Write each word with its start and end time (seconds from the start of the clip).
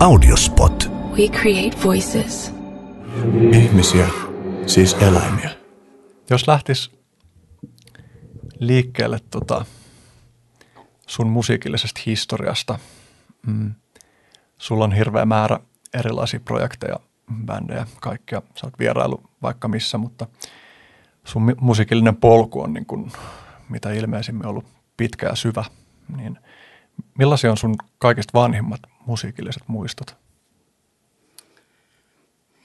Audiospot. 0.00 0.90
We 1.18 1.28
create 1.28 1.76
voices. 1.84 2.54
Ihmisiä, 3.52 4.08
siis 4.66 4.94
eläimiä. 4.94 5.50
Jos 6.30 6.48
lähtis 6.48 6.90
liikkeelle 8.58 9.18
tota 9.30 9.64
sun 11.06 11.26
musiikillisesta 11.26 12.00
historiasta, 12.06 12.78
mm, 13.46 13.74
sulla 14.58 14.84
on 14.84 14.92
hirveä 14.92 15.24
määrä 15.24 15.60
erilaisia 15.94 16.40
projekteja, 16.40 16.96
bändejä, 17.44 17.86
kaikkea. 18.00 18.42
Sä 18.54 18.66
oot 18.66 18.78
vierailu 18.78 19.22
vaikka 19.42 19.68
missä, 19.68 19.98
mutta 19.98 20.26
sun 21.24 21.54
musiikillinen 21.60 22.16
polku 22.16 22.60
on 22.60 22.72
niin 22.72 22.86
kuin, 22.86 23.12
mitä 23.68 23.92
ilmeisimmin 23.92 24.46
ollut 24.46 24.66
pitkä 24.96 25.26
ja 25.26 25.34
syvä. 25.34 25.64
Niin 26.16 26.38
millaisia 27.18 27.50
on 27.50 27.56
sun 27.56 27.74
kaikista 27.98 28.38
vanhimmat 28.38 28.80
musiikilliset 29.06 29.62
muistot? 29.66 30.16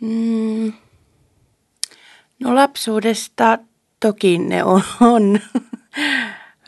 Mm. 0.01 0.73
No 2.39 2.55
lapsuudesta 2.55 3.57
toki 3.99 4.37
ne 4.37 4.63
on. 4.63 4.83
on. 5.01 5.39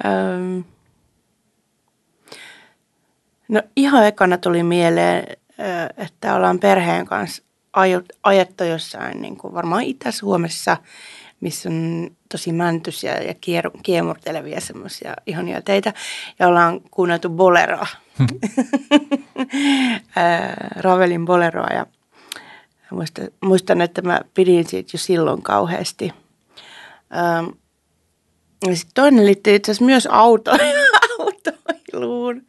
Öm. 0.05 0.63
no 3.47 3.61
ihan 3.75 4.07
ekana 4.07 4.37
tuli 4.37 4.63
mieleen, 4.63 5.37
että 5.97 6.35
ollaan 6.35 6.59
perheen 6.59 7.05
kanssa 7.05 7.43
ajettu 8.23 8.63
jossain 8.63 9.21
niin 9.21 9.37
kuin 9.37 9.53
varmaan 9.53 9.83
Itä-Suomessa, 9.83 10.77
missä 11.39 11.69
on 11.69 12.09
tosi 12.31 12.51
mäntysiä 12.51 13.13
ja 13.13 13.33
kier- 13.33 13.79
kiemurtelevia 13.83 14.61
semmoisia 14.61 15.13
ihania 15.25 15.61
teitä. 15.61 15.93
Ja 16.39 16.47
ollaan 16.47 16.81
kuunneltu 16.91 17.29
boleroa. 17.29 17.87
Ravelin 20.81 21.25
boleroa 21.25 21.73
ja 21.73 21.85
Muistan, 22.91 23.27
muistan, 23.41 23.81
että 23.81 24.01
mä 24.01 24.21
pidin 24.33 24.67
siitä 24.67 24.89
jo 24.93 24.99
silloin 24.99 25.41
kauheasti. 25.41 26.13
Ja 28.67 28.75
sitten 28.75 28.93
toinen 28.93 29.25
liittyy 29.25 29.55
itse 29.55 29.71
asiassa 29.71 29.85
myös 29.85 30.07
auto, 30.11 30.51
autoiluun. 31.19 32.41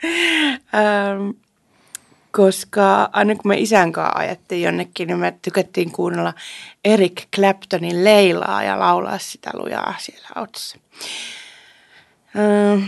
Koska 2.32 3.10
aina 3.12 3.34
kun 3.34 3.48
me 3.48 3.58
isän 3.58 3.92
kanssa 3.92 4.18
ajettiin 4.18 4.62
jonnekin, 4.62 5.08
niin 5.08 5.18
me 5.18 5.38
tykättiin 5.42 5.92
kuunnella 5.92 6.34
Eric 6.84 7.22
Claptonin 7.36 8.04
Leilaa 8.04 8.64
ja 8.64 8.78
laulaa 8.78 9.18
sitä 9.18 9.50
lujaa 9.54 9.94
siellä 9.98 10.28
autossa. 10.34 10.78
Ähm, 12.38 12.84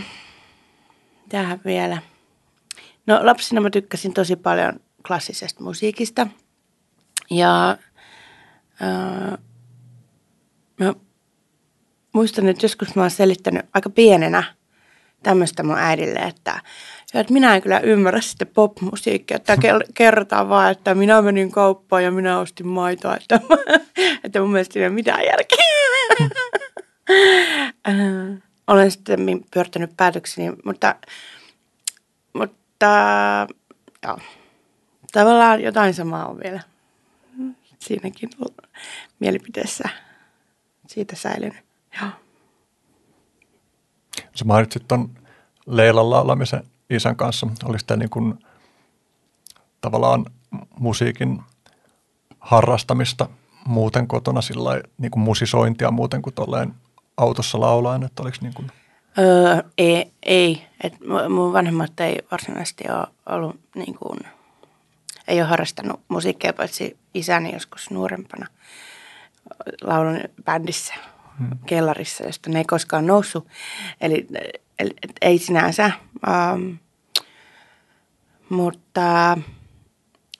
tähän 1.29 1.61
vielä. 1.65 2.01
No 3.07 3.25
lapsena 3.25 3.61
mä 3.61 3.69
tykkäsin 3.69 4.13
tosi 4.13 4.35
paljon 4.35 4.79
klassisesta 5.07 5.63
musiikista– 5.63 6.27
ja 7.31 7.77
äh, 8.81 9.37
mä 10.79 10.93
muistan, 12.13 12.47
että 12.47 12.65
joskus 12.65 12.95
mä 12.95 13.01
oon 13.01 13.11
selittänyt 13.11 13.65
aika 13.73 13.89
pienenä 13.89 14.43
tämmöistä 15.23 15.63
mun 15.63 15.77
äidille, 15.77 16.19
että, 16.19 16.61
että 17.13 17.33
minä 17.33 17.55
en 17.55 17.61
kyllä 17.61 17.79
ymmärrä 17.79 18.21
sitten 18.21 18.47
popmusiikkia. 18.47 19.37
Että 19.37 19.57
kerrotaan 19.93 20.49
vaan, 20.49 20.71
että 20.71 20.95
minä 20.95 21.21
menin 21.21 21.51
kauppaan 21.51 22.03
ja 22.03 22.11
minä 22.11 22.39
ostin 22.39 22.67
maitoa. 22.67 23.15
Että, 23.15 23.39
että 24.23 24.41
mun 24.41 24.51
mielestä 24.51 24.79
ei 24.79 24.85
ole 24.85 24.93
mitään 24.93 25.25
järkeä. 25.25 25.57
Olen 28.67 28.91
sitten 28.91 29.19
pyörtänyt 29.53 29.91
päätökseni, 29.97 30.51
mutta, 30.65 30.95
mutta 32.33 32.87
joo, 34.03 34.19
tavallaan 35.11 35.61
jotain 35.61 35.93
samaa 35.93 36.27
on 36.27 36.39
vielä 36.43 36.59
siinäkin 37.79 38.29
mielipiteessä 39.19 39.89
siitä 40.87 41.15
säilynyt. 41.15 41.65
Joo. 42.01 42.09
Sä 44.35 44.45
mainitsit 44.45 44.87
tuon 44.87 45.09
Leilan 45.65 46.09
laulamisen 46.09 46.63
isän 46.89 47.15
kanssa. 47.15 47.47
Olisi 47.63 47.85
tämä 47.85 47.97
niin 47.97 48.39
tavallaan 49.81 50.25
musiikin 50.79 51.41
harrastamista 52.39 53.29
muuten 53.65 54.07
kotona 54.07 54.41
sillä 54.41 54.81
niin 54.97 55.11
kuin 55.11 55.23
musisointia 55.23 55.91
muuten 55.91 56.21
kuin 56.21 56.33
tolleen 56.33 56.73
autossa 57.17 57.59
laulaen, 57.59 58.03
että 58.03 58.23
oliko 58.23 58.37
niin 58.41 58.53
kuin... 58.53 58.71
Öö, 59.19 59.63
ei, 59.77 60.11
ei. 60.23 60.67
Et 60.83 60.93
mun 61.29 61.53
vanhemmat 61.53 61.99
ei 61.99 62.19
varsinaisesti 62.31 62.83
ole 62.89 63.07
ollut 63.25 63.59
niin 63.75 63.95
kuin– 63.95 64.19
ei 65.27 65.41
ole 65.41 65.49
harrastanut 65.49 66.01
musiikkia, 66.07 66.53
paitsi 66.53 66.97
isäni 67.13 67.53
joskus 67.53 67.91
nuorempana 67.91 68.47
laulun 69.81 70.19
bändissä 70.43 70.93
hmm. 71.41 71.59
kellarissa, 71.65 72.23
josta 72.23 72.49
ne 72.49 72.59
ei 72.59 72.65
koskaan 72.65 73.07
noussut. 73.07 73.47
Eli, 74.01 74.27
eli 74.79 74.89
ei 75.21 75.37
sinänsä. 75.37 75.91
Um, 76.53 76.77
mutta 78.49 79.37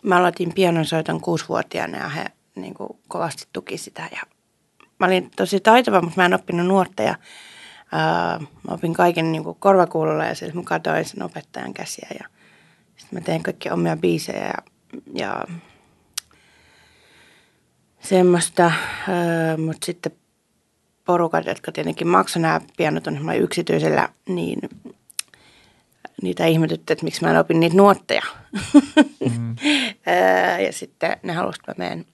mä 0.03 0.17
aloitin 0.17 0.53
pianonsoiton 0.53 1.21
kuusivuotiaana 1.21 1.97
ja 1.97 2.09
he 2.09 2.25
niin 2.55 2.73
kuin, 2.73 2.89
kovasti 3.07 3.47
tuki 3.53 3.77
sitä. 3.77 4.09
Ja 4.11 4.21
mä 4.99 5.05
olin 5.05 5.31
tosi 5.35 5.59
taitava, 5.59 6.01
mutta 6.01 6.21
mä 6.21 6.25
en 6.25 6.33
oppinut 6.33 6.67
nuotta 6.67 7.03
ja 7.03 7.15
uh, 7.93 8.41
mä 8.41 8.73
opin 8.73 8.93
kaiken 8.93 9.31
niin 9.31 9.43
kuin 9.43 9.57
korvakuulolla 9.59 10.25
ja 10.25 10.35
siis 10.35 10.53
mä 10.53 10.61
katsoin 10.63 11.05
sen 11.05 11.23
opettajan 11.23 11.73
käsiä 11.73 12.07
ja 12.19 12.27
sitten 12.97 13.19
mä 13.19 13.21
tein 13.21 13.43
kaikki 13.43 13.69
omia 13.69 13.97
biisejä 13.97 14.45
ja 14.45 14.53
ja 15.13 15.43
semmoista, 17.99 18.71
öö, 19.09 19.57
mutta 19.57 19.85
sitten 19.85 20.11
porukat, 21.05 21.45
jotka 21.45 21.71
tietenkin 21.71 22.07
maksoivat 22.07 22.41
nämä 22.41 22.61
pianot 22.77 23.07
on 23.07 23.35
yksityisellä, 23.35 24.09
niin 24.27 24.59
niitä 26.21 26.45
ihmetytti, 26.45 26.93
että 26.93 27.05
miksi 27.05 27.21
mä 27.21 27.31
en 27.31 27.39
opin 27.39 27.59
niitä 27.59 27.75
nuotteja. 27.75 28.23
Mm. 29.29 29.55
ja 30.65 30.73
sitten 30.73 31.17
ne 31.23 31.33
halusivat, 31.33 31.69
että 31.69 31.83
mä 31.83 31.89
menen 31.89 32.05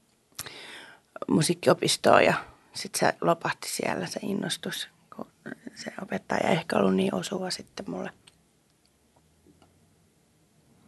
musiikkiopistoon 1.27 2.25
ja 2.25 2.33
sitten 2.73 2.99
se 2.99 3.17
lopahti 3.21 3.69
siellä 3.69 4.05
se 4.05 4.19
innostus, 4.23 4.87
kun 5.15 5.27
se 5.75 5.93
opettaja 6.01 6.49
ehkä 6.49 6.77
ollut 6.77 6.95
niin 6.95 7.15
osuva 7.15 7.49
sitten 7.49 7.89
mulle. 7.89 8.11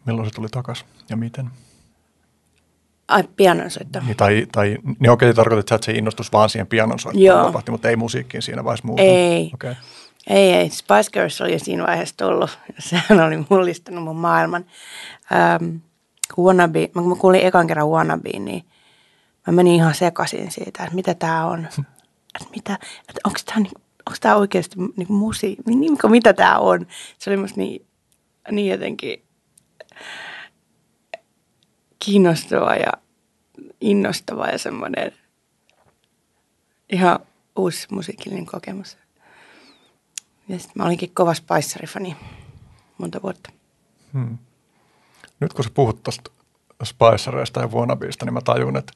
Milloin 0.05 0.29
se 0.29 0.35
tuli 0.35 0.47
takaisin 0.47 0.87
ja 1.09 1.17
miten? 1.17 1.49
Ai, 3.09 3.23
pianonsoitto. 3.35 3.99
Niin, 3.99 4.17
tai, 4.17 4.47
tai 4.51 4.77
niin 4.99 5.11
okei, 5.11 5.33
tarkoitat, 5.33 5.71
että 5.71 5.85
se 5.85 5.91
innostus 5.91 6.33
vaan 6.33 6.49
siihen 6.49 6.67
pianonsoittoon 6.67 7.45
tapahti, 7.45 7.71
mutta 7.71 7.89
ei 7.89 7.95
musiikkiin 7.95 8.41
siinä 8.41 8.63
vaiheessa 8.63 8.87
muuta. 8.87 9.03
Ei. 9.03 9.51
Okay. 9.53 9.75
Ei, 10.27 10.53
ei. 10.53 10.69
Spice 10.69 11.11
Girls 11.13 11.41
oli 11.41 11.59
siinä 11.59 11.83
vaiheessa 11.87 12.17
tullut. 12.17 12.59
Sehän 12.79 13.21
oli 13.21 13.45
mullistanut 13.49 14.03
mun 14.03 14.15
maailman. 14.15 14.65
Ähm, 15.31 15.75
wannabe, 16.37 16.87
kun 16.87 17.09
mä 17.09 17.15
kuulin 17.15 17.45
ekan 17.45 17.67
kerran 17.67 17.89
Wannabe, 17.89 18.39
niin 18.39 18.65
mä 19.47 19.53
menin 19.53 19.75
ihan 19.75 19.95
sekaisin 19.95 20.51
siitä, 20.51 20.83
että 20.83 20.95
mitä 20.95 21.13
tää 21.13 21.45
on. 21.45 21.65
Että 22.35 22.49
mitä, 22.55 22.73
että 23.09 23.21
onko 23.23 23.39
tää, 23.45 23.55
niinku, 23.55 23.81
onko 24.07 24.17
tää 24.21 24.35
oikeasti 24.35 24.75
niin 24.97 25.13
musiikki, 25.13 25.75
niin, 25.75 25.97
mitä 26.07 26.33
tää 26.33 26.59
on. 26.59 26.87
Se 27.17 27.29
oli 27.29 27.37
musta 27.37 27.57
niin, 27.59 27.85
niin 28.51 28.71
jotenkin 28.71 29.23
kiinnostava 32.05 32.75
ja 32.75 32.91
innostava 33.81 34.47
ja 34.47 34.57
semmoinen 34.57 35.11
ihan 36.89 37.19
uusi 37.55 37.87
musiikillinen 37.91 38.45
kokemus. 38.45 38.97
Ja 40.47 40.59
sitten 40.59 40.73
mä 40.75 40.85
olinkin 40.85 41.11
kova 41.13 41.33
Spicerifani 41.33 42.15
monta 42.97 43.21
vuotta. 43.21 43.49
Hmm. 44.13 44.37
Nyt 45.39 45.53
kun 45.53 45.63
sä 45.63 45.71
puhut 45.73 46.03
tuosta 46.03 46.31
Spicereista 46.83 47.61
ja 47.61 47.67
Wannabeista, 47.67 48.25
niin 48.25 48.33
mä 48.33 48.41
tajun, 48.41 48.77
että 48.77 48.93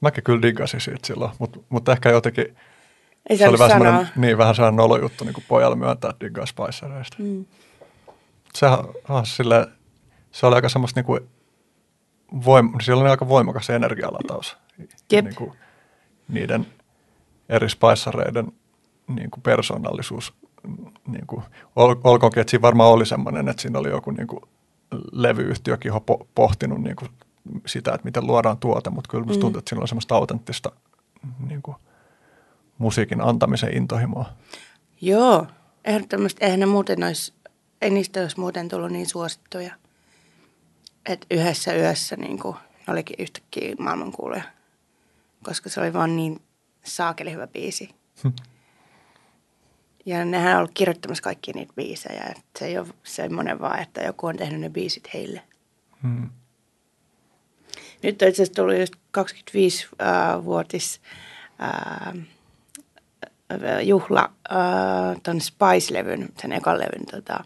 mäkin 0.00 0.24
kyllä 0.24 0.42
diggasin 0.42 0.80
siitä 0.80 1.06
silloin, 1.06 1.32
mutta, 1.38 1.58
mutta 1.68 1.92
ehkä 1.92 2.10
jotenkin 2.10 2.56
Ei 3.30 3.38
se 3.38 3.48
oli 3.48 3.58
vähän 3.58 4.10
niin, 4.16 4.38
vähän 4.38 4.54
sellainen 4.54 4.76
nolo 4.76 4.98
juttu 4.98 5.24
niin 5.24 5.34
kuin 5.34 5.44
pojalle 5.48 5.76
myöntää, 5.76 6.14
diggaa 6.20 6.46
Spicereista. 6.46 7.16
Hmm. 7.18 7.46
Sehän 8.54 8.78
on 9.08 9.26
sille, 9.26 9.68
se 10.32 10.46
oli 10.46 10.54
aika 10.54 10.68
semmoista 10.68 11.00
niin 11.00 11.06
kuin 11.06 11.20
voim- 12.32 12.82
siellä 12.82 13.04
on 13.04 13.10
aika 13.10 13.28
voimakas 13.28 13.70
energialataus. 13.70 14.56
Jep. 15.12 15.24
Niin 15.24 15.34
kuin 15.34 15.52
niiden 16.28 16.66
eri 17.48 17.70
spaissareiden 17.70 18.52
niin 19.08 19.30
kuin 19.30 19.42
persoonallisuus. 19.42 20.34
Niin 21.06 21.26
kuin, 21.26 21.42
ol, 21.76 21.94
olkoonkin, 22.04 22.40
että 22.40 22.50
siinä 22.50 22.62
varmaan 22.62 22.90
oli 22.90 23.06
semmoinen, 23.06 23.48
että 23.48 23.62
siinä 23.62 23.78
oli 23.78 23.90
joku 23.90 24.10
niin 24.10 24.26
kuin 24.26 24.40
levyyhtiökin 25.12 25.92
po- 25.92 26.26
pohtinut 26.34 26.82
niin 26.82 26.96
kuin 26.96 27.10
sitä, 27.66 27.94
että 27.94 28.04
miten 28.04 28.26
luodaan 28.26 28.58
tuote, 28.58 28.90
mutta 28.90 29.10
kyllä 29.10 29.24
musta 29.24 29.38
mm. 29.38 29.40
tuntuu, 29.40 29.58
että 29.58 29.68
siinä 29.68 29.80
on 29.80 29.88
semmoista 29.88 30.14
autenttista 30.14 30.72
niin 31.48 31.62
kuin, 31.62 31.76
musiikin 32.78 33.20
antamisen 33.20 33.76
intohimoa. 33.76 34.26
Joo, 35.00 35.46
ehdottomasti 35.84 36.44
eihän 36.44 36.60
ne 36.60 36.66
muuten 36.66 37.04
olisi, 37.04 37.32
ei 37.82 37.90
niistä 37.90 38.20
olisi 38.20 38.40
muuten 38.40 38.68
tullut 38.68 38.90
niin 38.90 39.08
suosittuja. 39.08 39.74
Että 41.06 41.26
yhdessä 41.30 41.74
yössä 41.74 42.16
niin 42.16 42.38
kuin, 42.38 42.56
olikin 42.88 43.16
yhtäkkiä 43.18 43.74
maailmankuuluja, 43.78 44.42
koska 45.42 45.68
se 45.68 45.80
oli 45.80 45.92
vaan 45.92 46.16
niin 46.16 46.42
saakeli 46.82 47.32
hyvä 47.32 47.46
biisi. 47.46 47.94
Ja 50.06 50.24
nehän 50.24 50.52
on 50.52 50.58
ollut 50.58 50.70
kirjoittamassa 50.74 51.22
kaikki 51.22 51.52
niitä 51.52 51.72
biisejä. 51.76 52.22
Että 52.22 52.58
se 52.58 52.66
ei 52.66 52.78
ole 52.78 52.86
semmoinen 53.02 53.60
vaan, 53.60 53.82
että 53.82 54.00
joku 54.00 54.26
on 54.26 54.36
tehnyt 54.36 54.60
ne 54.60 54.70
biisit 54.70 55.14
heille. 55.14 55.42
Hmm. 56.02 56.30
Nyt 58.02 58.22
on 58.22 58.28
itse 58.28 58.42
asiassa 58.42 58.54
tullut 58.54 58.78
just 58.78 58.94
25-vuotis 59.18 61.00
äh, 61.62 62.14
juhla 63.82 64.32
äh, 64.52 65.20
ton 65.22 65.40
Spice-levyn, 65.40 66.28
sen 66.40 66.52
ekan 66.52 66.78
levyn 66.78 67.06
tota, 67.10 67.44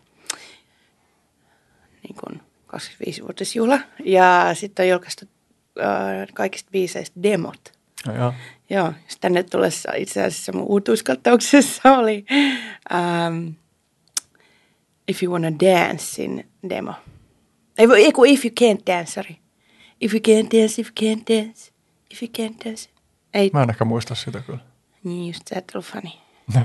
niin 2.02 2.14
kuin 2.14 2.47
25-vuotisjuhla. 2.76 3.81
Ja 4.05 4.50
sitten 4.55 4.85
on 4.85 4.88
julkaistu 4.91 5.25
äh, 5.81 6.29
kaikista 6.35 6.70
biiseistä 6.70 7.23
demot. 7.23 7.73
Ja, 8.06 8.12
ja. 8.12 8.32
Joo, 8.70 8.93
sitten 8.93 9.20
tänne 9.20 9.43
tulessa 9.43 9.93
itse 9.93 10.25
asiassa 10.25 10.53
mun 10.53 10.62
uutuuskattauksessa 10.62 11.99
oli 11.99 12.25
um, 12.93 13.55
If 15.09 15.23
You 15.23 15.32
Wanna 15.32 15.50
Dancein 15.61 16.49
demo. 16.69 16.93
Ei, 17.79 17.87
ei 17.97 18.12
kun 18.12 18.26
If 18.26 18.44
You 18.44 18.53
Can't 18.61 18.82
Dance, 18.87 19.12
sorry. 19.12 19.35
If 20.00 20.15
You 20.15 20.20
Can't 20.20 20.59
Dance, 20.61 20.81
If 20.81 20.88
You 20.88 21.15
Can't 21.15 21.23
Dance, 21.37 21.73
If 22.11 22.23
You 22.23 22.31
Can't 22.38 22.65
Dance. 22.65 22.91
Ei, 23.35 23.50
Mä 23.53 23.62
en 23.62 23.70
ehkä 23.70 23.85
muista 23.85 24.15
sitä 24.15 24.41
kyllä. 24.41 24.59
niin 25.05 25.26
just 25.26 25.43
sä 25.49 25.59
et 25.59 25.73
ollut 25.75 25.87
fani. 25.87 26.20
En. 26.56 26.65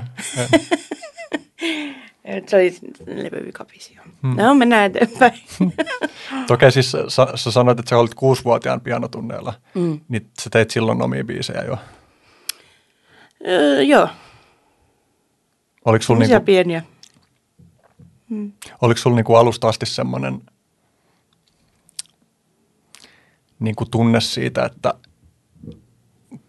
Se 2.46 2.56
oli 2.56 2.74
levyvikapisi. 3.06 3.96
Hmm. 4.22 4.36
No, 4.36 4.54
mennään 4.54 4.84
eteenpäin. 4.86 5.32
Toki 6.46 6.70
siis 6.70 6.92
sä, 6.92 7.26
sä 7.34 7.50
sanoit, 7.50 7.78
että 7.78 7.90
sä 7.90 7.98
olit 7.98 8.14
kuusivuotiaan 8.14 8.80
pianotunneilla, 8.80 9.54
Mm. 9.74 10.00
niin 10.08 10.30
sä 10.42 10.50
teit 10.50 10.70
silloin 10.70 11.02
omia 11.02 11.24
biisejä 11.24 11.62
jo. 11.62 11.78
Öö, 13.48 13.82
joo, 13.82 14.08
Oliko 15.84 16.02
sulla 16.02 16.20
niinku, 16.20 16.44
pieniä. 16.44 16.82
oliko 18.82 18.98
sul 19.00 19.14
niinku 19.14 19.34
alusta 19.34 19.68
asti 19.68 19.86
semmoinen 19.86 20.40
niinku 23.58 23.84
tunne 23.86 24.20
siitä, 24.20 24.64
että 24.64 24.94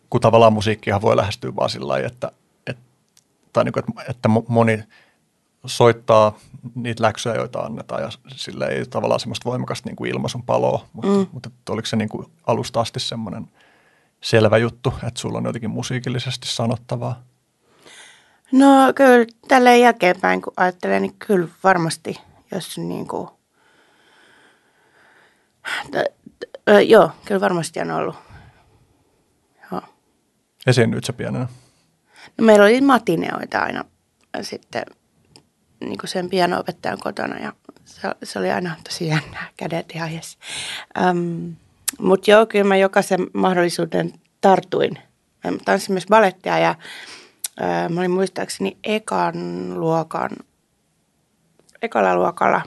kun 0.09 0.21
tavallaan 0.21 0.53
musiikkia 0.53 1.01
voi 1.01 1.15
lähestyä 1.17 1.55
vaan 1.55 1.69
sillä 1.69 1.87
lailla, 1.87 2.07
että, 2.07 2.31
että, 2.67 2.83
tai 3.53 3.63
niinku, 3.63 3.79
että, 3.79 3.91
että 4.09 4.29
mo- 4.29 4.45
moni 4.47 4.83
soittaa 5.65 6.39
niitä 6.75 7.03
läksyjä, 7.03 7.35
joita 7.35 7.59
annetaan 7.59 8.01
ja 8.01 8.09
sillä 8.35 8.67
ei 8.67 8.85
tavallaan 8.85 9.19
semmoista 9.19 9.49
voimakasta 9.49 9.89
niinku 9.89 10.05
ilmaisun 10.05 10.43
paloa, 10.43 10.85
mutta, 10.93 11.11
mm. 11.11 11.27
mutta 11.31 11.49
että 11.59 11.73
oliko 11.73 11.85
se 11.85 11.95
niinku 11.95 12.31
alusta 12.47 12.79
asti 12.79 12.99
semmoinen 12.99 13.47
selvä 14.21 14.57
juttu, 14.57 14.93
että 15.07 15.19
sulla 15.19 15.37
on 15.37 15.45
jotenkin 15.45 15.69
musiikillisesti 15.69 16.47
sanottavaa? 16.47 17.23
No 18.51 18.93
kyllä 18.95 19.25
tälleen 19.47 19.81
jälkeenpäin, 19.81 20.41
kun 20.41 20.53
ajattelee, 20.57 20.99
niin 20.99 21.15
kyllä 21.19 21.47
varmasti, 21.63 22.21
jos 22.51 22.77
niin 22.77 23.07
kuin, 23.07 23.29
t- 25.91 26.13
t- 26.39 26.69
ö, 26.69 26.81
joo, 26.81 27.11
kyllä 27.25 27.41
varmasti 27.41 27.79
on 27.79 27.91
ollut. 27.91 28.15
Joo. 29.71 29.81
Esiinnyit 30.67 31.03
sä 31.03 31.13
pienenä? 31.13 31.47
No 32.37 32.45
meillä 32.45 32.63
oli 32.65 32.81
matineoita 32.81 33.59
aina 33.59 33.85
sitten 34.41 34.83
niin 35.79 35.97
kuin 35.97 36.09
sen 36.09 36.29
piano-opettajan 36.29 36.99
kotona 37.03 37.39
ja 37.39 37.53
se, 37.85 38.01
se 38.23 38.39
oli 38.39 38.51
aina 38.51 38.75
tosi 38.83 39.07
jännää, 39.07 39.49
kädet 39.57 39.91
ihan 39.95 40.13
jes. 40.13 40.37
Um, 41.09 41.55
Mutta 41.99 42.31
joo, 42.31 42.45
kyllä 42.45 42.65
mä 42.65 42.75
jokaisen 42.75 43.27
mahdollisuuden 43.33 44.13
tartuin. 44.41 44.99
Mä 45.43 45.57
tanssin 45.65 45.93
myös 45.93 46.05
balettia 46.09 46.59
ja 46.59 46.75
ö, 47.61 47.89
mä 47.89 47.99
olin 47.99 48.11
muistaakseni 48.11 48.77
ekan 48.83 49.35
luokan, 49.79 50.29
ekalla 51.81 52.15
luokalla 52.15 52.61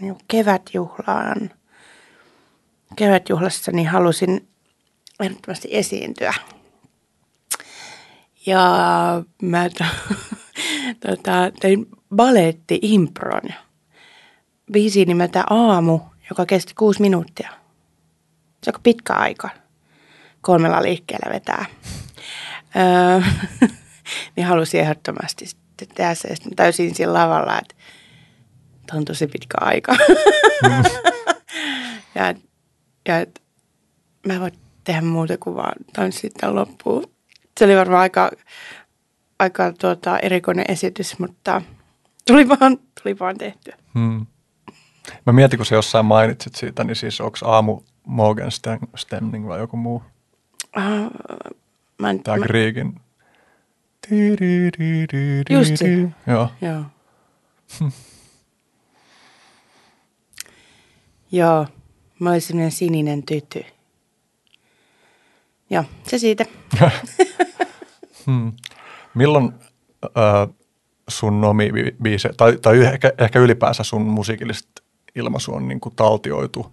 niin 0.00 0.16
kevätjuhlaan, 0.28 1.50
kevätjuhlassa 2.96 3.72
niin 3.72 3.88
halusin 3.88 4.48
ehdottomasti 5.20 5.68
esiintyä. 5.70 6.34
Ja 8.46 8.62
mä 9.42 9.68
to, 9.68 9.84
tota, 11.06 11.32
tein 11.60 11.86
baletti-impron. 12.14 13.52
Biisi 14.72 15.04
nimeltä 15.04 15.44
Aamu, 15.50 16.00
joka 16.30 16.46
kesti 16.46 16.74
kuusi 16.74 17.00
minuuttia. 17.02 17.50
Se 18.64 18.70
on 18.74 18.80
pitkä 18.82 19.12
aika. 19.12 19.48
Kolmella 20.40 20.82
liikkeellä 20.82 21.34
vetää. 21.34 21.64
Öö, 22.76 23.20
niin 24.36 24.46
halusin 24.46 24.80
ehdottomasti 24.80 25.46
sitten 25.46 25.88
tehdä 25.94 26.14
se. 26.14 26.34
Sitten 26.34 26.56
täysin 26.56 26.94
sillä 26.94 27.18
lavalla, 27.18 27.58
että 27.58 27.74
on 28.92 29.04
tosi 29.04 29.26
pitkä 29.26 29.58
aika. 29.60 29.96
ja, 32.14 32.34
ja 33.08 33.18
et, 33.18 33.42
mä 34.26 34.32
en 34.32 34.40
voi 34.40 34.52
tehdä 34.84 35.00
muuta 35.00 35.38
kuin 35.38 35.56
vaan 35.56 35.74
tanssia 35.92 36.30
tämän 36.40 36.54
loppuun. 36.54 37.10
Se 37.58 37.64
oli 37.64 37.76
varmaan 37.76 38.02
aika, 38.02 38.30
aika 39.38 39.72
tuota, 39.72 40.18
erikoinen 40.18 40.64
esitys, 40.68 41.18
mutta 41.18 41.62
tuli 42.26 42.48
vaan, 42.48 42.78
tuli 43.02 43.18
vaan 43.18 43.38
tehtyä. 43.38 43.76
Hmm. 43.94 44.26
Mä 45.26 45.32
mietin, 45.32 45.58
kun 45.58 45.66
sä 45.66 45.74
jossain 45.74 46.06
mainitsit 46.06 46.54
siitä, 46.54 46.84
niin 46.84 46.96
siis 46.96 47.20
onko 47.20 47.38
aamu 47.44 47.80
Morgan 48.06 48.50
Stemning 48.96 49.48
vai 49.48 49.58
joku 49.58 49.76
muu? 49.76 50.02
Uh, 50.76 51.12
mä 51.98 52.10
en, 52.10 52.22
Tää 52.22 52.36
mä, 52.36 52.46
Griegin. 52.46 53.00
Just 55.50 55.76
se. 55.76 55.86
Joo. 56.26 56.48
joo. 56.60 56.82
joo, 61.32 61.66
mä 62.18 62.30
olin 62.30 62.42
semmoinen 62.42 62.72
sininen 62.72 63.22
tytty. 63.22 63.64
Joo, 65.70 65.84
se 66.02 66.18
siitä. 66.18 66.44
Hmm. 68.26 68.52
Milloin 69.14 69.52
ö, 70.04 70.08
sun 71.08 71.44
omi 71.44 71.70
bi- 71.70 71.96
biise, 72.02 72.30
tai, 72.36 72.58
tai 72.62 72.84
ehkä, 72.84 73.12
ehkä 73.18 73.38
ylipäänsä 73.38 73.82
sun 73.82 74.02
musiikillista 74.02 74.82
ilmaisu 75.14 75.54
on 75.54 75.68
niin 75.68 75.80
kuin 75.80 75.94
taltioitu 75.94 76.72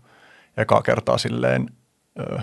ekaa 0.57 0.81
kertaa 0.81 1.17
silleen, 1.17 1.69
ö, 2.19 2.39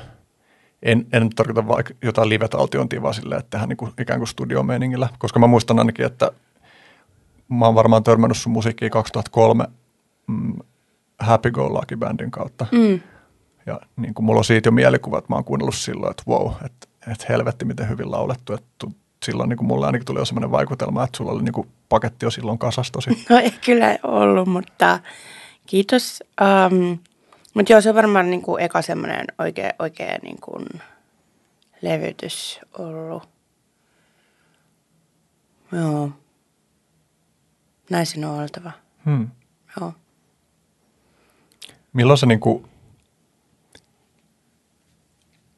en, 0.83 1.07
en 1.13 1.31
tarkoita 1.31 1.69
vaikka 1.69 1.95
jotain 2.03 2.29
live-taltiointia, 2.29 3.03
vaan 3.03 3.15
silleen, 3.15 3.39
että 3.39 3.51
tehdään 3.51 3.69
niin 3.69 3.77
kuin 3.77 3.93
ikään 4.01 4.21
kuin 4.21 4.29
studiomeiningillä, 4.29 5.09
koska 5.19 5.39
mä 5.39 5.47
muistan 5.47 5.79
ainakin, 5.79 6.07
että 6.07 6.33
mä 7.49 7.67
oon 7.67 7.75
varmaan 7.75 8.05
törmännyt 8.05 8.39
sun 8.39 8.53
musiikkiin 8.53 8.91
2003 8.91 9.65
mm, 10.27 10.59
Happy 11.19 11.51
Go 11.51 11.69
Lucky 11.69 11.97
Bandin 11.97 12.31
kautta. 12.31 12.67
Mm. 12.73 13.01
Ja 13.67 13.81
niin 13.97 14.15
kuin 14.15 14.27
mulla 14.27 14.39
on 14.39 14.45
siitä 14.45 14.67
jo 14.69 14.73
mielikuva, 14.73 15.19
että 15.19 15.33
mä 15.33 15.37
oon 15.37 15.45
kuunnellut 15.45 15.75
silloin, 15.75 16.11
että 16.11 16.23
wow, 16.29 16.53
että, 16.65 16.89
että 17.13 17.27
helvetti 17.29 17.65
miten 17.65 17.89
hyvin 17.89 18.11
laulettu. 18.11 18.53
Että 18.53 18.87
silloin 19.25 19.49
niin 19.49 19.57
kuin 19.57 19.67
mulle 19.69 19.87
ainakin 19.87 20.07
tuli 20.07 20.19
jo 20.19 20.25
semmoinen 20.25 20.51
vaikutelma, 20.51 21.05
että 21.05 21.17
sulla 21.17 21.33
oli 21.33 21.43
niin 21.43 21.53
kuin 21.53 21.69
paketti 21.89 22.27
jo 22.27 22.31
silloin 22.31 22.59
kasas 22.59 22.91
tosi. 22.91 23.11
No 23.31 23.39
ei 23.39 23.51
kyllä 23.51 23.99
ollut, 24.03 24.49
mutta 24.49 25.01
kiitos. 25.67 26.23
Um, 26.41 26.99
mutta 27.55 27.73
joo, 27.73 27.81
se 27.81 27.89
on 27.89 27.95
varmaan 27.95 28.31
niin 28.31 28.43
kuin 28.43 28.63
eka 28.63 28.83
semmoinen 28.83 29.27
oikea, 29.39 29.71
oikea 29.79 30.19
niin 30.23 30.41
kuin 30.41 30.67
levytys 31.83 32.61
ollut. 32.79 33.29
Joo. 35.73 36.11
Näin 37.91 38.07
sen 38.07 38.25
on 38.25 38.41
oltava. 38.43 38.73
Hmm. 39.05 39.29
Joo. 39.81 39.93
Milloin 41.93 42.19
sä 42.19 42.27
niin 42.27 42.41
kuin 42.41 42.67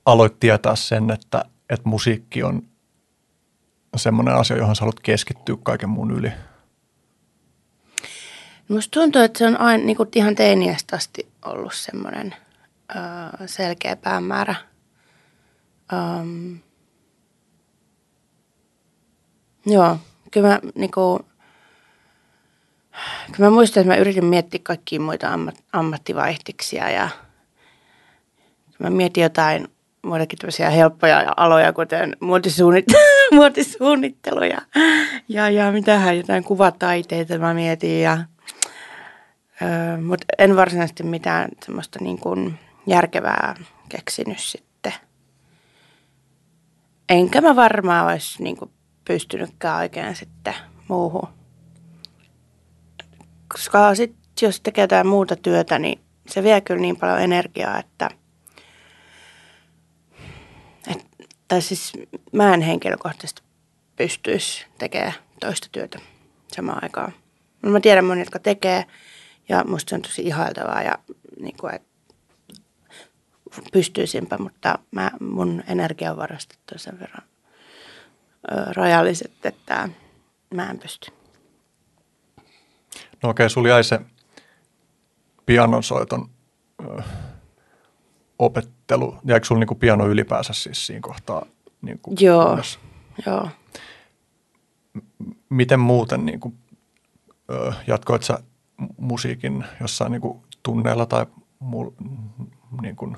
aloit 0.07 0.41
tietää 0.41 0.77
sen, 0.77 1.11
että, 1.11 1.45
että 1.71 1.89
musiikki 1.89 2.43
on 2.43 2.63
semmoinen 3.97 4.35
asia, 4.35 4.57
johon 4.57 4.77
sä 4.77 4.81
haluat 4.81 5.01
keskittyä 5.01 5.57
kaiken 5.63 5.89
muun 5.89 6.11
yli? 6.11 6.33
Musta 8.69 9.01
tuntuu, 9.01 9.23
että 9.23 9.39
se 9.39 9.47
on 9.47 9.61
aina 9.61 9.85
niin 9.85 9.97
ihan 10.15 10.35
teiniästä 10.35 10.97
asti 10.97 11.29
ollut 11.45 11.75
semmoinen 11.75 12.35
ö, 12.91 12.99
selkeä 13.47 13.97
päämäärä. 13.97 14.55
Um, 15.93 16.59
joo, 19.67 19.99
kyllä 20.31 20.49
mä, 20.49 20.61
niin 20.75 20.91
kuin, 20.91 21.23
kyllä 23.33 23.51
mä 23.51 23.55
muistan, 23.55 23.81
että 23.81 23.93
mä 23.95 24.01
yritin 24.01 24.25
miettiä 24.25 24.61
kaikkia 24.63 25.01
muita 25.01 25.33
ammat, 25.33 25.65
ammattivaihdiksia 25.73 26.91
ja 26.91 27.09
mä 28.79 28.91
mietin 28.91 29.23
jotain 29.23 29.69
muitakin 30.03 30.39
tämmöisiä 30.39 30.71
helppoja 30.71 31.33
aloja, 31.37 31.73
kuten 31.73 32.17
muotisuunnittelu, 32.21 33.01
muotisuunnittelu 33.39 34.45
ja, 34.45 34.59
ja, 35.29 35.51
ja 35.51 35.73
mitähän 35.73 36.17
jotain 36.17 36.45
kuvataiteita 36.45 37.39
mä 37.39 37.55
mietin 37.55 38.03
ja 38.03 38.19
Öö, 39.63 40.01
Mutta 40.01 40.27
en 40.39 40.57
varsinaisesti 40.57 41.03
mitään 41.03 41.49
semmoista 41.65 41.99
niin 42.03 42.19
kuin 42.19 42.59
järkevää 42.87 43.55
keksinyt 43.89 44.39
sitten. 44.39 44.93
Enkä 47.09 47.41
mä 47.41 47.57
varmaan 47.57 48.07
olisi 48.07 48.43
niin 48.43 48.57
kuin 48.57 48.71
pystynytkään 49.05 49.77
oikein 49.77 50.17
sitten 50.17 50.55
muuhun. 50.89 51.29
Koska 53.49 53.95
sit, 53.95 54.17
jos 54.43 54.61
tekee 54.61 54.85
jotain 54.85 55.07
muuta 55.07 55.37
työtä, 55.37 55.79
niin 55.79 56.01
se 56.29 56.43
vie 56.43 56.61
kyllä 56.61 56.81
niin 56.81 56.97
paljon 56.97 57.21
energiaa, 57.21 57.79
että 57.79 58.09
et, 60.91 61.07
tai 61.53 61.63
siis 61.63 61.93
mä 62.33 62.55
en 62.55 62.61
henkilökohtaisesti 62.61 63.43
pystyisi 63.97 64.67
tekemään 64.79 65.13
toista 65.41 65.69
työtä 65.73 65.99
samaan 66.55 66.79
aikaan. 66.83 67.13
No 67.63 67.71
mä 67.71 67.81
tiedän 67.81 68.05
monia, 68.05 68.23
jotka 68.23 68.39
tekee 68.39 68.85
ja 69.49 69.65
musta 69.65 69.91
se 69.91 69.95
on 69.95 70.03
tosi 70.03 70.23
ihailtavaa 70.23 70.83
ja 70.83 70.99
niin 71.41 71.57
kuin, 71.57 71.75
että 71.75 71.89
pystyisimpä, 73.73 74.39
mutta 74.39 74.79
mä, 74.91 75.11
mun 75.21 75.63
energiavarat 75.67 76.59
on 76.73 76.79
sen 76.79 77.01
verran 77.01 77.29
ö, 78.53 78.73
rajalliset, 78.73 79.47
että 79.47 79.89
mä 80.55 80.71
en 80.71 80.79
pysty. 80.79 81.13
No 83.23 83.29
okei, 83.29 83.51
sulla 83.51 83.69
jäi 83.69 83.85
se 83.85 84.01
pianonsoiton 85.47 86.31
opettelu. 88.45 89.17
Jäikö 89.25 89.47
sulla 89.47 89.59
niinku 89.59 89.75
piano 89.75 90.07
ylipäänsä 90.07 90.53
siis 90.53 90.87
siinä 90.87 91.01
kohtaa? 91.01 91.47
Niinku 91.83 92.15
Joo, 92.21 92.47
kunnossa? 92.47 92.79
joo. 93.27 93.49
Miten 95.49 95.81
muuten 95.81 96.27
niinku, 96.27 96.55
ö, 97.51 97.73
jatkoit 97.87 98.23
sä 98.23 98.39
musiikin 98.97 99.65
jossain 99.81 100.13
niinku 100.13 100.45
tunneilla 100.63 101.07
tai 101.07 101.27
muu, 101.59 101.95
niinku, 102.83 103.17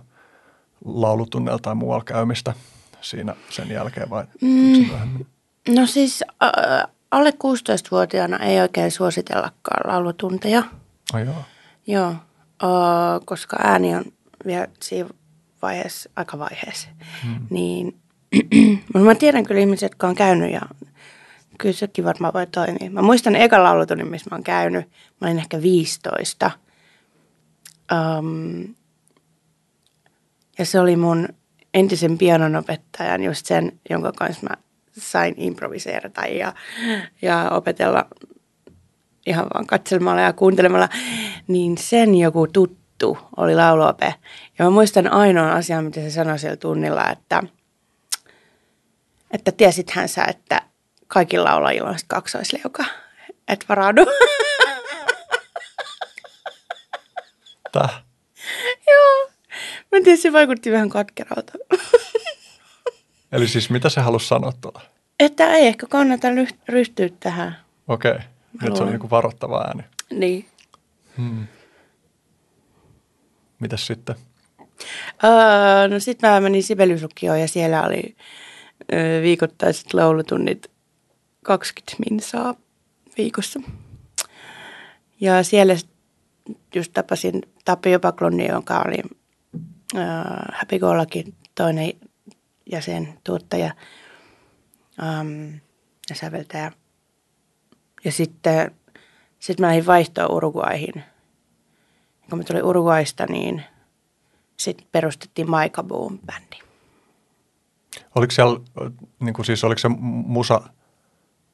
laulutunneilla 0.84 1.58
tai 1.62 1.74
muualla 1.74 2.04
käymistä 2.04 2.54
siinä 3.00 3.34
sen 3.50 3.70
jälkeen 3.70 4.10
vai 4.10 4.24
mm. 4.40 5.24
No 5.68 5.86
siis 5.86 6.24
äh, 6.42 6.92
alle 7.10 7.30
16-vuotiaana 7.30 8.38
ei 8.38 8.60
oikein 8.60 8.90
suositellakaan 8.90 9.92
laulutunteja. 9.92 10.62
Oh, 11.14 11.20
joo. 11.20 11.34
Joo, 11.86 12.08
äh, 12.08 13.20
koska 13.24 13.56
ääni 13.62 13.94
on 13.94 14.04
vielä 14.46 14.68
siinä 14.82 15.08
vaiheessa, 15.62 16.10
aika 16.16 16.38
vaiheessa. 16.38 16.88
Hmm. 17.24 17.46
Niin, 17.50 17.96
mutta 18.94 18.98
mä 19.06 19.14
tiedän 19.14 19.44
kyllä 19.44 19.60
ihmisiä, 19.60 19.86
jotka 19.86 20.08
on 20.08 20.14
käynyt 20.14 20.52
ja 20.52 20.60
kyllä 21.58 21.74
sekin 21.74 22.04
varmaan 22.04 22.32
voi 22.34 22.46
toimia. 22.46 22.90
Mä 22.90 23.02
muistan 23.02 23.36
ekan 23.36 23.64
laulutunnin, 23.64 24.10
missä 24.10 24.30
mä 24.30 24.36
oon 24.36 24.44
käynyt. 24.44 24.88
Mä 25.20 25.26
olin 25.28 25.38
ehkä 25.38 25.62
15. 25.62 26.50
Um, 27.92 28.74
ja 30.58 30.66
se 30.66 30.80
oli 30.80 30.96
mun 30.96 31.28
entisen 31.74 32.18
pianonopettajan, 32.18 33.22
just 33.22 33.46
sen, 33.46 33.80
jonka 33.90 34.12
kanssa 34.12 34.46
mä 34.48 34.56
sain 34.98 35.34
improviseerata 35.36 36.26
ja, 36.26 36.54
ja 37.22 37.50
opetella 37.50 38.06
ihan 39.26 39.46
vaan 39.54 39.66
katselemalla 39.66 40.20
ja 40.20 40.32
kuuntelemalla, 40.32 40.88
niin 41.48 41.78
sen 41.78 42.14
joku 42.14 42.46
tuttu 42.46 42.83
oli 43.36 43.54
lauluope. 43.54 44.14
Ja 44.58 44.64
mä 44.64 44.70
muistan 44.70 45.12
ainoan 45.12 45.50
asian, 45.50 45.84
mitä 45.84 46.00
se 46.00 46.10
sanoi 46.10 46.38
siellä 46.38 46.56
tunnilla, 46.56 47.10
että, 47.10 47.42
että 49.30 49.52
tiesithän 49.52 50.08
sä, 50.08 50.24
että 50.24 50.62
kaikilla 51.06 51.44
laulajilla 51.44 51.88
on 51.88 51.96
kaksoisleuka. 52.06 52.84
Et 53.48 53.64
varaudu. 53.68 54.06
Täh. 57.72 58.02
Joo. 58.86 59.30
Mä 59.92 59.98
en 59.98 60.04
tiedä, 60.04 60.16
se 60.16 60.32
vaikutti 60.32 60.72
vähän 60.72 60.88
katkeralta. 60.88 61.52
Eli 63.32 63.48
siis 63.48 63.70
mitä 63.70 63.88
se 63.88 64.00
halusi 64.00 64.28
sanoa 64.28 64.52
tuolla? 64.60 64.80
Että 65.20 65.52
ei 65.52 65.66
ehkä 65.66 65.86
kannata 65.86 66.28
ryhtyä 66.68 67.08
tähän. 67.20 67.56
Okei, 67.88 68.10
okay. 68.12 68.24
nyt 68.62 68.76
se 68.76 68.82
on 68.82 68.90
niinku 68.90 69.10
varoittava 69.10 69.60
ääni. 69.60 69.82
Niin. 70.10 70.48
Mitäs 73.64 73.86
sitten? 73.86 74.16
Öö, 75.24 75.88
no 75.88 76.00
sitten 76.00 76.30
mä 76.30 76.40
menin 76.40 76.62
Sibeliuslukioon 76.62 77.40
ja 77.40 77.48
siellä 77.48 77.82
oli 77.82 78.16
öö, 78.92 79.22
viikoittaiset 79.22 79.94
laulutunnit 79.94 80.70
20 81.42 81.96
minsaa 82.10 82.54
viikossa. 83.16 83.60
Ja 85.20 85.42
siellä 85.42 85.74
just 86.74 86.92
tapasin 86.92 87.42
Tapio 87.64 88.00
Paklonni, 88.00 88.48
joka 88.48 88.84
oli 88.86 89.02
öö, 89.94 90.02
Happy 90.52 90.78
Gollakin 90.78 91.34
toinen 91.54 91.92
jäsen, 92.72 93.18
tuottaja 93.24 93.74
um, 95.20 95.52
ja 96.10 96.14
säveltäjä. 96.14 96.72
Ja 98.04 98.12
sitten 98.12 98.70
sit 99.38 99.60
mä 99.60 99.66
lähdin 99.66 99.86
vaihtoon 99.86 100.30
Uruguaihin. 100.32 101.04
Kun 102.30 102.38
mä 102.38 102.44
tulin 102.44 102.64
Uruguaista, 102.64 103.26
niin 103.26 103.62
sitten 104.56 104.86
perustettiin 104.92 105.50
Maika 105.50 105.82
Boom 105.82 106.18
bändi. 106.18 106.58
Oliko 108.14 108.30
siellä, 108.30 108.60
niin 109.20 109.34
kuin 109.34 109.46
siis 109.46 109.64
oliko 109.64 109.78
se 109.78 109.88
musa 109.98 110.60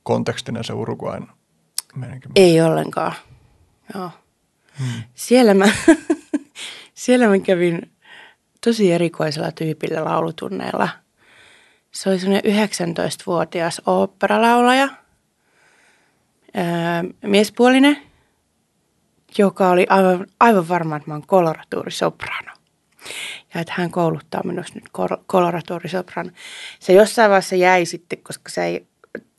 kontekstinen 0.02 0.64
se 0.64 0.72
Uruguain 0.72 1.26
meininki? 1.94 2.28
Ei 2.36 2.60
ollenkaan. 2.60 3.12
Joo. 3.94 4.10
Hmm. 4.78 5.02
Siellä, 5.14 5.54
mä, 5.54 5.68
siellä 6.94 7.28
mä 7.28 7.38
kävin 7.38 7.90
tosi 8.64 8.92
erikoisella 8.92 9.52
tyypillä 9.52 10.04
laulutunneilla. 10.04 10.88
Se 11.90 12.10
oli 12.10 12.18
semmoinen 12.18 12.68
19-vuotias 12.68 13.82
oopperalaulaja, 13.86 14.88
öö, 16.56 16.62
miespuolinen, 17.22 17.96
joka 19.38 19.68
oli 19.70 19.86
aivan, 19.88 20.26
aivan 20.40 20.68
varma, 20.68 20.96
että 20.96 21.10
mä 21.10 21.14
oon 21.14 21.26
koloratuurisoprano. 21.26 22.52
Ja 23.54 23.60
että 23.60 23.72
hän 23.76 23.90
kouluttaa 23.90 24.42
minus 24.44 24.74
nyt 24.74 24.84
kol- 24.92 25.22
koloratuurisoprano. 25.26 26.30
Se 26.80 26.92
jossain 26.92 27.30
vaiheessa 27.30 27.56
jäi 27.56 27.86
sitten, 27.86 28.18
koska 28.22 28.50
se 28.50 28.64
ei 28.64 28.86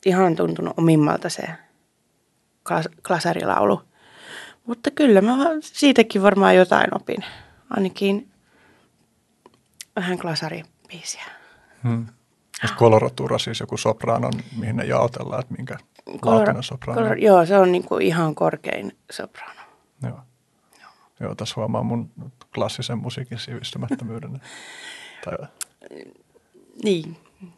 ihan 0.06 0.36
tuntunut 0.36 0.74
omimmalta 0.78 1.30
se 1.30 1.44
klas- 2.70 3.02
klasarilaulu. 3.08 3.82
Mutta 4.66 4.92
kyllä 4.92 5.22
mä 5.22 5.38
siitäkin 5.62 6.22
varmaan 6.22 6.56
jotain 6.56 6.96
opin. 6.96 7.26
Ainakin 7.70 8.32
vähän 9.96 10.20
klasaribiisiä. 10.20 11.24
Hmm. 11.84 12.06
Koloratura 12.78 13.38
siis 13.38 13.60
joku 13.60 13.78
sopranon, 13.78 14.34
mihin 14.58 14.76
ne 14.76 14.86
jaotellaan, 14.86 15.42
että 15.42 15.54
minkä 15.54 15.78
laatuinen 16.22 16.64
soprano? 16.64 17.02
kolor, 17.02 17.18
joo, 17.18 17.46
se 17.46 17.58
on 17.58 17.72
niin 17.72 17.84
kuin 17.84 18.02
ihan 18.02 18.36
korkein 18.36 18.98
soprano. 19.12 19.61
Joo. 20.04 20.20
Joo. 20.82 20.90
Joo, 21.20 21.36
tässä 21.36 21.54
huomaa 21.58 21.84
mun 21.84 22.12
klassisen 22.56 22.98
musiikin 22.98 23.40
sivistymättömyyden. 23.40 24.42
tai, 25.26 25.48
Niin, 26.84 27.18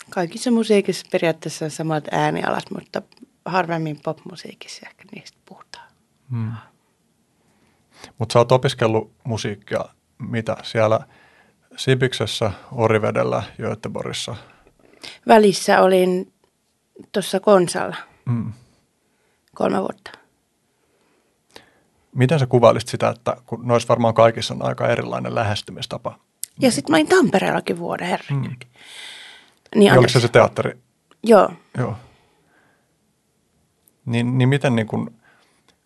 kaikissa 0.10 0.52
musiikissa 0.52 1.06
periaatteessa 1.12 1.66
on 1.66 1.72
samat 1.72 2.04
äänialat, 2.12 2.72
mutta 2.72 3.02
harvemmin 3.46 4.00
popmusiikissa 4.04 4.86
ehkä 4.90 5.04
niistä 5.16 5.38
puhutaan. 5.46 5.88
hmm. 6.30 6.52
Mutta 8.18 8.34
sä 8.34 8.40
oot 8.40 8.52
opiskellut 8.52 9.12
musiikkia, 9.24 9.86
mitä 10.18 10.58
siellä 10.64 11.00
Sibiksessä, 11.78 12.52
Orivedellä, 12.72 13.44
Göteborgissa? 13.62 14.36
Välissä 15.28 15.82
olin 15.82 16.34
tuossa 17.12 17.40
Konsalla 17.40 17.96
Mm. 18.26 18.54
kolme 19.56 19.80
vuotta. 19.80 20.12
Miten 22.13 22.39
sä 22.39 22.46
kuvailisit 22.46 22.89
sitä, 22.89 23.10
että 23.10 23.38
kun 23.46 23.67
noissa 23.67 23.88
varmaan 23.88 24.13
kaikissa 24.13 24.53
on 24.53 24.65
aika 24.65 24.88
erilainen 24.88 25.36
lähestymistapa? 25.36 26.20
Ja 26.60 26.72
sitten 26.72 26.93
mä 26.93 26.98
olin 26.98 27.08
Tampereellakin 27.08 27.77
vuoden, 27.77 28.08
herra. 28.08 28.36
Mm. 28.36 28.41
Niin, 28.41 28.58
Niin 29.75 29.93
oliko 29.93 30.10
se 30.10 30.20
se 30.20 30.27
teatteri? 30.27 30.77
Joo, 31.24 31.50
Joo. 31.77 31.96
Niin, 34.05 34.38
niin 34.38 34.50
miten 34.50 34.75
niin 34.75 34.88
kun, 34.88 35.13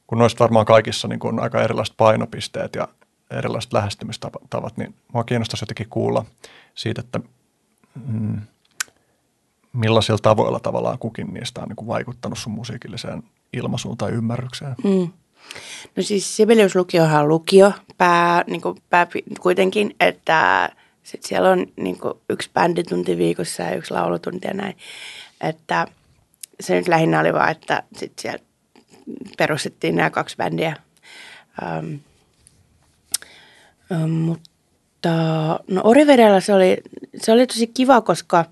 kun 0.08 0.18
noista 0.18 0.44
varmaan 0.44 0.66
kaikissa 0.66 1.08
niin 1.08 1.20
kun 1.20 1.34
on 1.34 1.40
aika 1.40 1.62
erilaiset 1.62 1.98
painopisteet 1.98 2.76
ja 2.76 2.88
erilaiset 3.32 3.74
lähestymistavat, 3.74 4.78
niin 4.78 4.96
mua 5.14 5.24
kiinnostaisi 5.24 5.64
jotenkin 5.64 5.90
kuulla 5.90 6.26
siitä, 6.76 7.02
että 7.02 7.20
mm, 8.08 8.42
millaisilla 9.74 10.20
tavoilla 10.22 10.60
tavallaan 10.60 11.00
kukin 11.00 11.34
niistä 11.34 11.62
on 11.62 11.68
niin 11.68 11.88
vaikuttanut 11.88 12.38
sun 12.38 12.54
musiikilliseen 12.54 13.24
ilmaisuun 13.54 13.98
tai 13.98 14.12
ymmärrykseen. 14.12 14.76
Mm. 14.84 15.12
No 15.96 16.04
siis 16.04 16.38
Sibeliuslukiohan 16.38 17.22
on 17.22 17.28
lukio 17.28 17.72
pää, 17.98 18.44
niin 18.48 18.62
kuin 18.62 18.78
pää, 18.90 19.08
kuitenkin, 19.40 19.96
että 20.00 20.70
sit 21.04 21.24
siellä 21.24 21.50
on 21.50 21.68
niin 21.76 22.00
kuin 22.00 22.14
yksi 22.30 22.50
bänditunti 22.54 23.18
viikossa 23.18 23.64
ja 23.64 23.76
yksi 23.76 23.94
laulutunti 23.94 24.48
ja 24.48 24.54
näin. 24.54 24.78
Että 25.42 25.88
se 26.60 26.76
nyt 26.76 26.88
lähinnä 26.88 27.20
oli 27.20 27.34
vaan, 27.34 27.52
että 27.52 27.84
sit 27.96 28.20
siellä 28.20 28.40
perustettiin 29.38 29.96
nämä 29.96 30.10
kaksi 30.10 30.38
bändiä. 30.38 30.76
Ähm, 31.64 31.96
mutta 34.02 35.10
no 35.68 35.82
Orivedellä 35.84 36.40
se 36.40 36.54
oli, 36.54 36.78
se 37.22 37.32
oli 37.32 37.48
tosi 37.48 37.68
kiva, 37.68 38.02
koska 38.02 38.46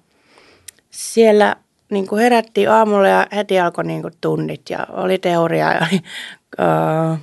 siellä 0.90 1.56
niin 1.92 2.08
kuin 2.08 2.22
herättiin 2.22 2.72
aamulla 2.72 3.08
ja 3.08 3.28
heti 3.36 3.60
alkoi 3.60 3.84
niin 3.84 4.02
kuin 4.02 4.14
tunnit 4.22 4.70
ja 4.70 4.88
oli 4.90 5.18
teoria 5.18 5.74
ja 5.74 5.88
oli, 5.92 6.02
äh, 7.14 7.20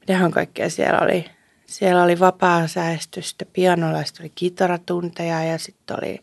mitähän 0.00 0.30
kaikkea 0.30 0.70
siellä 0.70 0.98
oli. 1.00 1.24
Siellä 1.66 2.02
oli 2.02 2.20
vapaa 2.20 2.66
säästystä, 2.66 3.44
pianolla 3.52 3.98
oli 4.20 4.32
kitaratunteja 4.34 5.44
ja 5.44 5.58
sitten 5.58 5.96
oli 6.00 6.20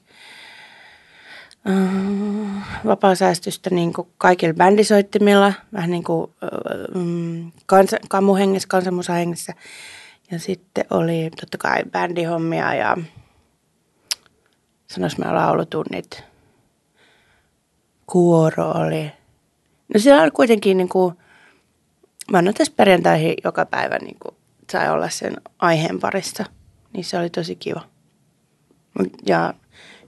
äh, 1.69 2.85
vapaa 2.85 3.15
säästystä 3.15 3.69
niin 3.69 3.93
kuin 3.93 4.07
kaikilla 4.17 4.53
bändisoittimilla, 4.53 5.53
vähän 5.73 5.91
niin 5.91 6.03
kuin 6.03 6.31
äh, 6.43 7.51
kansa, 7.65 7.97
kamuhengessä, 8.09 8.67
kansanmusahengessä. 8.67 9.53
Ja 10.31 10.39
sitten 10.39 10.85
oli 10.89 11.29
totta 11.39 11.57
kai 11.57 11.83
bändihommia 11.91 12.73
ja 12.73 12.97
sanois 14.87 15.17
mä 15.17 15.35
laulutunnit. 15.35 16.32
Kuoro 18.07 18.71
oli. 18.71 19.11
No 19.93 19.99
siellä 19.99 20.21
oli 20.21 20.31
kuitenkin 20.31 20.77
niin 20.77 20.89
kuin, 20.89 21.15
maanantaista 22.31 22.75
perjantaihin 22.75 23.33
joka 23.43 23.65
päivä 23.65 23.97
niin 23.99 24.17
kuin 24.19 24.35
sai 24.71 24.89
olla 24.89 25.09
sen 25.09 25.33
aiheen 25.59 25.99
parissa. 25.99 26.45
Niin 26.93 27.05
se 27.05 27.17
oli 27.17 27.29
tosi 27.29 27.55
kiva. 27.55 27.81
Ja 29.25 29.53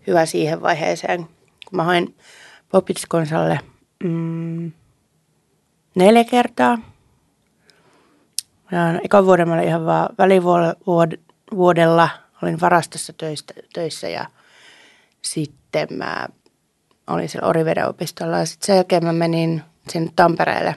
hyvä 0.07 0.25
siihen 0.25 0.61
vaiheeseen, 0.61 1.23
kun 1.69 1.75
mä 1.75 1.83
hain 1.83 2.15
Popitskonsalle 2.69 3.59
mm, 4.03 4.71
neljä 5.95 6.23
kertaa. 6.23 6.77
Ja 8.71 8.99
ekan 9.03 9.25
vuoden 9.25 9.47
mä 9.47 9.53
olin 9.53 9.67
ihan 9.67 9.85
vaan 9.85 10.09
välivuodella, 10.17 12.09
olin 12.41 12.61
varastossa 12.61 13.13
töissä 13.73 14.09
ja 14.09 14.25
sitten 15.21 15.87
mä 15.91 16.27
olin 17.07 17.29
siellä 17.29 17.47
Oriveden 17.47 17.87
opistolla 17.87 18.37
ja 18.37 18.45
sitten 18.45 18.65
sen 18.65 18.75
jälkeen 18.75 19.03
mä 19.03 19.13
menin 19.13 19.61
sinne 19.89 20.11
Tampereelle 20.15 20.75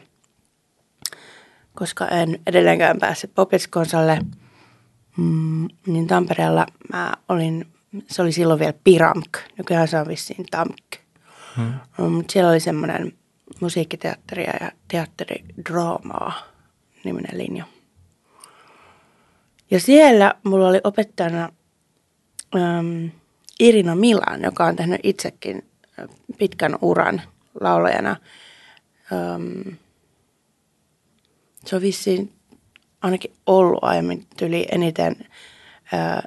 koska 1.79 2.09
en 2.09 2.41
edelleenkään 2.47 2.99
päässyt 2.99 3.35
Popetskonsalle, 3.35 4.19
mm, 5.17 5.69
niin 5.87 6.07
Tampereella 6.07 6.67
mä 6.93 7.13
olin, 7.29 7.67
se 8.07 8.23
oli 8.23 8.33
silloin 8.33 8.61
vielä 8.61 8.73
Piramk, 8.85 9.39
nykyään 9.59 9.89
se 9.89 10.01
on 10.01 10.09
vissiin 10.09 10.47
Tamk. 10.51 10.97
Hmm. 11.57 11.73
Mm, 11.99 12.13
mutta 12.13 12.33
siellä 12.33 12.51
oli 12.51 12.61
semmoinen 12.61 13.13
musiikkiteatteria 13.61 14.53
ja 14.61 14.73
teatteridraamaa 14.89 16.33
niminen 17.05 17.39
linja. 17.39 17.65
Ja 19.71 19.81
siellä 19.81 20.35
mulla 20.45 20.69
oli 20.69 20.81
opettajana 20.85 21.53
äm, 22.57 23.11
Irina 23.61 23.95
Milan, 23.95 24.43
joka 24.43 24.65
on 24.65 24.77
tehnyt 24.77 25.01
itsekin 25.03 25.68
pitkän 26.39 26.79
uran 26.83 27.23
laulajana. 27.61 28.17
Äm, 29.13 29.77
se 31.65 31.77
on 31.77 31.83
vissiin 31.83 32.33
ainakin 33.03 33.33
ollut 33.47 33.79
aiemmin 33.83 34.27
tyli 34.37 34.67
eniten 34.73 35.17
ää, 35.93 36.23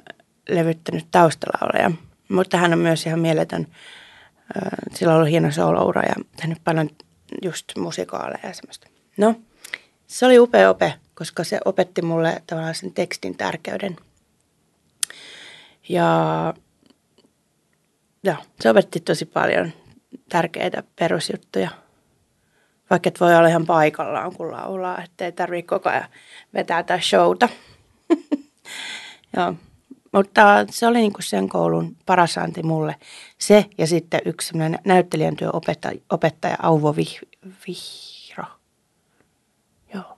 levyttänyt 0.48 1.06
taustalauleja. 1.10 1.90
Mutta 2.28 2.56
hän 2.56 2.72
on 2.72 2.78
myös 2.78 3.06
ihan 3.06 3.20
mieletön. 3.20 3.66
Ää, 4.54 4.76
sillä 4.94 5.12
on 5.12 5.16
ollut 5.16 5.30
hieno 5.30 5.52
sooloura 5.52 6.02
ja 6.02 6.14
tehnyt 6.36 6.58
paljon 6.64 6.90
just 7.42 7.72
musikaaleja 7.78 8.48
ja 8.48 8.54
semmoista. 8.54 8.88
No, 9.16 9.34
se 10.06 10.26
oli 10.26 10.38
upea 10.38 10.70
ope, 10.70 10.94
koska 11.14 11.44
se 11.44 11.60
opetti 11.64 12.02
mulle 12.02 12.42
tavallaan 12.46 12.74
sen 12.74 12.92
tekstin 12.92 13.36
tärkeyden. 13.36 13.96
Ja, 15.88 16.54
ja 18.22 18.36
se 18.60 18.70
opetti 18.70 19.00
tosi 19.00 19.24
paljon 19.24 19.72
tärkeitä 20.28 20.82
perusjuttuja– 20.96 21.70
vaikka 22.92 23.08
et 23.08 23.20
voi 23.20 23.36
olla 23.36 23.48
ihan 23.48 23.66
paikallaan, 23.66 24.32
kun 24.34 24.52
laulaa, 24.52 25.02
ettei 25.02 25.32
tarvitse 25.32 25.66
koko 25.68 25.88
ajan 25.88 26.08
vetää 26.54 26.82
tätä 26.82 27.00
showta. 27.02 27.48
Joo. 29.36 29.54
Mutta 30.12 30.66
se 30.70 30.86
oli 30.86 30.98
niin 30.98 31.12
kuin 31.12 31.22
sen 31.22 31.48
koulun 31.48 31.96
paras 32.06 32.38
anti 32.38 32.62
mulle. 32.62 32.96
Se 33.38 33.66
ja 33.78 33.86
sitten 33.86 34.20
yksi 34.24 34.54
näyttelijän 34.84 35.36
työopettaja 35.36 36.00
opettaja 36.10 36.56
Auvo 36.62 36.96
Vih, 36.96 37.20
Vihro. 37.66 38.44
Joo. 39.94 40.16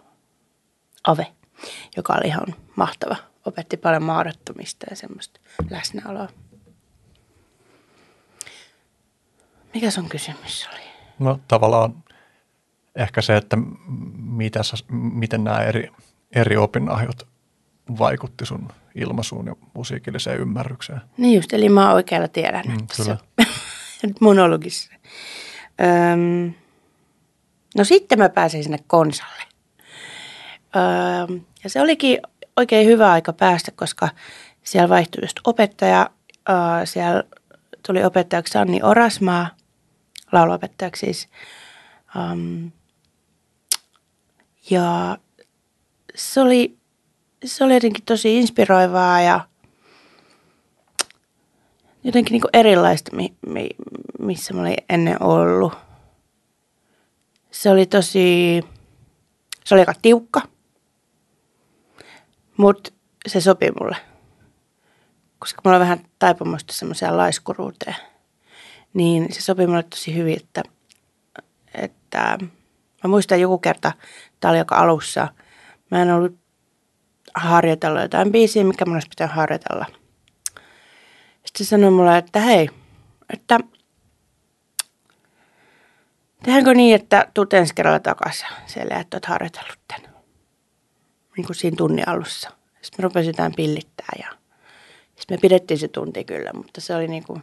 Ave, 1.04 1.26
joka 1.96 2.12
oli 2.12 2.26
ihan 2.26 2.54
mahtava. 2.76 3.16
Opetti 3.46 3.76
paljon 3.76 4.02
maadottomista 4.02 4.86
ja 4.90 4.96
semmoista 4.96 5.40
läsnäoloa. 5.70 6.28
Mikä 9.74 9.90
sun 9.90 10.08
kysymys 10.08 10.68
oli? 10.72 10.80
No 11.18 11.40
tavallaan 11.48 12.04
ehkä 12.96 13.22
se, 13.22 13.36
että 13.36 13.56
mitä 14.16 14.62
sä, 14.62 14.76
miten 14.90 15.44
nämä 15.44 15.58
eri, 15.58 15.90
eri 16.32 16.56
opinahjot 16.56 17.26
vaikutti 17.98 18.46
sun 18.46 18.68
ilmaisuun 18.94 19.46
ja 19.46 19.56
musiikilliseen 19.74 20.40
ymmärrykseen. 20.40 21.00
Niin 21.16 21.34
just, 21.36 21.52
eli 21.52 21.68
mä 21.68 21.92
oikealla 21.92 22.28
tiedän, 22.28 22.64
mm, 22.66 22.78
että 22.78 22.94
kyllä. 22.96 23.16
monologissa. 24.20 24.92
Öm, 26.12 26.52
no 27.76 27.84
sitten 27.84 28.18
mä 28.18 28.28
pääsin 28.28 28.62
sinne 28.62 28.78
konsalle. 28.86 29.42
Öm, 30.76 31.40
ja 31.64 31.70
se 31.70 31.80
olikin 31.80 32.18
oikein 32.56 32.86
hyvä 32.86 33.12
aika 33.12 33.32
päästä, 33.32 33.70
koska 33.74 34.08
siellä 34.62 34.88
vaihtui 34.88 35.22
just 35.22 35.40
opettaja. 35.44 36.10
Öö, 36.48 36.86
siellä 36.86 37.22
tuli 37.86 38.04
opettajaksi 38.04 38.58
Anni 38.58 38.82
Orasmaa, 38.82 39.50
lauluopettajaksi 40.32 41.06
siis. 41.06 41.28
Um, 42.16 42.70
ja 44.70 45.18
se 46.14 46.40
oli, 46.40 46.78
se 47.44 47.64
oli 47.64 47.74
jotenkin 47.74 48.04
tosi 48.04 48.38
inspiroivaa 48.38 49.20
ja 49.20 49.48
jotenkin 52.04 52.32
niin 52.32 52.40
kuin 52.40 52.50
erilaista, 52.52 53.16
mi, 53.16 53.34
mi, 53.46 53.68
missä 54.18 54.54
mä 54.54 54.60
olin 54.60 54.76
ennen 54.88 55.22
ollut. 55.22 55.72
Se 57.50 57.70
oli 57.70 57.86
tosi, 57.86 58.60
se 59.64 59.74
oli 59.74 59.82
aika 59.82 59.94
tiukka, 60.02 60.42
mutta 62.56 62.90
se 63.26 63.40
sopi 63.40 63.70
mulle. 63.80 63.96
Koska 65.38 65.60
mulla 65.64 65.76
on 65.76 65.80
vähän 65.80 66.04
taipumusta 66.18 66.72
semmoiseen 66.72 67.16
laiskuruuteen. 67.16 67.96
Niin 68.94 69.32
se 69.32 69.40
sopi 69.40 69.66
mulle 69.66 69.82
tosi 69.82 70.14
hyvin, 70.14 70.36
että, 70.36 70.62
että 71.74 72.38
Mä 73.04 73.08
muistan 73.08 73.40
joku 73.40 73.58
kerta, 73.58 73.92
tämä 74.40 74.50
oli 74.50 74.58
joka 74.58 74.76
alussa, 74.76 75.28
mä 75.90 76.02
en 76.02 76.10
ollut 76.10 76.38
harjoitella 77.34 78.02
jotain 78.02 78.32
biisiä, 78.32 78.64
mikä 78.64 78.84
mun 78.84 78.94
olisi 78.94 79.08
pitänyt 79.08 79.34
harjoitella. 79.34 79.86
Sitten 81.46 81.66
sanoi 81.66 81.90
mulle, 81.90 82.18
että 82.18 82.40
hei, 82.40 82.70
että 83.32 83.58
tehdäänkö 86.42 86.74
niin, 86.74 86.94
että 86.94 87.30
tuut 87.34 87.52
ensi 87.52 87.74
kerralla 87.74 88.00
takaisin 88.00 88.46
siellä, 88.66 89.00
että 89.00 89.16
oot 89.16 89.24
harjoitellut 89.24 89.78
tämän. 89.88 90.14
Niin 91.36 91.46
kuin 91.46 91.56
siinä 91.56 91.76
tunnin 91.76 92.08
alussa. 92.08 92.50
Sitten 92.82 92.98
me 92.98 93.02
rupesin 93.02 93.28
jotain 93.28 93.54
pillittää 93.54 94.12
ja 94.18 94.28
sitten 95.16 95.36
me 95.36 95.40
pidettiin 95.40 95.78
se 95.78 95.88
tunti 95.88 96.24
kyllä, 96.24 96.50
mutta 96.54 96.80
se 96.80 96.96
oli 96.96 97.08
niin 97.08 97.24
kuin 97.24 97.42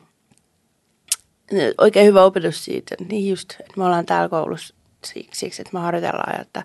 oikein 1.78 2.06
hyvä 2.06 2.24
opetus 2.24 2.66
siitä. 2.66 2.96
Niin 3.10 3.30
just, 3.30 3.52
että 3.52 3.74
me 3.78 3.86
ollaan 3.86 4.06
täällä 4.06 4.30
koulussa 4.30 4.76
siksi, 5.04 5.46
että 5.46 5.74
me 5.74 5.80
harjoitellaan, 5.80 6.42
että 6.42 6.64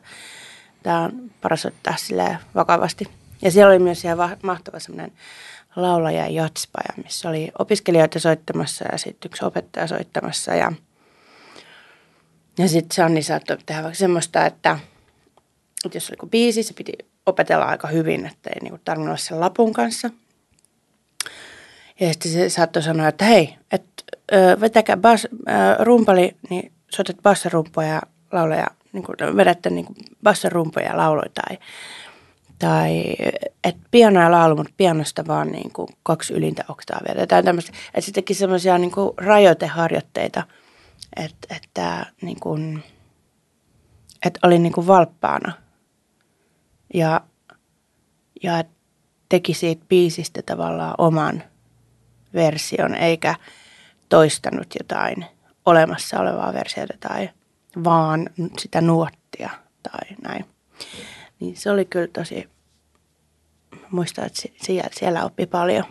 tämä 0.82 1.00
on 1.00 1.30
paras 1.40 1.66
ottaa 1.66 1.96
sille 1.96 2.38
vakavasti. 2.54 3.04
Ja 3.42 3.50
siellä 3.50 3.70
oli 3.70 3.78
myös 3.78 4.04
ihan 4.04 4.36
mahtava 4.42 4.78
semmoinen 4.78 5.12
laulaja 5.76 6.28
jatspaja, 6.28 7.02
missä 7.04 7.28
oli 7.28 7.52
opiskelijoita 7.58 8.18
soittamassa 8.18 8.84
ja 8.92 8.98
sitten 8.98 9.28
yksi 9.28 9.44
opettaja 9.44 9.86
soittamassa. 9.86 10.54
Ja, 10.54 10.72
ja 12.58 12.68
sitten 12.68 12.94
Sanni 12.94 13.22
saattoi 13.22 13.58
tehdä 13.66 13.82
vaikka 13.82 13.98
semmoista, 13.98 14.46
että, 14.46 14.78
että 15.84 15.96
jos 15.96 16.10
oli 16.10 16.30
biisi, 16.30 16.62
se 16.62 16.74
piti 16.74 16.92
opetella 17.26 17.64
aika 17.64 17.88
hyvin, 17.88 18.26
että 18.26 18.50
ei 18.50 18.60
niinku 18.62 18.80
tarvinnut 18.84 19.08
olla 19.08 19.16
sen 19.16 19.40
lapun 19.40 19.72
kanssa. 19.72 20.10
Ja 22.00 22.12
sitten 22.12 22.32
se 22.32 22.48
saattoi 22.48 22.82
sanoa, 22.82 23.08
että 23.08 23.24
hei, 23.24 23.56
että 23.72 24.02
vetäkää 24.60 24.96
bas, 24.96 25.26
äh, 25.48 25.76
rumpali, 25.78 26.36
niin 26.50 26.72
soitat 26.88 27.16
bassarumpoja 27.22 27.88
ja 27.88 28.00
lauleja, 28.32 28.66
niin 28.92 29.04
kuin, 29.04 29.36
vedätte 29.36 29.70
niin 29.70 29.84
kuin 29.84 29.96
bassarumpoja 30.22 30.86
ja 30.86 30.96
lauloja 30.96 31.30
tai, 31.34 31.58
tai 32.58 33.14
että 33.64 33.80
piano 33.90 34.20
ja 34.20 34.30
laulu, 34.30 34.56
mutta 34.56 34.72
pianosta 34.76 35.26
vaan 35.26 35.52
niin 35.52 35.72
kuin 35.72 35.88
kaksi 36.02 36.34
ylintä 36.34 36.64
oktaavia 36.68 37.26
tai 37.26 37.42
tämmöistä. 37.42 37.72
Että 37.94 38.00
se 38.00 38.12
teki 38.12 38.34
semmoisia 38.34 38.78
niin 38.78 38.92
kuin 38.92 39.10
rajoiteharjoitteita, 39.16 40.42
että, 41.16 41.54
että, 41.56 42.06
niin 42.22 42.40
kuin, 42.40 42.82
että 44.26 44.40
oli 44.42 44.58
niin 44.58 44.72
kuin 44.72 44.86
valppaana. 44.86 45.52
ja, 46.94 47.20
ja 48.42 48.64
teki 49.28 49.54
siitä 49.54 49.84
biisistä 49.88 50.42
tavallaan 50.42 50.94
oman 50.98 51.42
version, 52.34 52.94
eikä 52.94 53.34
toistanut 54.08 54.66
jotain 54.78 55.26
olemassa 55.66 56.20
olevaa 56.20 56.54
versiota 56.54 56.94
tai 57.00 57.30
vaan 57.84 58.30
sitä 58.58 58.80
nuottia 58.80 59.50
tai 59.82 60.16
näin. 60.22 60.44
Niin 61.40 61.56
se 61.56 61.70
oli 61.70 61.84
kyllä 61.84 62.06
tosi, 62.06 62.48
muistan, 63.90 64.26
että 64.26 64.42
siellä 64.98 65.24
oppi 65.24 65.46
paljon 65.46 65.84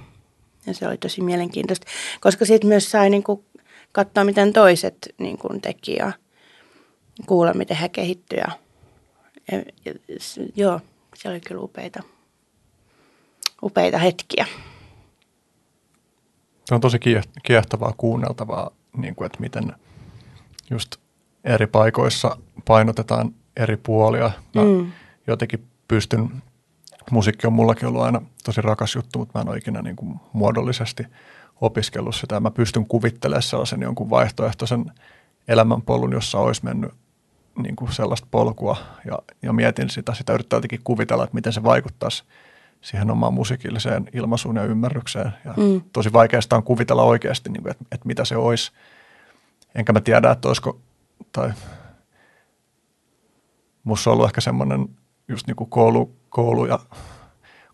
ja 0.66 0.74
se 0.74 0.88
oli 0.88 0.98
tosi 0.98 1.22
mielenkiintoista, 1.22 1.88
koska 2.20 2.46
sitten 2.46 2.68
myös 2.68 2.92
sai 2.92 3.10
niin 3.10 3.24
kuin 3.24 3.46
katsoa, 3.92 4.24
miten 4.24 4.54
toiset 4.54 4.98
niin 5.18 5.38
kuin 5.38 5.62
teki 5.62 5.96
ja 5.96 6.12
kuulla, 7.26 7.54
miten 7.54 7.78
he 7.78 7.90
kehittyivät. 7.90 8.50
Ja, 9.52 9.58
ja, 9.86 9.94
joo, 10.56 10.80
se 11.16 11.30
oli 11.30 11.40
kyllä 11.42 11.62
upeita, 11.62 12.04
upeita 13.64 13.98
hetkiä. 13.98 14.46
Se 16.66 16.76
on 16.76 16.82
tosi 16.82 17.00
kiehtovaa 17.44 17.94
kuunneltavaa, 17.98 18.72
niin 18.98 19.16
kuin, 19.16 19.26
että 19.26 19.40
miten 19.40 19.74
just 20.70 20.96
eri 21.44 21.68
paikoissa 21.68 22.38
painotetaan 22.66 23.32
eri 23.58 23.78
puolia. 23.78 24.32
Mä 24.56 24.64
mm. 24.64 24.92
jotenkin 25.28 25.68
pystyn, 25.88 26.42
musiikki 27.12 27.48
on 27.48 27.54
mullakin 27.54 27.88
ollut 27.88 28.02
aina 28.02 28.22
tosi 28.44 28.62
rakas 28.62 28.96
juttu, 28.96 29.20
mutta 29.20 29.40
mä 29.40 29.42
en 29.42 29.50
ole 29.50 29.58
ikinä 29.58 29.82
niin 29.82 29.96
kuin 29.96 30.16
muodollisesti 30.34 31.04
opiskellut 31.62 32.16
sitä. 32.16 32.40
Mä 32.40 32.52
pystyn 32.52 32.86
kuvittelemaan 32.88 33.44
sellaisen 33.44 33.82
jonkun 33.82 34.10
vaihtoehtoisen 34.10 34.92
elämänpolun, 35.48 36.12
jossa 36.12 36.40
olisi 36.40 36.66
mennyt 36.66 36.92
niin 37.58 37.76
kuin 37.76 37.94
sellaista 37.94 38.28
polkua 38.32 38.78
ja, 39.06 39.20
ja 39.42 39.54
mietin 39.54 39.90
sitä, 39.90 40.14
sitä 40.14 40.34
yrittää 40.34 40.58
jotenkin 40.58 40.82
kuvitella, 40.84 41.24
että 41.24 41.36
miten 41.36 41.54
se 41.54 41.64
vaikuttaisi 41.64 42.24
siihen 42.86 43.12
omaan 43.12 43.34
musiikilliseen 43.34 44.10
ilmaisuun 44.14 44.56
ja 44.56 44.64
ymmärrykseen. 44.64 45.32
Ja 45.46 45.54
mm. 45.58 45.82
Tosi 45.94 46.14
vaikeasta 46.14 46.56
on 46.56 46.64
kuvitella 46.64 47.04
oikeasti, 47.04 47.50
niin 47.50 47.64
kuin, 47.64 47.72
että, 47.72 47.86
että 47.92 48.08
mitä 48.08 48.26
se 48.26 48.38
olisi. 48.38 48.72
Enkä 49.76 49.94
mä 49.94 50.02
tiedä, 50.02 50.32
että 50.32 50.48
olisiko, 50.48 50.80
tai 51.32 51.54
musta 53.84 54.10
on 54.10 54.14
ollut 54.14 54.26
ehkä 54.26 54.42
semmoinen 54.42 54.90
just 55.28 55.48
niin 55.48 55.56
kuin 55.56 55.70
koulu, 55.70 56.16
koulu 56.30 56.66
ja, 56.66 56.80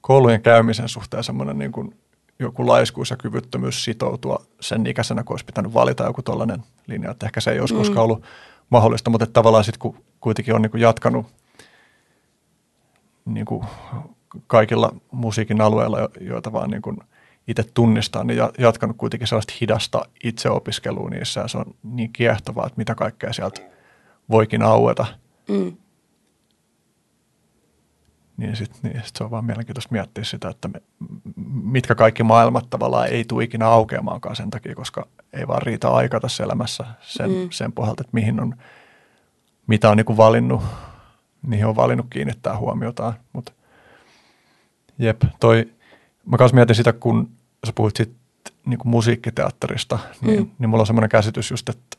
koulujen 0.01 0.41
käymisen 0.41 0.89
suhteen 0.89 1.23
semmoinen 1.23 1.59
niin 1.59 1.71
kuin 1.71 1.95
joku 2.39 2.67
laiskuus 2.67 3.09
ja 3.09 3.17
kyvyttömyys 3.17 3.83
sitoutua 3.83 4.45
sen 4.59 4.87
ikäisenä, 4.87 5.23
kun 5.23 5.33
olisi 5.33 5.45
pitänyt 5.45 5.73
valita 5.73 6.03
joku 6.03 6.21
tällainen 6.21 6.63
linja, 6.87 7.11
että 7.11 7.25
ehkä 7.25 7.41
se 7.41 7.51
ei 7.51 7.59
olisi 7.59 7.73
mm. 7.73 7.77
koskaan 7.77 8.03
ollut 8.03 8.23
mahdollista, 8.69 9.09
mutta 9.09 9.23
että 9.23 9.33
tavallaan 9.33 9.63
sitten 9.63 9.79
kun 9.79 10.03
kuitenkin 10.19 10.55
on 10.55 10.61
niin 10.61 10.71
kuin 10.71 10.81
jatkanut 10.81 11.25
niin 13.25 13.45
kuin 13.45 13.65
kaikilla 14.47 14.95
musiikin 15.11 15.61
alueilla, 15.61 15.97
joita 16.21 16.53
vaan 16.53 16.69
niin 16.69 16.81
kuin 16.81 16.97
itse 17.47 17.63
tunnistaa, 17.73 18.23
niin 18.23 18.39
jatkanut 18.57 18.97
kuitenkin 18.97 19.27
sellaista 19.27 19.53
hidasta 19.61 20.05
itseopiskelua 20.23 21.09
niissä 21.09 21.41
ja 21.41 21.47
se 21.47 21.57
on 21.57 21.65
niin 21.83 22.13
kiehtovaa, 22.13 22.65
että 22.65 22.77
mitä 22.77 22.95
kaikkea 22.95 23.33
sieltä 23.33 23.61
voikin 24.29 24.61
aueta. 24.61 25.05
Mm. 25.49 25.77
Niin 28.37 28.55
sitten 28.55 28.79
niin 28.83 29.03
sit 29.05 29.15
se 29.15 29.23
on 29.23 29.31
vaan 29.31 29.45
mielenkiintoista 29.45 29.91
miettiä 29.91 30.23
sitä, 30.23 30.49
että 30.49 30.67
me, 30.67 30.81
mitkä 31.63 31.95
kaikki 31.95 32.23
maailmat 32.23 32.69
tavallaan 32.69 33.07
ei 33.07 33.25
tule 33.25 33.43
ikinä 33.43 33.67
aukeamaankaan 33.67 34.35
sen 34.35 34.49
takia, 34.49 34.75
koska 34.75 35.07
ei 35.33 35.47
vaan 35.47 35.61
riitä 35.61 35.89
aika 35.89 36.19
tässä 36.19 36.43
elämässä 36.43 36.85
sen, 37.01 37.29
mm. 37.29 37.47
sen 37.49 37.71
pohjalta, 37.71 38.01
että 38.01 38.13
mihin 38.13 38.39
on, 38.39 38.55
mitä 39.67 39.89
on 39.89 39.97
niin 39.97 40.17
valinnut, 40.17 40.61
niihin 41.47 41.65
on 41.65 41.75
valinnut 41.75 42.05
kiinnittää 42.09 42.57
huomiota. 42.57 43.13
Mutta 43.33 43.51
jep, 45.01 45.21
toi, 45.39 45.65
mä 46.25 46.37
kanssa 46.37 46.55
mietin 46.55 46.75
sitä, 46.75 46.93
kun 46.93 47.29
sä 47.65 47.73
puhuit 47.75 47.95
sit 47.95 48.11
niin 48.65 48.77
kuin 48.77 48.91
musiikkiteatterista, 48.91 49.99
niin, 50.21 50.39
mm. 50.39 50.51
niin 50.59 50.69
mulla 50.69 50.81
on 50.81 50.87
semmoinen 50.87 51.09
käsitys 51.09 51.51
just, 51.51 51.69
että, 51.69 51.97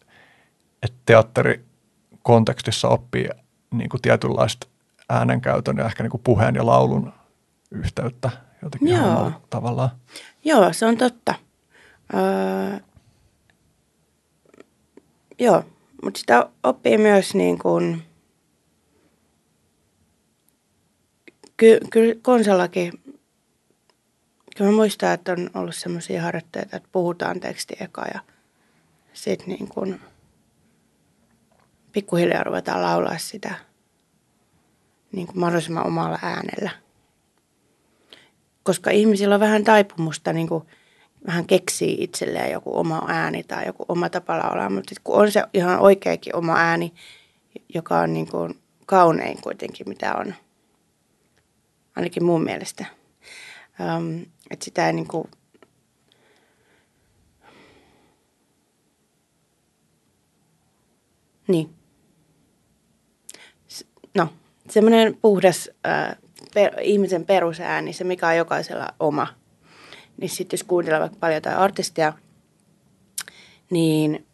että 0.82 0.98
teatterikontekstissa 1.06 2.88
oppii 2.88 3.28
niin 3.70 3.88
kuin 3.88 4.00
tietynlaista 4.02 4.66
äänenkäytön 5.08 5.76
ja 5.76 5.86
ehkä 5.86 6.02
niin 6.02 6.10
kuin 6.10 6.20
puheen 6.24 6.54
ja 6.54 6.66
laulun 6.66 7.12
yhteyttä 7.70 8.30
jotenkin 8.62 8.88
Joo. 8.88 9.32
tavallaan. 9.50 9.90
Joo, 10.44 10.72
se 10.72 10.86
on 10.86 10.96
totta. 10.96 11.34
Öö, 12.14 12.78
joo, 15.38 15.64
mutta 16.02 16.20
sitä 16.20 16.48
oppii 16.62 16.98
myös 16.98 17.34
niin 17.34 17.58
kuin, 17.58 18.02
ky, 21.62 21.80
ky, 21.90 22.20
konsallakin, 22.22 22.92
kyllä 24.56 24.70
mä 24.70 24.76
muistan, 24.76 25.12
että 25.12 25.32
on 25.32 25.50
ollut 25.54 25.74
sellaisia 25.74 26.22
harjoitteita, 26.22 26.76
että 26.76 26.88
puhutaan 26.92 27.40
teksti 27.40 27.76
eka 27.80 28.04
ja 28.14 28.20
sitten 29.12 29.48
niin 29.48 29.68
kuin 29.68 30.00
pikkuhiljaa 31.92 32.44
ruvetaan 32.44 32.82
laulaa 32.82 33.18
sitä– 33.18 33.54
niin 35.12 35.26
kuin 35.26 35.38
mahdollisimman 35.38 35.86
omalla 35.86 36.18
äänellä. 36.22 36.70
Koska 38.62 38.90
ihmisillä 38.90 39.34
on 39.34 39.40
vähän 39.40 39.64
taipumusta 39.64 40.32
niin 40.32 40.48
kuin 40.48 40.64
vähän 41.26 41.46
keksii 41.46 41.96
itselleen 42.00 42.52
joku 42.52 42.78
oma 42.78 43.04
ääni 43.08 43.42
tai 43.42 43.66
joku 43.66 43.84
oma 43.88 44.10
tapa 44.10 44.38
laulaa, 44.38 44.70
mutta 44.70 44.94
kun 45.04 45.16
on 45.16 45.32
se 45.32 45.44
ihan 45.54 45.78
oikeakin 45.78 46.36
oma 46.36 46.56
ääni, 46.56 46.94
joka 47.74 47.98
on 47.98 48.12
niin 48.12 48.28
kuin 48.28 48.58
kaunein 48.86 49.42
kuitenkin, 49.42 49.88
mitä 49.88 50.14
on, 50.14 50.34
ainakin 51.96 52.24
mun 52.24 52.44
mielestä. 52.44 52.84
Um, 53.96 54.26
että 54.50 54.64
sitä 54.64 54.86
ei 54.86 54.92
niin 54.92 55.08
kuin, 55.08 55.28
niin. 61.48 61.74
No, 64.14 64.28
semmoinen 64.70 65.16
puhdas 65.22 65.70
äh, 65.86 66.16
per, 66.54 66.80
ihmisen 66.80 67.26
perusääni, 67.26 67.92
se 67.92 68.04
mikä 68.04 68.28
on 68.28 68.36
jokaisella 68.36 68.88
oma. 69.00 69.26
Niin 70.16 70.30
sitten 70.30 70.56
jos 70.56 70.64
kuuntelee 70.64 71.00
vaikka 71.00 71.18
paljon 71.20 71.36
jotain 71.36 71.56
artistia, 71.56 72.12
niin 73.70 74.26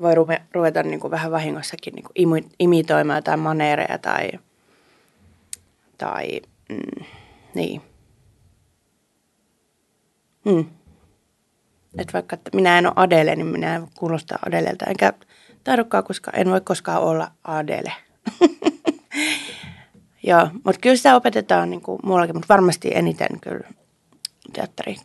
voi 0.00 0.14
ruve, 0.14 0.42
ruveta 0.52 0.82
niin 0.82 1.00
kuin 1.00 1.10
vähän 1.10 1.30
vahingossakin 1.30 1.94
niin 1.94 2.04
kuin 2.04 2.12
imi, 2.14 2.48
imitoimaan 2.58 3.18
jotain 3.18 3.40
maneereja 3.40 3.98
tai, 3.98 4.30
tai 5.98 6.40
mm, 6.68 7.04
niin. 7.54 7.82
Mm. 10.44 10.66
Et 11.98 12.12
vaikka 12.12 12.34
että 12.34 12.50
minä 12.54 12.78
en 12.78 12.86
ole 12.86 12.92
Adele, 12.96 13.36
niin 13.36 13.46
minä 13.46 13.76
en 13.76 13.88
kuulostaa 13.98 14.38
Adelelta. 14.46 14.84
Enkä 14.84 15.12
taidokaan, 15.64 16.04
koska 16.04 16.30
en 16.30 16.50
voi 16.50 16.60
koskaan 16.60 17.02
olla 17.02 17.30
Adele. 17.44 17.92
Joo, 20.26 20.48
mutta 20.52 20.80
kyllä 20.80 20.96
sitä 20.96 21.16
opetetaan 21.16 21.70
niin 21.70 21.80
kuin 21.80 21.98
muuallakin, 22.04 22.36
mutta 22.36 22.54
varmasti 22.54 22.90
eniten 22.94 23.40
kyllä 23.40 23.68
teatteri 24.52 24.96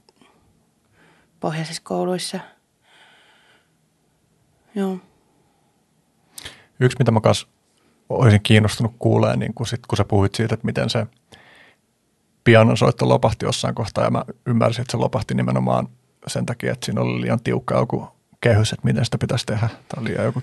pohjaisissa 1.39 1.82
kouluissa. 1.86 2.39
Joo. 4.76 4.98
Yksi, 6.80 6.98
mitä 7.00 7.12
mä 7.12 7.22
kanssa 7.22 7.48
olisin 8.10 8.41
kiinnostunut 8.41 8.95
kuulemaan, 9.00 9.39
niin 9.39 9.54
kun, 9.54 9.67
sit, 9.67 9.88
kun 9.88 9.98
sä 9.98 10.04
puhuit 10.04 10.36
siitä, 10.36 10.54
että 10.54 10.65
miten 10.65 10.89
se 10.89 11.08
pianonsoitto 12.49 13.09
lopahti 13.09 13.45
jossain 13.45 13.75
kohtaa, 13.75 14.03
ja 14.03 14.09
mä 14.09 14.23
ymmärsin, 14.45 14.81
että 14.81 14.91
se 14.91 14.97
lopahti 14.97 15.33
nimenomaan 15.33 15.88
sen 16.27 16.45
takia, 16.45 16.71
että 16.71 16.85
siinä 16.85 17.01
oli 17.01 17.21
liian 17.21 17.39
tiukka 17.43 17.75
joku 17.75 18.07
kehys, 18.41 18.73
että 18.73 18.88
miten 18.88 19.05
sitä 19.05 19.17
pitäisi 19.17 19.45
tehdä. 19.45 19.69
Tai 19.88 20.03
liian 20.03 20.25
joku... 20.25 20.41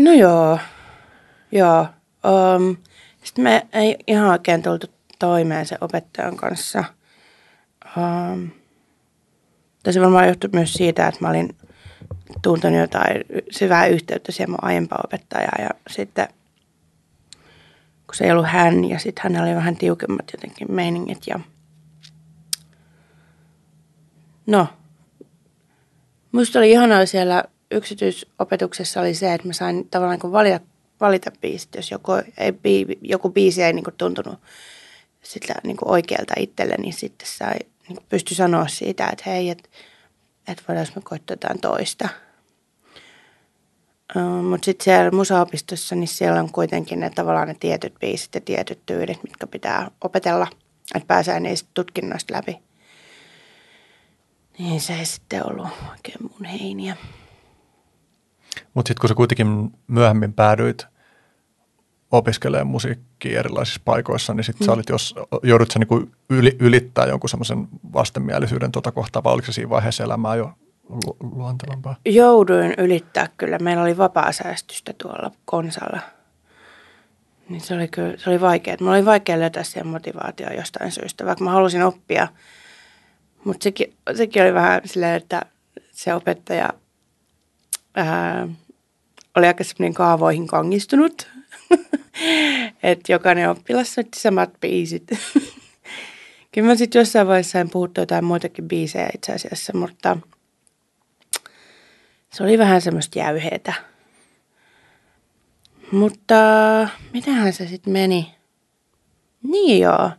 No 0.00 0.12
joo, 0.12 0.58
joo. 1.52 1.86
Um, 2.24 2.76
sitten 3.24 3.44
me 3.44 3.66
ei 3.72 3.96
ihan 4.06 4.30
oikein 4.30 4.62
tultu 4.62 4.86
toimeen 5.18 5.66
sen 5.66 5.78
opettajan 5.80 6.36
kanssa. 6.36 6.84
Um, 7.96 8.50
se 9.90 10.00
varmaan 10.00 10.26
johtui 10.26 10.50
myös 10.52 10.72
siitä, 10.72 11.08
että 11.08 11.20
mä 11.20 11.30
olin 11.30 11.56
tuntenut 12.42 12.80
jotain 12.80 13.24
syvää 13.50 13.86
yhteyttä 13.86 14.32
siihen 14.32 14.50
mun 14.50 14.64
aiempaa 14.64 15.00
opettajaa 15.04 15.56
ja 15.58 15.70
sitten 15.90 16.28
kun 18.08 18.14
se 18.14 18.24
ei 18.24 18.32
ollut 18.32 18.46
hän 18.48 18.84
ja 18.84 18.98
sitten 18.98 19.22
hänellä 19.22 19.46
oli 19.46 19.56
vähän 19.56 19.76
tiukemmat 19.76 20.24
jotenkin 20.32 20.72
meiningit 20.72 21.26
ja 21.26 21.40
no, 24.46 24.68
musta 26.32 26.58
oli 26.58 26.70
ihanaa 26.70 27.06
siellä 27.06 27.44
yksityisopetuksessa 27.70 29.00
oli 29.00 29.14
se, 29.14 29.34
että 29.34 29.46
mä 29.46 29.52
sain 29.52 29.88
tavallaan 29.90 30.20
niin 30.22 30.32
valita 30.32 30.60
valita 31.00 31.30
biisit, 31.40 31.74
jos 31.74 31.90
joku, 31.90 32.12
ei, 32.38 32.86
joku 33.02 33.30
biisi 33.30 33.62
ei 33.62 33.72
niin 33.72 33.84
kuin 33.84 33.94
tuntunut 33.98 34.38
sitä 35.22 35.54
niin 35.64 35.76
kuin 35.76 35.90
oikealta 35.90 36.34
itselle, 36.38 36.74
niin 36.78 36.92
sitten 36.92 37.28
sai 37.28 37.56
niin 37.88 37.98
pysty 38.08 38.34
sanoa 38.34 38.68
siitä, 38.68 39.08
että 39.08 39.24
hei, 39.26 39.50
että 39.50 39.68
et 40.48 40.62
voidaanko 40.68 40.92
me 40.96 41.02
koittaa 41.04 41.32
jotain 41.32 41.60
toista. 41.60 42.08
Mutta 44.42 44.64
sitten 44.64 44.84
siellä 44.84 45.10
musaopistossa, 45.10 45.94
niin 45.94 46.08
siellä 46.08 46.40
on 46.40 46.52
kuitenkin 46.52 47.00
ne 47.00 47.10
tavallaan 47.10 47.48
ne 47.48 47.56
tietyt 47.60 47.94
biisit 48.00 48.34
ja 48.34 48.40
tietyt 48.40 48.86
tyylit, 48.86 49.22
mitkä 49.22 49.46
pitää 49.46 49.90
opetella, 50.04 50.46
että 50.94 51.06
pääsee 51.06 51.40
niistä 51.40 51.70
tutkinnoista 51.74 52.34
läpi. 52.34 52.58
Niin 54.58 54.80
se 54.80 54.94
ei 54.94 55.06
sitten 55.06 55.50
ollut 55.50 55.68
oikein 55.90 56.18
mun 56.20 56.44
heiniä. 56.44 56.96
Mutta 58.74 58.88
sitten 58.88 59.00
kun 59.00 59.08
sä 59.08 59.14
kuitenkin 59.14 59.70
myöhemmin 59.86 60.32
päädyit 60.32 60.86
opiskelemaan 62.10 62.66
musiikkia 62.66 63.38
erilaisissa 63.38 63.80
paikoissa, 63.84 64.34
niin 64.34 64.44
sitten 64.44 64.64
mm. 64.64 64.66
sä 64.66 64.72
olit, 64.72 64.88
jos 64.88 65.14
joudut 65.42 65.70
sä 65.70 65.78
niinku 65.78 66.08
yli, 66.30 66.56
ylittää 66.60 67.06
jonkun 67.06 67.30
semmoisen 67.30 67.68
vastenmielisyyden 67.92 68.72
tuota 68.72 68.92
kohtaa, 68.92 69.24
vai 69.24 69.32
oliko 69.32 69.46
se 69.46 69.52
siinä 69.52 69.70
vaiheessa 69.70 70.04
elämää 70.04 70.36
jo 70.36 70.52
lu- 70.88 71.16
luontevampaa? 71.20 71.96
Jouduin 72.04 72.74
ylittää 72.78 73.28
kyllä. 73.36 73.58
Meillä 73.58 73.82
oli 73.82 73.96
vapaa-säästystä 73.96 74.94
tuolla 75.02 75.30
konsalla. 75.44 76.00
Niin 77.48 77.60
se 77.60 77.74
oli 77.74 77.88
kyllä, 77.88 78.14
se 78.16 78.30
oli 78.30 78.40
vaikea. 78.40 78.76
Mulla 78.80 78.92
oli 78.92 79.04
vaikea 79.04 79.40
löytää 79.40 79.62
siihen 79.62 79.86
motivaatio 79.86 80.52
jostain 80.52 80.92
syystä, 80.92 81.26
vaikka 81.26 81.44
mä 81.44 81.50
halusin 81.50 81.82
oppia. 81.82 82.28
Mutta 83.44 83.64
sekin, 83.64 83.94
sekin 84.14 84.42
oli 84.42 84.54
vähän 84.54 84.80
silleen, 84.84 85.14
että 85.14 85.42
se 85.90 86.14
opettaja 86.14 86.68
ää, 87.94 88.48
oli 89.36 89.46
aika 89.46 89.64
semmoinen 89.64 89.94
kaavoihin 89.94 90.46
kangistunut. 90.46 91.28
että 92.82 93.12
jokainen 93.12 93.50
oppilas 93.50 93.94
soitti 93.94 94.20
samat 94.20 94.50
biisit. 94.60 95.06
Kyllä 96.52 96.68
mä 96.68 96.74
sitten 96.74 97.00
jossain 97.00 97.26
vaiheessa 97.26 97.60
en 97.60 97.70
puhuttu 97.70 98.00
jotain 98.00 98.24
muitakin 98.24 98.68
biisejä 98.68 99.10
itse 99.14 99.32
asiassa, 99.32 99.72
mutta 99.76 100.16
se 102.32 102.42
oli 102.42 102.58
vähän 102.58 102.80
semmoista 102.80 103.18
jäyheetä. 103.18 103.74
Mutta 105.92 106.34
mitähän 107.12 107.52
se 107.52 107.66
sitten 107.66 107.92
meni? 107.92 108.34
Niin 109.42 109.80
joo. 109.80 110.10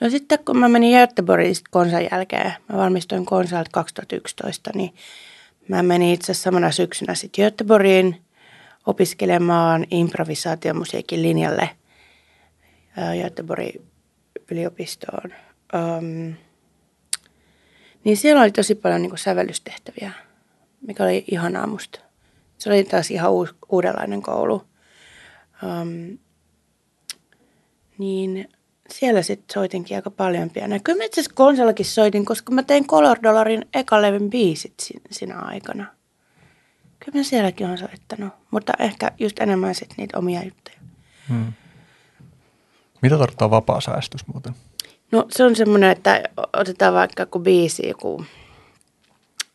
No 0.00 0.10
sitten 0.10 0.38
kun 0.44 0.58
mä 0.58 0.68
menin 0.68 0.98
Göteborgiin 0.98 1.54
konsan 1.70 2.08
jälkeen, 2.12 2.52
mä 2.68 2.78
valmistuin 2.78 3.26
konsalta 3.26 3.70
2011, 3.72 4.70
niin 4.74 4.94
mä 5.68 5.82
menin 5.82 6.14
itse 6.14 6.32
asiassa 6.32 6.42
samana 6.42 6.70
syksynä 6.70 7.14
sitten 7.14 7.44
Göteborgiin 7.44 8.22
opiskelemaan 8.86 9.86
improvisaatiomusiikin 9.90 11.22
linjalle 11.22 11.70
Göteborgin 13.22 13.90
yliopistoon. 14.50 15.34
Um, 15.74 16.34
niin 18.04 18.16
siellä 18.16 18.42
oli 18.42 18.50
tosi 18.50 18.74
paljon 18.74 19.02
niin 19.02 19.18
sävellystehtäviä, 19.18 20.12
mikä 20.86 21.04
oli 21.04 21.24
ihanaa 21.30 21.66
musta. 21.66 22.00
Se 22.58 22.70
oli 22.70 22.84
taas 22.84 23.10
ihan 23.10 23.32
uus, 23.32 23.54
uudenlainen 23.68 24.22
koulu. 24.22 24.62
Um, 25.62 26.18
niin 27.98 28.48
siellä 28.90 29.22
sitten 29.22 29.54
soitinkin 29.54 29.96
aika 29.96 30.10
paljon 30.10 30.50
pienä. 30.50 30.78
Kyllä 30.78 30.98
mä 30.98 31.04
itse 31.04 31.20
asiassa 31.20 31.34
konsollakin 31.34 31.86
soitin, 31.86 32.24
koska 32.24 32.52
mä 32.52 32.62
tein 32.62 32.86
Color 32.86 33.18
Dollarin 33.22 33.66
ekalevyn 33.74 34.30
biisit 34.30 34.74
sin, 34.80 35.00
sinä 35.10 35.38
aikana. 35.38 35.86
Kyllä 37.04 37.18
mä 37.18 37.22
sielläkin 37.22 37.66
on 37.66 37.78
soittanut, 37.78 38.32
mutta 38.50 38.72
ehkä 38.78 39.12
just 39.18 39.40
enemmän 39.40 39.74
sitten 39.74 39.94
niitä 39.96 40.18
omia 40.18 40.42
juttuja. 40.44 40.76
Hmm. 41.28 41.52
Mitä 43.02 43.18
tarkoittaa 43.18 43.50
vapaa 43.50 43.80
säästys 43.80 44.26
muuten? 44.26 44.54
No 45.12 45.26
se 45.30 45.44
on 45.44 45.56
semmoinen, 45.56 45.90
että 45.90 46.22
otetaan 46.52 46.94
vaikka 46.94 47.22
joku 47.22 47.38
biisi, 47.38 47.88
joku 47.88 48.24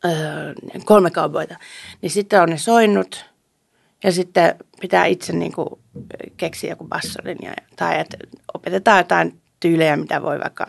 öö, 0.05 0.53
kolme 0.85 1.11
kauboita, 1.11 1.55
niin 2.01 2.09
sitten 2.09 2.41
on 2.41 2.49
ne 2.49 2.57
soinnut 2.57 3.25
ja 4.03 4.11
sitten 4.11 4.55
pitää 4.81 5.05
itse 5.05 5.33
niin 5.33 5.53
kuin 5.53 5.69
keksiä 6.37 6.69
joku 6.69 6.87
bassolinja 6.87 7.53
tai 7.75 7.99
että 7.99 8.17
opetetaan 8.53 8.97
jotain 8.97 9.41
tyylejä, 9.59 9.97
mitä 9.97 10.21
voi 10.21 10.39
vaikka 10.39 10.67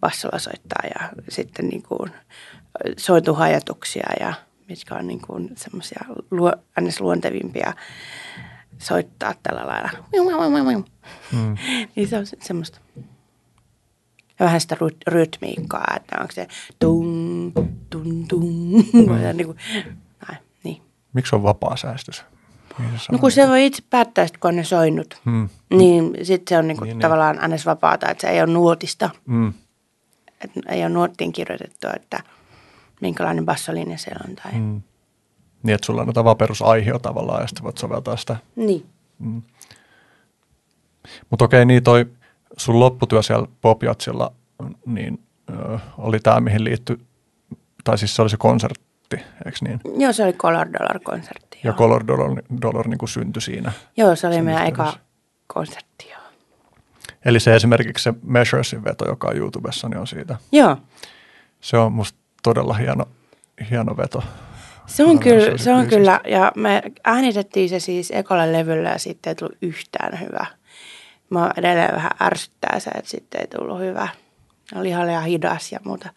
bassolla 0.00 0.38
soittaa 0.38 0.82
ja 0.94 1.08
sitten 1.28 1.68
niin 1.68 1.82
kuin 1.82 2.10
sointuhajatuksia 2.96 4.10
ja 4.20 4.34
mitkä 4.68 4.94
on 4.94 5.06
niin 5.06 5.20
kuin 5.20 5.50
semmoisia 5.56 6.04
luo, 6.30 6.52
luontevimpia 7.00 7.72
soittaa 8.78 9.34
tällä 9.42 9.66
lailla. 9.66 9.90
Mm. 11.32 11.56
niin 11.96 12.08
se 12.08 12.18
on 12.18 12.26
semmoista. 12.40 12.80
Ja 14.38 14.46
vähän 14.46 14.60
sitä 14.60 14.76
rytmiikkaa, 15.06 15.94
että 15.96 16.16
onko 16.20 16.32
se 16.32 16.48
tung, 16.78 17.23
tung, 17.90 18.26
tung. 18.28 18.74
Mm. 18.92 19.36
niin 19.36 19.46
kuin, 19.46 19.58
näin, 20.28 20.38
niin. 20.64 20.82
Miksi 21.12 21.36
on 21.36 21.42
vapaa 21.42 21.76
säästys? 21.76 22.24
No 23.12 23.18
kun 23.18 23.30
se 23.30 23.48
voi 23.48 23.66
itse 23.66 23.82
päättää, 23.90 24.26
kun 24.40 24.48
on 24.48 24.56
ne 24.56 24.64
soinut, 24.64 25.20
hmm. 25.24 25.48
niin 25.70 26.14
sitten 26.22 26.54
se 26.54 26.58
on 26.58 26.68
niinku 26.68 26.84
niin, 26.84 26.98
tavallaan 26.98 27.36
niin. 27.36 27.44
annes 27.44 27.66
vapaata, 27.66 28.10
että 28.10 28.20
se 28.20 28.28
ei 28.28 28.42
ole 28.42 28.52
nuotista. 28.52 29.10
Hmm. 29.26 29.52
Et 30.40 30.50
ei 30.68 30.80
ole 30.80 30.88
nuottiin 30.88 31.32
kirjoitettu, 31.32 31.86
että 31.96 32.20
minkälainen 33.00 33.46
bassolinja 33.46 33.98
se 33.98 34.10
on. 34.28 34.36
Tai... 34.36 34.52
Hmm. 34.52 34.82
Niin, 35.62 35.74
että 35.74 35.86
sulla 35.86 36.00
on 36.00 36.06
jotain 36.06 36.36
perusaihio 36.36 36.98
tavallaan 36.98 37.42
ja 37.42 37.46
sitten 37.46 37.64
voit 37.64 37.78
soveltaa 37.78 38.16
sitä. 38.16 38.36
Niin. 38.56 38.86
Hmm. 39.24 39.42
Mutta 41.30 41.44
okei, 41.44 41.64
niin 41.64 41.82
toi 41.82 42.06
sun 42.56 42.80
lopputyö 42.80 43.22
siellä 43.22 43.46
Popjatsilla, 43.60 44.32
niin 44.86 45.22
ö, 45.50 45.78
oli 45.98 46.20
tämä, 46.20 46.40
mihin 46.40 46.64
liittyi, 46.64 46.98
tai 47.84 47.98
siis 47.98 48.16
se 48.16 48.22
oli 48.22 48.30
se 48.30 48.36
konsertti, 48.36 49.16
eikö 49.46 49.58
niin? 49.60 49.80
Joo, 49.96 50.12
se 50.12 50.24
oli 50.24 50.32
Color 50.32 50.68
Dollar-konsertti. 50.72 51.58
Ja 51.64 51.72
Color 51.72 52.06
Dollar, 52.06 52.42
Dollar 52.62 52.88
niin 52.88 52.98
kuin 52.98 53.08
syntyi 53.08 53.42
siinä. 53.42 53.72
Joo, 53.96 54.16
se 54.16 54.26
oli 54.26 54.42
meidän 54.42 54.66
eka 54.66 54.92
konsertti, 55.46 56.08
joo. 56.10 56.20
Eli 57.24 57.40
se 57.40 57.54
esimerkiksi 57.54 58.02
se 58.02 58.14
Measuresin 58.22 58.84
veto, 58.84 59.08
joka 59.08 59.28
on 59.28 59.36
YouTubessa, 59.36 59.88
niin 59.88 59.98
on 59.98 60.06
siitä. 60.06 60.36
Joo. 60.52 60.76
Se 61.60 61.76
on 61.76 61.92
musta 61.92 62.18
todella 62.42 62.74
hieno, 62.74 63.08
hieno 63.70 63.96
veto. 63.96 64.22
Se 64.86 65.04
on, 65.04 65.18
kyllä, 65.18 65.58
se 65.58 65.74
on 65.74 65.86
kyllä, 65.86 66.20
ja 66.28 66.52
me 66.56 66.82
äänitettiin 67.04 67.68
se 67.68 67.80
siis 67.80 68.10
ekalla 68.10 68.52
levyllä 68.52 68.88
ja 68.88 68.98
sitten 68.98 69.30
ei 69.30 69.34
tullut 69.34 69.58
yhtään 69.62 70.20
hyvä. 70.20 70.46
Mä 71.30 71.50
edelleen 71.56 71.94
vähän 71.94 72.10
ärsyttää 72.22 72.80
se, 72.80 72.90
että 72.90 73.10
sitten 73.10 73.40
ei 73.40 73.46
tullut 73.46 73.80
hyvä. 73.80 74.08
Oli 74.74 74.88
ihan 74.88 75.06
liian 75.06 75.24
hidas 75.24 75.72
ja 75.72 75.80
muuta. 75.84 76.08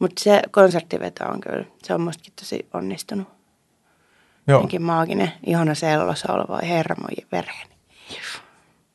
Mutta 0.00 0.24
se 0.24 0.42
konserttiveto 0.50 1.24
on 1.24 1.40
kyllä, 1.40 1.64
se 1.82 1.94
on 1.94 2.00
mustakin 2.00 2.32
tosi 2.40 2.68
onnistunut. 2.74 3.28
Joo. 4.46 4.58
Jotenkin 4.58 4.82
maaginen, 4.82 5.32
ihana 5.46 5.74
sellosoul, 5.74 6.44
voi 6.48 6.68
herra 6.68 6.96
moi 7.00 7.26
vereni. 7.32 7.70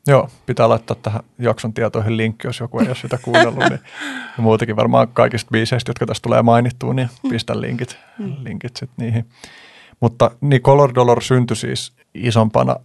Joo, 0.08 0.30
pitää 0.46 0.70
laittaa 0.70 0.98
tähän 1.02 1.22
jakson 1.40 1.74
tietoihin 1.74 2.18
linkki, 2.18 2.48
jos 2.48 2.60
joku 2.60 2.80
ei 2.80 2.88
ole 2.88 2.96
sitä 2.96 3.18
kuunnellut. 3.18 3.70
niin, 3.70 3.80
ja 4.38 4.44
muutenkin 4.44 4.76
varmaan 4.76 5.08
kaikista 5.08 5.50
biiseistä, 5.52 5.90
jotka 5.90 6.06
tässä 6.06 6.22
tulee 6.22 6.42
mainittua, 6.42 6.94
niin 6.94 7.10
pistä 7.30 7.62
linkit, 7.62 7.98
linkit 8.44 8.76
sit 8.76 8.90
niihin. 8.98 9.26
Mutta 10.00 10.32
niin 10.42 10.62
Color 10.62 10.96
Dollar 10.96 11.22
syntyi 11.22 11.58
siis 11.58 11.94
isompana, 12.14 12.76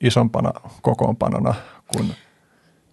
isompana 0.00 0.52
kokoonpanona 0.82 1.54
kuin 1.92 2.14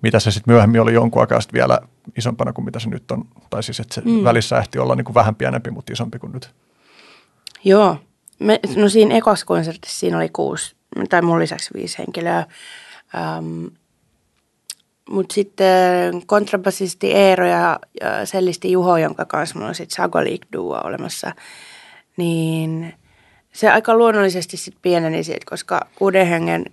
mitä 0.05 0.19
se 0.19 0.31
sitten 0.31 0.53
myöhemmin 0.53 0.81
oli 0.81 0.93
jonkun 0.93 1.21
aikaa 1.21 1.39
vielä 1.53 1.79
isompana 2.17 2.53
kuin 2.53 2.65
mitä 2.65 2.79
se 2.79 2.89
nyt 2.89 3.11
on. 3.11 3.25
Tai 3.49 3.63
siis, 3.63 3.79
että 3.79 3.95
se 3.95 4.01
mm. 4.05 4.23
välissä 4.23 4.57
ehti 4.57 4.79
olla 4.79 4.95
niin 4.95 5.05
kuin 5.05 5.15
vähän 5.15 5.35
pienempi, 5.35 5.71
mutta 5.71 5.93
isompi 5.93 6.19
kuin 6.19 6.31
nyt. 6.31 6.49
Joo, 7.63 7.97
me, 8.39 8.59
no 8.75 8.89
siinä 8.89 9.15
ekassa 9.15 9.45
konsertissa 9.45 9.99
siinä 9.99 10.17
oli 10.17 10.29
kuusi, 10.29 10.75
tai 11.09 11.21
mun 11.21 11.39
lisäksi 11.39 11.69
viisi 11.73 11.97
henkilöä. 11.97 12.45
Um, 13.37 13.71
mutta 15.09 15.33
sitten 15.33 16.25
kontrabasisti 16.25 17.11
Eero 17.11 17.47
ja, 17.47 17.79
ja 18.01 18.25
sellisti 18.25 18.71
Juho, 18.71 18.97
jonka 18.97 19.25
kanssa 19.25 19.55
mulla 19.55 19.69
on 19.69 19.75
sitten 19.75 19.95
Sago 19.95 20.19
Duo 20.53 20.81
olemassa, 20.83 21.31
niin 22.17 22.93
se 23.53 23.69
aika 23.69 23.97
luonnollisesti 23.97 24.57
sitten 24.57 24.81
pieneni 24.81 25.23
siitä, 25.23 25.45
koska 25.49 25.87
kuuden 25.95 26.27
hengen 26.27 26.65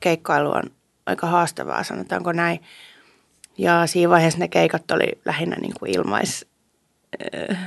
keikkailu 0.00 0.50
on 0.50 0.62
aika 1.06 1.26
haastavaa, 1.26 1.82
sanotaanko 1.82 2.32
näin. 2.32 2.60
Ja 3.58 3.86
siinä 3.86 4.10
vaiheessa 4.10 4.38
ne 4.38 4.48
keikat 4.48 4.90
oli 4.90 5.12
lähinnä 5.24 5.56
niin 5.56 5.72
kuin 5.78 5.90
ilmais, 5.96 6.46
äh, 7.50 7.58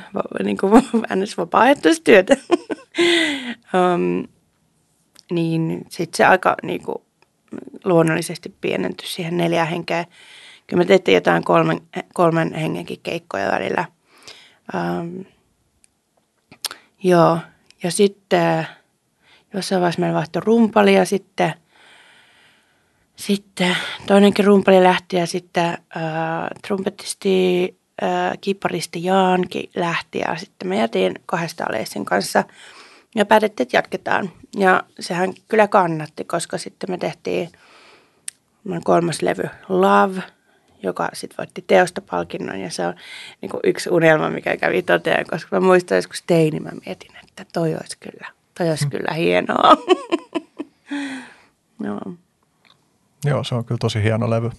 niin 0.44 0.58
kuin 0.58 0.72
vapaaehtoistyötä. 1.38 2.38
um, 3.74 4.28
niin 5.32 5.86
sitten 5.90 6.18
se 6.18 6.26
aika 6.26 6.56
niin 6.64 6.84
kuin, 6.84 6.98
luonnollisesti 7.86 8.56
pienentyi 8.62 9.08
siihen 9.08 9.38
neljään 9.38 9.68
henkeä. 9.68 10.06
Kyllä 10.68 10.82
me 10.82 10.86
tehtiin 10.86 11.16
jotain 11.16 11.44
kolmen, 11.44 11.82
kolmen 12.14 12.54
hengenkin 12.54 13.00
keikkoja 13.04 13.52
välillä. 13.52 13.86
Um, 14.74 15.26
joo, 17.04 17.38
ja 17.84 17.92
sitten 17.92 18.68
jossain 19.54 19.82
vaiheessa 19.82 20.02
meillä 20.02 20.16
vaihtoi 20.16 20.42
rumpali 20.46 20.96
ja 20.96 21.06
sitten, 21.06 21.54
sitten 23.20 23.78
toinenkin 24.08 24.46
rumpali 24.46 24.84
lähti 24.84 25.18
ja 25.18 25.28
sitten 25.28 25.66
äh, 25.66 25.78
trumpetisti 26.68 27.78
äh, 28.04 28.38
kipparisti 28.42 29.04
Jaankin 29.04 29.70
lähti 29.76 30.20
ja 30.20 30.36
sitten 30.36 30.68
me 30.70 30.78
jätiin 30.78 31.14
kahdesta 31.26 31.66
Aleissin 31.70 32.06
kanssa 32.06 32.44
Ja 33.16 33.26
päätettiin, 33.26 33.66
että 33.66 33.78
jatketaan. 33.78 34.32
Ja 34.58 34.84
sehän 35.00 35.34
kyllä 35.48 35.68
kannatti, 35.68 36.24
koska 36.24 36.58
sitten 36.58 36.92
me 36.92 36.98
tehtiin 36.98 37.50
kolmas 38.84 39.22
levy 39.22 39.50
Love, 39.70 40.22
joka 40.84 41.10
sitten 41.14 41.38
voitti 41.38 41.64
teosta 41.68 42.02
palkinnon. 42.02 42.60
Ja 42.60 42.70
se 42.70 42.86
on 42.86 42.94
niin 43.42 43.50
kuin 43.50 43.62
yksi 43.64 43.90
unelma, 43.90 44.30
mikä 44.30 44.58
kävi 44.58 44.82
toteen, 44.82 45.26
koska 45.30 45.56
mä 45.56 45.66
muistan 45.66 45.96
joskus 45.96 46.24
teini, 46.28 46.60
mä 46.60 46.72
mietin, 46.86 47.12
että 47.24 47.46
toi 47.54 47.74
olisi 47.74 47.98
kyllä, 48.00 48.28
toi 48.58 48.70
olisi 48.70 48.88
kyllä 48.88 49.14
hienoa. 49.14 49.78
Joo. 51.86 52.14
Joo, 53.26 53.44
se 53.44 53.56
on 53.56 53.66
kyllä 53.66 53.80
tosi 53.80 54.04
hieno 54.04 54.30
levy. 54.30 54.52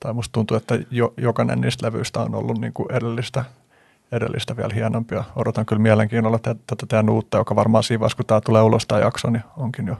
Tai 0.00 0.12
musta 0.12 0.32
tuntuu, 0.32 0.56
että 0.56 0.78
jo, 0.90 1.14
jokainen 1.16 1.60
niistä 1.60 1.86
levyistä 1.86 2.20
on 2.20 2.34
ollut 2.34 2.60
niin 2.60 2.72
kuin 2.72 2.92
edellistä, 2.92 3.44
edellistä 4.12 4.56
vielä 4.56 4.74
hienompia. 4.74 5.24
Odotan 5.36 5.66
kyllä 5.66 5.82
mielenkiinnolla 5.82 6.38
tätä 6.38 6.86
teidän 6.88 7.10
uutta, 7.10 7.38
joka 7.38 7.56
varmaan 7.56 7.84
siinä 7.84 8.00
vaiheessa, 8.00 8.16
kun 8.16 8.26
tämä 8.26 8.40
tulee 8.40 8.62
ulos 8.62 8.86
tämä 8.86 9.00
jakso, 9.00 9.30
niin 9.30 9.44
onkin 9.56 9.86
jo, 9.86 9.96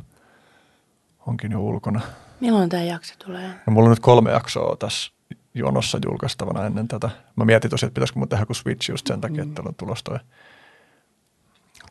onkin 1.27 1.53
jo 1.53 1.61
ulkona. 1.61 2.01
Milloin 2.41 2.69
tämä 2.69 2.83
jakso 2.83 3.15
tulee? 3.25 3.49
No, 3.49 3.73
mulla 3.73 3.87
on 3.87 3.91
nyt 3.91 4.01
kolme 4.01 4.31
jaksoa 4.31 4.77
tässä 4.77 5.13
jonossa 5.55 5.99
julkaistavana 6.05 6.67
ennen 6.67 6.89
tätä. 6.89 7.11
Mä 7.37 7.45
mietin 7.45 7.71
tosiaan, 7.71 7.89
että 7.89 7.95
pitäisikö 7.95 8.19
mun 8.19 8.29
tehdä 8.29 8.47
kuin 8.47 8.57
switch 8.57 8.91
just 8.91 9.07
sen 9.07 9.21
takia, 9.21 9.45
mm. 9.45 9.49
että 9.49 9.63
on 9.67 9.75
tulossa 9.75 10.05
toi, 10.05 10.19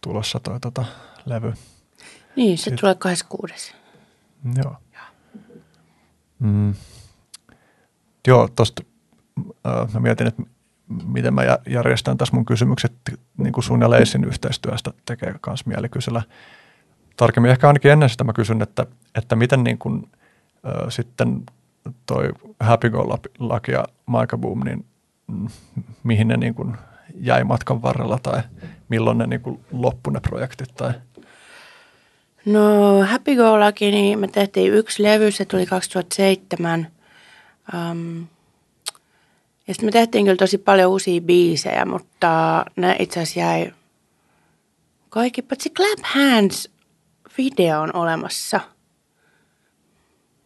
tulossa 0.01 0.39
toi 0.39 0.59
tota, 0.59 0.85
levy. 1.25 1.53
Niin, 2.35 2.57
se 2.57 2.63
Sitten. 2.63 2.79
tulee 2.79 2.95
26. 2.95 3.73
Joo. 4.63 4.75
Mm. 6.41 6.73
Joo, 8.27 8.47
tosta 8.47 8.83
äh, 9.65 9.93
mä 9.93 9.99
mietin, 9.99 10.27
että 10.27 10.43
miten 11.05 11.33
mä 11.33 11.41
järjestän 11.67 12.17
tässä 12.17 12.35
mun 12.35 12.45
kysymykset 12.45 12.93
niin 13.37 13.53
kuin 13.53 13.63
sun 13.63 13.81
ja 13.81 13.89
Leisin 13.89 14.23
yhteistyöstä 14.23 14.91
tekee 15.05 15.35
myös 15.47 15.65
mieli 15.65 15.89
kysellä. 15.89 16.21
Tarkemmin 17.17 17.51
ehkä 17.51 17.67
ainakin 17.67 17.91
ennen 17.91 18.09
sitä 18.09 18.23
mä 18.23 18.33
kysyn, 18.33 18.61
että, 18.61 18.85
että 19.15 19.35
miten 19.35 19.63
niin 19.63 19.77
kuin, 19.77 20.09
äh, 20.65 20.89
sitten 20.89 21.43
toi 22.05 22.29
Happy 22.59 22.89
Go 22.89 23.19
Lucky 23.39 23.71
ja 23.71 23.85
Maika 24.05 24.37
Boom, 24.37 24.59
niin 24.63 24.85
mm, 25.27 25.47
mihin 26.03 26.27
ne 26.27 26.37
niin 26.37 26.55
kuin 26.55 26.77
jäi 27.15 27.43
matkan 27.43 27.81
varrella 27.81 28.19
tai 28.23 28.41
milloin 28.89 29.17
ne 29.17 29.27
niin 29.27 29.41
kuin 29.41 29.59
loppui 29.71 30.13
ne 30.13 30.19
projektit 30.19 30.75
tai– 30.75 30.93
No 32.45 33.01
Happy 33.05 33.35
Go 33.35 33.59
Lucky, 33.59 33.91
niin 33.91 34.19
me 34.19 34.27
tehtiin 34.27 34.73
yksi 34.73 35.03
levy, 35.03 35.31
se 35.31 35.45
tuli 35.45 35.65
2007. 35.65 36.87
Um, 37.73 38.27
ja 39.67 39.73
sitten 39.73 39.87
me 39.87 39.91
tehtiin 39.91 40.25
kyllä 40.25 40.37
tosi 40.37 40.57
paljon 40.57 40.91
uusia 40.91 41.21
biisejä, 41.21 41.85
mutta 41.85 42.65
ne 42.75 42.95
itse 42.99 43.19
asiassa 43.19 43.39
jäi 43.39 43.71
kaikki, 45.09 45.41
paitsi 45.41 45.69
Clap 45.69 45.99
Hands 46.03 46.69
video 47.37 47.81
on 47.81 47.95
olemassa, 47.95 48.59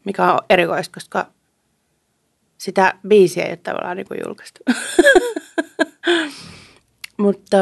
mikä 0.06 0.34
on 0.34 0.40
erikoista, 0.50 0.94
koska 0.94 1.28
sitä 2.58 2.94
biisiä 3.08 3.44
ei 3.44 3.52
ole 3.52 3.58
tavallaan 3.58 3.98
niin 3.98 4.08
kuin 4.08 4.20
julkaistu. 4.26 4.60
mutta 7.24 7.58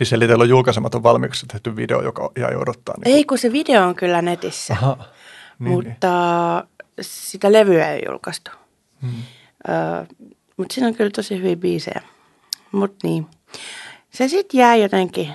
Siis 0.00 0.12
eli 0.12 0.26
teillä 0.26 0.42
on 0.42 0.48
julkaisematon 0.48 1.02
valmiiksi 1.02 1.46
tehty 1.46 1.76
video, 1.76 2.02
joka 2.02 2.30
jäi 2.38 2.56
odottaa. 2.56 2.94
Niin 3.04 3.16
ei, 3.16 3.24
kun 3.24 3.38
se 3.38 3.52
video 3.52 3.86
on 3.86 3.94
kyllä 3.94 4.22
netissä, 4.22 4.74
Aha, 4.74 5.04
niin, 5.58 5.72
mutta 5.72 6.08
niin. 6.86 6.86
sitä 7.00 7.52
levyä 7.52 7.92
ei 7.92 8.02
julkaistu. 8.08 8.50
Hmm. 9.02 9.22
Ö, 9.68 10.06
mutta 10.56 10.74
siinä 10.74 10.88
on 10.88 10.94
kyllä 10.94 11.10
tosi 11.10 11.38
hyviä 11.38 11.56
biisejä. 11.56 12.02
Mutta 12.72 13.08
niin, 13.08 13.26
se 14.10 14.28
sitten 14.28 14.58
jää 14.58 14.76
jotenkin, 14.76 15.34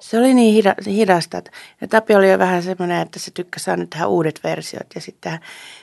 se 0.00 0.18
oli 0.18 0.34
niin 0.34 0.64
hidasta. 0.86 1.42
Ja 1.80 1.88
Tapi 1.88 2.14
oli 2.14 2.30
jo 2.30 2.38
vähän 2.38 2.62
semmoinen, 2.62 3.02
että 3.02 3.18
se 3.18 3.30
tykkäsi 3.30 3.70
aina 3.70 3.86
tehdä 3.86 4.06
uudet 4.06 4.40
versiot. 4.44 4.86
Ja 4.94 5.00
sitten 5.00 5.38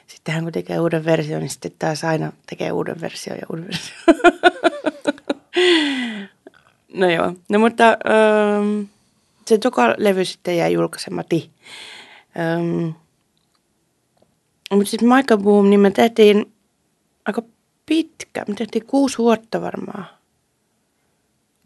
sitten 0.07 0.33
hän 0.33 0.43
kun 0.43 0.53
tekee 0.53 0.79
uuden 0.79 1.05
version, 1.05 1.41
niin 1.41 1.49
sitten 1.49 1.71
taas 1.79 2.03
aina 2.03 2.31
tekee 2.49 2.71
uuden 2.71 3.01
version 3.01 3.37
ja 3.37 3.45
uuden 3.49 3.67
version. 3.67 4.15
no 6.99 7.09
joo, 7.09 7.33
no 7.49 7.59
mutta 7.59 7.85
ähm, 7.85 8.83
se 9.47 9.57
toka 9.57 9.95
levy 9.97 10.25
sitten 10.25 10.57
jäi 10.57 10.73
julkaisemati. 10.73 11.51
Ähm, 12.39 12.89
mutta 14.71 14.91
sitten 14.91 15.09
Michael 15.09 15.41
Boom, 15.41 15.69
niin 15.69 15.79
me 15.79 15.91
tehtiin 15.91 16.53
aika 17.25 17.41
pitkä. 17.85 18.45
Me 18.47 18.55
tehtiin 18.55 18.85
kuusi 18.85 19.17
vuotta 19.17 19.61
varmaan. 19.61 20.05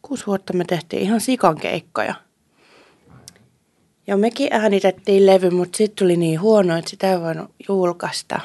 Kuusi 0.01 0.28
vuotta 0.28 0.54
me 0.54 0.65
tehtiin 0.65 1.01
ihan 1.01 1.21
sikan 1.21 1.58
keikkoja. 1.58 2.15
Ja 4.08 4.17
mekin 4.17 4.47
äänitettiin 4.51 5.25
levy, 5.25 5.49
mutta 5.49 5.78
sitten 5.78 6.06
tuli 6.06 6.17
niin 6.17 6.41
huono, 6.41 6.78
että 6.78 6.89
sitä 6.89 7.12
ei 7.12 7.21
voinut 7.21 7.51
julkaista. 7.67 8.39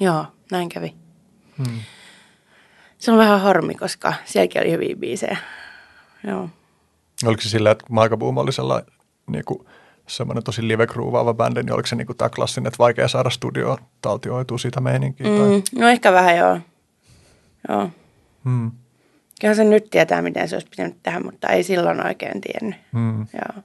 Joo, 0.00 0.26
näin 0.50 0.68
kävi. 0.68 0.94
Hmm 1.58 1.80
se 3.04 3.12
on 3.12 3.18
vähän 3.18 3.40
harmi, 3.40 3.74
koska 3.74 4.14
sielläkin 4.24 4.62
oli 4.62 4.70
hyviä 4.70 4.96
biisejä. 4.96 5.36
Joo. 6.26 6.48
Oliko 7.24 7.42
se 7.42 7.48
sillä, 7.48 7.70
että 7.70 7.84
Maika 7.90 8.16
Boom 8.16 8.36
oli 8.38 8.52
sellainen 8.52 8.92
niin 9.26 9.44
kuin, 9.44 9.66
semmoinen 10.06 10.44
tosi 10.44 10.68
live 10.68 10.86
bändi, 11.36 11.62
niin 11.62 11.72
oliko 11.72 11.86
se 11.86 11.96
niin 11.96 12.06
kuin 12.06 12.16
tämä 12.16 12.28
klassinen, 12.28 12.66
että 12.66 12.78
vaikea 12.78 13.08
saada 13.08 13.30
studio 13.30 13.78
taltioitua 14.02 14.58
siitä 14.58 14.80
meininkiä? 14.80 15.26
Mm, 15.26 15.36
tai? 15.36 15.62
No 15.78 15.88
ehkä 15.88 16.12
vähän 16.12 16.36
joo. 16.36 16.58
Joo. 17.68 17.90
Hmm. 18.44 18.70
Kyllähän 19.40 19.56
se 19.56 19.64
nyt 19.64 19.90
tietää, 19.90 20.22
miten 20.22 20.48
se 20.48 20.56
olisi 20.56 20.68
pitänyt 20.70 21.02
tehdä, 21.02 21.20
mutta 21.20 21.48
ei 21.48 21.62
silloin 21.62 22.06
oikein 22.06 22.40
tiennyt. 22.40 22.80
Hmm. 22.92 23.18
Joo. 23.18 23.62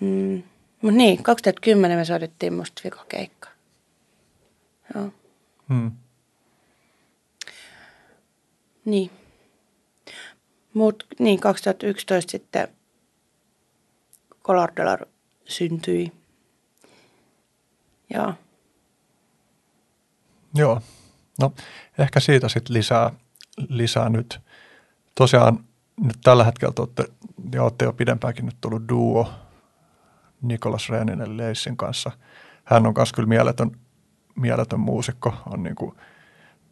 Mm. 0.00 0.42
Mutta 0.82 0.96
niin, 0.96 1.22
2010 1.22 1.98
me 1.98 2.04
soitettiin 2.04 2.52
musta 2.52 2.82
vikokeikka. 2.84 3.48
Joo. 4.94 5.12
Hmm. 5.68 5.90
Niin. 8.88 9.10
Mut, 10.74 11.06
niin, 11.18 11.40
2011 11.40 12.30
sitten 12.30 12.68
Color 14.44 14.72
Dollar 14.76 15.06
syntyi. 15.44 16.12
Joo. 18.10 18.34
Joo. 20.54 20.80
No 21.40 21.52
ehkä 21.98 22.20
siitä 22.20 22.48
sitten 22.48 22.76
lisää, 22.76 23.10
lisää 23.68 24.08
nyt. 24.08 24.40
Tosiaan 25.14 25.64
nyt 26.00 26.16
tällä 26.24 26.44
hetkellä 26.44 26.72
te 26.72 26.82
olette, 26.82 27.04
ja 27.52 27.62
olette 27.62 27.84
jo 27.84 27.92
pidempäänkin 27.92 28.46
nyt 28.46 28.56
tullut 28.60 28.88
duo 28.88 29.32
Nikolas 30.42 30.88
Reeninen 30.88 31.36
Leissin 31.36 31.76
kanssa. 31.76 32.10
Hän 32.64 32.86
on 32.86 32.94
myös 32.96 33.12
kyllä 33.12 33.28
mieletön, 33.28 33.70
mieletön 34.34 34.80
muusikko, 34.80 35.34
on 35.46 35.62
niin 35.62 35.74
kuin– 35.74 35.96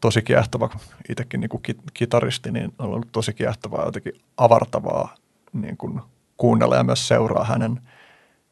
tosi 0.01 0.23
kiehtova, 0.23 0.71
itsekin 1.09 1.41
niin 1.41 1.49
kuin 1.49 1.63
kitaristi, 1.95 2.53
niin 2.53 2.73
on 2.79 2.87
ollut 2.89 3.13
tosi 3.13 3.33
kiehtovaa 3.33 3.85
jotenkin 3.85 4.21
avartavaa 4.37 5.15
niin 5.53 5.77
kuin 5.77 6.01
kuunnella 6.37 6.77
ja 6.77 6.85
myös 6.85 7.09
seuraa 7.09 7.45
hänen, 7.45 7.81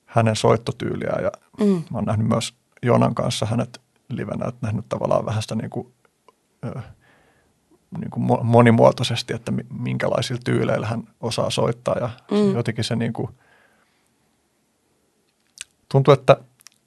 hänen 0.07 0.37
soittotyyliään. 0.37 1.25
Ja 1.25 1.31
mm. 1.61 1.67
mä 1.67 1.99
oon 1.99 2.05
nähnyt 2.05 2.29
myös 2.29 2.55
Jonan 2.83 3.15
kanssa 3.15 3.47
hänet 3.47 3.81
livenä, 4.09 4.49
että 4.49 4.67
nähnyt 4.67 4.89
tavallaan 4.89 5.27
vähän 5.27 5.43
sitä 5.43 5.55
niin 5.55 5.71
kuin, 5.71 5.93
niin 7.99 8.11
kuin 8.11 8.47
monimuotoisesti, 8.47 9.35
että 9.35 9.53
minkälaisilla 9.79 10.41
tyyleillä 10.45 10.87
hän 10.87 11.03
osaa 11.21 11.51
soittaa 11.51 11.99
ja 12.01 12.11
mm. 12.31 12.55
jotenkin 12.55 12.85
se 12.85 12.97
niin 12.97 13.13
kuin, 13.13 13.29
tuntuu, 15.89 16.15
että, 16.15 16.37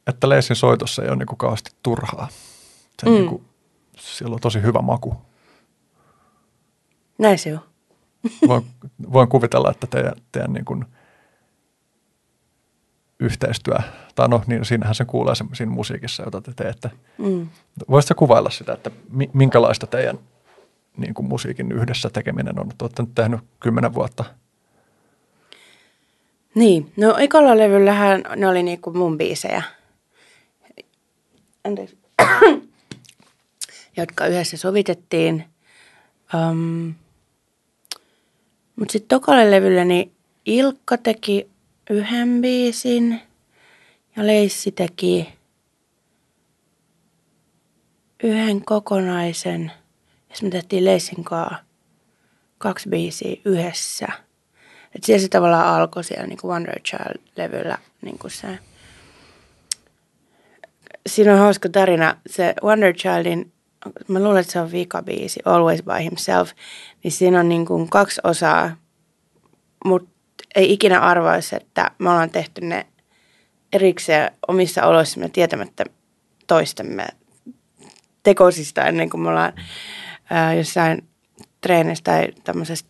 että 0.08 0.30
Leisin 0.30 0.56
soitossa 0.56 1.04
ei 1.04 1.10
ole 1.10 1.17
niin 1.17 1.28
kuin 1.28 1.38
kauheasti 1.38 1.72
turhaa. 1.84 2.28
Se 3.02 3.10
mm. 3.10 3.12
niin 3.12 3.28
kuin, 3.28 3.47
siellä 4.00 4.34
on 4.34 4.40
tosi 4.40 4.62
hyvä 4.62 4.80
maku. 4.82 5.16
Näin 7.18 7.38
se 7.38 7.54
on. 7.54 7.60
voin, 8.48 8.66
voin 9.14 9.30
kuvitella, 9.30 9.72
että 9.72 9.88
teidän, 9.88 10.14
teidän 10.32 10.54
niin 10.54 10.66
kuin 10.66 10.86
yhteistyö, 13.19 13.76
tai 14.15 14.30
no 14.30 14.42
niin, 14.48 14.65
siinähän 14.65 14.96
se 14.96 15.06
kuulee 15.06 15.36
siinä 15.36 15.71
musiikissa, 15.71 16.24
jota 16.24 16.42
te 16.42 16.54
teette. 16.56 16.92
Mm. 17.17 17.50
Voisitko 17.90 18.15
kuvailla 18.19 18.50
sitä, 18.50 18.74
että 18.74 18.92
minkälaista 19.34 19.88
teidän 19.88 20.19
niin 20.98 21.13
kuin 21.13 21.28
musiikin 21.28 21.71
yhdessä 21.71 22.10
tekeminen 22.10 22.60
on? 22.60 22.71
Olette 22.82 23.04
nyt 23.04 23.15
tehnyt 23.15 23.40
kymmenen 23.60 23.94
vuotta. 23.94 24.26
Niin, 26.56 26.92
no 26.98 27.17
ekalla 27.17 27.58
levyllähän 27.58 28.24
ne 28.36 28.48
oli 28.48 28.63
niin 28.63 28.82
kuin 28.82 28.98
mun 28.98 29.17
biisejä. 29.17 29.63
Anteeksi 31.63 31.98
jotka 33.98 34.27
yhdessä 34.27 34.58
sovitettiin. 34.58 35.45
Um, 36.33 36.93
Mutta 38.75 38.91
sitten 38.91 39.10
tokalle 39.10 39.52
levylle 39.52 39.85
niin 39.85 40.12
Ilkka 40.45 40.98
teki 40.98 41.50
yhden 41.89 42.41
biisin 42.41 43.21
ja 44.15 44.27
Leissi 44.27 44.71
teki 44.71 45.33
yhden 48.23 48.65
kokonaisen. 48.65 49.71
Ja 50.29 50.35
me 50.41 50.50
tehtiin 50.50 50.85
Leissin 50.85 51.23
kanssa 51.23 51.58
kaksi 52.58 52.89
biisiä 52.89 53.41
yhdessä. 53.45 54.08
Et 54.95 55.04
siellä 55.04 55.21
se 55.21 55.27
tavallaan 55.27 55.75
alkoi 55.75 56.04
siellä 56.04 56.27
niin 56.27 56.37
kuin 56.37 56.52
Wonder 56.52 56.79
Child-levyllä 56.79 57.77
niin 58.02 58.19
kuin 58.19 58.31
se. 58.31 58.60
Siinä 61.08 61.33
on 61.33 61.39
hauska 61.39 61.69
tarina. 61.69 62.17
Se 62.27 62.54
Wonder 62.63 62.93
Childin, 62.93 63.52
mä 64.08 64.19
luulen, 64.19 64.42
että 64.42 64.54
se 64.54 64.60
on 64.60 64.71
vika 64.71 65.02
biisi, 65.02 65.40
Always 65.46 65.84
by 65.84 66.04
Himself, 66.04 66.52
niin 67.04 67.12
siinä 67.12 67.40
on 67.40 67.50
niin 67.50 67.65
kuin 67.65 67.90
kaksi 67.90 68.21
osaa, 68.23 68.75
mutta 69.86 70.10
ei 70.56 70.73
ikinä 70.73 71.00
arvaisi, 71.00 71.56
että 71.56 71.92
me 72.00 72.10
ollaan 72.10 72.30
tehty 72.30 72.62
ne 72.62 72.88
erikseen 73.73 74.32
omissa 74.48 74.86
oloissamme 74.86 75.30
tietämättä 75.30 75.86
toistemme 76.48 77.08
tekosista 78.23 78.86
ennen 78.86 79.10
kuin 79.10 79.21
me 79.21 79.30
ollaan 79.30 79.54
ää, 80.30 80.54
jossain 80.54 81.08
treenissä 81.62 82.04
tai 82.04 82.28
tämmöisessä 82.44 82.86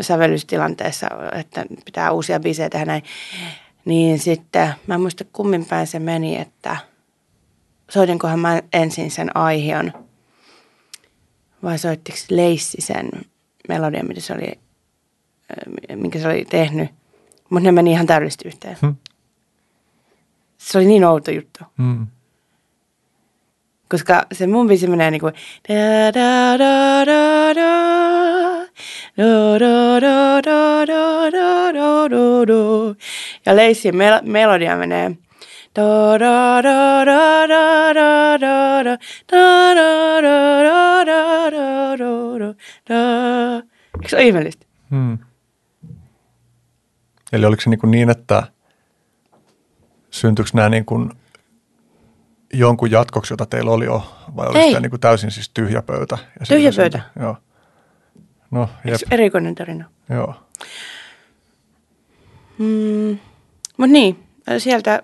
sävellystilanteessa, 0.00 1.06
että 1.32 1.64
pitää 1.84 2.12
uusia 2.12 2.40
biisejä 2.40 2.70
tehdä 2.70 2.84
näin. 2.84 3.02
Niin 3.84 4.18
sitten, 4.18 4.74
mä 4.86 4.94
en 4.94 5.00
muista 5.00 5.24
kummin 5.32 5.66
päin 5.66 5.86
se 5.86 5.98
meni, 5.98 6.40
että 6.40 6.76
soitinkohan 7.90 8.38
mä 8.38 8.62
ensin 8.72 9.10
sen 9.10 9.36
aihion 9.36 9.92
vai 11.62 11.78
soittiko 11.78 12.18
Leissi 12.30 12.80
sen 12.80 13.10
melodian, 13.68 14.08
mitä 14.08 14.20
se 14.20 14.32
oli, 14.32 14.60
minkä 15.94 16.18
se 16.18 16.28
oli 16.28 16.44
tehnyt. 16.44 16.90
Mutta 17.50 17.64
ne 17.64 17.72
meni 17.72 17.92
ihan 17.92 18.06
täydellisesti 18.06 18.48
yhteen. 18.48 18.76
Hmm. 18.82 18.96
Se 20.58 20.78
oli 20.78 20.86
niin 20.86 21.04
outo 21.04 21.30
juttu. 21.30 21.64
Mm. 21.78 22.06
Koska 23.88 24.26
se 24.32 24.46
mun 24.46 24.68
biisi 24.68 24.86
menee 24.86 25.12
da 25.12 25.18
da 26.14 26.58
da 26.58 27.04
da 27.04 27.54
da 27.54 27.92
do 29.16 29.58
do 29.58 30.00
do 30.00 30.40
do 30.42 30.86
do 30.86 31.30
do 31.30 31.72
do 31.72 32.08
do 32.08 32.46
do 32.46 32.94
ja 33.46 33.56
Leissin 33.56 33.94
mel- 33.94 34.22
melodia 34.22 34.76
menee 34.76 35.16
Eikö 43.94 44.08
se 44.08 44.16
ole 44.16 44.24
ihmeellistä? 44.24 44.66
Hmm. 44.90 45.18
Eli 47.32 47.46
oliko 47.46 47.62
se 47.62 47.70
niin, 47.70 47.80
niin 47.90 48.10
että 48.10 48.42
syntyykö 50.10 50.50
nämä 50.54 50.68
niin 50.68 50.84
kuin 50.84 51.10
jonkun 52.52 52.90
jatkoksi, 52.90 53.32
jota 53.32 53.46
teillä 53.46 53.70
oli 53.70 53.84
jo, 53.84 54.14
vai 54.36 54.46
oliko 54.46 54.66
tämä 54.70 54.80
niin 54.80 54.90
kuin 54.90 55.00
täysin 55.00 55.30
siis 55.30 55.48
tyhjä 55.54 55.82
pöytä? 55.82 56.18
Ja 56.40 56.46
Tyhjä 56.48 56.70
pöytä. 56.76 56.98
syntyi- 56.98 57.22
Joo. 57.22 57.36
No, 58.50 58.68
jep, 58.84 59.00
erikoinen 59.10 59.54
tarina? 59.54 59.90
joo. 60.10 60.34
Mm, 62.58 63.18
mutta 63.76 63.92
niin, 63.92 64.22
sieltä 64.58 65.02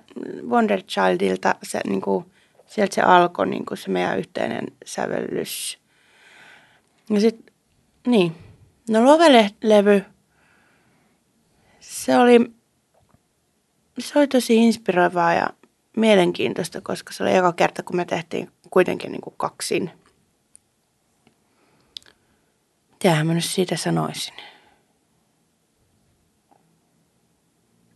Wonder 0.48 0.82
Childilta 0.82 1.54
se, 1.62 1.80
niin 1.86 2.00
kuin, 2.00 2.32
sieltä 2.66 2.94
se 2.94 3.00
alkoi 3.00 3.46
niin 3.46 3.66
kuin 3.66 3.78
se 3.78 3.90
meidän 3.90 4.18
yhteinen 4.18 4.66
sävellys. 4.84 5.78
Ja 7.10 7.20
sitten, 7.20 7.54
niin, 8.06 8.36
no 8.90 9.00
Love-levy, 9.04 10.04
se 11.80 12.18
oli, 12.18 12.52
se 13.98 14.18
oli 14.18 14.28
tosi 14.28 14.56
inspiroivaa 14.56 15.34
ja 15.34 15.48
mielenkiintoista, 15.96 16.80
koska 16.80 17.12
se 17.12 17.22
oli 17.22 17.36
eka 17.36 17.52
kerta, 17.52 17.82
kun 17.82 17.96
me 17.96 18.04
tehtiin 18.04 18.50
kuitenkin 18.70 19.12
niin 19.12 19.20
kuin 19.20 19.34
kaksin. 19.36 19.90
Mitähän 22.90 23.26
mä 23.26 23.34
nyt 23.34 23.44
siitä 23.44 23.76
sanoisin? 23.76 24.34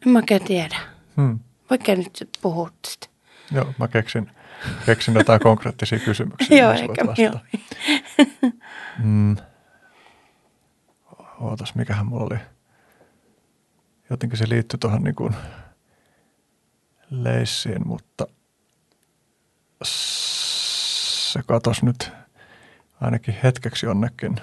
En 0.07 0.13
mä 0.13 0.19
oikein 0.19 0.45
tiedä. 0.45 0.92
Hmm. 1.23 1.39
Vaikka 1.71 1.95
nyt 1.95 2.17
sit 2.17 2.29
puhua 2.43 2.71
tästä. 2.83 3.07
Joo, 3.53 3.75
mä 3.79 3.89
keksin, 3.89 4.31
keksin 4.87 5.15
jotain 5.15 5.41
konkreettisia 5.51 5.99
kysymyksiä. 5.99 6.59
Joo, 6.59 6.73
eikä 6.73 7.05
joo. 7.23 7.41
Mm. 9.03 9.37
Ootas, 11.41 11.75
mikähän 11.75 12.07
mulla 12.07 12.25
oli. 12.25 12.39
Jotenkin 14.11 14.39
se 14.39 14.49
liittyi 14.49 14.79
tuohon 14.79 15.03
niin 15.03 15.15
kuin 15.15 15.35
leissiin, 17.11 17.89
mutta 17.89 18.27
se 19.83 21.41
katos 21.47 21.83
nyt 21.83 22.13
ainakin 23.01 23.37
hetkeksi 23.43 23.87
jonnekin. 23.87 24.37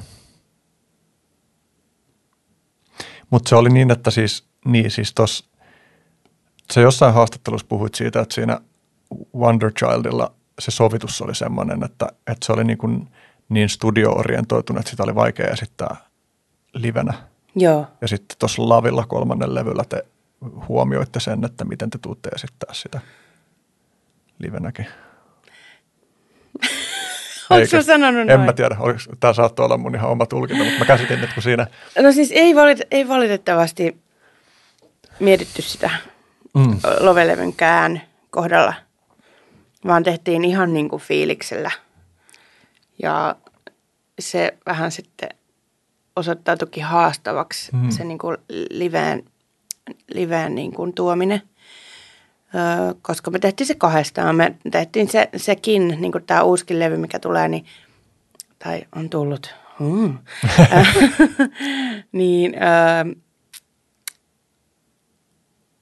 Mutta 3.29 3.49
se 3.49 3.55
oli 3.55 3.69
niin, 3.69 3.91
että 3.91 4.11
siis, 4.11 4.49
niin 4.65 4.91
siis 4.91 5.13
tos, 5.13 5.49
se 6.71 6.81
jossain 6.81 7.13
haastattelussa 7.13 7.67
puhuit 7.67 7.95
siitä, 7.95 8.21
että 8.21 8.35
siinä 8.35 8.59
Wonder 9.35 9.71
Childilla 9.71 10.33
se 10.59 10.71
sovitus 10.71 11.21
oli 11.21 11.35
semmoinen, 11.35 11.83
että, 11.83 12.07
että 12.27 12.45
se 12.45 12.51
oli 12.51 12.63
niin, 12.63 12.77
kuin 12.77 13.07
niin 13.49 13.69
studio-orientoitunut, 13.69 14.79
että 14.79 14.89
sitä 14.89 15.03
oli 15.03 15.15
vaikea 15.15 15.47
esittää 15.47 15.95
livenä. 16.73 17.13
Joo. 17.55 17.87
Ja 18.01 18.07
sitten 18.07 18.37
tuossa 18.39 18.69
Lavilla 18.69 19.05
kolmannen 19.05 19.55
levyllä 19.55 19.83
te 19.89 20.05
huomioitte 20.67 21.19
sen, 21.19 21.45
että 21.45 21.65
miten 21.65 21.89
te 21.89 21.97
tuutte 22.01 22.29
esittää 22.29 22.73
sitä 22.73 22.99
livenäkin. 24.39 24.85
Onko 27.49 27.65
mä 27.73 27.81
sanonut 27.81 28.21
En 28.21 28.27
noin? 28.27 28.39
mä 28.41 28.53
tiedä, 28.53 28.77
tämä 29.19 29.33
saattoi 29.33 29.65
olla 29.65 29.77
mun 29.77 29.95
ihan 29.95 30.09
oma 30.09 30.25
tulkinta, 30.25 30.63
mutta 30.63 30.79
mä 30.79 30.85
käsitin, 30.85 31.19
että 31.19 31.33
kun 31.33 31.43
siinä 31.43 31.67
No 31.99 32.11
siis 32.11 32.31
ei, 32.31 32.55
valit, 32.55 32.81
ei 32.91 33.07
valitettavasti 33.07 33.97
mietitty 35.19 35.61
sitä 35.61 35.89
mm, 36.53 36.77
lovelevynkään 36.99 38.01
kohdalla, 38.29 38.73
vaan 39.87 40.03
tehtiin 40.03 40.45
ihan 40.45 40.73
niin 40.73 40.89
kuin 40.89 41.01
fiiliksellä. 41.01 41.71
Ja 43.03 43.35
se 44.19 44.57
vähän 44.65 44.91
sitten 44.91 45.29
osoittautuikin 46.15 46.83
haastavaksi 46.83 47.71
Mm. 47.75 47.89
se 47.89 48.03
niin 48.03 48.17
kuin 48.17 48.37
liveen, 48.69 49.23
liveen 50.13 50.55
niin 50.55 50.73
kuin 50.73 50.93
tuominen. 50.93 51.41
Öö, 52.55 52.93
koska 53.01 53.31
me 53.31 53.39
tehtiin 53.39 53.67
se 53.67 53.75
kahdestaan. 53.75 54.35
Me 54.35 54.55
tehtiin 54.71 55.07
se, 55.09 55.29
sekin, 55.35 55.87
niin 55.99 56.11
kuin 56.11 56.23
tämä 56.23 56.43
uuskin 56.43 56.79
levy, 56.79 56.97
mikä 56.97 57.19
tulee, 57.19 57.47
niin, 57.47 57.65
tai 58.59 58.81
on 58.95 59.09
tullut. 59.09 59.55
Mm. 59.79 60.17
niin, 62.11 62.55
öö, 62.55 63.15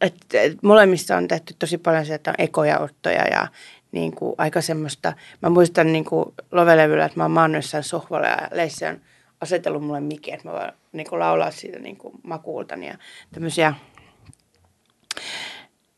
et, 0.01 0.15
et 0.33 0.63
molemmissa 0.63 1.17
on 1.17 1.27
tehty 1.27 1.55
tosi 1.59 1.77
paljon 1.77 2.05
sitä, 2.05 2.15
että 2.15 2.31
on 2.31 2.35
ekoja 2.37 2.79
ottoja 2.79 3.23
ja 3.27 3.47
niin 3.91 4.15
kuin 4.15 4.35
aika 4.37 4.61
semmoista. 4.61 5.13
Mä 5.41 5.49
muistan 5.49 5.93
niin 5.93 6.05
kuin 6.05 6.33
lovelevyllä, 6.51 7.05
että 7.05 7.19
mä 7.19 7.23
oon 7.23 7.31
maannut 7.31 7.57
jossain 7.57 7.83
sohvalla 7.83 8.27
ja 8.27 8.47
Leissi 8.51 8.85
on 8.85 9.01
asetellut 9.41 9.83
mulle 9.83 9.99
mikin, 9.99 10.33
että 10.33 10.47
mä 10.47 10.53
voin 10.53 10.71
niin 10.91 11.07
kuin 11.09 11.19
laulaa 11.19 11.51
siitä 11.51 11.79
niin 11.79 11.97
kuin 11.97 12.13
makuultani 12.23 12.87
ja 12.87 12.97
tämmöisiä. 13.33 13.73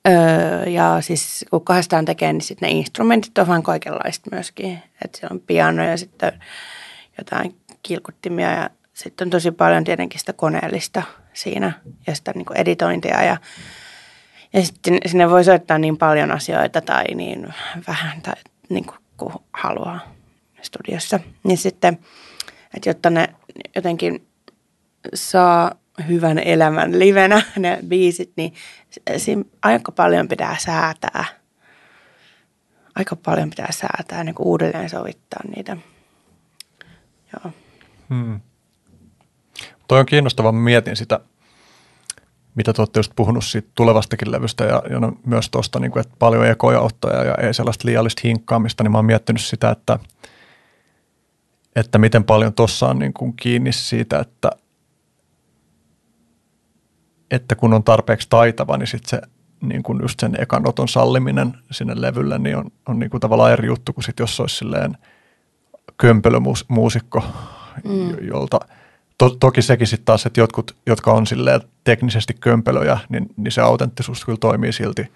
Öö, 0.08 0.70
ja 0.70 0.98
siis 1.02 1.46
kun 1.50 1.66
kahdestaan 1.66 2.06
tekee, 2.06 2.34
niin 2.34 2.42
sitten 2.42 2.70
ne 2.70 2.76
instrumentit 2.76 3.38
on 3.38 3.48
vähän 3.48 3.64
kaikenlaista 3.64 4.30
myöskin. 4.32 4.80
Että 5.06 5.18
siellä 5.18 5.34
on 5.34 5.40
piano 5.40 5.84
ja 5.84 5.98
sitten 5.98 6.44
jotain 7.18 7.56
kilkuttimia 7.84 8.52
ja 8.52 8.70
sitten 8.94 9.26
on 9.26 9.30
tosi 9.30 9.52
paljon 9.52 9.84
tietenkin 9.84 10.20
sitä 10.20 10.34
koneellista 10.34 11.04
siinä 11.34 11.72
ja 12.08 12.16
sitä 12.16 12.32
niin 12.36 12.46
kuin 12.46 12.58
editointia 12.58 13.24
ja, 13.24 13.38
ja 14.54 14.66
sitten 14.66 14.98
sinne 15.06 15.30
voi 15.30 15.44
soittaa 15.44 15.78
niin 15.78 15.98
paljon 15.98 16.32
asioita 16.32 16.82
tai 16.82 17.06
niin 17.16 17.54
vähän 17.88 18.22
tai 18.22 18.34
niin 18.70 18.86
kuin, 18.86 18.98
kuin 19.18 19.34
haluaa 19.54 20.00
studiossa. 20.62 21.20
Niin 21.44 21.58
sitten, 21.58 22.00
että 22.76 22.90
jotta 22.90 23.10
ne 23.10 23.30
jotenkin 23.76 24.28
saa 25.14 25.72
hyvän 26.08 26.40
elämän 26.40 27.00
livenä 27.00 27.42
ne 27.58 27.80
biisit, 27.88 28.32
niin 28.36 28.54
siinä 29.18 29.44
aika 29.62 29.92
paljon 29.92 30.28
pitää 30.28 30.56
säätää. 30.60 31.26
Aika 32.96 33.16
paljon 33.16 33.50
pitää 33.50 33.72
säätää, 33.72 34.24
niin 34.24 34.36
kuin 34.36 34.48
uudelleen 34.48 34.90
sovittaa 34.90 35.42
niitä. 35.56 35.78
Joo. 37.34 37.54
Hmm. 38.10 38.40
Toi 39.88 40.00
on 40.00 40.06
kiinnostavaa, 40.06 40.52
mä 40.52 40.60
mietin 40.60 40.96
sitä, 40.96 41.20
mitä 42.56 42.74
te 42.74 42.82
olette 42.82 43.00
just 43.00 43.12
puhunut 43.16 43.46
siitä 43.46 43.70
tulevastakin 43.76 44.32
levystä 44.32 44.64
ja, 44.64 44.84
ja 44.90 45.00
no 45.00 45.14
myös 45.26 45.50
tuosta, 45.50 45.80
niin 45.80 45.92
kuin, 45.92 46.02
että 46.02 46.16
paljon 46.20 46.48
ekoja 46.48 46.80
ottoja 46.80 47.24
ja 47.24 47.36
ei 47.36 47.54
sellaista 47.54 47.88
liiallista 47.88 48.22
hinkkaamista, 48.24 48.84
niin 48.84 48.92
mä 48.92 48.98
oon 48.98 49.06
miettinyt 49.06 49.42
sitä, 49.42 49.70
että, 49.70 50.00
että 51.76 51.98
miten 51.98 52.24
paljon 52.24 52.54
tuossa 52.54 52.88
on 52.88 53.00
niin 53.00 53.14
kuin 53.14 53.34
kiinni 53.36 53.72
siitä, 53.74 54.20
että, 54.20 54.50
että 57.32 57.56
kun 57.56 57.74
on 57.74 57.84
tarpeeksi 57.84 58.28
taitava, 58.30 58.78
niin 58.78 58.88
sitten 58.88 59.10
se 59.10 59.22
niin 59.62 59.84
kuin 59.84 60.00
just 60.02 60.20
sen 60.20 60.42
ekan 60.42 60.68
oton 60.68 60.88
salliminen 60.88 61.54
sinne 61.72 61.94
levylle, 61.98 62.40
niin 62.40 62.58
on, 62.58 62.72
on 62.88 63.00
niin 63.00 63.10
kuin 63.10 63.22
tavallaan 63.22 63.52
eri 63.52 63.68
juttu 63.68 63.94
kuin 63.94 64.04
sit 64.04 64.20
jos 64.20 64.40
olisi 64.40 64.56
silleen 64.56 64.98
kömpelömuusikko, 65.98 67.24
mm. 67.84 68.28
jolta 68.28 68.60
to, 69.20 69.30
toki 69.30 69.62
sekin 69.62 69.88
sitten 69.88 70.06
taas, 70.06 70.26
että 70.26 70.40
jotkut, 70.42 70.76
jotka 70.86 71.12
on 71.12 71.28
silleen 71.28 71.62
teknisesti 71.84 72.34
kömpelöjä, 72.40 73.00
niin, 73.10 73.26
niin 73.38 73.52
se 73.52 73.62
autenttisuus 73.62 74.26
kyllä 74.26 74.38
toimii 74.42 74.74
silti 74.74 75.12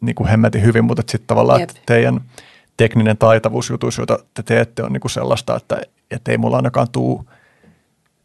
niin 0.00 0.14
kuin 0.14 0.28
hemmetin 0.28 0.62
hyvin, 0.62 0.84
mutta 0.84 1.02
sitten 1.06 1.26
tavallaan 1.26 1.60
Jep. 1.60 1.70
että 1.70 1.82
teidän 1.86 2.20
tekninen 2.76 3.18
taitavuus 3.18 3.70
jutuissa, 3.70 4.00
joita 4.02 4.18
te 4.34 4.42
teette, 4.42 4.82
on 4.82 4.92
niin 4.92 5.00
kuin 5.00 5.10
sellaista, 5.10 5.56
että, 5.56 5.80
että 6.10 6.30
ei 6.30 6.38
mulla 6.38 6.56
ainakaan 6.56 6.90
tuu 6.92 7.28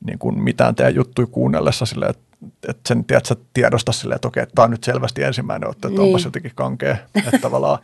niin 0.06 0.20
kuin 0.20 0.44
mitään 0.44 0.76
teidän 0.76 0.96
juttuja 0.96 1.28
kuunnellessa 1.28 1.86
silleen, 1.86 2.10
että, 2.12 2.24
että 2.68 2.82
sen 2.88 3.06
tiedät, 3.06 3.26
sä 3.26 3.36
tiedosta 3.54 3.92
silleen, 3.92 4.16
että 4.16 4.28
okei, 4.28 4.48
tämä 4.48 4.64
on 4.64 4.72
nyt 4.72 4.84
selvästi 4.84 5.24
ensimmäinen 5.24 5.70
otto, 5.70 5.88
että 5.88 6.00
Niin. 6.00 6.08
onpas 6.08 6.26
jotenkin 6.26 6.52
kankea, 6.56 6.98
että 7.16 7.40
tavallaan, 7.42 7.80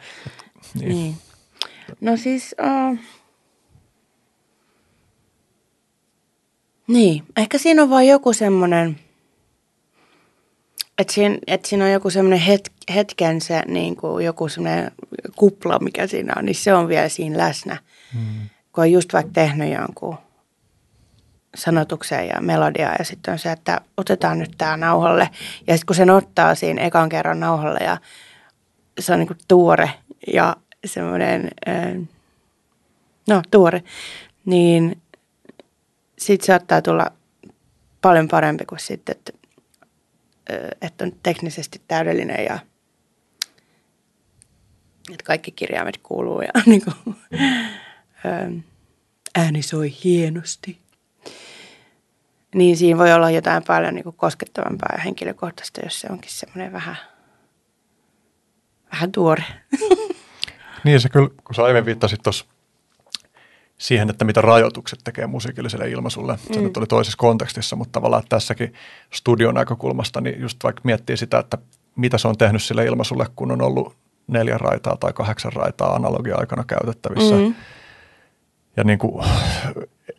niin. 0.79 0.89
Niin. 0.89 1.17
No 2.01 2.17
siis, 2.17 2.55
uh, 2.91 2.99
niin, 6.87 7.23
ehkä 7.37 7.57
siinä 7.57 7.83
on 7.83 7.89
vaan 7.89 8.07
joku 8.07 8.33
semmoinen, 8.33 8.99
että 10.97 11.13
siinä, 11.13 11.37
että 11.47 11.67
siinä 11.67 11.85
on 11.85 11.91
joku 11.91 12.09
semmoinen 12.09 12.39
het, 12.39 12.71
hetken 12.95 13.41
se, 13.41 13.63
niin 13.67 13.95
kuin 13.95 14.25
joku 14.25 14.49
semmoinen 14.49 14.91
kupla, 15.35 15.79
mikä 15.79 16.07
siinä 16.07 16.33
on, 16.37 16.45
niin 16.45 16.55
se 16.55 16.73
on 16.73 16.87
vielä 16.87 17.09
siinä 17.09 17.37
läsnä. 17.37 17.77
Mm. 18.13 18.49
Kun 18.71 18.81
on 18.81 18.91
just 18.91 19.13
vaikka 19.13 19.31
tehnyt 19.33 19.73
jonkun 19.73 20.17
sanotuksen 21.55 22.27
ja 22.27 22.41
melodiaa 22.41 22.95
ja 22.99 23.05
sitten 23.05 23.31
on 23.31 23.39
se, 23.39 23.51
että 23.51 23.81
otetaan 23.97 24.39
nyt 24.39 24.51
tämä 24.57 24.77
nauhalle. 24.77 25.29
Ja 25.67 25.73
sitten 25.73 25.85
kun 25.85 25.95
sen 25.95 26.09
ottaa 26.09 26.55
siinä 26.55 26.81
ekan 26.81 27.09
kerran 27.09 27.39
nauhalle 27.39 27.79
ja 27.79 27.97
se 28.99 29.13
on 29.13 29.19
niin 29.19 29.27
kuin 29.27 29.37
tuore 29.47 29.89
ja 30.33 30.55
semmoinen, 30.85 31.49
no 33.27 33.41
tuore, 33.51 33.83
niin 34.45 35.01
sitten 36.17 36.45
saattaa 36.45 36.81
tulla 36.81 37.11
paljon 38.01 38.27
parempi 38.27 38.65
kuin 38.65 38.79
sitten, 38.79 39.15
että, 39.15 39.33
että 40.81 41.03
on 41.03 41.11
teknisesti 41.23 41.81
täydellinen 41.87 42.45
ja 42.45 42.59
että 45.11 45.23
kaikki 45.23 45.51
kirjaimet 45.51 45.97
kuuluu 45.97 46.41
ja 46.41 46.61
niin 46.65 46.81
kuin, 46.83 47.15
ääni 49.35 49.61
soi 49.61 49.93
hienosti. 50.03 50.79
Niin 52.55 52.77
siinä 52.77 52.97
voi 52.97 53.13
olla 53.13 53.31
jotain 53.31 53.63
paljon 53.67 53.95
niin 53.95 54.03
kuin 54.03 54.15
koskettavampaa 54.15 54.89
ja 54.91 55.01
henkilökohtaista, 55.01 55.81
jos 55.83 55.99
se 55.99 56.07
onkin 56.11 56.31
semmoinen 56.31 56.73
vähän, 56.73 56.97
vähän 58.91 59.11
tuore. 59.11 59.43
Niin 60.83 61.01
se 61.01 61.09
kyllä, 61.09 61.29
kun 61.43 61.55
sä 61.55 61.63
aiemmin 61.63 61.85
viittasit 61.85 62.21
tuossa 62.23 62.45
siihen, 63.77 64.09
että 64.09 64.25
mitä 64.25 64.41
rajoitukset 64.41 64.99
tekee 65.03 65.27
musiikilliselle 65.27 65.89
ilmaisulle. 65.89 66.37
Se 66.37 66.59
Mm. 66.59 66.63
nyt 66.63 66.77
oli 66.77 66.87
toisessa 66.87 67.17
kontekstissa, 67.17 67.75
mutta 67.75 67.91
tavallaan 67.91 68.23
tässäkin 68.29 68.73
studion 69.13 69.55
näkökulmasta, 69.55 70.21
niin 70.21 70.41
just 70.41 70.63
vaikka 70.63 70.81
miettii 70.83 71.17
sitä, 71.17 71.39
että 71.39 71.57
mitä 71.95 72.17
se 72.17 72.27
on 72.27 72.37
tehnyt 72.37 72.63
sille 72.63 72.85
ilmaisulle, 72.85 73.25
kun 73.35 73.51
on 73.51 73.61
ollut 73.61 73.95
neljä 74.27 74.57
raitaa 74.57 74.97
tai 74.97 75.13
kahdeksan 75.13 75.53
raitaa 75.53 75.95
analogia-aikana 75.95 76.63
käytettävissä. 76.63 77.35
Mm. 77.35 77.55
Ja 78.77 78.83
niin 78.83 78.99
kuin, 78.99 79.25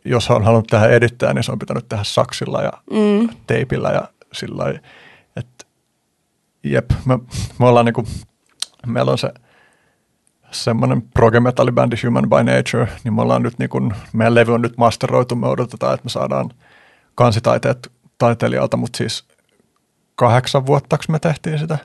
jos 0.05 0.29
on 0.29 0.43
halunnut 0.43 0.67
tehdä 0.67 0.87
edittää, 0.87 1.33
niin 1.33 1.43
se 1.43 1.51
on 1.51 1.59
pitänyt 1.59 1.89
tehdä 1.89 2.03
saksilla 2.03 2.61
ja 2.61 2.71
Mm. 2.91 3.29
teipillä 3.47 3.89
ja 3.89 4.07
sillä 4.33 4.63
että 5.35 5.65
jep, 6.63 6.89
me, 7.05 7.19
me 7.59 7.65
ollaan 7.65 7.85
niinku, 7.85 8.03
meillä 8.87 9.11
on 9.11 9.17
se 9.17 9.29
semmoinen 10.51 11.01
progemetallibändi 11.01 11.95
Human 12.05 12.29
by 12.29 12.43
Nature, 12.43 12.87
niin 13.03 13.13
me 13.13 13.21
ollaan 13.21 13.43
nyt 13.43 13.59
niinku, 13.59 13.91
meidän 14.13 14.35
levy 14.35 14.53
on 14.53 14.61
nyt 14.61 14.77
masteroitu, 14.77 15.35
me 15.35 15.47
odotetaan, 15.47 15.93
että 15.93 16.05
me 16.05 16.09
saadaan 16.09 16.49
kansitaiteet 17.15 17.91
taiteilijalta, 18.17 18.77
mutta 18.77 18.97
siis 18.97 19.23
kahdeksan 20.15 20.65
vuotta 20.65 20.97
me 21.09 21.19
tehtiin 21.19 21.59
sitä. 21.59 21.77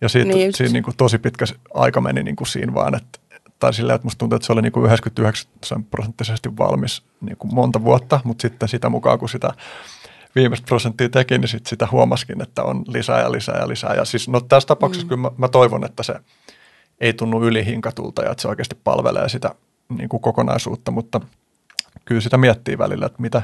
Ja 0.00 0.08
siitä, 0.08 0.28
Niin 0.28 0.38
niin 0.38 0.54
siinä 0.54 0.72
niinku 0.72 0.92
tosi 0.96 1.18
pitkä 1.18 1.44
aika 1.74 2.00
meni 2.00 2.22
niinku 2.22 2.44
siinä 2.44 2.74
vaan, 2.74 2.94
että 2.94 3.18
tai 3.58 3.74
silleen, 3.74 3.94
että 3.94 4.06
musta 4.06 4.18
tuntuu, 4.18 4.36
että 4.36 4.46
se 4.46 4.52
oli 4.52 4.62
niinku 4.62 4.84
99 4.84 5.84
prosenttisesti 5.84 6.56
valmis 6.58 7.02
niinku 7.20 7.46
monta 7.46 7.84
vuotta, 7.84 8.20
mutta 8.24 8.42
sitten 8.42 8.68
sitä 8.68 8.88
mukaan, 8.88 9.18
kun 9.18 9.28
sitä 9.28 9.50
viimeistä 10.34 10.66
prosenttia 10.66 11.08
teki, 11.08 11.38
niin 11.38 11.48
sit 11.48 11.66
sitä 11.66 11.88
huomaskin, 11.90 12.42
että 12.42 12.62
on 12.62 12.84
lisää 12.86 13.20
ja 13.20 13.32
lisää 13.32 13.58
ja 13.58 13.68
lisää. 13.68 13.94
Ja 13.94 14.04
siis 14.04 14.28
no 14.28 14.40
tässä 14.40 14.66
tapauksessa 14.66 15.04
mm. 15.04 15.08
kyllä 15.08 15.22
mä, 15.22 15.30
mä 15.38 15.48
toivon, 15.48 15.84
että 15.84 16.02
se 16.02 16.14
ei 17.00 17.12
tunnu 17.12 17.44
ylihinkatulta 17.44 18.22
ja 18.22 18.30
että 18.30 18.42
se 18.42 18.48
oikeasti 18.48 18.76
palvelee 18.84 19.28
sitä 19.28 19.54
niin 19.88 20.08
kuin 20.08 20.20
kokonaisuutta, 20.20 20.90
mutta 20.90 21.20
kyllä 22.04 22.20
sitä 22.20 22.36
miettii 22.38 22.78
välillä, 22.78 23.06
että 23.06 23.22
mitä, 23.22 23.42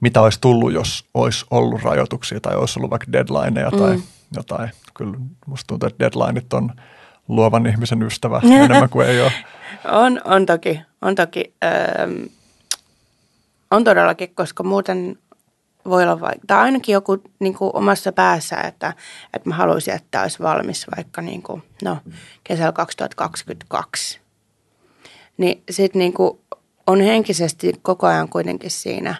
mitä 0.00 0.20
olisi 0.22 0.40
tullut, 0.40 0.72
jos 0.72 1.04
olisi 1.14 1.46
ollut 1.50 1.82
rajoituksia 1.82 2.40
tai 2.40 2.56
olisi 2.56 2.78
ollut 2.78 2.90
vaikka 2.90 3.12
deadlineja 3.12 3.70
tai 3.70 3.96
Mm. 3.96 4.02
jotain. 4.36 4.70
Kyllä 4.94 5.16
musta 5.46 5.66
tuntuu, 5.66 5.86
että 5.86 5.98
deadlineit 6.04 6.52
on 6.52 6.72
luovan 7.28 7.66
ihmisen 7.66 8.02
ystävä 8.02 8.40
enemmän 8.64 8.88
kuin 8.88 9.06
ei 9.06 9.20
ole. 9.20 9.32
On, 9.90 10.20
on 10.24 10.46
toki, 10.46 10.80
on 11.02 11.14
toki. 11.14 11.54
Öö, 11.64 12.08
on 13.70 13.84
todellakin, 13.84 14.34
koska 14.34 14.62
muuten 14.62 15.18
voi 15.88 16.02
olla 16.02 16.20
vaikka, 16.20 16.46
tai 16.46 16.58
ainakin 16.58 16.92
joku 16.92 17.22
niin 17.38 17.54
kuin 17.54 17.70
omassa 17.74 18.12
päässä, 18.12 18.56
että, 18.56 18.94
että 19.34 19.48
mä 19.48 19.54
haluaisin, 19.54 19.94
että 19.94 20.22
olisi 20.22 20.38
valmis 20.38 20.86
vaikka 20.96 21.22
niin 21.22 21.42
kuin, 21.42 21.62
no, 21.82 21.98
kesällä 22.44 22.72
2022. 22.72 24.20
Niin 25.36 25.62
sitten 25.70 25.98
niin 25.98 26.12
kuin 26.12 26.38
on 26.86 27.00
henkisesti 27.00 27.72
koko 27.82 28.06
ajan 28.06 28.28
kuitenkin 28.28 28.70
siinä 28.70 29.14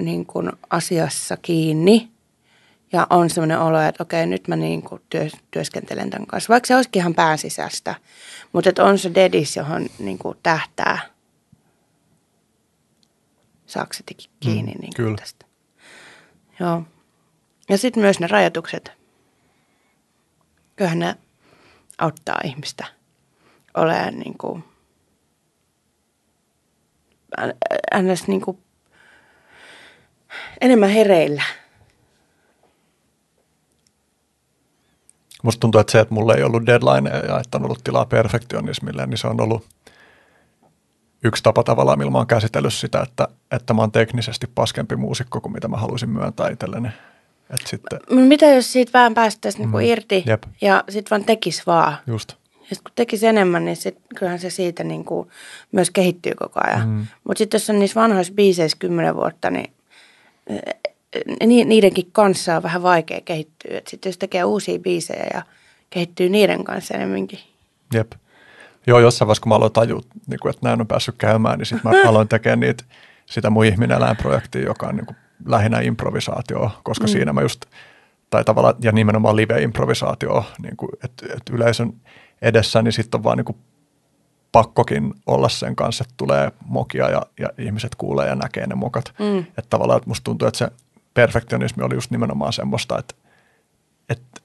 niin 0.00 0.26
kuin 0.26 0.52
asiassa 0.70 1.36
kiinni. 1.36 2.08
Ja 2.92 3.06
on 3.10 3.30
sellainen 3.30 3.60
olo, 3.60 3.80
että 3.80 4.02
okei, 4.02 4.26
nyt 4.26 4.48
mä 4.48 4.56
niin 4.56 4.82
kuin 4.82 5.02
työ, 5.10 5.28
työskentelen 5.50 6.10
tämän 6.10 6.26
kanssa. 6.26 6.52
Vaikka 6.52 6.66
se 6.66 6.76
olisikin 6.76 7.00
ihan 7.00 7.14
pään 7.14 7.38
sisästä. 7.38 7.94
Mutta 8.52 8.70
että 8.70 8.84
on 8.84 8.98
se 8.98 9.14
dedis, 9.14 9.56
johon 9.56 9.86
niin 9.98 10.18
kuin 10.18 10.38
tähtää. 10.42 10.98
Saako 13.66 13.92
se 13.92 14.02
tiki- 14.06 14.30
kiinni 14.40 14.72
Mm, 14.72 14.80
niin 14.80 14.94
kuin 14.96 15.04
kyllä. 15.06 15.16
tästä? 15.16 15.46
Joo. 16.60 16.82
Ja 17.68 17.78
sitten 17.78 18.02
myös 18.02 18.20
ne 18.20 18.26
rajoitukset. 18.26 18.92
Kyllähän 20.76 20.98
ne 20.98 21.16
auttaa 21.98 22.38
ihmistä 22.44 22.84
olemaan 23.74 24.18
niin 24.18 24.38
kuin, 24.38 24.64
ns. 28.02 28.28
Niin 28.28 28.40
kuin 28.40 28.58
enemmän 30.60 30.90
hereillä. 30.90 31.42
Musta 35.42 35.60
tuntuu, 35.60 35.80
että 35.80 35.90
se, 35.90 36.00
että 36.00 36.14
mulla 36.14 36.34
ei 36.34 36.42
ollut 36.42 36.66
deadline 36.66 37.10
ja 37.10 37.40
että 37.40 37.58
on 37.58 37.64
ollut 37.64 37.84
tilaa 37.84 38.06
perfektionismille, 38.06 39.06
niin 39.06 39.18
se 39.18 39.26
on 39.26 39.40
ollut 39.40 39.66
yksi 41.24 41.42
tapa 41.42 41.62
tavallaan, 41.64 41.98
millä 41.98 42.10
mä 42.10 42.18
oon 42.18 42.26
käsitellyt 42.26 42.74
sitä, 42.74 43.00
että, 43.02 43.28
että 43.50 43.74
mä 43.74 43.82
oon 43.82 43.92
teknisesti 43.92 44.46
paskempi 44.54 44.96
muusikko 44.96 45.40
kuin 45.40 45.52
mitä 45.52 45.68
mä 45.68 45.76
haluaisin 45.76 46.10
myöntää 46.10 46.48
itselleni. 46.48 46.88
Et 47.50 47.66
sitten, 47.66 47.98
Mitä 48.10 48.46
jos 48.46 48.72
siitä 48.72 48.92
vähän 48.92 49.14
päästäisiin 49.14 49.60
niinku 49.60 49.76
Mm, 49.76 49.84
irti 49.84 50.22
jep. 50.26 50.42
ja 50.60 50.84
sitten 50.88 51.10
vaan 51.10 51.24
tekisi 51.24 51.62
vaan. 51.66 51.96
just, 52.06 52.32
Ja 52.70 52.76
kun 52.76 52.92
tekisi 52.94 53.26
enemmän, 53.26 53.64
niin 53.64 53.76
sit, 53.76 53.98
kyllähän 54.16 54.38
se 54.38 54.50
siitä 54.50 54.84
niinku 54.84 55.30
myös 55.72 55.90
kehittyy 55.90 56.32
koko 56.34 56.60
ajan. 56.66 56.88
Mm. 56.88 57.06
Mutta 57.24 57.38
sitten 57.38 57.58
jos 57.58 57.70
on 57.70 57.78
niissä 57.78 58.00
vanhoissa 58.00 58.34
biiseissä 58.34 58.76
kymmenen 58.80 59.16
vuotta, 59.16 59.50
niin 59.50 59.72
eh, 60.46 60.60
ni- 61.46 61.64
niidenkin 61.64 62.08
kanssa 62.12 62.56
on 62.56 62.62
vähän 62.62 62.82
vaikea 62.82 63.20
kehittyä. 63.24 63.80
Sitten 63.88 64.10
jos 64.10 64.18
tekee 64.18 64.44
uusia 64.44 64.78
biisejä 64.78 65.26
ja 65.34 65.42
kehittyy 65.90 66.28
niiden 66.28 66.64
kanssa 66.64 66.94
enemmänkin. 66.94 67.38
jep. 67.94 68.12
Joo, 68.86 68.98
jossain 68.98 69.26
vaiheessa, 69.26 69.42
kun 69.42 69.48
mä 69.48 69.54
aloin 69.54 69.72
tajua, 69.72 70.00
niin 70.26 70.40
kuin, 70.40 70.50
että 70.50 70.68
näin 70.68 70.80
on 70.80 70.86
päässyt 70.86 71.14
käymään, 71.18 71.58
niin 71.58 71.66
sitten 71.66 71.92
mä 71.92 72.08
aloin 72.08 72.28
tekemään 72.28 72.60
niitä, 72.60 72.84
sitä 73.26 73.50
mun 73.50 73.64
ihminen 73.64 74.16
projektia 74.16 74.62
joka 74.62 74.86
on 74.86 74.96
niin 74.96 75.06
kuin 75.06 75.16
lähinnä 75.46 75.80
improvisaatioa, 75.80 76.80
koska 76.82 77.04
mm. 77.04 77.08
siinä 77.08 77.32
mä 77.32 77.42
just, 77.42 77.64
tai 78.30 78.44
tavallaan, 78.44 78.74
ja 78.80 78.92
nimenomaan 78.92 79.36
live-improvisaatioa, 79.36 80.44
niin 80.62 80.76
kuin, 80.76 80.90
että, 81.04 81.26
että 81.26 81.52
yleisön 81.52 81.92
edessä, 82.42 82.82
niin 82.82 82.92
sitten 82.92 83.18
on 83.18 83.24
vaan 83.24 83.36
niin 83.36 83.44
kuin 83.44 83.58
pakkokin 84.52 85.14
olla 85.26 85.48
sen 85.48 85.76
kanssa, 85.76 86.04
että 86.04 86.14
tulee 86.16 86.52
mokia 86.66 87.10
ja, 87.10 87.22
ja 87.40 87.48
ihmiset 87.58 87.94
kuulee 87.94 88.28
ja 88.28 88.34
näkee 88.34 88.66
ne 88.66 88.74
mokat. 88.74 89.14
Mm. 89.18 89.38
Että 89.38 89.70
tavallaan, 89.70 89.96
että 89.96 90.10
musta 90.10 90.24
tuntuu, 90.24 90.48
että 90.48 90.58
se 90.58 90.68
perfektionismi 91.14 91.82
oli 91.82 91.94
just 91.94 92.10
nimenomaan 92.10 92.52
semmoista, 92.52 92.98
että, 92.98 93.14
että 94.08 94.40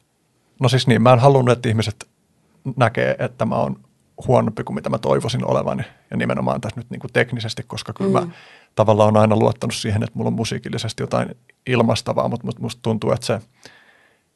no 0.60 0.70
siis 0.70 0.88
niin, 0.88 1.02
mä 1.02 1.14
en 1.14 1.20
halunnut, 1.20 1.58
että 1.58 1.70
ihmiset 1.70 2.08
näkee, 2.78 3.16
että 3.20 3.46
mä 3.46 3.56
oon 3.56 3.80
huonompi 4.28 4.64
kuin 4.64 4.76
mitä 4.76 4.90
mä 4.90 4.98
toivoisin 4.98 5.46
olevani. 5.46 5.84
Ja 6.12 6.18
nimenomaan 6.18 6.62
tässä 6.62 6.80
nyt 6.80 6.90
niin 6.90 7.00
kuin 7.00 7.14
teknisesti, 7.14 7.64
koska 7.68 7.94
kyllä 7.94 8.20
mm. 8.22 8.28
mä 8.28 8.34
tavallaan 8.76 9.08
on 9.08 9.18
aina 9.18 9.36
luottanut 9.36 9.76
siihen, 9.76 10.04
että 10.04 10.16
mulla 10.18 10.28
on 10.28 10.34
musiikillisesti 10.34 11.04
jotain 11.04 11.36
ilmastavaa, 11.68 12.28
mutta 12.28 12.46
mut 12.46 12.60
musta 12.60 12.82
tuntuu, 12.82 13.12
että 13.12 13.26
se 13.26 13.40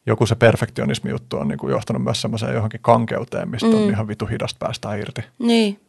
joku 0.05 0.25
se 0.25 0.35
perfektionismi 0.35 1.09
juttu 1.09 1.37
on 1.37 1.47
niin 1.47 1.57
kuin 1.57 1.71
johtanut 1.71 2.03
myös 2.03 2.21
semmoiseen 2.21 2.53
johonkin 2.53 2.79
kankeuteen, 2.81 3.49
mistä 3.49 3.67
mm. 3.67 3.75
on 3.75 3.89
ihan 3.89 4.07
vitu 4.07 4.25
hidasta 4.25 4.57
päästään 4.59 4.99
irti. 4.99 5.21
Niin. 5.39 5.79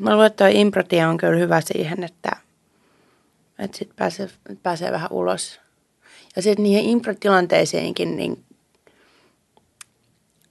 Mä 0.00 0.12
luulen, 0.12 0.26
että 0.26 0.44
toi 0.44 0.60
improtie 0.60 1.06
on 1.06 1.16
kyllä 1.16 1.36
hyvä 1.36 1.60
siihen, 1.60 2.04
että, 2.04 2.30
Että 3.58 3.78
sitten 3.78 3.96
pääsee, 3.96 4.28
pääsee 4.62 4.92
vähän 4.92 5.12
ulos. 5.12 5.60
Ja 6.36 6.42
sitten 6.42 6.62
niihin 6.62 6.84
improtilanteisiinkin, 6.84 8.16
niin 8.16 8.44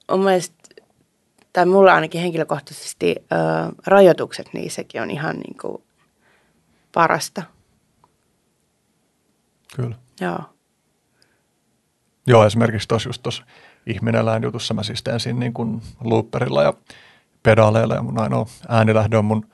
on 0.08 0.20
mielestä, 0.20 0.56
tai 1.54 1.66
mulla 1.66 1.94
ainakin 1.94 2.22
henkilökohtaisesti, 2.22 3.16
ö, 3.20 3.36
rajoitukset 3.88 4.50
niissäkin 4.54 5.02
on 5.02 5.12
ihan 5.12 5.36
niin 5.36 5.58
kuin 5.62 5.84
parasta. 6.94 7.44
Kyllä. 9.76 9.96
Joo. 10.22 10.40
Joo, 12.28 12.46
esimerkiksi 12.46 12.88
tuossa 12.88 13.10
just 13.10 13.24
tuossa 13.24 13.44
ihmineläin 13.86 14.44
jutussa 14.44 14.74
mä 14.74 14.84
siis 14.84 15.04
teen 15.04 15.20
siinä 15.20 15.40
niin 15.40 15.54
kuin 15.54 15.82
looperilla 16.04 16.64
ja 16.64 16.74
pedaaleilla 17.44 17.96
ja 17.96 18.02
mun 18.02 18.20
ainoa 18.20 18.46
äänilähde 18.68 19.18
on 19.18 19.26
mun 19.26 19.46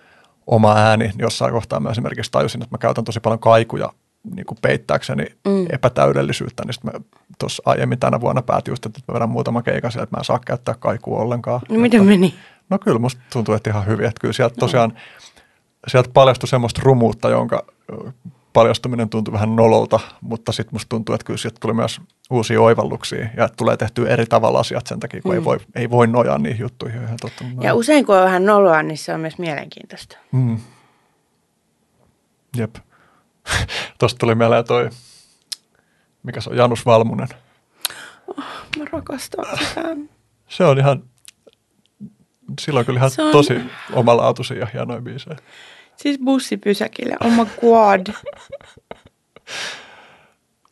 oma 0.47 0.75
ääni. 0.75 1.03
Niin 1.07 1.19
Jossain 1.19 1.53
kohtaa 1.53 1.79
mä 1.79 1.89
esimerkiksi 1.89 2.31
tajusin, 2.31 2.63
että 2.63 2.73
mä 2.73 2.77
käytän 2.77 3.03
tosi 3.03 3.19
paljon 3.19 3.39
kaikuja 3.39 3.93
niin 4.35 4.45
kuin 4.45 4.57
peittääkseni 4.61 5.25
mm. 5.47 5.65
epätäydellisyyttä, 5.69 6.63
niin 6.65 6.73
sitten 6.73 7.05
tuossa 7.39 7.63
aiemmin 7.65 7.99
tänä 7.99 8.21
vuonna 8.21 8.41
päätin 8.41 8.71
just, 8.71 8.85
että 8.85 8.99
mä 9.07 9.13
vedän 9.13 9.29
muutama 9.29 9.61
keikan 9.61 9.91
sille, 9.91 10.03
että 10.03 10.15
mä 10.15 10.19
en 10.19 10.25
saa 10.25 10.39
käyttää 10.45 10.75
kaikua 10.79 11.19
ollenkaan. 11.19 11.61
No 11.69 11.79
miten 11.79 12.01
että, 12.01 12.09
meni? 12.09 12.35
No 12.69 12.79
kyllä 12.79 12.99
musta 12.99 13.21
tuntuu, 13.33 13.55
että 13.55 13.69
ihan 13.69 13.85
hyvin, 13.85 14.05
että 14.05 14.21
kyllä 14.21 14.33
sieltä 14.33 14.55
tosiaan, 14.59 14.93
sieltä 15.87 16.09
paljastui 16.13 16.47
semmoista 16.49 16.81
rumuutta, 16.83 17.29
jonka 17.29 17.65
paljastuminen 18.53 19.09
tuntui 19.09 19.31
vähän 19.31 19.55
nololta, 19.55 19.99
mutta 20.21 20.51
sitten 20.51 20.75
musta 20.75 20.89
tuntuu, 20.89 21.15
että 21.15 21.25
kyllä 21.25 21.37
sieltä 21.37 21.57
tuli 21.59 21.73
myös 21.73 22.01
uusia 22.29 22.61
oivalluksia 22.61 23.27
ja 23.37 23.45
että 23.45 23.55
tulee 23.57 23.77
tehtyä 23.77 24.09
eri 24.09 24.25
tavalla 24.25 24.59
asiat 24.59 24.87
sen 24.87 24.99
takia, 24.99 25.21
kun 25.21 25.31
mm. 25.31 25.35
ei, 25.35 25.43
voi, 25.43 25.57
ei 25.75 25.89
voi 25.89 26.07
nojaa 26.07 26.37
niihin 26.37 26.59
juttuihin 26.59 27.03
ihan 27.03 27.17
tottunut. 27.21 27.63
Ja 27.63 27.73
usein 27.73 28.05
kun 28.05 28.15
on 28.15 28.23
vähän 28.23 28.45
noloa, 28.45 28.83
niin 28.83 28.97
se 28.97 29.13
on 29.13 29.19
myös 29.19 29.37
mielenkiintoista. 29.37 30.17
Mm. 30.31 30.57
Jep. 32.57 32.75
Tuosta 33.99 34.17
tuli 34.17 34.35
mieleen 34.35 34.65
toi, 34.65 34.89
mikä 36.23 36.41
se 36.41 36.49
on, 36.49 36.57
Janus 36.57 36.85
Valmunen. 36.85 37.27
Mä 38.77 38.85
rakastan 38.91 39.45
sitä. 39.67 39.81
Se 40.49 40.63
on 40.65 40.77
ihan, 40.79 41.03
sillä 42.61 42.79
on 42.79 42.85
kyllä 42.85 42.97
ihan 42.99 43.11
Se 43.11 43.21
on- 43.21 43.31
tosi 43.31 43.53
omalaatuisia 43.93 44.57
ja 44.57 44.67
hienoja 44.73 45.01
biisejä. 45.01 45.37
Siis 45.97 46.17
bussipysäkillä. 46.25 47.15
Oh 47.23 47.31
my 47.31 47.45
god. 47.61 48.07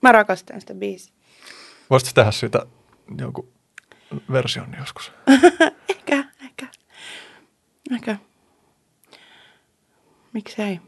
Mä 0.02 0.12
rakastan 0.12 0.62
sitä 0.62 0.74
biisiä. 0.74 1.14
Voisitko 1.90 2.12
tehdä 2.16 2.32
siitä 2.32 2.66
jonkun 3.18 3.52
version 4.32 4.76
joskus? 4.80 5.12
Ehkä, 5.90 6.24
ehkä. 6.46 6.68
Ehkä. 7.92 8.18
Miksei? 10.34 10.80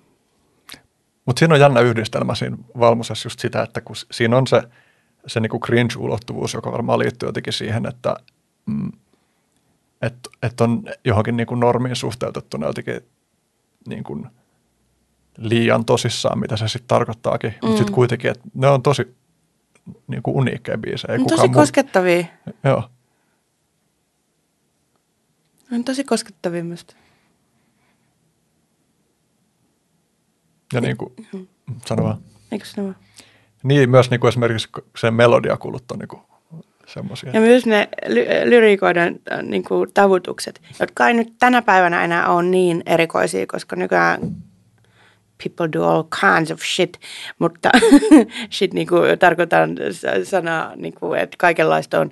Mutta 1.25 1.39
siinä 1.39 1.53
on 1.53 1.59
jännä 1.59 1.79
yhdistelmä 1.79 2.35
siinä 2.35 2.57
Valmusessa 2.79 3.25
just 3.25 3.39
sitä, 3.39 3.61
että 3.61 3.81
kun 3.81 3.95
siinä 4.11 4.37
on 4.37 4.47
se, 4.47 4.61
se 5.27 5.39
niinku 5.39 5.59
cringe-ulottuvuus, 5.65 6.53
joka 6.53 6.71
varmaan 6.71 6.99
liittyy 6.99 7.29
jotenkin 7.29 7.53
siihen, 7.53 7.85
että 7.85 8.15
mm, 8.65 8.91
et, 10.01 10.15
et 10.43 10.61
on 10.61 10.83
johonkin 11.05 11.37
niinku 11.37 11.55
normiin 11.55 11.95
suhteutettuna 11.95 12.67
jotenkin 12.67 13.01
niinku 13.87 14.25
liian 15.37 15.85
tosissaan, 15.85 16.39
mitä 16.39 16.57
se 16.57 16.67
sitten 16.67 16.87
tarkoittaakin. 16.87 17.49
Mm. 17.49 17.57
Mutta 17.61 17.77
sitten 17.77 17.95
kuitenkin, 17.95 18.31
että 18.31 18.43
ne 18.53 18.67
on 18.67 18.83
tosi 18.83 19.15
niinku 20.07 20.37
uniikkeja 20.37 20.77
biisejä. 20.77 21.13
Ei 21.13 21.25
tosi 21.25 21.47
muu- 21.47 21.53
koskettavia. 21.53 22.25
Joo. 22.63 22.89
On 25.71 25.83
tosi 25.83 26.03
koskettavia 26.03 26.63
musta. 26.63 26.95
Ja 30.73 30.81
niin 30.81 30.97
kuin, 30.97 31.13
sano 31.85 32.03
vaan. 32.03 32.17
Eikö 32.51 32.65
se 32.65 32.83
vaan? 32.83 32.95
Niin, 33.63 33.89
myös 33.89 34.09
niin 34.09 34.19
kuin 34.19 34.29
esimerkiksi 34.29 34.69
sen 34.97 35.13
melodiakulut 35.13 35.91
on 35.91 35.99
niin 35.99 36.07
kuin 36.07 36.21
semmoisia. 36.87 37.31
Ja 37.33 37.39
myös 37.39 37.65
ne 37.65 37.89
ly- 38.05 38.49
lyrikoiden 38.49 39.19
äh, 39.31 39.43
niin 39.43 39.63
kuin, 39.63 39.93
tavutukset, 39.93 40.61
jotka 40.79 41.07
ei 41.07 41.13
nyt 41.13 41.33
tänä 41.39 41.61
päivänä 41.61 42.03
enää 42.03 42.29
ole 42.29 42.43
niin 42.43 42.83
erikoisia, 42.85 43.45
koska 43.47 43.75
nykyään 43.75 44.19
people 45.43 45.69
do 45.73 45.83
all 45.83 46.03
kinds 46.03 46.51
of 46.51 46.61
shit, 46.61 46.99
mutta 47.39 47.69
shit 48.55 48.73
niin 48.73 48.87
kuin, 48.87 49.19
tarkoitan 49.19 49.77
sanaa, 50.23 50.75
niin 50.75 50.93
kuin, 50.93 51.19
että 51.19 51.35
kaikenlaista 51.39 51.99
on 51.99 52.11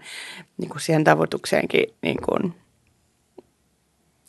niin 0.58 0.70
kuin 0.70 0.82
siihen 0.82 1.04
tavutukseenkin 1.04 1.86
niin 2.02 2.18
kuin, 2.26 2.54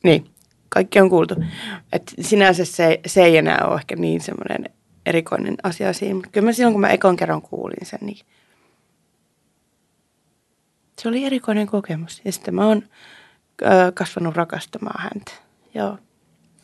niin, 0.02 0.33
kaikki 0.68 1.00
on 1.00 1.10
kuultu. 1.10 1.34
Et 1.92 2.14
sinänsä 2.20 2.64
se, 2.64 3.00
se 3.06 3.24
ei 3.24 3.36
enää 3.36 3.66
ole 3.66 3.74
ehkä 3.76 3.96
niin 3.96 4.20
semmoinen 4.20 4.70
erikoinen 5.06 5.56
asia 5.62 5.92
siinä, 5.92 6.14
mutta 6.14 6.30
kyllä 6.30 6.44
mä 6.44 6.52
silloin, 6.52 6.74
kun 6.74 6.80
mä 6.80 6.88
ekon 6.88 7.16
kerran 7.16 7.42
kuulin 7.42 7.86
sen, 7.86 7.98
niin 8.02 8.26
se 10.98 11.08
oli 11.08 11.24
erikoinen 11.24 11.66
kokemus. 11.66 12.22
Ja 12.24 12.32
sitten 12.32 12.54
mä 12.54 12.66
oon 12.66 12.82
ö, 13.62 13.92
kasvanut 13.94 14.36
rakastamaan 14.36 15.02
häntä. 15.02 15.32
Joo. 15.74 15.98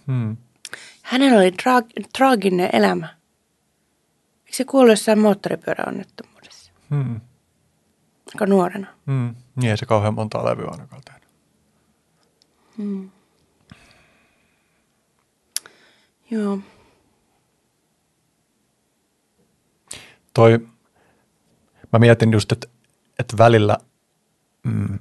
Hmm. 0.07 0.37
Hänellä 1.03 1.39
oli 1.39 1.51
tra- 1.51 2.07
traaginen 2.19 2.71
elämä. 2.73 3.09
Eikö 4.47 4.57
se 4.57 4.65
kuollut 4.65 4.93
jossain 4.93 5.19
moottoripyöräonnettomuudessa? 5.19 6.73
Hmm. 6.91 7.21
Aika 8.35 8.47
nuorena. 8.47 8.87
Hmm. 9.07 9.35
Niin 9.57 9.71
ei 9.71 9.77
se 9.77 9.87
kauhean 9.87 10.15
montaa 10.15 10.45
levyä 10.45 10.69
ainakaan 10.71 11.03
tehnyt. 11.05 11.29
Joo. 16.31 16.59
Toi, 20.35 20.59
mä 21.93 21.99
mietin 21.99 22.33
just, 22.33 22.53
että, 22.53 22.67
että 23.19 23.39
välillä, 23.39 23.79
mm, 24.63 24.99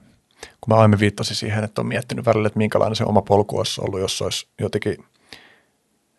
kun 0.61 0.67
mä 0.67 0.75
aiemmin 0.75 0.99
viittasin 0.99 1.35
siihen, 1.35 1.63
että 1.63 1.81
on 1.81 1.87
miettinyt 1.87 2.25
välillä, 2.25 2.47
että 2.47 2.57
minkälainen 2.57 2.95
se 2.95 3.03
oma 3.03 3.21
polku 3.21 3.57
olisi 3.57 3.81
ollut, 3.81 3.99
jos 3.99 4.21
olisi 4.21 4.47
jotenkin 4.59 4.97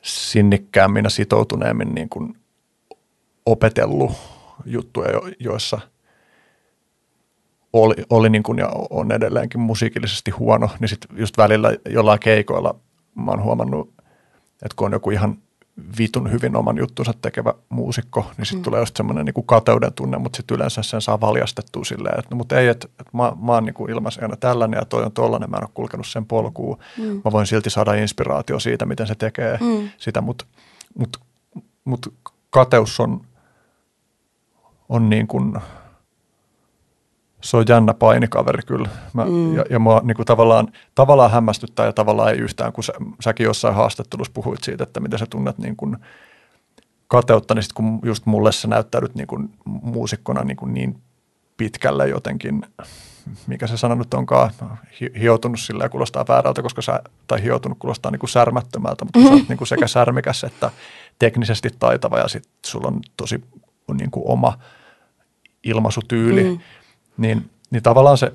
sinnikkäämmin 0.03 1.05
ja 1.05 1.11
sitoutuneemmin 1.11 1.95
niin 1.95 2.09
kuin 2.09 2.37
opetellut 3.47 4.13
juttuja, 4.65 5.13
jo- 5.13 5.31
joissa 5.39 5.81
oli, 7.73 7.95
oli 8.11 8.31
niin 8.31 8.43
kuin 8.43 8.59
ja 8.59 8.71
on 8.91 9.13
edelleenkin 9.13 9.61
musiikillisesti 9.61 10.31
huono, 10.31 10.71
niin 10.81 10.89
sitten 10.89 11.19
just 11.19 11.39
välillä 11.39 11.77
jollain 11.89 12.21
keikoilla 12.21 12.75
mä 13.15 13.31
oon 13.31 13.43
huomannut, 13.43 13.95
että 14.63 14.77
kun 14.77 14.87
on 14.87 14.93
joku 14.93 15.11
ihan 15.11 15.39
vitun 15.99 16.33
hyvin 16.33 16.57
oman 16.57 16.79
juttunsa 16.79 17.15
tekevä 17.23 17.55
muusikko, 17.69 18.31
niin 18.37 18.47
sitten 18.47 18.61
mm. 18.61 18.65
tulee 18.65 18.81
just 18.81 18.97
semmoinen 18.97 19.27
niin 19.27 19.47
kateuden 19.47 19.93
tunne, 19.93 20.19
mutta 20.19 20.37
sitten 20.37 20.55
yleensä 20.55 20.83
sen 20.83 21.01
saa 21.01 21.21
valjastettua 21.21 21.85
silleen, 21.85 22.19
että 22.19 22.29
no, 22.31 22.37
mutta 22.37 22.59
ei, 22.59 22.69
että, 22.69 22.89
että 23.01 23.11
mä, 23.17 23.33
mä 23.43 23.53
oon 23.53 23.65
niin 23.65 23.91
ilmaisena 23.91 24.37
tällainen 24.37 24.79
ja 24.79 24.85
toi 24.85 25.05
on 25.05 25.13
tollainen, 25.13 25.51
mä 25.51 25.57
en 25.57 25.65
ole 25.65 25.71
kulkenut 25.75 26.07
sen 26.07 26.27
polkuun. 26.27 26.79
Mm. 26.99 27.05
Mä 27.05 27.33
voin 27.33 27.47
silti 27.47 27.71
saada 27.71 27.95
inspiraatio 27.95 28.61
siitä, 28.61 28.87
miten 28.87 29.07
se 29.07 29.15
tekee 29.15 29.59
mm. 29.61 29.91
sitä, 29.99 30.21
mutta 30.21 30.45
mut, 30.99 31.21
mut 31.85 32.15
kateus 32.51 33.01
on, 33.01 33.21
on 34.89 35.11
niin 35.11 35.27
kuin, 35.27 35.59
se 37.41 37.57
on 37.57 37.65
jännä 37.69 37.95
painikaveri 37.95 38.63
kyllä. 38.67 38.89
Mä, 39.13 39.25
mm. 39.25 39.55
Ja, 39.55 39.65
ja 39.71 39.79
mua 39.79 40.01
niin 40.05 40.17
kuin 40.17 40.27
tavallaan, 40.27 40.69
tavallaan 40.95 41.31
hämmästyttää 41.31 41.87
ja 41.87 41.93
tavallaan 41.93 42.31
ei 42.31 42.39
yhtään, 42.39 42.73
kun 42.73 42.85
sä, 42.85 42.93
säkin 43.21 43.45
jossain 43.45 43.75
haastattelussa 43.75 44.33
puhuit 44.35 44.65
siitä, 44.65 44.85
että 44.85 45.01
miten 45.01 45.19
sä 45.19 45.27
tunnet 45.31 45.59
niin 45.59 45.77
kuin 45.77 45.97
kateutta, 47.09 47.55
niin 47.55 47.63
sit 47.63 47.73
kun 47.73 47.99
just 48.03 48.27
mulle 48.27 48.53
sä 48.53 48.69
näyttäydyt 48.69 49.15
niin 49.15 49.27
kuin 49.27 49.51
muusikkona 49.65 50.45
niin, 50.45 50.57
kuin 50.57 50.75
niin 50.75 51.01
pitkälle 51.57 52.09
jotenkin, 52.09 52.63
mikä 53.47 53.67
se 53.67 53.77
sana 53.77 53.95
nyt 53.95 54.15
onkaan, 54.15 54.51
hi- 55.01 55.13
hioutunut 55.21 55.61
sillä 55.61 55.89
kuulostaa 55.89 56.25
väärältä, 56.29 56.63
koska 56.63 56.83
sä, 56.83 57.01
tai 57.27 57.43
hioutunut 57.43 57.79
kuulostaa 57.79 58.11
niin 58.11 58.21
kuin 58.21 58.31
särmättömältä, 58.31 59.05
mutta 59.05 59.21
sä 59.21 59.31
oot 59.31 59.49
niin 59.49 59.59
kuin 59.59 59.69
sekä 59.69 59.87
särmikäs 59.97 60.45
että 60.45 60.71
teknisesti 61.19 61.69
taitava 61.79 62.19
ja 62.19 62.29
sitten 62.29 62.53
sulla 62.67 62.89
on 62.89 63.01
tosi 63.17 63.45
niin 63.99 64.11
kuin 64.11 64.25
oma 64.27 64.59
ilmaisutyyli, 65.65 66.45
mm. 66.45 66.59
Niin, 67.17 67.51
niin 67.71 67.83
tavallaan 67.83 68.19
se 68.19 68.33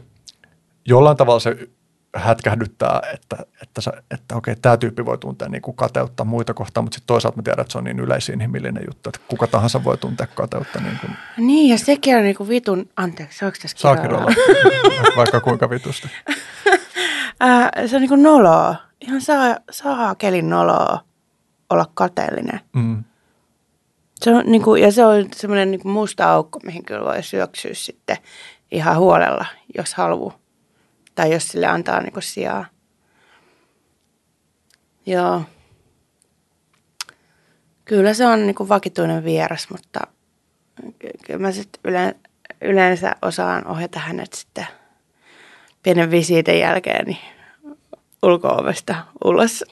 jollain 0.86 1.18
tavalla 1.18 1.40
se 1.40 1.70
hätkähdyttää, 2.16 3.02
että, 3.14 3.38
että, 3.62 3.82
sä, 3.82 3.92
että 4.12 4.36
okei, 4.36 4.56
tämä 4.56 4.78
tyyppi 4.78 5.06
voi 5.06 5.18
tuntea 5.18 5.50
niin 5.50 5.62
kuin 5.62 5.76
kateutta 5.76 6.26
muita 6.26 6.54
kohtaan, 6.54 6.84
mutta 6.84 6.96
sitten 6.96 7.08
toisaalta 7.08 7.38
mä 7.38 7.44
tiedän, 7.44 7.62
että 7.62 7.72
se 7.72 7.78
on 7.78 7.84
niin 7.84 8.00
yleisinhimillinen 8.00 8.84
juttu, 8.88 9.10
että 9.10 9.20
kuka 9.28 9.48
tahansa 9.48 9.84
voi 9.84 9.98
tuntea 9.98 10.28
kateutta. 10.28 10.80
Niin 10.80 10.98
kuin, 11.02 11.12
Niin, 11.38 11.70
ja 11.70 11.78
sekin 11.78 12.18
on 12.18 12.24
niinku 12.24 12.50
vitun, 12.50 12.90
anteeksi, 12.96 13.38
saako 13.38 13.58
tässä 13.62 14.02
kirjoilla, 14.02 14.32
vaikka 15.18 15.42
kuinka 15.42 15.70
vitusti. 15.70 16.08
Ää, 17.40 17.72
se 17.88 17.96
on 17.96 18.02
niinku 18.02 18.16
noloa. 18.16 18.76
Ihan 19.02 19.22
saa, 19.22 19.58
saa 19.72 20.16
kelin 20.16 20.50
noloa 20.50 21.00
olla 21.70 21.86
kateellinen. 21.94 22.60
Mm. 22.74 23.04
Se 24.16 24.32
on, 24.32 24.44
niinku, 24.46 24.76
ja 24.76 24.92
se 24.92 25.06
on 25.06 25.26
semmoinen 25.36 25.72
niinku 25.72 25.88
musta 25.88 26.32
aukko, 26.32 26.60
mihin 26.64 26.86
kyllä 26.86 27.06
voi 27.06 27.24
syöksyä 27.24 27.72
sitten 27.74 28.18
ihan 28.72 28.98
huolella, 28.98 29.46
jos 29.78 29.94
haluaa. 29.94 30.40
Tai 31.16 31.34
jos 31.34 31.48
sille 31.48 31.68
antaa 31.68 32.02
niinku 32.02 32.22
sijaa. 32.22 32.66
Joo. 35.06 35.42
Kyllä 37.86 38.14
se 38.14 38.26
on 38.26 38.46
niin 38.46 38.56
kuin 38.56 38.70
vakituinen 38.70 39.24
vieras, 39.24 39.70
mutta 39.70 40.00
ky- 41.00 41.10
kyllä 41.26 41.40
mä 41.40 41.52
sitten 41.52 41.82
yle, 41.84 42.16
yleensä 42.62 43.16
osaan 43.22 43.68
ohjata 43.68 44.00
hänet 44.00 44.34
sitten 44.34 44.68
pienen 45.84 46.12
visiitin 46.12 46.60
jälkeen 46.60 47.06
niin 47.06 47.18
ulko-ovesta 48.24 48.96
ulos. 49.24 49.64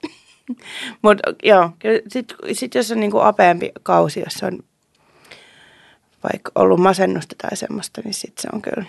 Mutta 1.02 1.24
joo, 1.44 1.70
sitten 2.08 2.38
sit 2.54 2.76
jos 2.76 2.92
on 2.92 3.00
niinku 3.00 3.20
apeampi 3.20 3.72
kausi, 3.84 4.20
jos 4.20 4.44
on 4.44 4.60
vaikka 6.24 6.52
ollut 6.56 6.80
masennusta 6.80 7.36
tai 7.42 7.58
semmoista, 7.58 8.02
niin 8.06 8.14
sitten 8.14 8.42
se 8.42 8.48
on 8.54 8.62
kyllä, 8.62 8.86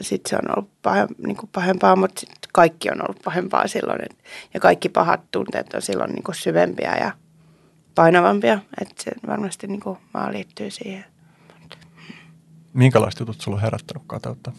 sit 0.00 0.26
se 0.26 0.36
on 0.36 0.56
ollut 0.56 0.70
pahem, 0.82 1.08
niinku 1.26 1.48
pahempaa, 1.52 1.96
mutta 1.96 2.20
sit 2.20 2.38
kaikki 2.52 2.90
on 2.90 3.02
ollut 3.02 3.22
pahempaa 3.24 3.68
silloin. 3.68 4.04
Et, 4.04 4.18
ja 4.54 4.60
kaikki 4.60 4.88
pahat 4.88 5.20
tunteet 5.30 5.74
on 5.74 5.82
silloin 5.82 6.12
niinku 6.12 6.32
syvempiä 6.32 6.96
ja 6.96 7.12
painavampia. 7.94 8.58
Että 8.80 9.02
se 9.02 9.10
varmasti 9.26 9.66
niinku 9.66 9.98
maa 10.14 10.32
liittyy 10.32 10.70
siihen. 10.70 11.04
Minkälaiset 12.72 13.20
jutut 13.20 13.40
sulla 13.40 13.56
on 13.56 13.62
herättänyt 13.62 14.02
kateutta? 14.06 14.52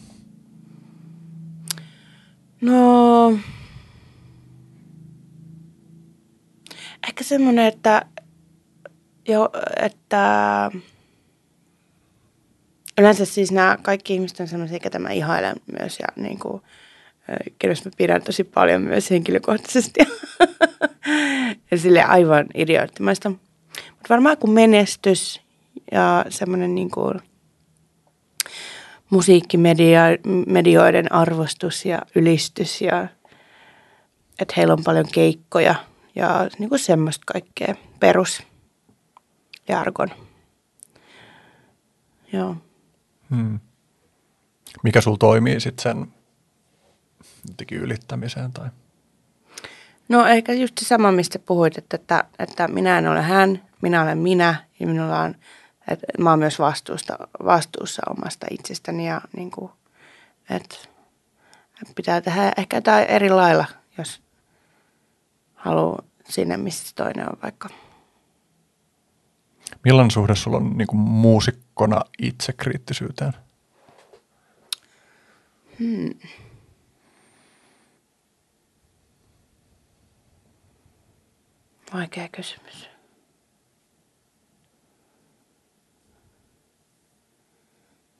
No, 2.61 3.29
ehkä 7.07 7.23
semmoinen, 7.23 7.65
että, 7.65 8.05
jo, 9.27 9.49
että 9.81 10.71
yleensä 12.97 13.25
siis 13.25 13.51
nämä 13.51 13.77
kaikki 13.81 14.13
ihmiset 14.13 14.39
on 14.39 14.47
semmoisia, 14.47 14.79
ketä 14.79 14.99
mä 14.99 15.09
ihailen 15.09 15.55
myös 15.79 15.99
ja 15.99 16.07
niin 16.15 16.39
kuin, 16.39 16.61
kenestä 17.59 17.89
mä 17.89 17.93
pidän 17.97 18.21
tosi 18.21 18.43
paljon 18.43 18.81
myös 18.81 19.09
henkilökohtaisesti. 19.09 19.99
ja 21.71 21.77
sille 21.77 22.03
aivan 22.03 22.45
idioottimaista. 22.55 23.29
Mutta 23.29 24.09
varmaan 24.09 24.37
kun 24.37 24.51
menestys 24.51 25.41
ja 25.91 26.25
semmoinen 26.29 26.75
niin 26.75 26.91
kuin 26.91 27.19
musiikkimedioiden 29.09 31.11
arvostus 31.11 31.85
ja 31.85 32.01
ylistys 32.15 32.81
ja 32.81 33.07
että 34.39 34.53
heillä 34.57 34.73
on 34.73 34.83
paljon 34.83 35.07
keikkoja 35.13 35.75
ja 36.15 36.49
niin 36.59 36.69
kuin 36.69 36.79
semmoista 36.79 37.23
kaikkea 37.25 37.75
perus 37.99 38.43
jargon. 39.67 40.09
Joo. 42.33 42.55
Hmm. 43.35 43.59
Mikä 44.83 45.01
sulla 45.01 45.17
toimii 45.17 45.59
sitten 45.59 45.83
sen 45.83 46.13
jotenkin 47.47 47.77
ylittämiseen? 47.77 48.51
Tai? 48.51 48.69
No 50.09 50.25
ehkä 50.25 50.53
just 50.53 50.77
se 50.77 50.85
sama, 50.85 51.11
mistä 51.11 51.39
puhuit, 51.39 51.77
että, 51.77 51.95
että, 51.95 52.23
että 52.39 52.67
minä 52.67 52.97
en 52.97 53.07
ole 53.07 53.21
hän, 53.21 53.61
minä 53.81 54.01
olen 54.01 54.17
minä 54.17 54.55
ja 54.79 54.87
minulla 54.87 55.21
on, 55.21 55.35
että 55.87 56.07
mä 56.19 56.29
oon 56.29 56.39
myös 56.39 56.59
vastuusta, 56.59 57.17
vastuussa 57.45 58.01
omasta 58.09 58.47
itsestäni 58.51 59.07
ja 59.07 59.21
niin 59.37 59.51
kuin, 59.51 59.71
että 60.49 60.77
pitää 61.95 62.21
tehdä 62.21 62.51
ehkä 62.57 62.77
jotain 62.77 63.07
eri 63.07 63.29
lailla, 63.29 63.65
jos 63.97 64.21
haluaa 65.55 66.03
sinne, 66.29 66.57
missä 66.57 66.95
toinen 66.95 67.29
on 67.29 67.37
vaikka. 67.43 67.69
Millainen 69.83 70.11
suhde 70.11 70.35
sulla 70.35 70.57
on 70.57 70.77
niin 70.77 70.87
kuin 70.87 70.99
muusikkona 71.77 72.01
itsekriittisyyteen? 72.19 73.33
Hmm. 75.79 76.13
Vaikea 81.93 82.29
kysymys. 82.29 82.89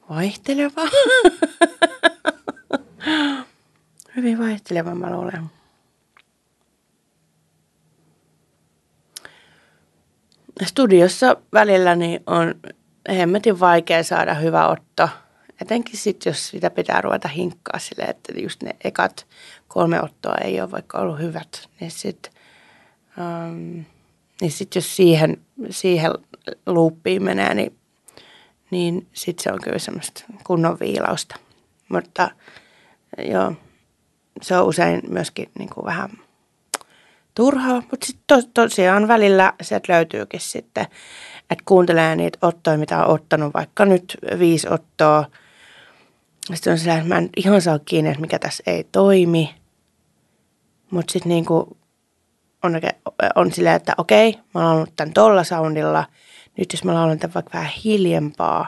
Vaihteleva. 0.09 0.81
Hyvin 4.15 4.39
vaihteleva, 4.39 4.95
mä 4.95 5.11
luulen. 5.11 5.43
Studiossa 10.63 11.35
välillä 11.53 11.95
niin 11.95 12.23
on 12.25 12.55
hemmetin 13.07 13.59
vaikea 13.59 14.03
saada 14.03 14.33
hyvä 14.33 14.67
otto. 14.67 15.09
Etenkin 15.61 15.97
sitten, 15.97 16.29
jos 16.29 16.47
sitä 16.47 16.69
pitää 16.69 17.01
ruveta 17.01 17.27
hinkkaa 17.27 17.79
sille, 17.79 18.03
että 18.03 18.33
just 18.41 18.63
ne 18.63 18.75
ekat 18.83 19.27
kolme 19.67 20.01
ottoa 20.01 20.35
ei 20.43 20.61
ole 20.61 20.71
vaikka 20.71 20.97
ollut 20.97 21.19
hyvät, 21.19 21.69
niin 21.79 21.91
sitten 21.91 22.31
Um, 23.17 23.85
niin 24.41 24.51
sitten 24.51 24.79
jos 24.79 24.95
siihen, 24.95 25.37
siihen 25.69 26.11
luuppiin 26.65 27.23
menee, 27.23 27.53
niin, 27.53 27.77
niin 28.71 29.07
sitten 29.13 29.43
se 29.43 29.51
on 29.51 29.59
kyllä 29.63 29.79
semmoista 29.79 30.23
kunnon 30.43 30.79
viilausta. 30.79 31.35
Mutta 31.89 32.31
joo, 33.31 33.53
se 34.41 34.57
on 34.57 34.67
usein 34.67 35.01
myöskin 35.09 35.51
niin 35.59 35.69
kuin 35.69 35.85
vähän 35.85 36.09
turhaa, 37.37 37.83
mutta 37.91 38.05
sitten 38.05 38.43
to, 38.43 38.49
tosiaan 38.53 39.07
välillä 39.07 39.53
sieltä 39.61 39.93
löytyykin 39.93 40.39
sitten, 40.39 40.87
että 41.49 41.63
kuuntelee 41.65 42.15
niitä 42.15 42.37
ottoja, 42.41 42.77
mitä 42.77 43.05
on 43.05 43.13
ottanut, 43.13 43.53
vaikka 43.53 43.85
nyt 43.85 44.17
viisi 44.39 44.67
ottoa. 44.69 45.25
Sitten 46.53 46.73
on 46.73 46.79
sellainen, 46.79 47.03
että 47.03 47.15
mä 47.15 47.17
en 47.17 47.29
ihan 47.37 47.61
saa 47.61 47.79
kiinni, 47.79 48.09
että 48.09 48.21
mikä 48.21 48.39
tässä 48.39 48.63
ei 48.67 48.83
toimi. 48.91 49.55
Mutta 50.91 51.11
sitten 51.11 51.29
niin 51.29 51.45
kuin 51.45 51.77
on, 52.63 52.81
on 53.35 53.51
silleen, 53.51 53.75
että 53.75 53.93
okei, 53.97 54.39
mä 54.53 54.67
oon 54.67 54.75
ollut 54.77 54.95
tämän 54.95 55.13
tolla 55.13 55.43
soundilla. 55.43 56.05
Nyt 56.57 56.73
jos 56.73 56.83
mä 56.83 56.93
laulan 56.93 57.19
tämän 57.19 57.33
vaikka 57.33 57.53
vähän 57.53 57.71
hiljempaa, 57.83 58.67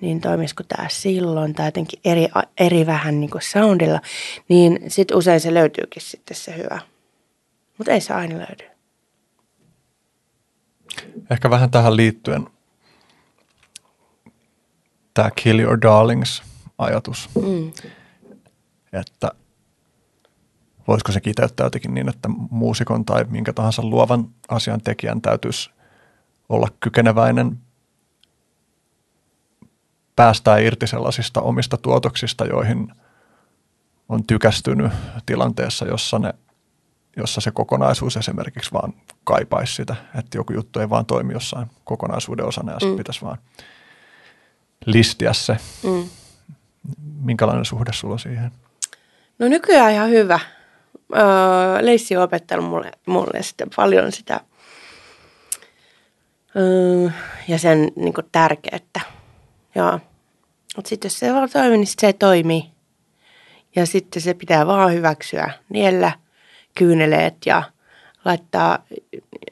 niin 0.00 0.20
toimisiko 0.20 0.62
tämä 0.62 0.88
silloin 0.88 1.54
tai 1.54 1.66
jotenkin 1.66 2.00
eri, 2.04 2.28
eri 2.58 2.86
vähän 2.86 3.20
niin 3.20 3.30
soundilla, 3.52 4.00
niin 4.48 4.80
sitten 4.88 5.16
usein 5.16 5.40
se 5.40 5.54
löytyykin 5.54 6.02
sitten 6.02 6.36
se 6.36 6.56
hyvä. 6.56 6.91
Mutta 7.82 7.92
ei 7.92 8.00
se 8.00 8.14
aina 8.14 8.38
löydy. 8.38 8.64
Ehkä 11.30 11.50
vähän 11.50 11.70
tähän 11.70 11.96
liittyen 11.96 12.46
tämä 15.14 15.30
Kill 15.30 15.58
Your 15.58 15.78
Darlings 15.82 16.42
ajatus, 16.78 17.30
mm. 17.34 17.72
että 18.92 19.30
voisiko 20.88 21.12
se 21.12 21.20
kiteyttää 21.20 21.66
jotenkin 21.66 21.94
niin, 21.94 22.08
että 22.08 22.28
muusikon 22.50 23.04
tai 23.04 23.24
minkä 23.24 23.52
tahansa 23.52 23.82
luovan 23.82 24.28
asian 24.48 24.80
tekijän 24.80 25.20
täytyisi 25.22 25.70
olla 26.48 26.68
kykeneväinen 26.80 27.58
päästää 30.16 30.58
irti 30.58 30.86
sellaisista 30.86 31.40
omista 31.40 31.76
tuotoksista, 31.76 32.44
joihin 32.44 32.92
on 34.08 34.24
tykästynyt 34.26 34.92
tilanteessa, 35.26 35.86
jossa, 35.86 36.18
ne, 36.18 36.34
jossa 37.16 37.40
se 37.40 37.50
kokonaisuus 37.50 38.16
esimerkiksi 38.16 38.72
vaan 38.72 38.94
kaipaisi 39.24 39.74
sitä, 39.74 39.96
että 40.18 40.38
joku 40.38 40.52
juttu 40.52 40.80
ei 40.80 40.90
vaan 40.90 41.06
toimi 41.06 41.32
jossain 41.32 41.66
kokonaisuuden 41.84 42.46
osana 42.46 42.72
ja 42.72 42.80
sitten 42.80 42.90
mm. 42.90 42.96
pitäisi 42.96 43.22
vaan 43.22 43.38
listiä 44.86 45.32
se. 45.32 45.56
Mm. 45.82 46.08
Minkälainen 47.20 47.64
suhde 47.64 47.92
sulla 47.92 48.18
siihen? 48.18 48.52
No 49.38 49.48
nykyään 49.48 49.92
ihan 49.92 50.10
hyvä 50.10 50.40
öö, 51.16 51.86
Leissi 51.86 52.16
on 52.16 52.22
opettanut 52.22 52.66
mulle, 52.66 52.92
mulle 53.06 53.42
sitten 53.42 53.68
paljon 53.76 54.12
sitä 54.12 54.40
öö, 56.56 57.10
ja 57.48 57.58
sen 57.58 57.92
niin 57.96 58.14
kuin, 58.14 58.26
tärkeyttä. 58.32 59.00
Joo. 59.74 60.00
Mutta 60.76 60.88
sitten 60.88 61.08
jos 61.08 61.18
se 61.18 61.34
vaan 61.34 61.50
toimii, 61.50 61.78
niin 61.78 61.86
se 61.86 62.12
toimii. 62.12 62.64
Ja 63.76 63.86
sitten 63.86 64.22
se 64.22 64.34
pitää 64.34 64.66
vaan 64.66 64.92
hyväksyä, 64.92 65.50
niellä 65.68 66.12
kyyneleet 66.74 67.36
ja 67.46 67.62
laittaa 68.24 68.78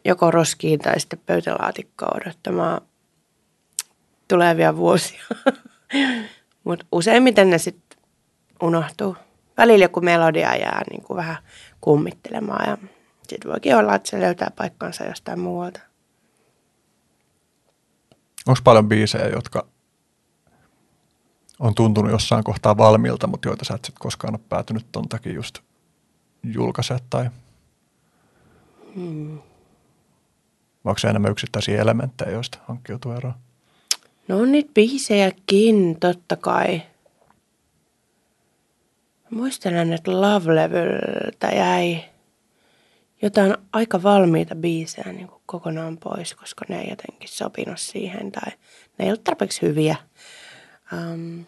joko 0.04 0.30
roskiin 0.30 0.78
tai 0.80 1.00
sitten 1.00 1.20
pöytälaatikkoon 1.26 2.16
odottamaan 2.22 2.80
tulevia 4.28 4.76
vuosia. 4.76 5.24
Mutta 6.64 6.86
useimmiten 6.92 7.50
ne 7.50 7.58
sitten 7.58 7.98
unohtuu 8.62 9.16
välillä 9.56 9.84
joku 9.84 10.00
melodia 10.00 10.56
jää 10.56 10.82
niin 10.90 11.02
kuin 11.02 11.16
vähän 11.16 11.36
kummittelemaan 11.80 12.70
ja 12.70 12.78
sitten 13.28 13.50
voikin 13.50 13.76
olla, 13.76 13.94
että 13.94 14.10
se 14.10 14.20
löytää 14.20 14.50
paikkansa 14.56 15.04
jostain 15.04 15.40
muualta. 15.40 15.80
Onko 18.46 18.60
paljon 18.64 18.88
biisejä, 18.88 19.28
jotka 19.28 19.66
on 21.58 21.74
tuntunut 21.74 22.10
jossain 22.10 22.44
kohtaa 22.44 22.76
valmiilta, 22.76 23.26
mutta 23.26 23.48
joita 23.48 23.64
sä 23.64 23.74
et 23.74 23.84
sit 23.84 23.98
koskaan 23.98 24.34
ole 24.34 24.40
päätynyt 24.48 24.86
ton 24.92 25.08
takia 25.08 25.32
just 25.32 25.58
julkaisemaan 26.42 27.06
tai 27.10 27.30
hmm. 28.94 29.38
onko 30.84 30.98
se 30.98 31.08
enemmän 31.08 31.30
yksittäisiä 31.30 31.80
elementtejä, 31.82 32.30
joista 32.30 32.58
hankkiutuu 32.68 33.12
eroon? 33.12 33.34
No 34.28 34.38
on 34.38 34.52
niitä 34.52 34.70
biisejäkin, 34.74 36.00
totta 36.00 36.36
kai. 36.36 36.82
Muistelen, 39.30 39.92
että 39.92 40.10
Love 40.10 40.54
Leveltä 40.54 41.46
jäi 41.46 42.04
jotain 43.22 43.56
aika 43.72 44.02
valmiita 44.02 44.54
biisejä 44.54 45.12
niin 45.12 45.28
kuin 45.28 45.42
kokonaan 45.46 45.98
pois, 45.98 46.34
koska 46.34 46.64
ne 46.68 46.80
ei 46.80 46.90
jotenkin 46.90 47.28
sopinut 47.28 47.80
siihen 47.80 48.32
tai 48.32 48.52
ne 48.98 49.04
ei 49.04 49.08
ollut 49.08 49.24
tarpeeksi 49.24 49.62
hyviä. 49.62 49.96
Um, 50.92 51.44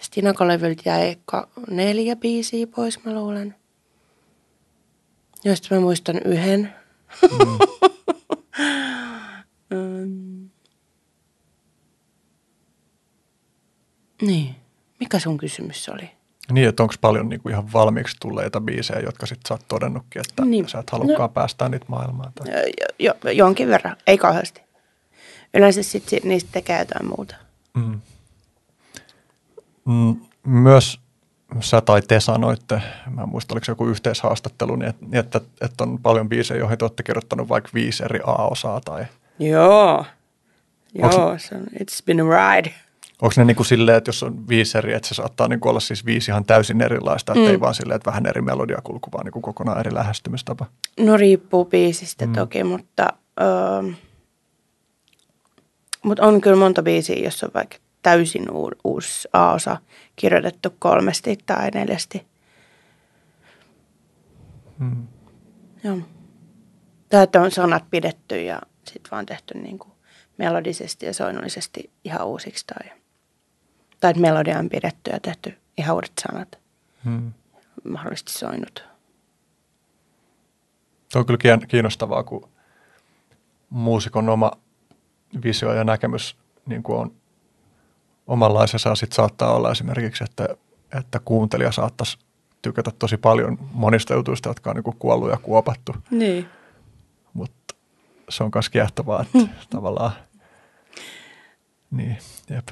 Stinakolevyltä 0.00 0.82
jäi 0.84 1.16
ka- 1.24 1.48
neljä 1.70 2.16
biisiä 2.16 2.66
pois, 2.66 3.04
mä 3.04 3.14
luulen. 3.14 3.54
Joista 5.44 5.74
mä 5.74 5.80
muistan 5.80 6.20
yhden. 6.24 6.74
Mm. 7.22 7.58
um, 9.74 10.50
niin. 14.26 14.56
Mikä 15.00 15.18
sun 15.18 15.38
kysymys 15.38 15.88
oli? 15.88 16.10
Niin, 16.52 16.68
että 16.68 16.82
onko 16.82 16.94
paljon 17.00 17.28
niinku 17.28 17.48
ihan 17.48 17.72
valmiiksi 17.72 18.16
tulleita 18.20 18.60
biisejä, 18.60 19.00
jotka 19.00 19.26
sitten 19.26 19.48
sä 19.48 19.54
oot 19.54 19.68
todennutkin, 19.68 20.20
että 20.20 20.44
niin. 20.44 20.68
sä 20.68 20.78
et 20.78 20.90
halukkaan 20.90 21.20
no, 21.20 21.28
päästää 21.28 21.68
niitä 21.68 21.86
maailmaan? 21.88 22.32
Tai... 22.32 22.46
Jo, 22.98 23.14
jo, 23.24 23.30
jonkin 23.30 23.68
verran, 23.68 23.96
ei 24.06 24.18
kauheasti. 24.18 24.60
Yleensä 25.54 25.82
sitten 25.82 26.20
niistä 26.24 26.50
tekee 26.52 26.78
jotain 26.78 27.06
muuta. 27.06 27.34
Mm. 27.74 28.00
Mm, 29.84 30.16
myös 30.46 31.00
sä 31.60 31.80
tai 31.80 32.02
te 32.02 32.20
sanoitte, 32.20 32.82
mä 33.10 33.22
en 33.22 33.28
muista 33.28 33.54
oliko 33.54 33.64
se 33.64 33.72
joku 33.72 33.86
yhteishaastattelu, 33.86 34.76
niin 34.76 34.88
että, 34.88 35.06
että, 35.12 35.40
että 35.60 35.84
on 35.84 35.98
paljon 35.98 36.28
biisejä, 36.28 36.60
joihin 36.60 36.78
te 36.78 36.84
olette 36.84 37.02
kirjoittanut 37.02 37.48
vaikka 37.48 37.70
viisi 37.74 38.04
eri 38.04 38.20
A-osaa 38.26 38.80
tai... 38.80 39.04
Joo, 39.38 40.04
joo, 40.94 41.26
Onks, 41.28 41.50
it's 41.52 42.04
been 42.06 42.20
a 42.20 42.24
ride. 42.24 42.74
Onko 43.22 43.34
ne 43.36 43.44
niin 43.44 43.56
kuin 43.56 43.66
silleen, 43.66 43.98
että 43.98 44.08
jos 44.08 44.22
on 44.22 44.48
viisi 44.48 44.78
eri, 44.78 44.94
että 44.94 45.08
se 45.08 45.14
saattaa 45.14 45.48
niin 45.48 45.60
kuin 45.60 45.70
olla 45.70 45.80
siis 45.80 46.06
viisi 46.06 46.30
ihan 46.30 46.44
täysin 46.44 46.80
erilaista, 46.80 47.32
että 47.32 47.44
mm. 47.44 47.50
ei 47.50 47.60
vaan 47.60 47.74
silleen, 47.74 47.96
että 47.96 48.10
vähän 48.10 48.26
eri 48.26 48.42
melodiakulku, 48.42 49.08
vaan 49.12 49.24
niin 49.24 49.32
kuin 49.32 49.42
kokonaan 49.42 49.80
eri 49.80 49.94
lähestymistapa? 49.94 50.66
No 51.00 51.16
riippuu 51.16 51.64
biisistä 51.64 52.26
mm. 52.26 52.32
toki, 52.32 52.64
mutta, 52.64 53.12
öö, 53.40 53.92
mutta 56.02 56.26
on 56.26 56.40
kyllä 56.40 56.56
monta 56.56 56.82
biisiä, 56.82 57.16
jos 57.24 57.42
on 57.44 57.50
vaikka 57.54 57.76
täysin 58.02 58.50
u- 58.50 58.70
uusi 58.84 59.28
A-osa 59.32 59.76
kirjoitettu 60.22 60.68
kolmesti 60.78 61.38
tai 61.46 61.70
neljästi. 61.70 62.26
Mm. 64.78 65.06
Joo. 65.84 65.98
Tai 67.08 67.22
että 67.22 67.40
on 67.40 67.50
sanat 67.50 67.84
pidetty 67.90 68.42
ja 68.42 68.60
sitten 68.84 69.10
vaan 69.10 69.26
tehty 69.26 69.58
niin 69.58 69.78
kuin 69.78 69.92
melodisesti 70.38 71.06
ja 71.06 71.14
soinnullisesti 71.14 71.90
ihan 72.04 72.26
uusiksi 72.26 72.66
tai– 72.66 72.90
tai 74.02 74.10
että 74.10 74.20
melodia 74.20 74.58
on 74.58 74.68
pidetty 74.68 75.10
ja 75.10 75.20
tehty 75.20 75.58
ihan 75.78 75.94
uudet 75.94 76.12
sanat. 76.20 76.58
Hmm. 77.04 77.32
Mahdollisesti 77.84 78.32
soinut. 78.32 78.84
Se 81.08 81.18
on 81.18 81.26
kyllä 81.26 81.58
kiinnostavaa, 81.68 82.22
kun 82.22 82.48
muusikon 83.70 84.28
oma 84.28 84.52
visio 85.44 85.74
ja 85.74 85.84
näkemys 85.84 86.36
niin 86.66 86.82
kuin 86.82 86.98
on 86.98 87.14
omanlaisensa. 88.26 88.94
Sitten 88.94 89.16
saattaa 89.16 89.54
olla 89.54 89.70
esimerkiksi, 89.70 90.24
että, 90.24 90.48
että 90.98 91.20
kuuntelija 91.24 91.72
saattaisi 91.72 92.18
tykätä 92.62 92.90
tosi 92.98 93.16
paljon 93.16 93.58
monista 93.72 94.14
jutuista, 94.14 94.48
jotka 94.48 94.70
on 94.70 94.76
niin 94.76 94.96
kuollut 94.98 95.30
ja 95.30 95.36
kuopattu. 95.36 95.96
Niin. 96.10 96.48
Mutta 97.32 97.74
se 98.28 98.44
on 98.44 98.50
myös 98.54 98.70
kiehtovaa, 98.70 99.22
että 99.22 99.54
tavallaan, 99.70 100.12
niin, 101.90 102.18
jep 102.50 102.68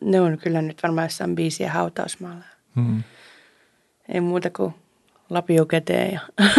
ne 0.00 0.20
on 0.20 0.38
kyllä 0.38 0.62
nyt 0.62 0.82
varmaan 0.82 1.04
jossain 1.04 1.34
biisiä 1.34 1.72
hautausmaalla. 1.72 2.44
Hmm. 2.76 3.02
Ei 4.08 4.20
muuta 4.20 4.50
kuin 4.50 4.74
lapio 5.30 5.66
käteen. 5.66 6.12
Ja 6.12 6.20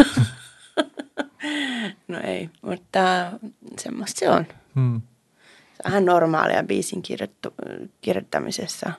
no 2.07 2.19
ei, 2.23 2.49
mutta 2.61 3.31
semmoista 3.79 4.19
se 4.19 4.29
on. 4.29 4.47
Hmm. 4.75 5.01
Ihan 5.87 6.05
normaalia 6.05 6.63
biisin 6.63 7.01
kirjoittu, 7.01 7.53
kirjoittamisessa. 8.01 8.91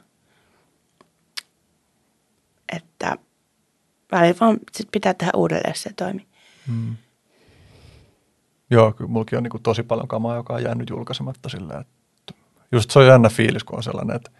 Että 2.76 3.16
välillä 4.12 4.36
vaan 4.40 4.58
sit 4.72 4.88
pitää 4.92 5.14
tehdä 5.14 5.32
uudelleen 5.36 5.76
se 5.76 5.90
toimi. 5.96 6.26
Hmm. 6.66 6.96
Joo, 8.70 8.92
kyllä 8.92 9.10
mullakin 9.10 9.36
on 9.36 9.42
niin 9.42 9.62
tosi 9.62 9.82
paljon 9.82 10.08
kamaa, 10.08 10.36
joka 10.36 10.54
on 10.54 10.62
jäänyt 10.62 10.90
julkaisematta 10.90 11.48
sillä, 11.48 11.78
että 11.78 12.34
just 12.72 12.90
se 12.90 12.98
on 12.98 13.06
jännä 13.06 13.28
fiilis, 13.28 13.64
kun 13.64 13.76
on 13.76 13.82
sellainen, 13.82 14.16
että, 14.16 14.30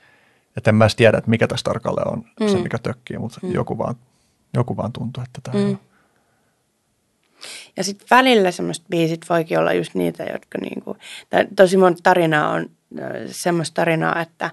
että 0.56 0.70
en 0.70 0.74
mä 0.74 0.84
edes 0.84 0.96
tiedä, 0.96 1.18
että 1.18 1.30
mikä 1.30 1.48
tässä 1.48 1.64
tarkalleen 1.64 2.08
on 2.08 2.24
mm. 2.40 2.48
se, 2.48 2.58
mikä 2.58 2.78
tökkii, 2.78 3.18
mutta 3.18 3.40
mm. 3.42 3.52
joku, 3.52 3.78
vaan, 3.78 3.94
joku 4.54 4.76
vaan 4.76 4.92
tuntuu, 4.92 5.22
että 5.22 5.40
tämä 5.42 5.64
mm. 5.64 5.70
on. 5.70 5.80
Ja 7.76 7.84
sitten 7.84 8.06
välillä 8.10 8.50
semmoiset 8.50 8.84
biisit 8.90 9.28
voikin 9.28 9.58
olla 9.58 9.72
just 9.72 9.94
niitä, 9.94 10.24
jotka 10.24 10.58
niinku, 10.58 10.96
tai 11.30 11.46
tosi 11.56 11.76
monta 11.76 12.00
tarinaa 12.02 12.50
on 12.50 12.70
semmoista 13.26 13.74
tarinaa, 13.74 14.20
että 14.20 14.50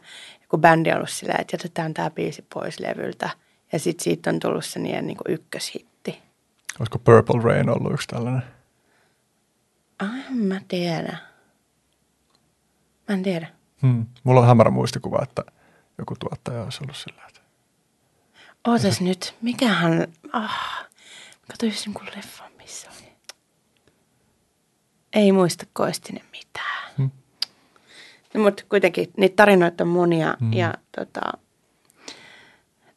kun 0.49 0.61
bändi 0.61 0.89
on 0.91 0.95
ollut 0.95 1.09
silleen, 1.09 1.41
että 1.41 1.55
jätetään 1.55 1.93
tämä 1.93 2.09
biisi 2.09 2.45
pois 2.53 2.79
levyltä, 2.79 3.29
ja 3.71 3.79
sitten 3.79 4.03
siitä 4.03 4.29
on 4.29 4.39
tullut 4.39 4.65
se 4.65 4.79
niiden 4.79 5.07
niinku 5.07 5.23
ykköshitti. 5.27 6.19
Olisiko 6.79 6.99
Purple 6.99 7.41
Rain 7.43 7.69
ollut 7.69 7.93
yksi 7.93 8.07
tällainen? 8.07 8.43
Ah, 9.99 10.09
en 10.31 10.37
mä 10.37 10.61
tiedä. 10.67 11.17
Mä 13.07 13.15
en 13.15 13.23
tiedä. 13.23 13.47
Hmm. 13.81 14.05
Mulla 14.23 14.39
on 14.39 14.47
hämärä 14.47 14.71
muistikuva, 14.71 15.19
että 15.23 15.43
joku 15.97 16.15
tuottaja 16.19 16.63
olisi 16.63 16.79
ollut 16.83 16.97
sillä, 16.97 17.21
että... 17.27 17.41
Ootas 18.67 19.01
nyt, 19.01 19.35
mikähän... 19.41 20.07
Ah, 20.33 20.87
katsoin 21.47 21.73
jonkun 21.85 22.07
leffan. 22.15 22.48
Ei 25.13 25.31
muista 25.31 25.65
Koistinen 25.73 26.23
mitään. 26.31 26.91
Hmm. 26.97 27.11
No, 28.33 28.41
mutta 28.43 28.63
kuitenkin 28.69 29.11
niitä 29.17 29.35
tarinoita 29.35 29.83
on 29.83 29.87
monia 29.87 30.37
hmm. 30.39 30.53
ja 30.53 30.73
tota, 30.97 31.21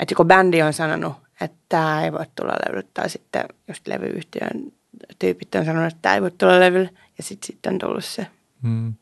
että 0.00 0.12
joku 0.12 0.24
bändi 0.24 0.62
on 0.62 0.72
sanonut, 0.72 1.12
että 1.40 1.56
tämä 1.68 2.04
ei 2.04 2.12
voi 2.12 2.26
tulla 2.34 2.52
levylle, 2.52 2.88
tai 2.94 3.10
sitten 3.10 3.44
just 3.68 3.86
levyyhtiön 3.86 4.72
tyypit 5.18 5.54
on 5.54 5.64
sanonut, 5.64 5.92
että 5.92 6.02
tämä 6.02 6.14
ei 6.14 6.22
voi 6.22 6.30
tulla 6.30 6.60
levylle, 6.60 6.90
ja 7.18 7.24
sitten 7.24 7.46
sit 7.46 7.66
on 7.66 7.78
tullut 7.78 8.04
se. 8.04 8.26
Hmm 8.62 8.94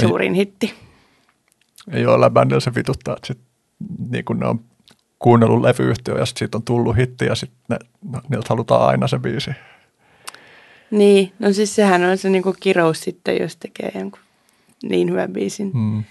suurin 0.00 0.34
hitti. 0.34 0.74
Ja 1.92 1.98
joilla 1.98 2.30
bändillä 2.30 2.60
se 2.60 2.74
vituttaa, 2.74 3.16
että 3.16 3.26
sit, 3.26 3.38
niin 4.10 4.24
kun 4.24 4.38
ne 4.38 4.46
on 4.46 4.60
kuunnellut 5.18 5.60
levyyhtiö 5.60 6.18
ja 6.18 6.26
sitten 6.26 6.38
siitä 6.38 6.58
on 6.58 6.62
tullut 6.62 6.96
hitti 6.96 7.24
ja 7.24 7.34
sitten 7.34 7.60
ne, 7.68 7.78
no, 8.10 8.20
niiltä 8.28 8.46
halutaan 8.48 8.88
aina 8.88 9.08
se 9.08 9.18
biisi. 9.18 9.50
Niin, 10.90 11.32
no 11.38 11.52
siis 11.52 11.74
sehän 11.74 12.04
on 12.04 12.18
se 12.18 12.30
niinku 12.30 12.54
kirous 12.60 13.00
sitten, 13.00 13.36
jos 13.40 13.56
tekee 13.56 13.92
jonkun 13.94 14.20
niin 14.82 15.10
hyvän 15.10 15.32
biisin. 15.32 15.72
Hmm. 15.72 16.04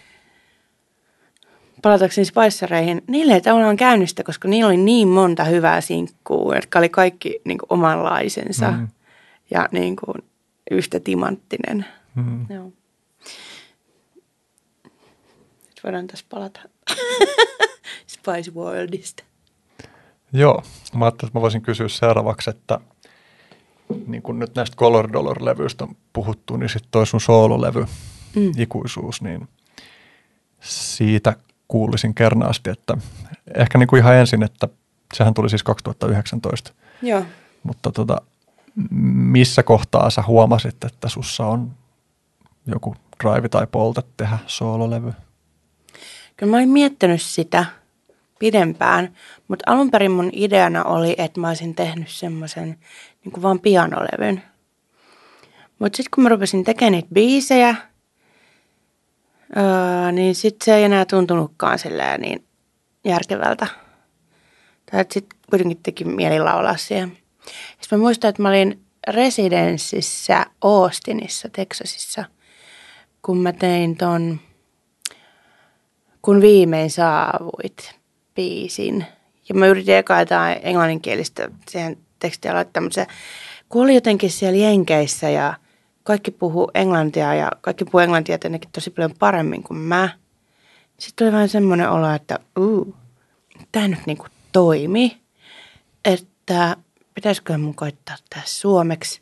Palatakseni 1.81 2.25
Spicereihin, 2.25 3.01
niille 3.07 3.33
ei 3.33 3.41
tavallaan 3.41 3.77
käynnistä, 3.77 4.23
koska 4.23 4.47
niillä 4.47 4.67
oli 4.67 4.77
niin 4.77 5.07
monta 5.07 5.43
hyvää 5.43 5.81
sinkkuu, 5.81 6.53
jotka 6.53 6.79
oli 6.79 6.89
kaikki 6.89 7.41
niinku 7.45 7.65
omanlaisensa 7.69 8.71
hmm. 8.71 8.87
ja 9.51 9.69
niinku 9.71 10.13
yhtä 10.71 10.99
timanttinen. 10.99 11.85
Hmm. 12.15 12.45
Joo 12.49 12.71
voidaan 15.83 16.07
tässä 16.07 16.25
palata 16.29 16.59
Spice 18.13 18.51
Worldista. 18.55 19.23
Joo, 20.33 20.63
mä 20.95 21.05
ajattelin, 21.05 21.29
että 21.29 21.39
mä 21.39 21.41
voisin 21.41 21.61
kysyä 21.61 21.87
seuraavaksi, 21.87 22.49
että 22.49 22.79
niin 24.07 24.21
kun 24.21 24.39
nyt 24.39 24.55
näistä 24.55 24.77
Color 24.77 25.13
Dollar-levyistä 25.13 25.83
on 25.83 25.95
puhuttu, 26.13 26.57
niin 26.57 26.69
sitten 26.69 26.91
toi 26.91 27.07
sun 27.07 27.21
soololevy, 27.21 27.85
mm. 28.35 28.51
Ikuisuus, 28.57 29.21
niin 29.21 29.47
siitä 30.59 31.35
kuulisin 31.67 32.13
kernaasti, 32.13 32.69
että 32.69 32.97
ehkä 33.57 33.77
niin 33.77 33.87
kuin 33.87 33.99
ihan 33.99 34.15
ensin, 34.15 34.43
että 34.43 34.67
sehän 35.13 35.33
tuli 35.33 35.49
siis 35.49 35.63
2019. 35.63 36.71
Joo. 37.01 37.23
Mutta 37.63 37.91
tota, 37.91 38.21
missä 39.15 39.63
kohtaa 39.63 40.09
sä 40.09 40.23
huomasit, 40.27 40.83
että 40.83 41.09
sussa 41.09 41.45
on 41.45 41.71
joku 42.65 42.95
drive 43.23 43.49
tai 43.49 43.67
polte 43.67 44.01
tehdä 44.17 44.37
soololevy? 44.47 45.13
Kyllä 46.37 46.51
mä 46.51 46.57
olin 46.57 46.69
miettinyt 46.69 47.21
sitä 47.21 47.65
pidempään, 48.39 49.13
mutta 49.47 49.71
alun 49.71 49.91
perin 49.91 50.11
mun 50.11 50.29
ideana 50.33 50.83
oli, 50.83 51.15
että 51.17 51.39
mä 51.39 51.47
olisin 51.47 51.75
tehnyt 51.75 52.09
semmoisen 52.09 52.77
niin 53.25 53.41
vaan 53.41 53.59
pianolevyn. 53.59 54.43
Mutta 55.79 55.97
sitten 55.97 56.11
kun 56.15 56.23
mä 56.23 56.29
rupesin 56.29 56.63
tekemään 56.63 56.91
niitä 56.91 57.07
biisejä, 57.13 57.75
öö, 59.57 60.11
niin 60.11 60.35
sitten 60.35 60.65
se 60.65 60.75
ei 60.75 60.83
enää 60.83 61.05
tuntunutkaan 61.05 61.79
silleen 61.79 62.21
niin 62.21 62.45
järkevältä. 63.05 63.67
Tai 64.91 65.05
sitten 65.11 65.39
kuitenkin 65.49 65.79
teki 65.83 66.03
mieli 66.05 66.39
laulaa 66.39 66.77
siihen. 66.77 67.17
Sitten 67.81 67.99
mä 67.99 68.03
muistan, 68.03 68.29
että 68.29 68.41
mä 68.41 68.49
olin 68.49 68.81
residenssissä 69.07 70.45
Austinissa, 70.61 71.49
Texasissa, 71.49 72.25
kun 73.21 73.37
mä 73.37 73.53
tein 73.53 73.97
ton– 73.97 74.39
kun 76.23 76.41
viimein 76.41 76.91
saavuit 76.91 77.95
biisin. 78.35 79.05
Ja 79.49 79.55
mä 79.55 79.67
yritin 79.67 79.95
eka 79.95 80.19
jotain 80.19 80.59
englanninkielistä 80.61 81.49
siihen 81.69 81.97
tekstiä 82.23 82.53
laittaa, 82.53 82.83
mutta 82.83 82.95
se 82.95 83.07
kun 83.69 83.83
oli 83.83 83.95
jotenkin 83.95 84.31
siellä 84.31 84.57
Jenkeissä 84.57 85.29
ja 85.29 85.53
kaikki 86.03 86.31
puhuu 86.31 86.71
englantia 86.73 87.33
ja 87.33 87.51
kaikki 87.61 87.85
puhuu 87.85 87.99
englantia 87.99 88.33
jotenkin 88.33 88.69
tosi 88.71 88.89
paljon 88.89 89.13
paremmin 89.19 89.63
kuin 89.63 89.77
mä. 89.77 90.09
Sitten 90.97 91.25
tuli 91.25 91.31
vähän 91.31 91.49
semmoinen 91.49 91.89
olo, 91.89 92.13
että 92.13 92.39
uu, 92.59 92.95
tämä 93.71 93.87
nyt 93.87 94.05
niinku 94.05 94.25
toimi, 94.51 95.21
että 96.05 96.77
pitäisikö 97.13 97.57
mun 97.57 97.75
koittaa 97.75 98.15
tämä 98.29 98.43
suomeksi. 98.45 99.21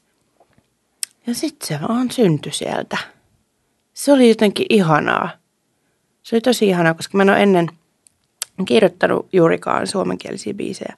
Ja 1.28 1.36
sitten 1.36 1.68
se 1.68 1.88
vaan 1.88 2.12
syntyi 2.12 2.52
sieltä. 2.54 2.98
Se 3.94 4.14
oli 4.14 4.30
jotenkin 4.30 4.66
ihanaa. 4.70 5.30
Se 6.24 6.36
oli 6.36 6.42
tosi 6.42 6.68
ihanaa, 6.68 6.94
koska 6.94 7.18
mä 7.18 7.24
en 7.24 7.30
ole 7.30 7.44
ennen 7.44 7.68
kirjoittanut 8.66 9.30
juurikaan 9.34 9.88
suomenkielisiä 9.88 10.54
biisejä. 10.54 10.98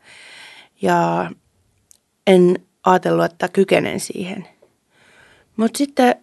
Ja 0.81 1.31
en 2.27 2.55
ajatellut, 2.85 3.25
että 3.25 3.47
kykenen 3.47 3.99
siihen. 3.99 4.47
Mutta 5.57 5.77
sitten, 5.77 6.15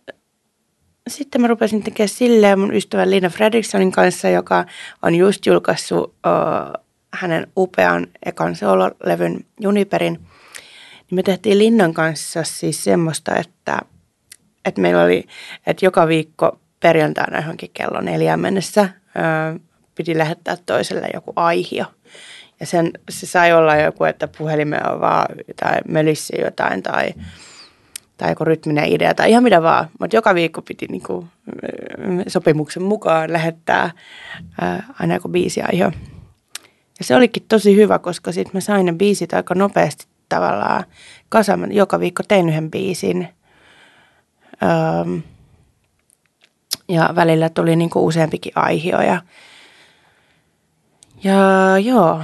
sitten 1.08 1.40
mä 1.40 1.46
rupesin 1.46 1.82
tekemään 1.82 2.08
silleen 2.08 2.58
mun 2.58 2.74
ystävän 2.74 3.10
Lina 3.10 3.28
Fredrikssonin 3.28 3.92
kanssa, 3.92 4.28
joka 4.28 4.64
on 5.02 5.14
just 5.14 5.46
julkaissut 5.46 6.04
uh, 6.04 6.82
hänen 7.14 7.46
upean 7.56 8.06
ekan 8.26 8.56
sololevyn 8.56 9.44
Juniperin. 9.60 10.12
Niin 10.12 11.16
me 11.16 11.22
tehtiin 11.22 11.58
Linnan 11.58 11.94
kanssa 11.94 12.44
siis 12.44 12.84
semmoista, 12.84 13.36
että, 13.36 13.78
että 14.64 14.80
meillä 14.80 15.02
oli, 15.02 15.24
että 15.66 15.86
joka 15.86 16.08
viikko 16.08 16.60
perjantaina 16.80 17.38
johonkin 17.38 17.70
kello 17.74 18.00
neljään 18.00 18.40
mennessä 18.40 18.82
uh, 18.82 19.60
piti 19.94 20.18
lähettää 20.18 20.56
toiselle 20.66 21.08
joku 21.14 21.32
aihio– 21.36 21.84
ja 22.60 22.66
sen, 22.66 22.90
se 23.10 23.26
sai 23.26 23.52
olla 23.52 23.76
joku, 23.76 24.04
että 24.04 24.28
puhelimeen 24.38 24.88
on 24.88 25.00
vaan 25.00 25.26
tai 25.56 25.78
mölissi 25.88 26.40
jotain 26.40 26.82
tai, 26.82 27.14
tai 28.16 28.30
joku 28.30 28.44
rytminen 28.44 28.84
idea 28.92 29.14
tai 29.14 29.30
ihan 29.30 29.42
mitä 29.42 29.62
vaan. 29.62 29.88
Mutta 30.00 30.16
joka 30.16 30.34
viikko 30.34 30.62
piti 30.62 30.86
niinku, 30.86 31.28
sopimuksen 32.28 32.82
mukaan 32.82 33.32
lähettää 33.32 33.90
ää, 34.60 34.94
aina 35.00 35.14
joku 35.14 35.28
biisi 35.28 35.62
aihe. 35.62 35.92
Ja 36.98 37.04
se 37.04 37.16
olikin 37.16 37.42
tosi 37.48 37.76
hyvä, 37.76 37.98
koska 37.98 38.32
sitten 38.32 38.50
mä 38.54 38.60
sain 38.60 38.86
ne 38.86 38.92
biisit 38.92 39.34
aika 39.34 39.54
nopeasti 39.54 40.06
tavallaan 40.28 40.84
kasaan. 41.28 41.72
Joka 41.72 42.00
viikko 42.00 42.22
tein 42.28 42.48
yhden 42.48 42.70
biisin. 42.70 43.28
Öö, 44.62 45.20
ja 46.88 47.10
välillä 47.14 47.48
tuli 47.48 47.76
niinku 47.76 48.06
useampikin 48.06 48.52
aihio. 48.54 49.00
Ja, 49.00 49.22
ja 51.24 51.38
joo, 51.78 52.22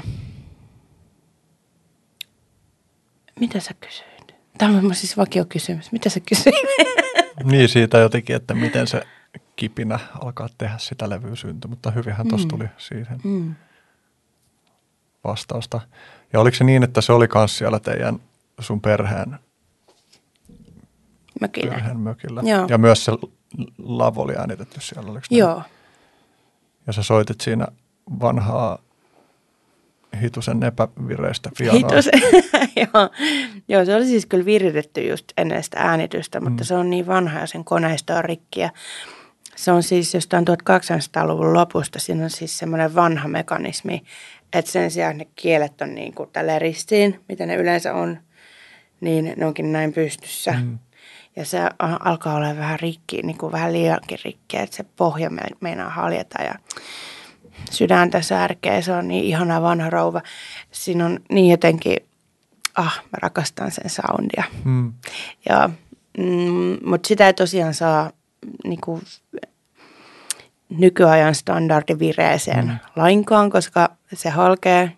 mitä 3.41 3.61
sä 3.61 3.75
kysyit? 3.81 4.35
Tämä 4.59 4.79
on 4.79 4.95
siis 4.95 5.17
vakio 5.17 5.45
kysymys. 5.49 5.93
Mitä 5.93 6.11
sä 6.11 6.21
kysyit? 6.21 6.55
Niin 7.45 7.69
siitä 7.69 7.99
jotenkin, 7.99 8.37
että 8.37 8.55
miten 8.55 8.87
se 8.87 9.03
kipinä 9.57 9.99
alkaa 10.21 10.49
tehdä 10.59 10.79
sitä 10.79 11.11
levyä 11.11 11.35
synty, 11.35 11.69
mutta 11.69 11.91
hyvinhän 11.91 12.29
tuossa 12.29 12.47
mm. 12.47 12.51
tuli 12.51 12.65
siihen 12.79 13.21
mm. 13.25 13.55
vastausta. 15.25 15.81
Ja 16.33 16.41
oliko 16.41 16.57
se 16.57 16.65
niin, 16.65 16.83
että 16.83 17.01
se 17.01 17.13
oli 17.13 17.29
myös 17.35 17.59
siellä 17.59 17.81
teidän 17.81 18.21
sun 18.61 18.81
perheen 18.81 19.39
mökillä? 21.41 21.71
Perheen 21.71 21.99
mökillä. 21.99 22.43
Joo. 22.45 22.67
Ja 22.69 22.79
myös 22.79 23.05
se 23.05 23.13
lavo 23.79 24.23
oli 24.23 24.37
äänitetty 24.37 24.81
siellä, 24.81 25.11
oliko 25.11 25.27
Joo. 25.31 25.63
Ja 26.87 26.93
sä 26.93 27.03
soitit 27.03 27.41
siinä 27.41 27.67
vanhaa 28.21 28.79
hitusen 30.23 30.63
epävireistä 30.63 31.51
pianoa. 31.59 31.79
Hitusen, 31.79 32.21
joo. 32.83 33.11
joo, 33.69 33.85
se 33.85 33.95
oli 33.95 34.07
siis 34.07 34.27
kyllä 34.27 34.45
viritetty 34.45 35.09
just 35.09 35.25
ennen 35.37 35.63
sitä 35.63 35.79
äänitystä, 35.81 36.41
mutta 36.41 36.63
mm. 36.63 36.67
se 36.67 36.75
on 36.75 36.91
niin 36.91 37.07
vanha 37.07 37.41
ja 37.41 37.47
sen 37.47 37.65
koneisto 37.65 38.15
on 38.15 38.25
rikki. 38.25 38.61
Ja 38.61 38.71
se 39.57 39.73
on 39.73 39.83
siis 39.83 40.15
jostain 40.15 40.45
1800-luvun 40.49 41.55
lopusta, 41.55 41.99
siinä 41.99 42.25
on 42.25 42.31
siis 42.31 42.59
semmoinen 42.59 42.95
vanha 42.95 43.29
mekanismi, 43.29 44.03
että 44.53 44.71
sen 44.71 44.91
sijaan 44.91 45.19
ne 45.19 45.27
kielet 45.37 45.81
on 45.81 45.95
niin 45.95 46.15
kuin 46.15 46.31
tällä 46.33 46.59
ristiin, 46.59 47.21
mitä 47.29 47.47
ne 47.47 47.57
yleensä 47.57 47.95
on, 47.95 48.19
niin 49.01 49.33
ne 49.37 49.47
onkin 49.47 49.73
näin 49.73 49.93
pystyssä. 49.93 50.53
Mm. 50.53 50.79
Ja 51.37 51.45
se 51.45 51.59
alkaa 51.81 52.35
olla 52.35 52.57
vähän 52.57 52.81
rikki, 52.81 53.23
niin 53.23 53.39
kuin 53.39 53.53
vähän 53.53 53.73
liiankin 53.73 54.19
rikki, 54.25 54.57
että 54.57 54.77
se 54.77 54.85
pohja 54.97 55.31
meinaa 55.61 55.91
haljeta 55.91 56.43
ja 56.43 56.55
sydäntä 57.71 58.23
särkee. 58.23 58.83
Se 58.83 58.93
on 58.93 59.09
niin 59.09 59.25
ihana 59.25 59.63
vanha 59.63 59.91
rouva. 59.91 60.23
Siinä 60.71 61.07
on 61.07 61.21
niin 61.31 61.51
jotenkin, 61.51 61.97
ah, 62.75 63.01
mä 63.05 63.19
rakastan 63.23 63.71
sen 63.71 63.91
soundia. 63.91 64.45
Mm. 64.65 64.93
Ja, 65.49 65.71
mm, 66.19 66.79
mutta 66.85 67.09
sitä 67.09 67.27
ei 67.27 67.35
tosiaan 67.35 67.75
saa 67.75 68.11
niin 68.65 68.81
kuin, 68.81 69.03
nykyajan 70.69 71.35
standardivireeseen 71.35 72.67
mm. 72.67 72.79
lainkaan, 72.97 73.51
koska 73.51 73.89
se 74.15 74.31
halkee. 74.31 74.93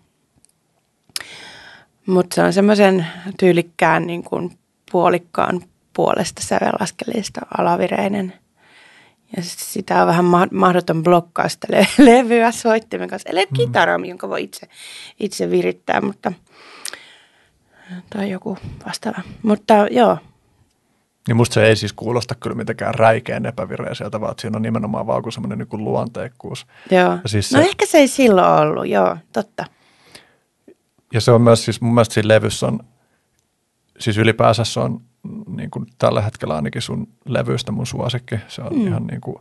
Mutta 2.05 2.35
se 2.35 2.43
on 2.43 2.53
semmoisen 2.53 3.07
tyylikkään 3.39 4.07
niin 4.07 4.23
kuin 4.23 4.57
puolikkaan 4.91 5.61
puolesta 5.93 6.41
sävelaskelista 6.43 7.41
alavireinen– 7.57 8.33
ja 9.37 9.43
sitä 9.43 10.01
on 10.01 10.07
vähän 10.07 10.25
mahdoton 10.51 11.03
blokkaa 11.03 11.49
sitä 11.49 11.67
le- 11.71 11.87
levyä 12.11 12.51
soittimen 12.51 13.09
kanssa. 13.09 13.29
Eli 13.29 13.45
mm. 13.45 13.53
kitara, 13.55 13.99
jonka 14.05 14.29
voi 14.29 14.43
itse, 14.43 14.67
itse 15.19 15.51
virittää, 15.51 16.01
mutta 16.01 16.33
tai 18.09 18.31
joku 18.31 18.57
vastaava. 18.85 19.21
Mutta 19.43 19.73
joo. 19.91 20.17
Niin 21.27 21.37
musta 21.37 21.53
se 21.53 21.65
ei 21.65 21.75
siis 21.75 21.93
kuulosta 21.93 22.35
kyllä 22.35 22.55
mitenkään 22.55 22.95
räikeän 22.95 23.45
epävireiseltä, 23.45 24.21
vaan 24.21 24.35
siinä 24.39 24.57
on 24.57 24.61
nimenomaan 24.61 25.07
vaan 25.07 25.23
kuin 25.23 25.33
semmoinen 25.33 25.57
niin 25.57 25.83
luonteikkuus. 25.83 26.67
Joo. 26.91 27.11
Ja 27.23 27.29
siis 27.29 27.51
no 27.51 27.59
se, 27.59 27.65
ehkä 27.65 27.85
se 27.85 27.97
ei 27.97 28.07
silloin 28.07 28.53
ollut, 28.53 28.87
joo, 28.87 29.17
totta. 29.33 29.65
Ja 31.13 31.21
se 31.21 31.31
on 31.31 31.41
myös 31.41 31.65
siis 31.65 31.81
mun 31.81 31.93
mielestä 31.93 32.13
siinä 32.13 32.27
levyssä 32.27 32.67
on, 32.67 32.79
siis 33.99 34.17
ylipäänsä 34.17 34.63
se 34.63 34.79
on 34.79 35.01
niin 35.47 35.71
kuin 35.71 35.85
tällä 35.97 36.21
hetkellä 36.21 36.55
ainakin 36.55 36.81
sun 36.81 37.07
levyistä 37.25 37.71
mun 37.71 37.87
suosikki. 37.87 38.35
Se 38.47 38.61
on 38.61 38.73
mm. 38.73 38.87
ihan 38.87 39.07
niin 39.07 39.21
kuin 39.21 39.37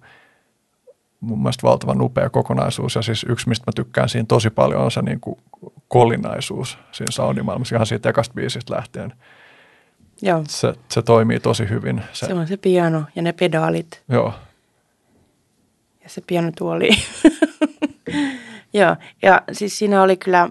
mun 1.20 1.38
mielestä 1.38 1.62
valtavan 1.62 2.00
upea 2.00 2.30
kokonaisuus. 2.30 2.94
Ja 2.94 3.02
siis 3.02 3.26
yksi, 3.28 3.48
mistä 3.48 3.64
mä 3.66 3.72
tykkään 3.76 4.08
siinä 4.08 4.26
tosi 4.28 4.50
paljon, 4.50 4.82
on 4.82 4.90
se 4.90 5.02
niin 5.02 5.20
kuin 5.20 5.40
kolinaisuus 5.88 6.78
siinä 6.92 7.10
soundimaailmassa, 7.10 7.76
ihan 7.76 7.86
siitä 7.86 8.08
ekasta 8.08 8.34
biisistä 8.34 8.74
lähtien. 8.74 9.12
Joo. 10.22 10.44
Se, 10.48 10.74
se 10.88 11.02
toimii 11.02 11.40
tosi 11.40 11.68
hyvin. 11.68 12.02
Se, 12.12 12.26
se 12.26 12.34
on 12.34 12.46
se 12.46 12.56
piano 12.56 13.04
ja 13.14 13.22
ne 13.22 13.32
pedaalit. 13.32 14.02
Joo. 14.08 14.34
Ja 16.02 16.08
se 16.08 16.22
pianotuoli. 16.26 16.90
Joo, 18.72 18.96
ja 19.22 19.42
siis 19.52 19.78
siinä 19.78 20.02
oli 20.02 20.16
kyllä, 20.16 20.48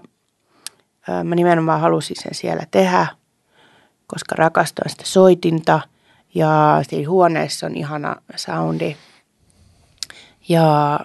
mä 1.24 1.34
nimenomaan 1.34 1.80
halusin 1.80 2.16
sen 2.22 2.34
siellä 2.34 2.66
tehdä– 2.70 3.06
koska 4.08 4.34
rakastan 4.38 4.90
sitä 4.90 5.04
soitinta 5.06 5.80
ja 6.34 6.80
siinä 6.88 7.10
huoneessa 7.10 7.66
on 7.66 7.76
ihana 7.76 8.16
soundi. 8.36 8.96
Ja, 10.48 11.00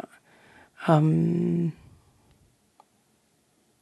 um, 0.89 1.71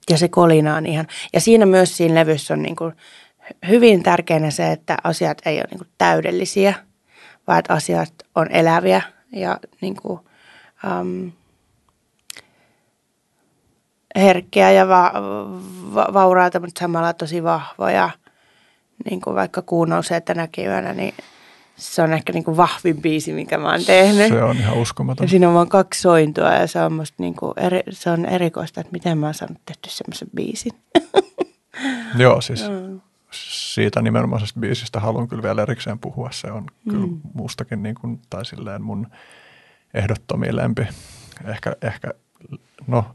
ja 0.10 0.18
se 0.18 0.28
kolina 0.28 0.76
on 0.76 0.86
ihan. 0.86 1.08
Ja 1.34 1.42
siinä 1.42 1.66
myös 1.66 1.98
siinä 1.98 2.16
levyssä 2.16 2.54
on 2.54 2.62
niin 2.62 2.76
kuin 2.76 2.94
hyvin 3.68 4.04
tärkeänä 4.04 4.52
se, 4.52 4.72
että 4.72 4.98
asiat 5.04 5.42
ei 5.46 5.58
ole 5.58 5.68
niin 5.72 5.78
kuin 5.78 5.90
täydellisiä, 5.98 6.74
vaan 7.48 7.60
että 7.60 7.74
asiat 7.74 8.14
on 8.36 8.52
eläviä 8.52 9.02
ja 9.32 9.60
niin 9.82 9.96
kuin, 9.96 10.20
um, 11.00 11.32
herkkiä 14.16 14.72
ja 14.72 14.88
va- 14.88 15.14
va- 15.94 16.14
vauraita, 16.14 16.60
mutta 16.60 16.80
samalla 16.80 17.14
tosi 17.14 17.44
vahvoja– 17.44 18.10
niin 19.10 19.22
kuin 19.22 19.36
vaikka 19.36 19.62
kuu 19.62 19.86
nousee 19.86 20.22
tänä 20.22 20.48
keväänä, 20.52 20.94
niin 20.94 21.14
se 21.76 22.02
on 22.02 22.14
ehkä 22.14 22.34
niin 22.34 22.44
kuin 22.44 22.58
vahvin 22.58 23.02
biisi, 23.02 23.34
minkä 23.34 23.58
mä 23.58 23.72
oon 23.72 23.86
tehnyt. 23.86 24.28
Se 24.28 24.44
on 24.44 24.58
ihan 24.58 24.78
uskomaton. 24.78 25.26
Ja 25.26 25.30
siinä 25.30 25.48
on 25.48 25.54
vain 25.54 25.70
kaksi 25.70 26.02
sointua 26.02 26.50
ja 26.50 26.68
se 26.68 26.82
on 26.82 26.94
musta 26.94 27.16
niin 27.20 27.36
kuin 27.36 27.54
eri, 27.58 27.82
se 27.90 28.10
on 28.10 28.26
erikoista, 28.26 28.82
että 28.82 28.92
miten 28.92 29.18
mä 29.18 29.26
oon 29.26 29.34
saanut 29.34 29.58
tehty 29.66 29.90
semmoisen 29.90 30.28
biisin. 30.36 30.72
Joo, 32.18 32.42
siis 32.42 32.70
mm. 32.70 33.02
siitä 33.32 34.02
nimenomaisesta 34.02 34.60
biisistä 34.60 35.00
haluan 35.00 35.28
kyllä 35.28 35.44
vielä 35.44 35.62
erikseen 35.62 36.00
puhua. 36.00 36.30
Se 36.32 36.52
on 36.52 36.64
mm. 36.64 36.92
kyllä 36.92 37.08
mustakin 37.34 37.84
niin 37.84 37.96
kuin, 37.96 38.20
tai 38.30 38.46
silleen 38.46 38.82
mun 38.82 39.08
ehdottomia 39.94 40.56
lempi. 40.56 40.88
Ehkä, 41.46 41.76
ehkä 41.82 42.14
no 42.88 43.06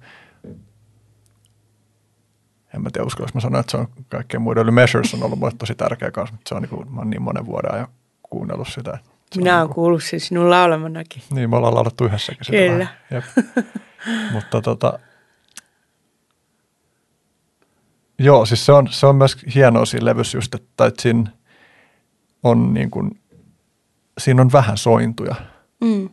en 2.77 2.83
mä 2.83 2.91
tiedä 2.93 3.07
uskallanko 3.07 3.31
mä 3.35 3.41
sanoa, 3.41 3.61
että 3.61 3.71
se 3.71 3.77
on 3.77 3.89
kaikkien 4.09 4.43
muiden, 4.43 4.63
eli 4.63 4.71
Measures 4.71 5.15
on 5.15 5.23
ollut 5.23 5.39
mulle 5.39 5.53
tosi 5.59 5.75
tärkeä 5.75 6.11
kanssa, 6.11 6.35
mutta 6.35 6.49
se 6.49 6.55
on 6.55 6.63
niin 6.63 6.71
kuin, 6.71 6.95
mä 6.95 7.05
niin 7.05 7.23
monen 7.23 7.47
vuoden 7.47 7.75
ajan 7.75 7.89
kuunnellut 8.23 8.69
sitä. 8.69 8.99
Minä 9.37 9.57
olen 9.57 9.67
niin 9.67 9.75
kuullut 9.75 10.05
sen 10.05 10.21
sinun 10.21 10.51
laulamanakin. 10.51 11.23
Niin, 11.31 11.51
me 11.51 11.57
ollaan 11.57 11.75
laulettu 11.75 12.05
yhdessäkin 12.05 12.45
sitä 12.45 12.59
Kyllä. 12.59 12.87
Mutta 14.33 14.63
tota, 14.63 14.99
Joo, 18.19 18.47
siis 18.47 18.67
se 18.67 18.73
on, 18.73 18.89
se 18.91 19.07
on 19.07 19.17
myös 19.17 19.37
hienoa 19.55 19.85
siinä 19.85 20.05
levyssä 20.05 20.39
just, 20.39 20.55
että, 20.55 20.87
että 20.87 21.03
siinä 21.03 21.31
on 22.43 22.75
niin 22.75 22.91
kuin, 22.91 23.21
siinä 24.19 24.43
on 24.43 24.53
vähän 24.53 24.77
sointuja. 24.77 25.35
Mm. 25.81 26.09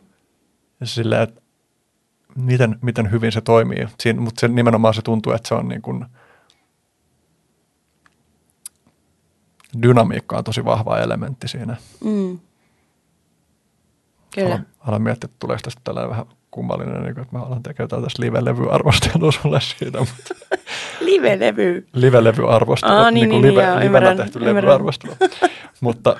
Ja 0.80 0.86
silleen, 0.86 1.22
että 1.22 1.40
miten, 2.36 2.78
miten 2.82 3.10
hyvin 3.10 3.32
se 3.32 3.40
toimii. 3.40 3.88
Siin, 4.00 4.22
mutta 4.22 4.40
se, 4.40 4.48
nimenomaan 4.48 4.94
se 4.94 5.02
tuntuu, 5.02 5.32
että 5.32 5.48
se 5.48 5.54
on 5.54 5.68
niin 5.68 5.82
kuin, 5.82 6.04
dynamiikka 9.82 10.38
on 10.38 10.44
tosi 10.44 10.64
vahva 10.64 10.98
elementti 10.98 11.48
siinä. 11.48 11.76
Mm. 12.04 12.38
Kyllä. 14.34 14.48
Alan, 14.48 14.66
alan 14.80 15.02
miettiä, 15.02 15.26
että 15.26 15.36
tuleeko 15.38 15.60
tästä 15.62 15.80
tällainen 15.84 16.10
vähän 16.10 16.26
kummallinen, 16.50 17.02
niin 17.02 17.14
kuin, 17.14 17.22
että 17.22 17.36
mä 17.38 17.42
alan 17.44 17.62
tekemään 17.62 18.02
tästä 18.02 18.22
live-levyarvostelua 18.22 19.32
sulle 19.32 19.60
siitä, 19.60 19.98
mutta 19.98 20.34
Live-levy. 21.00 21.86
live-levyarvostelu, 21.92 22.92
Aa, 22.92 23.10
niin, 23.10 23.14
niin, 23.14 23.30
kuin 23.30 23.42
niin, 23.42 23.52
live, 23.54 23.62
joo, 23.62 23.70
livenä 23.72 23.84
ymmärrän, 23.86 24.16
tehty 24.16 24.38
ymmärrän. 24.38 24.56
levyarvostelu. 24.64 25.14
mutta 25.80 26.16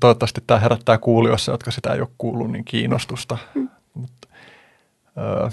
toivottavasti 0.00 0.40
tämä 0.46 0.60
herättää 0.60 0.98
kuulijoissa, 0.98 1.52
jotka 1.52 1.70
sitä 1.70 1.92
ei 1.92 2.00
ole 2.00 2.08
kuullut, 2.18 2.50
niin 2.50 2.64
kiinnostusta. 2.64 3.38
Mm. 3.54 3.68
Mutta 3.94 4.28
öö, 5.18 5.48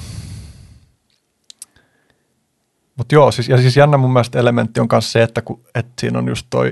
mut 2.98 3.12
joo, 3.12 3.32
siis, 3.32 3.50
ja 3.50 3.58
siis 3.58 3.78
jännä 3.78 3.98
mun 3.98 4.14
mielestä 4.14 4.39
elementti 4.39 4.80
on 4.80 4.88
myös 4.91 5.12
se, 5.12 5.24
että, 5.24 5.41
kun, 5.41 5.64
että 5.76 5.91
siinä 6.00 6.20
on 6.20 6.28
just 6.28 6.48
toi 6.50 6.72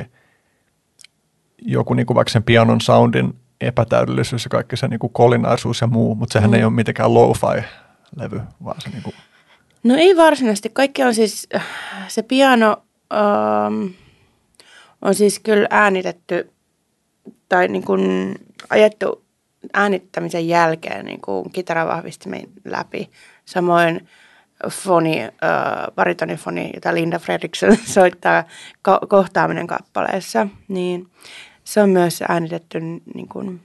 joku 1.62 1.94
niin 1.94 2.06
kuin 2.06 2.16
vaikka 2.16 2.32
sen 2.32 2.44
pianon 2.44 2.82
soundin 2.82 3.34
epätäydellisyys 3.62 4.44
ja 4.44 4.50
kaikki 4.50 4.78
se 4.78 4.88
niin 4.88 5.00
kuin 5.00 5.14
kolinaisuus 5.14 5.82
ja 5.82 5.88
muu, 5.88 6.16
mutta 6.16 6.34
sehän 6.34 6.50
Mm. 6.50 6.54
ei 6.54 6.64
ole 6.64 6.74
mitenkään 6.74 7.14
lo-fi-levy, 7.14 8.42
vaan 8.64 8.82
se 8.82 8.90
niin 8.90 9.04
kuin, 9.04 9.16
No 9.84 9.96
ei 9.96 10.18
varsinaisesti. 10.18 10.70
Kaikki 10.70 11.04
on 11.04 11.14
siis, 11.16 11.48
se 12.08 12.24
piano 12.24 12.84
ähm, 13.14 13.86
on 15.02 15.16
siis 15.16 15.40
kyllä 15.40 15.68
äänitetty 15.70 16.52
tai 17.50 17.68
niin 17.68 17.84
kuin 17.84 18.36
ajettu 18.70 19.24
äänittämisen 19.74 20.48
jälkeen 20.48 21.06
niin 21.06 21.22
kuin 21.22 21.52
kitaravahvistimen 21.52 22.42
läpi. 22.66 23.10
Samoin 23.46 24.08
foni, 24.70 25.22
äh, 25.24 25.30
baritonifoni, 25.96 26.72
jota 26.74 26.94
Linda 26.94 27.20
Fredriksson 27.20 27.78
soittaa 27.96 28.44
ko- 28.90 29.08
kohtaaminen 29.08 29.68
kappaleessa, 29.68 30.48
niin 30.68 31.08
se 31.64 31.82
on 31.82 31.90
myös 31.90 32.24
äänitetty 32.30 32.80
niin 33.14 33.28
kuin 33.32 33.62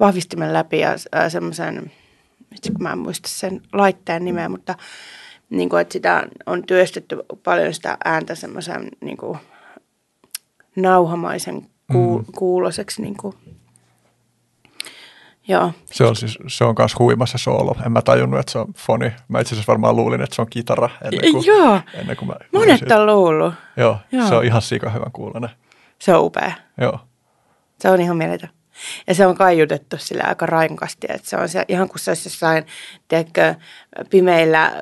vahvistimen 0.00 0.52
läpi 0.52 0.78
ja 0.78 0.90
äh, 0.90 1.30
semmoisen, 1.32 1.92
kun 2.72 2.82
mä 2.82 2.92
en 2.92 2.98
muista 2.98 3.28
sen 3.28 3.60
laitteen 3.72 4.24
nimeä, 4.24 4.48
mutta 4.48 4.74
niin 5.50 5.68
kuin, 5.68 5.80
että 5.80 5.92
sitä 5.92 6.26
on 6.46 6.66
työstetty 6.66 7.18
paljon 7.44 7.74
sitä 7.74 7.96
ääntä 8.04 8.34
semmoisen 8.34 8.88
niin 9.00 9.16
kuin 9.16 9.38
nauhamaisen 10.76 11.66
kuul- 11.92 12.18
Mm. 12.18 12.24
kuuloseksi. 12.36 13.02
Niin 13.02 13.16
kuin. 13.16 13.34
Joo, 15.48 15.72
se 15.84 16.04
on 16.04 16.16
siis, 16.16 16.38
se 16.48 16.64
on 16.64 16.74
myös 16.78 16.98
huima 16.98 17.26
se 17.26 17.38
soolo. 17.38 17.76
En 17.86 17.92
mä 17.92 18.02
tajunnut, 18.02 18.40
että 18.40 18.52
se 18.52 18.58
on 18.58 18.74
foni. 18.76 19.12
Mä 19.28 19.40
itse 19.40 19.54
asiassa 19.54 19.70
varmaan 19.72 19.96
luulin, 19.96 20.20
että 20.22 20.36
se 20.36 20.42
on 20.42 20.50
kitara 20.50 20.88
ennen 21.04 21.32
kuin, 21.32 21.46
Joo. 21.46 21.80
ennen 21.94 22.16
kuin 22.16 22.28
mä 22.28 22.34
monet 22.52 22.78
siitä. 22.78 23.00
on 23.00 23.06
luullut. 23.06 23.54
Joo, 23.76 23.98
Joo. 24.12 24.28
se 24.28 24.34
on 24.34 24.44
ihan 24.44 24.62
sika 24.62 24.90
hyvän 24.90 25.12
kuulonen. 25.12 25.50
Se 25.98 26.14
on 26.14 26.24
upea. 26.24 26.52
Joo. 26.80 26.98
Se 27.80 27.90
on 27.90 28.00
ihan 28.00 28.16
mieletön. 28.16 28.48
Ja 29.06 29.14
se 29.14 29.26
on 29.26 29.36
kaiutettu 29.36 29.96
sillä 29.98 30.24
aika 30.26 30.46
rankasti, 30.46 31.06
että 31.10 31.28
se 31.30 31.36
on 31.36 31.48
se, 31.48 31.64
ihan 31.68 31.88
kuin 31.88 31.98
se 32.00 32.10
olisi 32.10 32.26
jossain, 32.28 32.66
tiedätkö, 33.08 33.54
pimeillä 34.10 34.72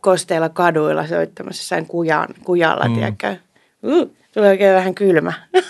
kosteilla 0.00 0.48
kaduilla 0.48 1.06
soittamassa 1.06 1.60
jossain 1.60 1.86
kujan, 1.86 2.28
kujalla, 2.44 2.88
Mm. 2.88 2.94
tiedätkö. 2.94 3.36
Uh, 3.82 4.16
tulee 4.34 4.50
oikein 4.50 4.74
vähän 4.74 4.94
kylmä. 4.94 5.32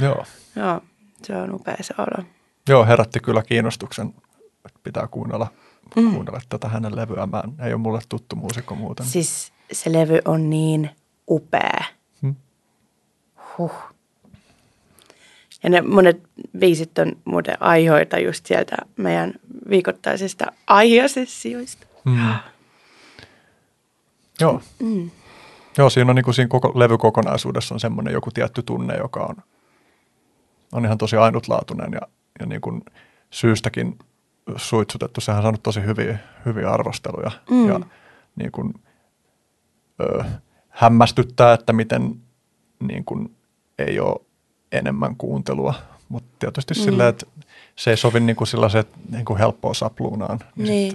Joo. 0.00 0.24
Joo, 0.56 0.80
se 1.22 1.36
on 1.36 1.54
upea 1.54 1.76
se 1.80 1.94
olo. 1.98 2.24
Joo, 2.68 2.86
herätti 2.86 3.20
kyllä 3.20 3.42
kiinnostuksen, 3.42 4.14
että 4.66 4.80
pitää 4.82 5.06
kuunnella, 5.06 5.46
mm. 5.96 6.12
kuunnella 6.12 6.40
tätä 6.48 6.68
hänen 6.68 6.96
levyämään. 6.96 7.52
Ei 7.62 7.72
ole 7.72 7.80
mulle 7.80 8.00
tuttu 8.08 8.36
muusikko 8.36 8.74
muuten. 8.74 9.06
Siis 9.06 9.52
se 9.72 9.92
levy 9.92 10.18
on 10.24 10.50
niin 10.50 10.90
upea. 11.30 11.84
Hmm. 12.22 12.34
Huh. 13.58 13.72
Ja 15.62 15.70
ne 15.70 15.80
monet 15.80 16.22
biisit 16.58 16.98
on 16.98 17.12
muuten 17.24 17.62
aiheita 17.62 18.18
just 18.18 18.46
sieltä 18.46 18.76
meidän 18.96 19.34
viikoittaisista 19.70 20.52
aiheasessioista. 20.66 21.86
Mm. 22.04 22.34
Joo. 24.40 24.62
Mm. 24.78 25.10
Joo, 25.78 25.90
siinä 25.90 26.10
on 26.10 26.16
niin 26.16 26.24
kuin 26.24 26.34
siinä 26.34 26.48
koko 26.48 26.72
levykokonaisuudessa 26.74 27.74
on 27.74 27.80
semmoinen 27.80 28.12
joku 28.12 28.30
tietty 28.30 28.62
tunne, 28.62 28.96
joka 28.96 29.20
on, 29.20 29.36
on 30.72 30.84
ihan 30.84 30.98
tosi 30.98 31.16
ainutlaatuinen 31.16 31.92
ja, 31.92 32.00
ja 32.40 32.46
niin 32.46 32.60
kuin 32.60 32.82
syystäkin 33.30 33.98
suitsutettu. 34.56 35.20
Sehän 35.20 35.38
on 35.38 35.42
saanut 35.42 35.62
tosi 35.62 35.82
hyviä, 35.82 36.18
hyviä 36.46 36.70
arvosteluja 36.70 37.30
mm. 37.50 37.68
ja 37.68 37.80
niin 38.36 38.52
kuin, 38.52 38.74
ö, 40.00 40.24
hämmästyttää, 40.68 41.52
että 41.52 41.72
miten 41.72 42.14
niin 42.80 43.04
kuin 43.04 43.36
ei 43.78 44.00
ole 44.00 44.20
enemmän 44.72 45.16
kuuntelua. 45.16 45.74
Mutta 46.08 46.28
tietysti 46.38 46.74
mm. 46.74 46.80
silleen, 46.84 47.08
että 47.08 47.26
se 47.76 47.90
ei 47.90 47.96
sovi 47.96 48.20
niin 48.20 48.36
kuin 48.36 48.48
sellaiset 48.48 48.88
niin 49.10 49.24
kuin 49.24 49.38
helppoa 49.38 49.74
sapluunaan. 49.74 50.38
Niin. 50.56 50.92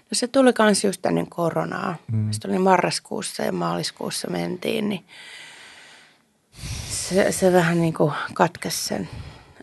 No 0.00 0.12
se 0.12 0.28
tuli 0.28 0.52
kans 0.52 0.84
just 0.84 1.06
ennen 1.06 1.26
koronaa. 1.26 1.96
Mm. 2.12 2.30
Se 2.30 2.40
tuli 2.40 2.58
marraskuussa 2.58 3.42
ja 3.42 3.52
maaliskuussa 3.52 4.30
mentiin, 4.30 4.88
niin 4.88 5.04
se, 6.88 7.32
se 7.32 7.52
vähän 7.52 7.80
niin 7.80 7.94
kuin 7.94 8.12
katkesi 8.34 8.84
sen 8.84 9.08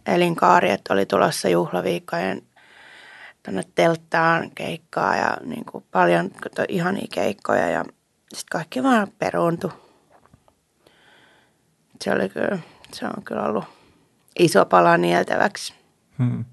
elinkaari, 0.05 0.69
että 0.69 0.93
oli 0.93 1.05
tulossa 1.05 1.49
juhlaviikkojen 1.49 2.41
tuonne 3.45 3.63
telttaan 3.75 4.51
keikkaa 4.55 5.15
ja 5.15 5.37
niin 5.45 5.65
kuin 5.65 5.85
paljon 5.91 6.31
kato, 6.31 6.65
ihania 6.69 7.07
keikkoja 7.13 7.69
ja 7.69 7.83
sitten 8.33 8.49
kaikki 8.51 8.83
vaan 8.83 9.07
peruuntui. 9.19 9.71
Se 12.01 12.11
oli 12.11 12.29
kyllä, 12.29 12.59
se 12.93 13.05
on 13.05 13.23
kyllä 13.23 13.43
ollut 13.43 13.65
iso 14.39 14.65
pala 14.65 14.97
nieltäväksi. 14.97 15.73
Hmm. 16.17 16.45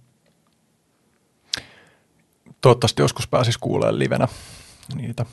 Toivottavasti 2.60 3.02
joskus 3.02 3.28
pääsis 3.28 3.58
kuulemaan 3.58 3.98
livenä 3.98 4.28
niitä. 4.94 5.26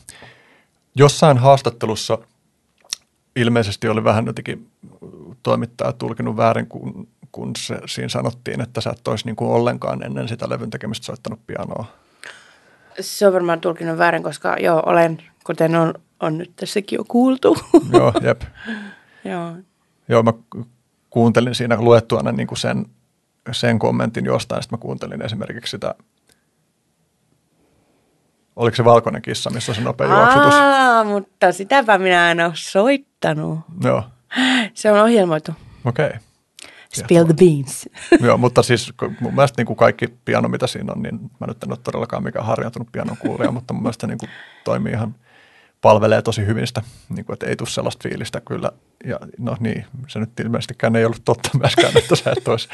Jossain 0.95 1.37
haastattelussa 1.37 2.17
ilmeisesti 3.35 3.87
oli 3.87 4.03
vähän 4.03 4.25
jotenkin 4.25 4.71
toimittaja 5.43 5.93
tulkinut 5.93 6.37
väärin, 6.37 6.67
kun, 6.67 7.07
kun 7.31 7.51
se, 7.57 7.79
siinä 7.85 8.09
sanottiin, 8.09 8.61
että 8.61 8.81
sä 8.81 8.89
et 8.89 9.07
olisi 9.07 9.25
niin 9.25 9.35
kuin 9.35 9.51
ollenkaan 9.51 10.03
ennen 10.03 10.27
sitä 10.27 10.49
levyn 10.49 10.69
tekemistä 10.69 11.05
soittanut 11.05 11.47
pianoa. 11.47 11.85
Se 12.99 13.27
on 13.27 13.33
varmaan 13.33 13.61
tulkinut 13.61 13.97
väärin, 13.97 14.23
koska 14.23 14.55
joo, 14.59 14.83
olen, 14.85 15.23
kuten 15.43 15.75
on, 15.75 15.93
on 16.19 16.37
nyt 16.37 16.51
tässäkin 16.55 16.97
jo 16.97 17.03
kuultu. 17.07 17.57
Joo, 17.93 18.13
jep. 18.21 18.41
joo. 19.31 19.55
Joo, 20.09 20.23
mä 20.23 20.33
kuuntelin 21.09 21.55
siinä 21.55 21.77
luettuana 21.79 22.31
niin 22.31 22.47
kuin 22.47 22.57
sen, 22.57 22.85
sen 23.51 23.79
kommentin 23.79 24.25
jostain. 24.25 24.63
Sitten 24.63 24.79
mä 24.79 24.81
kuuntelin 24.81 25.21
esimerkiksi 25.21 25.71
sitä, 25.71 25.95
oliko 28.55 28.75
se 28.75 28.85
valkoinen 28.85 29.21
kissa, 29.21 29.49
missä 29.49 29.71
on 29.71 29.75
se 29.75 29.81
nopea 29.81 30.07
juoksutus. 30.07 30.53
Aa, 30.53 31.03
mutta 31.03 31.51
sitäpä 31.51 31.97
minä 31.97 32.31
en 32.31 32.39
ole 32.39 32.51
soittanut. 32.55 33.59
Joo, 33.83 34.03
Se 34.73 34.91
on 34.91 34.99
ohjelmoitu. 34.99 35.51
okei. 35.85 36.07
Okay. 36.07 36.19
Spill 36.93 37.25
the 37.25 37.33
beans. 37.33 37.89
Joo, 38.25 38.37
mutta 38.37 38.63
siis 38.63 38.93
mun 39.19 39.35
mielestä 39.35 39.59
niin 39.59 39.67
kuin 39.67 39.77
kaikki 39.77 40.07
piano, 40.25 40.49
mitä 40.49 40.67
siinä 40.67 40.93
on, 40.93 41.01
niin 41.01 41.19
mä 41.39 41.47
nyt 41.47 41.63
en 41.63 41.71
ole 41.71 41.77
todellakaan 41.83 42.23
mikään 42.23 42.45
harjoittunut 42.45 42.91
pianon 42.91 43.17
kuulija, 43.17 43.51
mutta 43.51 43.73
mun 43.73 43.83
mielestä 43.83 44.07
niin 44.07 44.17
kuin 44.17 44.29
toimii 44.65 44.93
ihan, 44.93 45.15
palvelee 45.81 46.21
tosi 46.21 46.45
hyvin 46.45 46.67
sitä, 46.67 46.81
niin 47.09 47.25
kuin, 47.25 47.33
että 47.33 47.45
ei 47.45 47.55
tule 47.55 47.69
sellaista 47.69 48.09
fiilistä 48.09 48.41
kyllä. 48.41 48.71
Ja 49.05 49.19
no 49.37 49.57
niin, 49.59 49.85
se 50.07 50.19
nyt 50.19 50.39
ilmeisestikään 50.39 50.95
ei 50.95 51.05
ollut 51.05 51.21
totta 51.25 51.49
myöskään, 51.59 51.97
että 51.97 52.15
sä 52.15 52.31
et 52.37 52.47
olisi, 52.47 52.69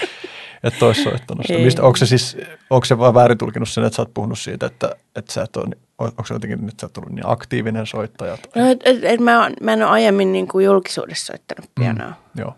et 0.63 0.83
olisi 0.83 1.03
soittanut 1.03 1.45
sitä. 1.47 1.59
Mistä, 1.59 1.83
onko 1.83 1.97
se 1.97 2.05
siis, 2.05 2.37
onko 2.69 2.85
se 2.85 2.97
vaan 2.97 3.13
väärin 3.13 3.37
tulkinut 3.37 3.69
sen, 3.69 3.83
että 3.83 3.95
sä 3.95 4.01
oot 4.01 4.13
puhunut 4.13 4.39
siitä, 4.39 4.65
että, 4.65 4.95
että 5.15 5.33
sä 5.33 5.41
et 5.43 5.55
ole, 5.57 5.65
onko 5.99 6.25
se 6.27 6.33
jotenkin 6.33 6.65
nyt 6.65 6.79
sä 6.79 6.85
oot 6.85 6.97
ollut 6.97 7.11
niin 7.11 7.27
aktiivinen 7.27 7.85
soittaja? 7.85 8.37
Tai, 8.37 8.63
No, 8.63 8.69
et, 8.69 8.79
et, 8.85 9.03
et 9.03 9.19
mä, 9.19 9.41
oon- 9.43 9.53
mä 9.61 9.73
en 9.73 9.83
ole 9.83 9.91
aiemmin 9.91 10.31
niin 10.31 10.47
kuin 10.47 10.65
julkisuudessa 10.65 11.25
soittanut 11.25 11.71
pianoa. 11.79 12.09
Mm. 12.09 12.41
joo, 12.41 12.55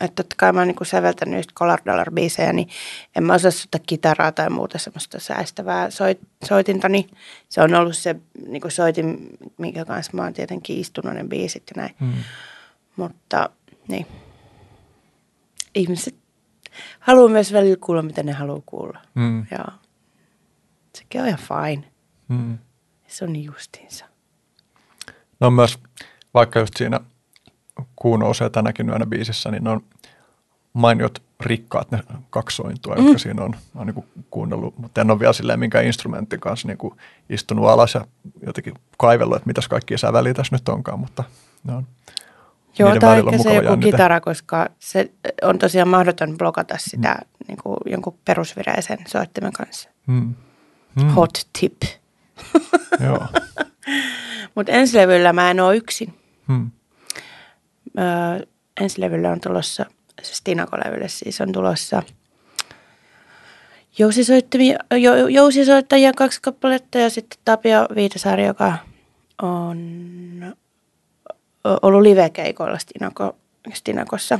Että 0.00 0.22
totta 0.22 0.36
kai 0.38 0.52
mä 0.52 0.60
oon 0.60 0.68
niin 0.68 0.86
säveltänyt 0.86 1.36
just 1.36 1.52
Collar 1.52 1.80
Dollar 1.86 2.10
biisejä, 2.10 2.52
niin 2.52 2.68
en 3.16 3.24
mä 3.24 3.34
osaa 3.34 3.50
soittaa 3.50 3.80
kitaraa 3.86 4.32
tai 4.32 4.50
muuta 4.50 4.78
semmoista 4.78 5.20
säästävää 5.20 5.90
soit, 5.90 6.18
soitinta, 6.44 6.88
niin 6.88 7.10
se 7.48 7.62
on 7.62 7.74
ollut 7.74 7.96
se 7.96 8.16
niin 8.46 8.60
kuin 8.60 8.72
soitin, 8.72 9.28
minkä 9.58 9.84
kanssa 9.84 10.12
mä 10.14 10.22
oon 10.22 10.32
tietenkin 10.32 10.78
istunut 10.78 11.14
ne 11.14 11.24
biisit 11.24 11.62
ja 11.76 11.82
näin. 11.82 11.94
mm. 12.00 12.12
Mutta 12.96 13.50
niin, 13.88 14.06
ihmiset 15.74 16.14
haluaa 17.00 17.28
myös 17.28 17.52
välillä 17.52 17.76
kuulla, 17.80 18.02
mitä 18.02 18.22
ne 18.22 18.32
haluaa 18.32 18.62
kuulla. 18.66 18.98
Mm. 19.14 19.46
Ja 19.50 19.64
sekin 20.94 21.20
on 21.20 21.26
ihan 21.26 21.40
fine. 21.40 21.84
Mm. 22.28 22.58
Se 23.06 23.24
on 23.24 23.32
niin 23.32 23.44
justiinsa. 23.44 24.04
Ne 25.40 25.46
on 25.46 25.52
myös, 25.52 25.78
vaikka 26.34 26.60
just 26.60 26.76
siinä 26.76 27.00
Kuu 27.96 28.16
nousee 28.16 28.50
tänäkin 28.50 28.88
yönä 28.88 29.06
biisissä, 29.06 29.50
niin 29.50 29.64
ne 29.64 29.70
on 29.70 29.80
mainiot 30.72 31.22
rikkaat 31.40 31.90
ne 31.90 32.00
kaksi 32.30 32.56
sointua, 32.56 32.94
mm. 32.94 33.04
jotka 33.04 33.18
siinä 33.18 33.44
on, 33.44 33.54
on 33.74 33.86
niin 33.86 34.04
kuunnellut, 34.30 34.78
mutta 34.78 35.00
en 35.00 35.10
ole 35.10 35.20
vielä 35.20 35.32
silleen 35.32 35.60
minkään 35.60 35.86
instrumentin 35.86 36.40
kanssa 36.40 36.68
niin 36.68 36.78
kuin 36.78 36.94
istunut 37.30 37.68
alas 37.68 37.94
ja 37.94 38.06
jotenkin 38.46 38.74
kaivellut, 38.98 39.36
että 39.36 39.46
mitäs 39.46 39.68
kaikki 39.68 39.98
säväliä 39.98 40.34
tässä 40.34 40.56
nyt 40.56 40.68
onkaan, 40.68 40.98
mutta 40.98 41.24
ne 41.64 41.74
on 41.74 41.86
Joo, 42.78 42.96
tai 43.00 43.18
ehkä 43.18 43.38
se 43.38 43.54
joku 43.54 43.68
jännite. 43.68 43.90
kitara, 43.90 44.20
koska 44.20 44.68
se 44.78 45.10
on 45.42 45.58
tosiaan 45.58 45.88
mahdoton 45.88 46.38
blokata 46.38 46.74
sitä 46.78 47.14
mm. 47.14 47.44
niin 47.48 47.58
kuin 47.62 47.76
jonkun 47.86 48.18
perusvireisen 48.24 48.98
soittimen 49.08 49.52
kanssa. 49.52 49.88
Mm. 50.06 50.34
Mm. 50.94 51.08
Hot 51.08 51.48
tip. 51.60 51.82
Joo. 53.04 53.26
Mutta 54.54 54.72
ensilevyllä 54.72 55.32
mä 55.32 55.50
en 55.50 55.60
ole 55.60 55.76
yksin. 55.76 56.14
Mm. 56.46 56.70
Öö, 57.98 58.46
ensilevyllä 58.80 59.30
on 59.30 59.40
tulossa, 59.40 59.86
siis 60.22 60.42
Tinako-levylle 60.42 61.08
siis 61.08 61.40
on 61.40 61.52
tulossa 61.52 62.02
jousisoittajia 65.28 66.12
kaksi 66.12 66.42
kappaletta 66.42 66.98
ja 66.98 67.10
sitten 67.10 67.38
Tapio 67.44 67.86
Viitasaari, 67.94 68.46
joka 68.46 68.78
on 69.42 70.56
ollut 71.82 72.02
livekeikoilla 72.02 72.78
Stinako, 72.78 73.36
Stinakossa. 73.74 74.38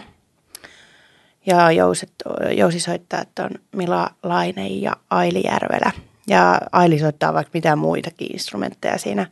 Ja 1.46 1.72
jouset, 1.72 2.12
jousisoittajat 2.56 3.38
on 3.38 3.50
Mila 3.72 4.10
Laine 4.22 4.66
ja 4.66 4.96
Aili 5.10 5.42
Järvelä. 5.44 5.92
Ja 6.26 6.60
Aili 6.72 6.98
soittaa 6.98 7.34
vaikka 7.34 7.50
mitä 7.54 7.76
muitakin 7.76 8.32
instrumentteja 8.32 8.98
siinä. 8.98 9.26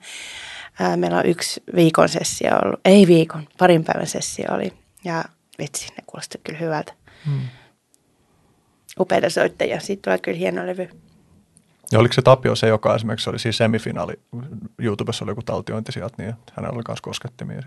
Ää, 0.81 0.97
Meillä 0.97 1.19
on 1.19 1.27
yksi 1.27 1.62
viikon 1.74 2.09
sessio 2.09 2.51
ollut, 2.65 2.81
ei 2.85 3.07
viikon, 3.07 3.48
parin 3.59 3.85
päivän 3.85 4.07
sessio 4.07 4.47
oli. 4.55 4.73
Ja 5.05 5.24
vitsi, 5.59 5.89
ne 5.89 6.05
kuulostaa 6.07 6.40
kyllä 6.44 6.59
hyvältä. 6.59 6.93
Mm. 7.27 7.40
Upeita 9.01 9.31
soittajia, 9.31 9.81
siitä 9.81 10.03
tulee 10.03 10.19
kyllä 10.19 10.39
hieno 10.39 10.66
levy. 10.66 10.89
Ja 11.93 11.98
oliko 11.98 12.15
se 12.15 12.23
Tapio 12.23 12.57
se, 12.57 12.69
joka 12.69 12.94
esimerkiksi 12.94 13.31
oli 13.31 13.39
siis 13.39 13.57
semifinaali, 13.57 14.20
YouTubessa 14.78 15.24
oli 15.24 15.31
joku 15.31 15.43
taltiointi 15.43 15.93
sieltä, 15.93 16.15
niin 16.19 16.35
hänellä 16.53 16.74
oli 16.77 16.82
myös 16.89 17.01
koskettimia. 17.01 17.62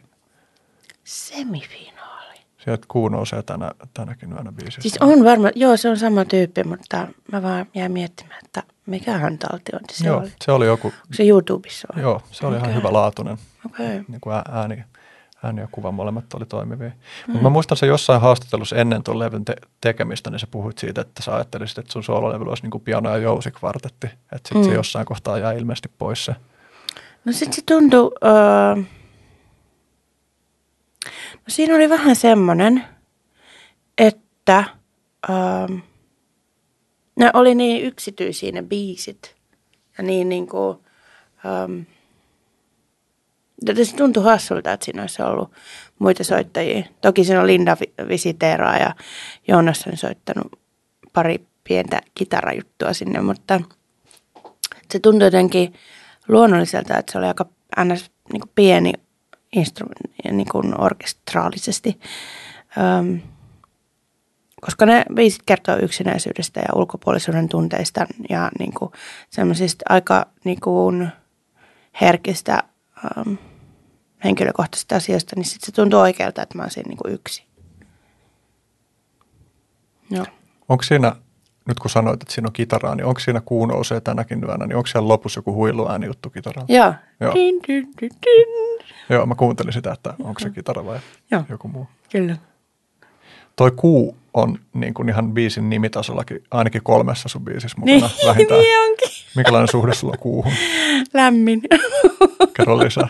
Semifinaali. 1.03 2.39
Sieltä 2.63 2.85
kuu 2.87 3.09
nousee 3.09 3.43
tänä, 3.43 3.71
tänäkin 3.93 4.33
yönä 4.33 4.51
biisissä. 4.51 4.81
Siis 4.81 4.97
on 4.99 5.23
varma, 5.23 5.49
joo 5.55 5.77
se 5.77 5.89
on 5.89 5.97
sama 5.97 6.25
tyyppi, 6.25 6.63
mutta 6.63 7.07
mä 7.31 7.41
vaan 7.41 7.65
jäin 7.73 7.91
miettimään, 7.91 8.39
että 8.45 8.63
mikähän 8.89 9.37
taltiointi 9.37 9.93
se 9.93 10.07
Joo, 10.07 10.19
oli. 10.19 10.31
se 10.45 10.51
oli 10.51 10.65
joku, 10.65 10.87
Onko 10.87 10.97
se 11.11 11.27
YouTubessa 11.27 11.87
vai? 11.95 12.03
joo, 12.03 12.21
se 12.31 12.45
oli 12.45 12.55
ihan 12.55 12.69
Okei. 12.69 12.77
hyvä 12.81 12.93
laatuinen. 12.93 13.37
Okei. 13.65 14.01
Niin 14.07 14.21
kuin 14.21 14.35
ää- 14.35 14.43
ääni, 14.51 14.83
ääni 15.43 15.61
ja 15.61 15.67
kuva 15.71 15.91
molemmat 15.91 16.33
oli 16.33 16.45
toimivia. 16.45 16.89
Mm. 16.89 16.95
Mutta 17.27 17.43
mä 17.43 17.49
muistan 17.49 17.77
se 17.77 17.85
jossain 17.85 18.21
haastattelussa 18.21 18.75
ennen 18.75 19.03
tuon 19.03 19.19
levyn 19.19 19.45
te- 19.45 19.55
tekemistä, 19.81 20.29
niin 20.29 20.39
sä 20.39 20.47
puhuit 20.51 20.77
siitä, 20.77 21.01
että 21.01 21.23
sä 21.23 21.35
ajattelisit, 21.35 21.77
että 21.77 21.91
sun 21.91 22.03
soololevyllä 22.03 22.49
olisi 22.49 22.63
niin 22.63 22.71
kuin 22.71 22.83
piano 22.83 23.09
ja 23.09 23.17
jousikvartetti. 23.17 24.07
Että 24.07 24.37
sitten 24.49 24.61
mm. 24.61 24.67
se 24.69 24.73
jossain 24.73 25.05
kohtaa 25.05 25.37
jää 25.37 25.51
ilmeisesti 25.51 25.91
pois 25.97 26.25
se. 26.25 26.35
No 27.25 27.31
sit 27.31 27.53
se 27.53 27.61
tuntui, 27.65 28.11
öö, 28.23 28.75
no 31.35 31.43
siinä 31.47 31.75
oli 31.75 31.89
vähän 31.89 32.15
semmoinen, 32.15 32.83
että 33.97 34.63
öö, 35.29 35.35
ne 37.19 37.31
oli 37.33 37.55
niin 37.55 37.85
yksityisiä 37.85 38.51
ne 38.51 38.63
biisit 38.63 39.35
ja 39.97 40.03
niin 40.03 40.29
niin 40.29 40.47
kuin, 40.47 40.77
öö, 41.45 41.83
se 43.83 43.95
tuntui 43.95 44.23
hassulta, 44.23 44.73
että 44.73 44.85
siinä 44.85 45.01
olisi 45.01 45.21
ollut 45.21 45.51
muita 45.99 46.23
soittajia. 46.23 46.83
Toki 47.01 47.23
siinä 47.23 47.41
on 47.41 47.47
Linda 47.47 47.77
Vi- 47.79 48.07
Visiteeraa 48.07 48.77
ja 48.77 48.95
Joonas 49.47 49.87
on 49.87 49.97
soittanut 49.97 50.59
pari 51.13 51.45
pientä 51.63 52.01
kitarajuttua 52.15 52.93
sinne, 52.93 53.21
mutta 53.21 53.61
se 54.91 54.99
tuntui 54.99 55.27
jotenkin 55.27 55.73
luonnolliselta, 56.27 56.97
että 56.97 57.11
se 57.11 57.17
oli 57.17 57.27
aika 57.27 57.45
ns. 57.83 58.11
Niin 58.33 58.41
pieni 58.55 58.93
instrumentti 59.55 60.31
niin 60.31 60.81
orkestraalisesti. 60.81 61.99
Öm, 62.77 63.19
koska 64.61 64.85
ne 64.85 65.05
biisit 65.13 65.41
kertoo 65.45 65.77
yksinäisyydestä 65.81 66.59
ja 66.59 66.75
ulkopuolisuuden 66.75 67.49
tunteista 67.49 68.05
ja 68.29 68.51
niin 68.59 68.73
kuin 68.73 68.91
semmoisista 69.29 69.85
aika 69.89 70.25
niin 70.43 70.59
kuin 70.59 71.09
herkistä 72.01 72.63
öm, 73.17 73.37
henkilökohtaisista 74.23 74.95
asioista, 74.95 75.35
niin 75.35 75.45
sitten 75.45 75.65
se 75.65 75.71
tuntuu 75.71 75.99
oikealta, 75.99 76.41
että 76.41 76.57
mä 76.57 76.63
oon 76.63 76.71
siinä 76.71 76.87
niin 76.87 76.97
kuin 76.97 77.13
yksi. 77.13 77.45
Joo. 80.11 80.25
Onko 80.69 80.83
siinä, 80.83 81.15
nyt 81.67 81.79
kun 81.79 81.89
sanoit, 81.89 82.21
että 82.21 82.33
siinä 82.33 82.47
on 82.47 82.53
kitaraa, 82.53 82.95
niin 82.95 83.05
onko 83.05 83.19
siinä 83.19 83.41
kuu 83.41 83.65
nousee 83.65 84.01
tänäkin 84.01 84.43
yönä, 84.43 84.67
niin 84.67 84.75
onko 84.75 84.87
siellä 84.87 85.07
lopussa 85.07 85.37
joku 85.37 85.53
huiluääni 85.53 86.05
juttu 86.05 86.29
kitaralla? 86.29 86.65
Joo. 86.69 86.93
Joo. 87.19 87.33
Din, 87.33 87.59
din, 87.67 87.87
din, 88.01 88.09
din. 88.09 88.85
Joo, 89.09 89.25
mä 89.25 89.35
kuuntelin 89.35 89.73
sitä, 89.73 89.91
että 89.91 90.13
onko 90.23 90.39
se 90.39 90.49
kitara 90.49 90.85
vai 90.85 90.99
Joo. 91.31 91.43
joku 91.49 91.67
muu. 91.67 91.87
Kyllä. 92.11 92.37
Toi 93.55 93.71
kuu 93.71 94.17
on 94.33 94.59
niin 94.73 94.93
kuin 94.93 95.09
ihan 95.09 95.33
biisin 95.33 95.69
nimitasollakin 95.69 96.43
ainakin 96.51 96.83
kolmessa 96.83 97.29
sun 97.29 97.45
biisissä 97.45 97.77
mukana 97.77 97.97
Niin, 97.97 98.27
vähintään. 98.27 98.61
niin 98.61 98.79
onkin. 98.89 99.09
Minkälainen 99.35 99.67
suhde 99.67 99.93
sulla 99.93 100.13
on 100.13 100.19
kuuhun? 100.19 100.53
Lämmin. 101.13 101.61
Kerro 102.57 102.79
lisää. 102.79 103.07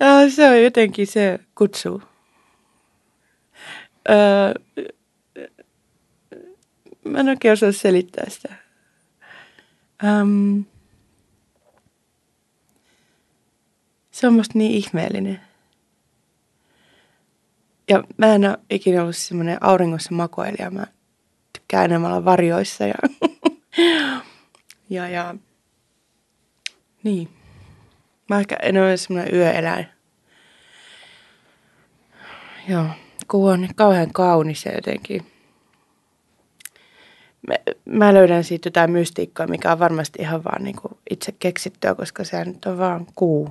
Ja 0.00 0.30
se 0.30 0.48
on 0.50 0.62
jotenkin 0.62 1.06
se 1.06 1.40
kutsuu. 1.54 2.02
Öö, 4.10 4.54
mä 7.04 7.18
en 7.18 7.28
oikein 7.28 7.52
osaa 7.52 7.72
selittää 7.72 8.24
sitä. 8.28 8.54
Öm, 10.04 10.64
se 14.10 14.26
on 14.26 14.34
musta 14.34 14.58
niin 14.58 14.72
ihmeellinen. 14.72 15.40
Ja 17.88 18.04
mä 18.16 18.34
en 18.34 18.44
ole 18.44 18.58
ikinä 18.70 19.02
ollut 19.02 19.16
semmoinen 19.16 19.58
auringossa 19.60 20.14
makoilija. 20.14 20.70
Mä 20.70 20.86
tykkään 21.52 21.84
enemmän 21.84 22.10
olla 22.10 22.24
varjoissa 22.24 22.84
ja, 22.86 22.94
ja, 24.90 25.08
ja 25.08 25.34
niin. 27.02 27.28
Mä 28.28 28.40
ehkä 28.40 28.56
en 28.62 28.82
ole 28.82 28.96
semmoinen 28.96 29.34
yöeläin. 29.34 29.86
Joo, 32.68 32.86
kuu 33.28 33.46
on 33.46 33.68
kauhean 33.76 34.12
kaunis 34.12 34.64
ja 34.64 34.74
jotenkin. 34.74 35.26
Mä, 37.48 37.54
mä 37.84 38.14
löydän 38.14 38.44
siitä 38.44 38.66
jotain 38.66 38.90
mystiikkaa, 38.90 39.46
mikä 39.46 39.72
on 39.72 39.78
varmasti 39.78 40.22
ihan 40.22 40.44
vaan 40.44 40.64
niin 40.64 40.76
kuin 40.76 40.94
itse 41.10 41.32
keksittyä, 41.38 41.94
koska 41.94 42.24
se 42.24 42.44
nyt 42.44 42.64
on 42.64 42.78
vaan 42.78 43.06
kuu. 43.14 43.48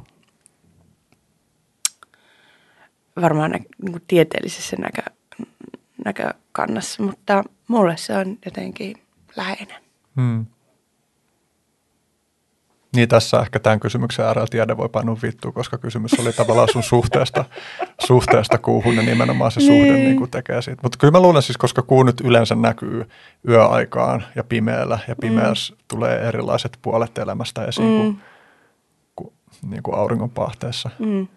Varmaan 3.21 3.51
nä, 3.51 3.57
niin 3.57 3.91
kuin 3.91 4.03
tieteellisessä 4.07 4.75
näkö, 4.75 5.01
näkökannassa, 6.05 7.03
mutta 7.03 7.43
mulle 7.67 7.97
se 7.97 8.17
on 8.17 8.37
jotenkin 8.45 8.97
läheinen. 9.35 9.81
Hmm. 10.15 10.45
Niin 12.95 13.09
tässä 13.09 13.39
ehkä 13.39 13.59
tämän 13.59 13.79
kysymyksen 13.79 14.25
äärellä 14.25 14.47
tiede 14.49 14.77
voi 14.77 14.89
painua 14.89 15.17
vittuun, 15.23 15.53
koska 15.53 15.77
kysymys 15.77 16.19
oli 16.19 16.33
tavallaan 16.33 16.67
sun 16.71 16.83
suhteesta, 16.83 17.45
suhteesta 18.07 18.57
kuuhun 18.57 18.95
ja 18.95 19.01
nimenomaan 19.01 19.51
se 19.51 19.59
suhde 19.61 19.93
Niin. 19.93 20.05
niin 20.05 20.17
kuin 20.17 20.31
tekee 20.31 20.61
siitä. 20.61 20.79
Mutta 20.83 20.97
kyllä 20.97 21.11
mä 21.11 21.19
luulen 21.19 21.41
siis, 21.41 21.57
koska 21.57 21.81
kuu 21.81 22.03
nyt 22.03 22.21
yleensä 22.21 22.55
näkyy 22.55 23.09
yöaikaan 23.47 24.23
ja 24.35 24.43
pimeällä 24.43 24.99
ja 25.07 25.15
pimeässä 25.15 25.73
mm. 25.73 25.79
tulee 25.87 26.27
erilaiset 26.27 26.77
puolet 26.81 27.17
elämästä 27.17 27.65
esiin 27.65 27.87
mm. 27.87 27.97
kuin, 27.97 28.21
kuin, 29.15 29.33
niin 29.69 29.83
kuin 29.83 29.97
auringon 29.97 30.29
pahteessa. 30.29 30.89
Mm. 30.99 31.27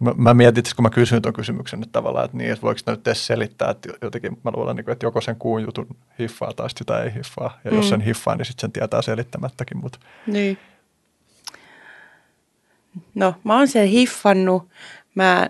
Mä, 0.00 0.12
mä 0.16 0.34
mietin, 0.34 0.58
että 0.58 0.72
kun 0.76 0.82
mä 0.82 0.90
kysyin 0.90 1.22
tuon 1.22 1.32
kysymyksen, 1.34 1.82
että 1.82 1.92
tavallaan, 1.92 2.24
että, 2.24 2.36
niin, 2.36 2.50
että 2.52 2.62
voiko 2.62 2.78
sitä 2.78 2.90
nyt 2.90 3.08
edes 3.08 3.26
selittää, 3.26 3.70
että 3.70 3.88
jotenkin 4.02 4.38
mä 4.44 4.50
luulen, 4.56 4.76
niin 4.76 4.84
kuin, 4.84 4.92
että 4.92 5.06
joko 5.06 5.20
sen 5.20 5.36
kuun 5.36 5.62
jutun 5.62 5.86
hiffaa 6.18 6.52
tai 6.52 6.70
sit 6.70 6.78
sitä 6.78 7.02
ei 7.02 7.14
hiffaa. 7.14 7.58
Ja 7.64 7.74
jos 7.74 7.84
Mm. 7.84 7.88
sen 7.88 8.00
hiffaa, 8.00 8.36
niin 8.36 8.44
sitten 8.46 8.60
sen 8.60 8.72
tietää 8.72 9.02
selittämättäkin, 9.02 9.76
mutta 9.76 9.98
Niin. 10.26 10.58
No, 13.14 13.34
mä 13.44 13.56
oon 13.56 13.68
sen 13.68 13.88
hiffannut. 13.88 14.68
Mä 15.14 15.48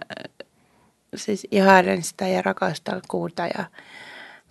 siis 1.17 1.47
ihailen 1.51 2.03
sitä 2.03 2.29
ja 2.29 2.43
rakastan 2.43 3.01
kuuta 3.09 3.47
ja 3.47 3.65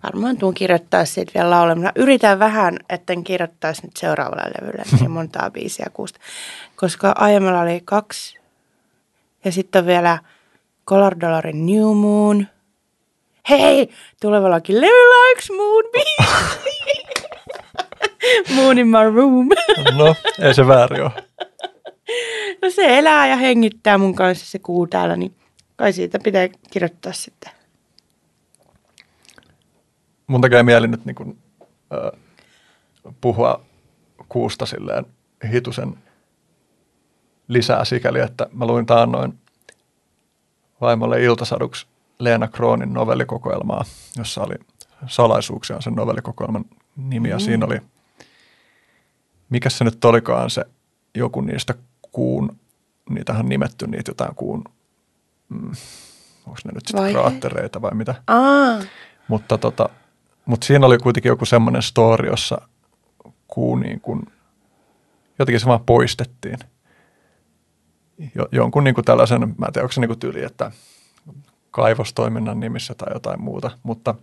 varmaan 0.02 0.36
tuun 0.36 0.54
kirjoittaa 0.54 1.04
siitä 1.04 1.32
vielä 1.34 1.50
laulemalla. 1.50 1.92
Yritän 1.96 2.38
vähän, 2.38 2.76
etten 2.88 3.24
kirjoittaisi 3.24 3.82
nyt 3.82 3.96
seuraavalla 3.96 4.50
levyllä 4.60 4.82
niin 5.00 5.10
montaa 5.18 5.50
biisiä 5.50 5.86
kuusta. 5.92 6.20
Koska 6.76 7.12
aiemmalla 7.16 7.60
oli 7.60 7.82
kaksi 7.84 8.38
ja 9.44 9.52
sitten 9.52 9.80
on 9.80 9.86
vielä 9.86 10.18
Color 10.86 11.20
Dollarin 11.20 11.66
New 11.66 11.96
Moon. 11.96 12.46
Hei, 13.48 13.88
tulevallakin 14.20 14.80
levyllä 14.80 15.32
yksi 15.32 15.52
Moon. 15.52 15.84
Moon 18.54 18.78
in 18.78 18.86
my 18.86 19.10
room. 19.14 19.48
no 19.98 20.14
ei 20.40 20.54
se 20.54 20.66
väärin 20.66 21.02
ole. 21.02 21.12
No 22.62 22.70
se 22.70 22.98
elää 22.98 23.26
ja 23.26 23.36
hengittää 23.36 23.98
mun 23.98 24.14
kanssa 24.14 24.46
se 24.46 24.58
kuu 24.58 24.86
täällä, 24.86 25.16
niin 25.16 25.34
kai 25.76 25.92
siitä 25.92 26.18
pitää 26.18 26.48
kirjoittaa 26.70 27.12
sitten. 27.12 27.52
Mun 30.26 30.40
tekee 30.40 30.62
mieli 30.62 30.88
nyt 30.88 31.04
niin 31.04 31.14
kuin, 31.14 31.38
äh, 31.92 32.20
puhua 33.20 33.64
kuusta 34.28 34.66
silleen 34.66 35.06
hitusen 35.52 35.98
lisää 37.48 37.84
sikäli, 37.84 38.20
että 38.20 38.46
mä 38.52 38.66
luin 38.66 38.86
taannoin 38.86 39.38
vaimolle 40.80 41.22
iltasaduksi 41.22 41.86
Leena 42.18 42.48
Kroonin 42.48 42.92
novellikokoelmaa, 42.92 43.84
jossa 44.16 44.42
oli 44.42 44.54
salaisuuksia 45.06 45.76
on 45.76 45.82
sen 45.82 45.94
novellikokoelman 45.94 46.64
nimi 46.96 47.28
ja 47.28 47.36
mm. 47.36 47.40
siinä 47.40 47.66
oli, 47.66 47.80
mikä 49.50 49.70
se 49.70 49.84
nyt 49.84 50.04
olikaan 50.04 50.50
se 50.50 50.64
joku 51.14 51.40
niistä 51.40 51.74
kuun, 52.12 52.56
niitähän 53.10 53.42
on 53.44 53.48
nimetty 53.48 53.86
niitä 53.86 54.10
jotain 54.10 54.34
kuun, 54.34 54.64
mm, 55.48 55.72
onko 56.46 56.58
ne 56.64 56.72
nyt 56.72 56.86
sitten 56.86 57.12
kraattereita 57.12 57.82
vai 57.82 57.94
mitä. 57.94 58.14
Aa. 58.26 58.78
Mutta, 59.28 59.58
tota, 59.58 59.88
mutta 60.44 60.66
siinä 60.66 60.86
oli 60.86 60.98
kuitenkin 60.98 61.30
joku 61.30 61.44
semmoinen 61.44 61.82
story, 61.82 62.28
jossa 62.28 62.68
kuu 63.48 63.76
niin 63.76 64.00
kuin, 64.00 64.32
jotenkin 65.38 65.60
se 65.60 65.66
vaan 65.66 65.84
poistettiin. 65.86 66.58
Jo, 68.34 68.48
jonkun 68.52 68.84
niin 68.84 68.94
kuin 68.94 69.04
tällaisen, 69.04 69.40
mä 69.40 69.66
en 69.66 69.72
tiedä, 69.72 69.84
onko 69.84 69.92
se 69.92 70.00
niin 70.00 70.08
kuin 70.08 70.18
tyyli, 70.18 70.44
että 70.44 70.70
kaivostoiminnan 71.70 72.60
nimissä 72.60 72.94
tai 72.94 73.14
jotain 73.14 73.40
muuta, 73.40 73.70
mutta 73.82 74.14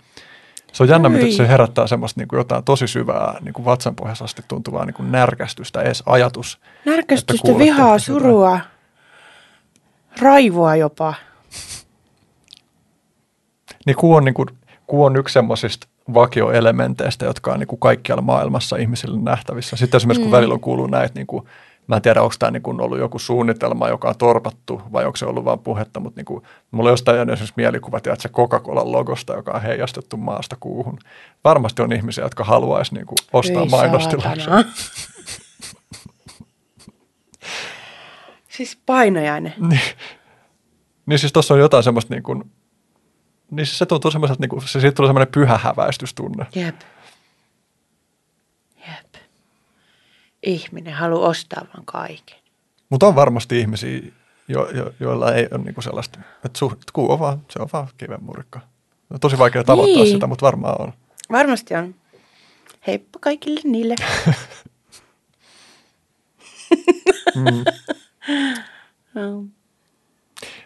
se 0.71 0.83
on 0.83 0.89
jännä, 0.89 1.09
miten 1.09 1.33
se 1.33 1.47
herättää 1.47 1.87
semmoista 1.87 2.21
niin 2.21 2.27
kuin 2.27 2.37
jotain 2.37 2.63
tosi 2.63 2.87
syvää 2.87 3.37
niin 3.41 3.53
kuin 3.53 3.65
vatsanpohjassa 3.65 4.25
asti 4.25 4.41
tuntuvaa 4.47 4.85
niin 4.85 4.93
kuin 4.93 5.11
närkästystä, 5.11 5.81
edes 5.81 6.03
ajatus. 6.05 6.59
Närkästystä, 6.85 7.57
vihaa, 7.57 7.99
surua, 7.99 8.49
jotain. 8.49 8.63
raivoa 10.21 10.75
jopa. 10.75 11.13
Niin 13.85 13.95
kuu 13.95 14.15
on, 14.15 14.25
niin 14.25 14.33
kuin, 14.33 14.49
kuu 14.87 15.03
on 15.03 15.15
yksi 15.15 15.33
semmoisista 15.33 15.87
vakioelementeistä, 16.13 17.25
jotka 17.25 17.53
on 17.53 17.59
niin 17.59 17.67
kuin 17.67 17.79
kaikkialla 17.79 18.21
maailmassa 18.21 18.77
ihmisille 18.77 19.21
nähtävissä. 19.21 19.75
Sitten 19.75 19.97
esimerkiksi 19.97 20.21
kun 20.21 20.31
mm. 20.31 20.35
välillä 20.35 20.53
on 20.53 20.59
kuullut 20.59 20.91
näitä 20.91 21.15
niin 21.15 21.27
kuin 21.27 21.45
Mä 21.87 21.95
en 21.95 22.01
tiedä, 22.01 22.21
onko 22.21 22.35
tämä 22.39 22.51
niin 22.51 22.81
ollut 22.81 22.99
joku 22.99 23.19
suunnitelma, 23.19 23.87
joka 23.87 24.09
on 24.09 24.17
torpattu 24.17 24.81
vai 24.91 25.05
onko 25.05 25.17
se 25.17 25.25
ollut 25.25 25.45
vain 25.45 25.59
puhetta, 25.59 25.99
mutta 25.99 26.19
niin 26.19 26.25
kuin, 26.25 26.43
mulla 26.71 26.89
on 26.89 26.93
jostain 26.93 27.15
jäänyt 27.15 27.33
esimerkiksi 27.33 27.53
mielikuva, 27.57 27.97
että 27.97 28.15
se 28.19 28.29
Coca-Colan 28.29 28.91
logosta, 28.91 29.33
joka 29.33 29.51
on 29.51 29.61
heijastettu 29.61 30.17
maasta 30.17 30.57
kuuhun. 30.59 30.99
Varmasti 31.43 31.81
on 31.81 31.93
ihmisiä, 31.93 32.23
jotka 32.23 32.43
haluaisi 32.43 32.93
niin 32.93 33.05
kuin 33.05 33.17
ostaa 33.33 33.65
mainostilauksen. 33.65 34.53
siis 38.49 38.77
painajainen. 38.85 39.53
niin, 39.69 39.81
niin 41.05 41.19
siis 41.19 41.33
tuossa 41.33 41.53
on 41.53 41.59
jotain 41.59 41.83
semmoista 41.83 42.13
niin 42.13 42.23
kuin, 42.23 42.51
niin 43.51 43.65
siis 43.65 43.77
se 43.77 43.85
tuntuu 43.85 44.11
semmoiselta, 44.11 44.41
niin 44.41 44.49
kuin, 44.49 44.67
se 44.67 44.79
siitä 44.79 44.95
tulee 44.95 45.07
semmoinen 45.09 45.31
pyhä 45.33 45.57
häväistystunne. 45.57 46.45
Jep. 46.55 46.75
Ihminen 50.43 50.93
haluaa 50.93 51.29
ostaa 51.29 51.65
vaan 51.73 51.85
kaiken. 51.85 52.37
Mutta 52.89 53.07
on 53.07 53.15
varmasti 53.15 53.59
ihmisiä, 53.59 54.01
jo, 54.47 54.69
jo, 54.69 54.93
joilla 54.99 55.33
ei 55.33 55.47
ole 55.51 55.63
niinku 55.63 55.81
sellaista, 55.81 56.19
että 56.45 56.59
kuu 56.93 57.11
on 57.11 57.19
vaan, 57.19 57.41
se 57.49 57.59
on 57.61 57.69
vaan 57.73 57.87
kivenmurikka. 57.97 58.59
On 59.09 59.19
tosi 59.19 59.37
vaikea 59.37 59.63
tavoittaa 59.63 60.03
niin. 60.03 60.13
sitä, 60.13 60.27
mutta 60.27 60.45
varmaan 60.45 60.81
on. 60.81 60.93
Varmasti 61.31 61.75
on. 61.75 61.95
Heippa 62.87 63.19
kaikille 63.19 63.59
niille. 63.63 63.95
mm. 67.35 67.63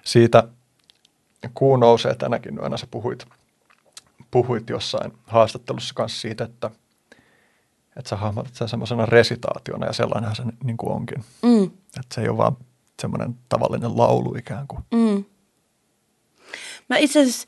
Siitä 0.06 0.48
kuu 1.54 1.78
nousee 1.78 2.16
tänäkin 2.16 2.58
yönä, 2.58 2.78
sä 2.78 2.88
puhuit, 2.92 3.26
puhuit 4.32 4.70
jossain 4.70 5.14
haastattelussa 5.28 5.94
kanssa 5.94 6.22
siitä, 6.22 6.44
että– 6.44 6.72
että 7.96 8.10
sä 8.10 8.16
hahmotat 8.16 8.56
sen 8.56 8.70
semmoisena 8.70 9.06
resitaationa 9.06 9.86
ja 9.86 9.94
sellainenhan 9.94 10.36
se 10.36 10.44
niin 10.64 10.78
kuin 10.78 10.92
onkin. 10.92 11.24
Mm. 11.44 11.64
Että 11.64 12.16
se 12.16 12.22
ei 12.22 12.30
ole 12.30 12.38
vaan 12.38 12.58
semmoinen 13.02 13.36
tavallinen 13.50 13.98
laulu 13.98 14.36
ikään 14.38 14.68
kuin. 14.68 14.84
Mm. 14.94 15.26
Mä 16.90 16.98
itse 16.98 17.22
asiassa, 17.22 17.48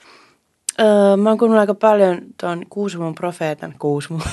öö, 0.80 1.18
mä 1.18 1.30
oon 1.30 1.38
kuunnellut 1.38 1.62
aika 1.62 1.76
paljon 1.76 2.22
tuon 2.40 2.66
Kuusumon 2.70 3.16
profeetan, 3.16 3.76
Kuusumon, 3.80 4.28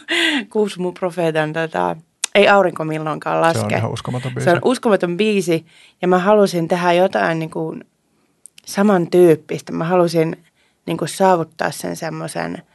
Kuusumon 0.52 0.94
profeetan, 0.94 1.52
tota, 1.52 1.96
ei 2.34 2.48
aurinko 2.48 2.84
milloinkaan 2.84 3.40
laske. 3.40 3.60
Se 3.60 3.64
on 3.66 3.74
ihan 3.74 3.92
uskomaton 3.92 4.34
biisi. 4.34 4.44
Se 4.44 4.50
on 4.50 4.60
uskomaton 4.64 5.16
biisi 5.16 5.66
ja 6.02 6.08
mä 6.08 6.18
halusin 6.18 6.68
tehdä 6.68 6.92
jotain 6.92 7.38
niin 7.38 7.50
kuin 7.50 7.84
samantyyppistä. 8.66 9.72
Mä 9.72 9.84
halusin 9.84 10.44
niin 10.86 10.98
kuin 10.98 11.08
saavuttaa 11.08 11.70
sen 11.70 11.96
semmoisen– 11.96 12.62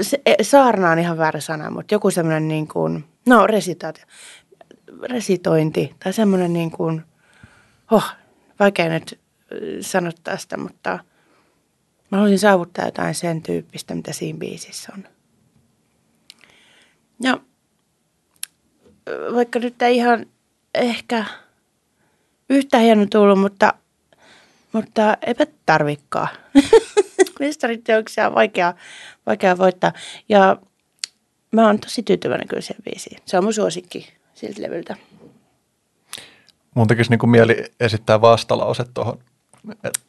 se, 0.00 0.20
e, 0.26 0.44
saarna 0.44 0.90
on 0.90 0.98
ihan 0.98 1.18
väärä 1.18 1.40
sana, 1.40 1.70
mutta 1.70 1.94
joku 1.94 2.10
semmoinen 2.10 2.48
niin 2.48 2.68
kuin, 2.68 3.04
no 3.26 3.46
resitaatio, 3.46 4.04
resitointi 5.02 5.94
tai 6.04 6.12
semmoinen 6.12 6.52
niin 6.52 6.70
kuin, 6.70 7.02
oh, 7.90 8.04
vaikea 8.60 8.88
nyt 8.88 9.20
sanottaa 9.80 10.36
sitä, 10.36 10.56
mutta 10.56 10.98
mä 12.10 12.18
haluaisin 12.18 12.38
saavuttaa 12.38 12.84
jotain 12.84 13.14
sen 13.14 13.42
tyyppistä, 13.42 13.94
mitä 13.94 14.12
siinä 14.12 14.38
biisissä 14.38 14.92
on. 14.94 15.04
Ja 17.22 17.40
vaikka 19.34 19.58
nyt 19.58 19.82
ei 19.82 19.96
ihan 19.96 20.26
ehkä 20.74 21.24
yhtä 22.50 22.78
hieno 22.78 23.06
tullut, 23.10 23.40
mutta, 23.40 23.74
mutta 24.72 25.16
eipä 25.26 25.46
tarvikkaa. 25.66 26.28
Mestariteoksia 27.40 28.26
on 28.26 28.34
vaikea, 28.34 28.74
vaikea 29.26 29.58
voittaa. 29.58 29.92
Ja 30.28 30.56
mä 31.52 31.66
oon 31.66 31.78
tosi 31.78 32.02
tyytyväinen 32.02 32.48
kyllä 32.48 32.62
sen 32.62 32.76
biisiin. 32.84 33.18
Se 33.24 33.38
on 33.38 33.44
mun 33.44 33.54
suosikki 33.54 34.12
siltä 34.34 34.62
levyltä. 34.62 34.96
Mun 36.74 36.86
tekisi 36.86 37.10
niin 37.10 37.30
mieli 37.30 37.64
esittää 37.80 38.20
vastalause 38.20 38.84
tuohon. 38.94 39.18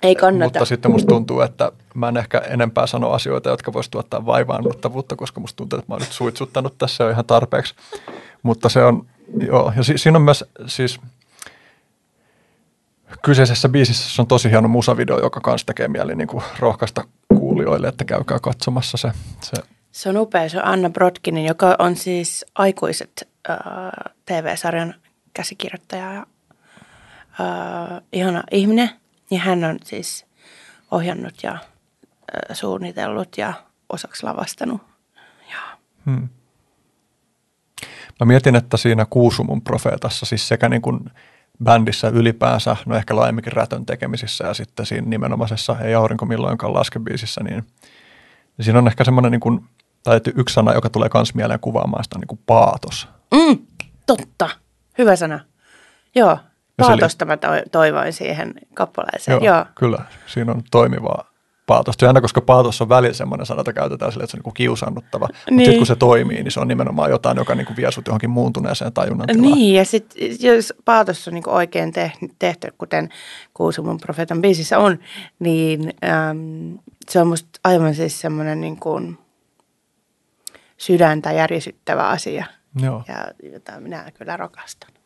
Ei 0.04 0.16
kannata. 0.16 0.44
Mutta 0.45 0.66
sitten 0.66 0.91
musta 0.91 1.08
tuntuu, 1.08 1.41
että 1.41 1.72
mä 1.94 2.08
en 2.08 2.18
ehkä 2.18 2.38
enempää 2.38 2.88
sano 2.88 3.12
asioita, 3.12 3.49
jotka 3.49 3.74
voisi 3.74 3.91
tuottaa 3.91 4.26
vaivaannuttavuutta, 4.26 5.16
koska 5.16 5.40
musta 5.40 5.58
tuntuu, 5.58 5.80
että 5.80 5.91
mä 5.91 5.95
oon 5.95 6.02
nyt 6.02 6.12
suitsuttanut 6.12 6.78
tässä 6.78 7.04
jo 7.04 7.10
ihan 7.10 7.26
tarpeeksi. 7.26 7.76
Mutta 8.44 8.70
se 8.70 8.84
on, 8.84 9.06
joo, 9.48 9.74
ja 9.76 9.84
si- 9.84 9.98
siinä 9.98 10.18
on 10.18 10.22
myös 10.22 10.45
siis 10.66 10.99
kyseisessä 13.23 13.69
biisissä 13.69 14.21
on 14.21 14.27
tosi 14.27 14.49
hieno 14.49 14.67
musavideo, 14.67 15.19
joka 15.19 15.41
kanssa 15.41 15.67
tekee 15.67 15.88
mieli 15.88 16.15
niin 16.15 16.27
kuin 16.27 16.43
rohkaista 16.59 17.03
kuulijoille, 17.27 17.88
että 17.88 18.05
käykää 18.05 18.39
katsomassa 18.39 18.97
se. 18.97 19.11
Se, 19.41 19.57
se 19.91 20.09
on 20.09 20.17
upea, 20.17 20.49
se 20.49 20.57
on 20.57 20.65
Anna 20.65 20.89
Brodkinin, 20.89 21.45
joka 21.45 21.75
on 21.79 21.95
siis 21.95 22.45
aikuiset 22.55 23.29
äh, 23.49 23.57
TV-sarjan 24.25 24.95
käsikirjoittaja 25.34 26.13
ja 26.13 26.25
äh, 27.39 28.01
ihana 28.13 28.43
ihminen. 28.51 28.89
Ja 29.31 29.39
hän 29.39 29.63
on 29.63 29.77
siis 29.84 30.25
ohjannut 30.91 31.43
ja 31.43 31.51
äh, 31.51 31.59
suunnitellut 32.53 33.38
ja 33.38 33.53
osaksi 33.89 34.23
lavastanut. 34.23 34.81
Ja. 35.51 35.77
Hmm. 36.05 36.29
Mä 38.19 38.25
mietin, 38.25 38.55
että 38.55 38.77
siinä 38.77 39.05
Kuusumun 39.09 39.61
profeetassa 39.61 40.25
siis 40.25 40.47
sekä 40.47 40.69
niin 40.69 40.81
kuin 40.81 41.11
bändissä 41.63 42.07
ylipäänsä, 42.07 42.75
no 42.85 42.95
ehkä 42.95 43.15
laajemminkin 43.15 43.53
rätön 43.53 43.85
tekemisissä 43.85 44.47
ja 44.47 44.53
sitten 44.53 44.85
siinä 44.85 45.07
nimenomaisessa 45.07 45.75
Ei 45.81 45.95
aurinko 45.95 46.25
milloinkaan 46.25 46.73
laskebiisissä, 46.73 47.43
niin, 47.43 47.63
niin 48.57 48.65
siinä 48.65 48.79
on 48.79 48.88
ehkä 48.88 49.03
semmoinen 49.03 49.31
niin 49.31 49.39
kuin, 49.39 49.65
tai 50.03 50.21
yksi 50.35 50.53
sana, 50.53 50.73
joka 50.73 50.89
tulee 50.89 51.09
kans 51.09 51.34
mieleen 51.34 51.59
kuvaamaan 51.59 52.03
sitä 52.03 52.19
niin 52.19 52.27
kuin 52.27 52.39
paatos. 52.45 53.07
Mm, 53.35 53.57
totta, 54.05 54.49
hyvä 54.97 55.15
sana. 55.15 55.39
Joo, 56.15 56.38
paatosta 56.77 57.25
mä 57.25 57.38
toivoin 57.71 58.13
siihen 58.13 58.53
kappaleeseen. 58.73 59.43
Joo, 59.43 59.55
Joo, 59.55 59.65
kyllä, 59.75 59.99
siinä 60.27 60.51
on 60.51 60.61
toimivaa 60.71 61.27
paatosta. 61.68 62.06
Jännä, 62.06 62.22
koska 62.22 62.41
paatos 62.41 62.81
on 62.81 62.89
välillä 62.89 63.14
semmoinen 63.14 63.45
sana, 63.45 63.60
jota 63.60 63.73
käytetään 63.73 64.11
sille, 64.11 64.23
että 64.23 64.31
se 64.31 64.38
on 64.38 64.41
niin 64.45 64.53
kiusannuttava. 64.53 65.27
Niin. 65.27 65.53
Mutta 65.53 65.65
sitten 65.65 65.77
kun 65.77 65.88
se 65.88 65.95
toimii, 65.95 66.44
niin 66.44 66.52
se 66.52 66.60
on 66.60 66.68
nimenomaan 66.68 67.11
jotain, 67.11 67.38
joka 67.38 67.56
niin 67.56 67.68
vie 67.77 67.91
sut 67.91 68.07
johonkin 68.07 68.30
muuntuneeseen 68.30 68.94
tajunnan 68.94 69.27
tilaan. 69.27 69.52
Niin, 69.52 69.76
ja 69.76 69.85
sitten 69.85 70.22
jos 70.41 70.73
paatos 70.85 71.27
on 71.27 71.34
niin 71.34 71.49
oikein 71.49 71.94
tehty, 72.39 72.73
kuten 72.77 73.10
Kuusumon 73.53 73.98
profeetan 73.98 74.41
biisissä 74.41 74.80
on, 74.80 74.99
niin 75.39 75.94
äm, 76.03 76.77
se 77.10 77.22
on 77.22 77.27
musta 77.27 77.60
aivan 77.64 77.95
siis 77.95 78.22
semmoinen 78.22 78.61
niin 78.61 78.80
kuin 78.80 79.18
sydäntä 80.77 81.31
järisyttävä 81.31 82.07
asia. 82.07 82.45
Joo. 82.81 83.03
Ja 83.07 83.49
jota 83.52 83.80
minä 83.80 84.11
kyllä 84.18 84.38
rakastan 84.38 84.97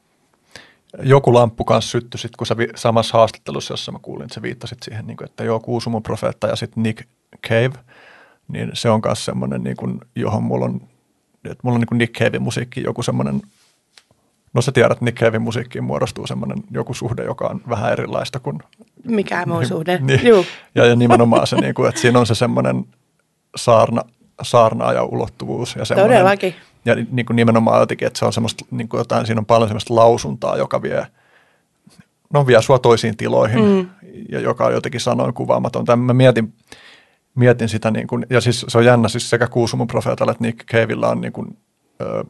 joku 1.03 1.33
lamppu 1.33 1.63
kanssa 1.63 1.91
syttyi 1.91 2.19
sitten, 2.19 2.37
kun 2.37 2.47
sä 2.47 2.57
vi- 2.57 2.69
samassa 2.75 3.17
haastattelussa, 3.17 3.73
jossa 3.73 3.91
mä 3.91 3.99
kuulin, 4.01 4.23
että 4.23 4.35
sä 4.35 4.41
viittasit 4.41 4.83
siihen, 4.83 5.07
niin 5.07 5.17
kuin, 5.17 5.29
että 5.29 5.43
joo, 5.43 5.59
Kuusumon 5.59 6.03
profeetta 6.03 6.47
ja 6.47 6.55
sitten 6.55 6.83
Nick 6.83 7.07
Cave, 7.47 7.73
niin 8.47 8.71
se 8.73 8.89
on 8.89 9.01
myös 9.05 9.25
semmoinen, 9.25 9.63
niin 9.63 9.77
kuin, 9.77 9.99
johon 10.15 10.43
mulla 10.43 10.65
on, 10.65 10.81
että 11.45 11.59
mulla 11.63 11.75
on 11.75 11.81
niin 11.81 11.87
kuin 11.87 11.97
Nick 11.97 12.19
Cave 12.19 12.39
musiikki 12.39 12.83
joku 12.83 13.03
semmoinen 13.03 13.41
No 14.53 14.61
sä 14.61 14.71
tiedät, 14.71 14.91
että 14.91 15.05
Nick 15.05 15.19
Cavein 15.19 15.41
musiikkiin 15.41 15.83
muodostuu 15.83 16.27
semmoinen 16.27 16.63
joku 16.71 16.93
suhde, 16.93 17.23
joka 17.23 17.47
on 17.47 17.61
vähän 17.69 17.91
erilaista 17.91 18.39
kuin... 18.39 18.59
Mikään 19.07 19.49
muu 19.49 19.65
suhde. 19.65 19.99
Niin, 20.01 20.27
Juu. 20.27 20.45
ja, 20.75 20.85
ja 20.85 20.95
nimenomaan 20.95 21.47
se, 21.47 21.55
niin 21.55 21.73
kuin, 21.73 21.89
että 21.89 22.01
siinä 22.01 22.19
on 22.19 22.25
se 22.25 22.35
semmoinen 22.35 22.85
saarna, 23.55 24.01
saarnaaja 24.41 25.03
ulottuvuus. 25.03 25.75
Ja 25.75 25.85
semmoinen, 25.85 26.17
Todellakin. 26.17 26.55
Ja 26.85 26.95
niin 27.11 27.25
kuin 27.25 27.35
nimenomaan 27.35 27.79
jotenkin, 27.79 28.07
että 28.07 28.19
se 28.19 28.25
on 28.25 28.33
semmoista, 28.33 28.65
niin 28.71 28.89
kuin 28.89 28.99
jotain, 28.99 29.25
siinä 29.25 29.39
on 29.39 29.45
paljon 29.45 29.69
semmoista 29.69 29.95
lausuntaa, 29.95 30.57
joka 30.57 30.81
vie, 30.81 31.07
no 32.33 32.47
vie 32.47 32.61
sua 32.61 32.79
toisiin 32.79 33.17
tiloihin 33.17 33.65
mm. 33.65 33.89
ja 34.29 34.39
joka 34.39 34.65
on 34.65 34.73
jotenkin 34.73 35.01
sanoin 35.01 35.33
kuvaamaton. 35.33 35.85
Mä 35.99 36.13
mietin, 36.13 36.53
mietin 37.35 37.69
sitä, 37.69 37.91
niin 37.91 38.07
kuin, 38.07 38.25
ja 38.29 38.41
siis 38.41 38.65
se 38.67 38.77
on 38.77 38.85
jännä, 38.85 39.07
siis 39.07 39.29
sekä 39.29 39.47
Kuusumun 39.47 39.87
profeetalla 39.87 40.31
että 40.31 40.43
Nick 40.43 40.65
Cavella 40.65 41.09
on 41.09 41.21
niin 41.21 41.33
kuin, 41.33 41.57
ö, 42.01 42.23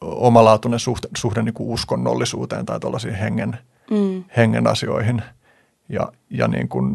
omalaatuinen 0.00 0.80
suhde, 0.80 1.08
suhde 1.16 1.42
niin 1.42 1.54
kuin 1.54 1.68
uskonnollisuuteen 1.68 2.66
tai 2.66 2.80
tuollaisiin 2.80 3.14
hengen, 3.14 3.58
mm. 3.90 4.24
hengen 4.36 4.66
asioihin. 4.66 5.22
Ja, 5.88 6.12
ja 6.30 6.48
niin 6.48 6.68
kuin, 6.68 6.92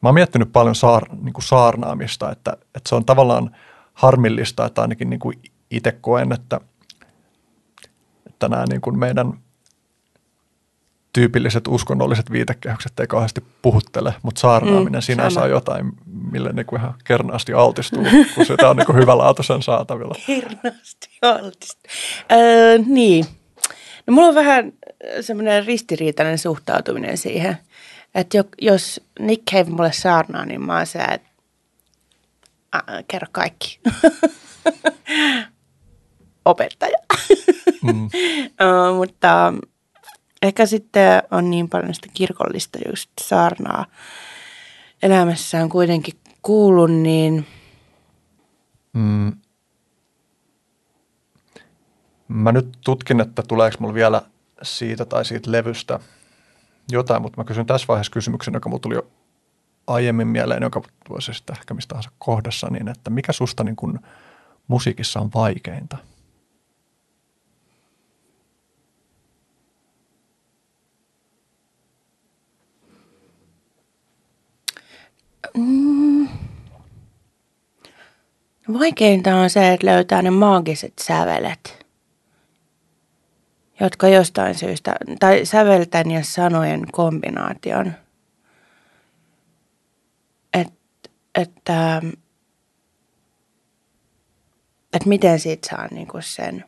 mä 0.00 0.08
oon 0.08 0.14
miettinyt 0.14 0.52
paljon 0.52 0.74
saar, 0.74 1.02
niin 1.22 1.32
kuin 1.32 1.44
saarnaamista, 1.44 2.32
että, 2.32 2.52
että 2.52 2.88
se 2.88 2.94
on 2.94 3.04
tavallaan 3.04 3.56
harmillista, 3.96 4.66
että 4.66 4.82
ainakin 4.82 5.10
niin 5.10 5.20
kuin 5.20 5.38
itse 5.70 5.92
koen, 5.92 6.32
että, 6.32 6.60
että 8.26 8.48
nämä 8.48 8.64
niin 8.68 8.80
kuin 8.80 8.98
meidän 8.98 9.32
tyypilliset 11.12 11.68
uskonnolliset 11.68 12.30
viitekehykset 12.30 13.00
ei 13.00 13.06
kauheasti 13.06 13.44
puhuttele, 13.62 14.14
mutta 14.22 14.40
saarnaaminen 14.40 14.98
mm, 14.98 15.02
sinänsä 15.02 15.34
sama. 15.34 15.44
on 15.44 15.50
jotain, 15.50 15.92
mille 16.32 16.52
niin 16.52 16.66
kuin 16.66 16.80
ihan 16.80 16.94
kernaasti 17.04 17.52
altistuu, 17.52 18.06
kun 18.34 18.46
sitä 18.46 18.70
on 18.70 18.76
niin 18.76 18.86
kuin 18.86 18.98
hyvälaatuisen 18.98 19.62
saatavilla. 19.62 20.14
Hirnaasti 20.28 21.08
altista. 21.22 21.88
Öö, 22.32 22.78
niin. 22.86 23.26
No 24.06 24.14
mulla 24.14 24.28
on 24.28 24.34
vähän 24.34 24.72
semmoinen 25.20 25.66
ristiriitainen 25.66 26.38
suhtautuminen 26.38 27.18
siihen, 27.18 27.58
että 28.14 28.36
jo, 28.36 28.44
jos 28.60 29.00
Nick 29.18 29.50
Cave 29.50 29.70
mulle 29.70 29.92
saarnaa, 29.92 30.44
niin 30.46 30.62
mä 30.62 30.76
oon 30.76 30.86
se, 30.86 30.98
että 30.98 31.28
äh, 32.76 33.04
kerro 33.08 33.28
kaikki. 33.32 33.80
Opettaja. 36.44 36.98
Mm. 37.82 38.08
Öö, 38.60 38.92
mutta 38.96 39.52
ehkä 40.42 40.66
sitten 40.66 41.22
on 41.30 41.50
niin 41.50 41.68
paljon 41.68 41.94
sitä 41.94 42.08
kirkollista 42.14 42.78
just 42.88 43.10
saarnaa 43.20 43.86
elämässään 45.02 45.68
kuitenkin 45.68 46.14
kuullut, 46.42 46.90
niin 46.90 47.46
Mm. 48.96 49.32
Mä 52.28 52.52
nyt 52.52 52.78
tutkin, 52.84 53.20
että 53.20 53.42
tuleeko 53.42 53.76
mulla 53.80 53.94
vielä 53.94 54.22
siitä 54.62 55.04
tai 55.04 55.24
siitä 55.24 55.52
levystä 55.52 56.00
jotain, 56.90 57.22
mutta 57.22 57.40
mä 57.40 57.44
kysyn 57.44 57.66
tässä 57.66 57.86
vaiheessa 57.88 58.12
kysymyksen, 58.12 58.54
joka 58.54 58.68
mulla 58.68 58.80
tuli 58.80 58.94
jo 58.94 59.06
aiemmin 59.86 60.28
mieleen, 60.28 60.62
joka 60.62 60.82
sitten 61.20 61.56
ehkä 61.58 61.74
mistä 61.74 61.88
tahansa 61.88 62.10
kohdassa, 62.18 62.68
niin 62.70 62.88
että 62.88 63.10
mikä 63.10 63.32
susta 63.32 63.64
niin 63.64 63.76
kun 63.76 64.00
musiikissa 64.68 65.20
on 65.20 65.30
vaikeinta? 65.34 65.96
Mm. 75.56 76.28
Vaikeinta 78.72 79.36
on 79.36 79.50
se, 79.50 79.72
että 79.72 79.86
löytää 79.86 80.22
ne 80.22 80.30
maagiset 80.30 80.92
sävelet, 81.00 81.86
jotka 83.80 84.08
jostain 84.08 84.54
syystä, 84.54 84.96
tai 85.20 85.44
sävelten 85.44 86.10
ja 86.10 86.24
sanojen 86.24 86.86
kombinaation. 86.92 87.92
Et, 90.54 90.72
että, 91.36 92.02
että 94.92 95.08
miten 95.08 95.40
siitä 95.40 95.68
saa 95.70 95.88
niinku 95.90 96.18
sen 96.20 96.64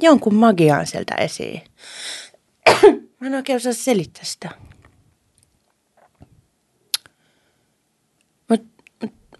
jonkun 0.00 0.34
magian 0.34 0.86
sieltä 0.86 1.14
esiin. 1.14 1.62
Mä 3.20 3.26
en 3.26 3.34
oikein 3.34 3.56
osaa 3.56 3.72
selittää 3.72 4.24
sitä. 4.24 4.50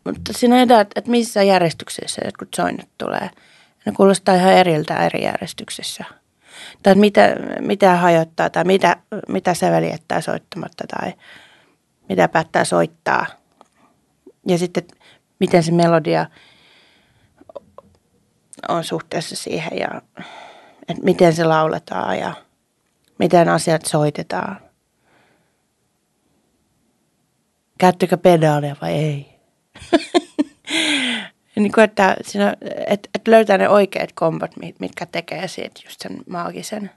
Mutta 0.06 0.32
siinä 0.32 0.56
ei 0.56 0.66
että, 0.80 1.10
missä 1.10 1.42
järjestyksessä 1.42 2.22
jotkut 2.24 2.48
soinnut 2.56 2.88
tulee. 2.98 3.30
Ne 3.86 3.92
kuulostaa 3.92 4.34
ihan 4.34 4.52
eriltä 4.52 5.06
eri 5.06 5.24
järjestyksessä. 5.24 6.04
Tai 6.82 6.94
mitä, 6.94 7.36
mitä 7.60 7.96
hajottaa 7.96 8.50
tai 8.50 8.64
mitä, 8.64 8.96
mitä 9.28 9.54
säveli 9.54 9.90
jättää 9.90 10.20
soittamatta 10.20 10.84
tai 10.86 11.12
mitä 12.08 12.28
päättää 12.28 12.64
soittaa. 12.64 13.26
Ja 14.46 14.58
sitten 14.58 14.84
miten 15.38 15.62
se 15.62 15.72
melodia 15.72 16.26
on 18.68 18.84
suhteessa 18.84 19.36
siihen 19.36 19.78
ja 19.78 20.02
että 20.88 21.04
miten 21.04 21.34
se 21.34 21.44
lauletaan 21.44 22.18
ja 22.18 22.32
miten 23.18 23.48
asiat 23.48 23.84
soitetaan. 23.86 24.60
Käyttökö 27.78 28.16
pedaalia 28.16 28.76
vai 28.82 28.92
ei? 28.92 29.36
niin 31.56 31.72
kuin, 31.72 31.84
että, 31.84 32.16
siinä, 32.22 32.56
että, 32.86 33.08
että 33.14 33.30
löytää 33.30 33.58
ne 33.58 33.68
oikeat 33.68 34.12
kombat, 34.14 34.50
mitkä 34.78 35.06
tekee 35.06 35.48
siitä 35.48 35.80
just 35.84 36.00
sen 36.00 36.18
maagisen. 36.28 36.90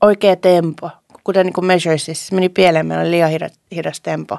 Oikea 0.00 0.36
tempo, 0.36 0.90
kuten 1.26 1.46
niin 1.46 1.52
kuin 1.52 1.64
Measuresissa. 1.64 2.28
Se 2.28 2.34
meni 2.34 2.48
pieleen, 2.48 2.86
meillä 2.86 3.02
oli 3.02 3.10
liian 3.10 3.30
hidas, 3.30 3.52
hidas 3.74 4.00
tempo 4.00 4.38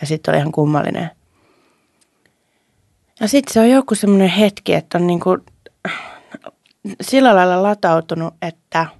ja 0.00 0.06
sitten 0.06 0.32
oli 0.32 0.38
ihan 0.38 0.52
kummallinen. 0.52 1.10
Ja 3.20 3.28
sitten 3.28 3.52
se 3.52 3.60
on 3.60 3.70
joku 3.70 3.94
semmoinen 3.94 4.28
hetki, 4.28 4.74
että 4.74 4.98
on 4.98 5.06
niin 5.06 5.20
kuin 5.20 5.40
sillä 7.00 7.34
lailla 7.34 7.62
latautunut, 7.62 8.34
että– 8.42 8.86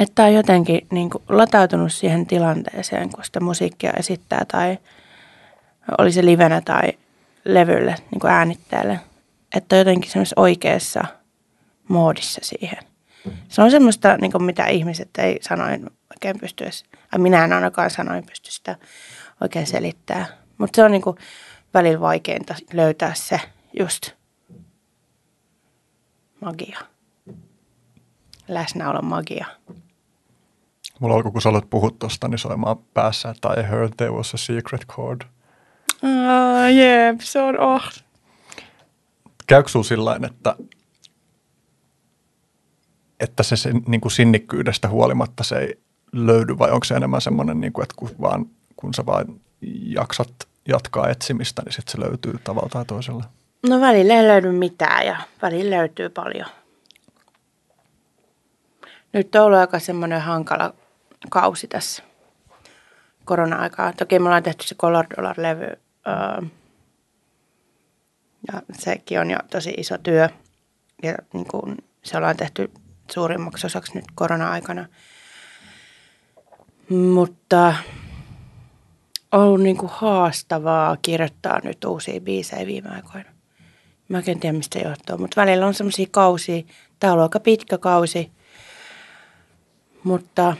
että 0.00 0.24
on 0.24 0.34
jotenkin 0.34 0.86
niin 0.92 1.10
kuin 1.10 1.22
latautunut 1.28 1.92
siihen 1.92 2.26
tilanteeseen, 2.26 3.10
kun 3.10 3.24
sitä 3.24 3.40
musiikkia 3.40 3.92
esittää 3.96 4.44
tai 4.44 4.78
oli 5.98 6.12
se 6.12 6.24
livenä 6.24 6.60
tai 6.60 6.92
levylle, 7.44 7.94
niin 8.10 8.20
kuin 8.20 8.30
äänitteelle. 8.30 9.00
Että 9.56 9.76
on 9.76 9.78
jotenkin 9.78 10.10
semmoisessa 10.10 10.40
oikeassa 10.40 11.04
moodissa 11.88 12.40
siihen. 12.42 12.78
Se 13.48 13.62
on 13.62 13.70
semmoista, 13.70 14.16
niin 14.16 14.32
kuin 14.32 14.44
mitä 14.44 14.66
ihmiset 14.66 15.10
ei 15.18 15.38
sanoin 15.42 15.90
oikein 16.14 16.40
pysty 16.40 16.64
edes, 16.64 16.84
minä 17.18 17.44
en 17.44 17.52
ainakaan 17.52 17.90
sanoin 17.90 18.26
pysty 18.26 18.50
sitä 18.50 18.76
oikein 19.40 19.66
selittää. 19.66 20.26
Mutta 20.58 20.76
se 20.76 20.84
on 20.84 20.90
niin 20.90 21.02
kuin 21.02 21.16
välillä 21.74 22.00
vaikeinta 22.00 22.54
löytää 22.72 23.14
se 23.14 23.40
just 23.78 24.10
magia. 26.40 26.78
Läsnäolon 28.48 29.04
magia. 29.04 29.46
Mulla 31.00 31.14
alkoi, 31.14 31.32
kun 31.32 31.42
sä 31.42 31.48
aloit 31.48 31.70
puhua 31.70 31.90
tosta, 31.98 32.28
niin 32.28 32.38
soimaan 32.38 32.76
päässä, 32.94 33.30
että 33.30 33.48
I 33.60 33.62
heard 33.62 33.92
there 33.96 34.12
was 34.12 34.34
a 34.34 34.36
secret 34.36 34.86
chord. 34.86 35.20
Ah, 36.02 36.72
jep, 36.74 37.20
se 37.20 37.42
on 37.42 37.60
oh. 37.60 37.82
Käykö 39.46 39.68
sillain, 39.82 40.24
että, 40.24 40.56
että 43.20 43.42
se, 43.42 43.56
se 43.56 43.72
niin 43.86 44.00
kuin 44.00 44.12
sinnikkyydestä 44.12 44.88
huolimatta 44.88 45.44
se 45.44 45.58
ei 45.58 45.78
löydy, 46.12 46.58
vai 46.58 46.70
onko 46.70 46.84
se 46.84 46.94
enemmän 46.94 47.20
semmoinen, 47.20 47.60
niin 47.60 47.72
kuin, 47.72 47.82
että 47.82 47.94
kun, 47.96 48.10
vaan, 48.20 48.46
kun 48.76 48.94
sä 48.94 49.06
vaan 49.06 49.40
jaksat 49.86 50.32
jatkaa 50.68 51.08
etsimistä, 51.08 51.62
niin 51.62 51.72
sitten 51.72 51.92
se 51.92 52.00
löytyy 52.00 52.34
tavalla 52.44 52.68
tai 52.68 52.84
toisella? 52.84 53.24
No 53.68 53.80
välillä 53.80 54.14
ei 54.14 54.28
löydy 54.28 54.52
mitään 54.52 55.06
ja 55.06 55.16
välillä 55.42 55.76
löytyy 55.76 56.08
paljon. 56.08 56.48
Nyt 59.12 59.34
on 59.34 59.42
ollut 59.42 59.58
aika 59.58 59.78
semmoinen 59.78 60.20
hankala 60.20 60.74
kausi 61.30 61.68
tässä 61.68 62.02
korona-aikaa. 63.24 63.92
Toki 63.92 64.18
me 64.18 64.24
ollaan 64.24 64.42
tehty 64.42 64.66
se 64.66 64.74
Color 64.74 65.06
Dollar-levy 65.16 65.76
öö, 66.06 66.48
ja 68.52 68.62
sekin 68.72 69.20
on 69.20 69.30
jo 69.30 69.38
tosi 69.50 69.74
iso 69.76 69.98
työ 69.98 70.28
ja 71.02 71.14
niin 71.32 71.46
kuin 71.46 71.76
se 72.04 72.16
ollaan 72.16 72.36
tehty 72.36 72.70
suurimmaksi 73.12 73.66
osaksi 73.66 73.94
nyt 73.94 74.04
korona-aikana. 74.14 74.86
Mutta 76.88 77.74
on 79.32 79.40
ollut 79.40 79.60
niin 79.60 79.76
kuin 79.76 79.92
haastavaa 79.94 80.96
kirjoittaa 81.02 81.60
nyt 81.64 81.84
uusia 81.84 82.20
biisejä 82.20 82.66
viime 82.66 82.88
aikoina. 82.88 83.30
Mä 84.08 84.18
en 84.18 84.40
tiedä, 84.40 84.52
mistä 84.52 84.78
johtuu, 84.78 85.18
mutta 85.18 85.40
välillä 85.40 85.66
on 85.66 85.74
semmoisia 85.74 86.06
kausia. 86.10 86.62
Tämä 87.00 87.12
on 87.12 87.20
aika 87.20 87.40
pitkä 87.40 87.78
kausi, 87.78 88.30
mutta 90.04 90.56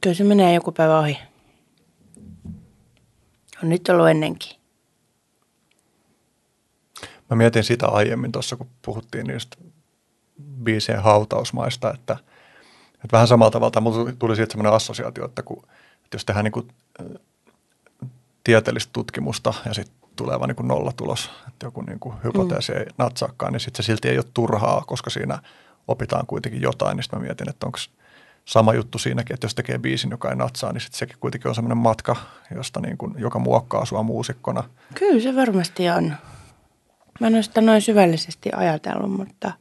kyllä 0.00 0.14
se 0.14 0.24
menee 0.24 0.54
joku 0.54 0.72
päivä 0.72 0.98
ohi. 0.98 1.18
On 3.62 3.68
nyt 3.68 3.88
ollut 3.88 4.08
ennenkin. 4.08 4.65
Mä 7.30 7.36
mietin 7.36 7.64
sitä 7.64 7.88
aiemmin 7.88 8.32
tuossa, 8.32 8.56
kun 8.56 8.66
puhuttiin 8.82 9.26
niistä 9.26 9.56
biisien 10.62 11.02
hautausmaista, 11.02 11.94
että, 11.94 12.16
että 12.94 13.12
vähän 13.12 13.28
samalla 13.28 13.50
tavalla 13.50 13.80
mulla 13.80 14.12
tuli 14.18 14.36
siitä 14.36 14.52
sellainen 14.52 14.72
assosiaatio, 14.72 15.24
että, 15.24 15.42
kun, 15.42 15.62
että 16.04 16.14
jos 16.14 16.24
tehdään 16.24 16.44
niin 16.44 16.52
kuin, 16.52 16.68
tieteellistä 18.44 18.90
tutkimusta 18.92 19.54
ja 19.64 19.74
sitten 19.74 19.96
tulee 20.16 20.40
vain 20.40 20.54
niin 20.58 20.68
nollatulos, 20.68 21.30
että 21.48 21.66
joku 21.66 21.80
niin 21.80 21.98
kuin 21.98 22.14
hypoteesi 22.24 22.72
mm. 22.72 22.78
ei 22.78 22.86
natsaakaan, 22.98 23.52
niin 23.52 23.60
sitten 23.60 23.84
se 23.84 23.86
silti 23.86 24.08
ei 24.08 24.18
ole 24.18 24.24
turhaa, 24.34 24.82
koska 24.86 25.10
siinä 25.10 25.38
opitaan 25.88 26.26
kuitenkin 26.26 26.62
jotain. 26.62 26.96
Niin 26.96 27.04
sitten 27.04 27.18
mä 27.18 27.24
mietin, 27.24 27.48
että 27.48 27.66
onko 27.66 27.78
sama 28.44 28.74
juttu 28.74 28.98
siinäkin, 28.98 29.34
että 29.34 29.44
jos 29.44 29.54
tekee 29.54 29.78
biisin, 29.78 30.10
joka 30.10 30.30
ei 30.30 30.36
natsaa, 30.36 30.72
niin 30.72 30.80
sitten 30.80 30.98
sekin 30.98 31.16
kuitenkin 31.20 31.48
on 31.48 31.54
semmoinen 31.54 31.78
matka, 31.78 32.16
josta 32.54 32.80
niin 32.80 32.98
kuin, 32.98 33.14
joka 33.18 33.38
muokkaa 33.38 33.84
sua 33.84 34.02
muusikkona. 34.02 34.64
Kyllä 34.94 35.22
se 35.22 35.36
varmasti 35.36 35.90
on. 35.90 36.14
Mä 37.20 37.26
en 37.26 37.34
ole 37.34 37.42
sitä 37.42 37.60
noin 37.60 37.82
syvällisesti 37.82 38.50
ajatellut, 38.56 39.12
mutta 39.12 39.52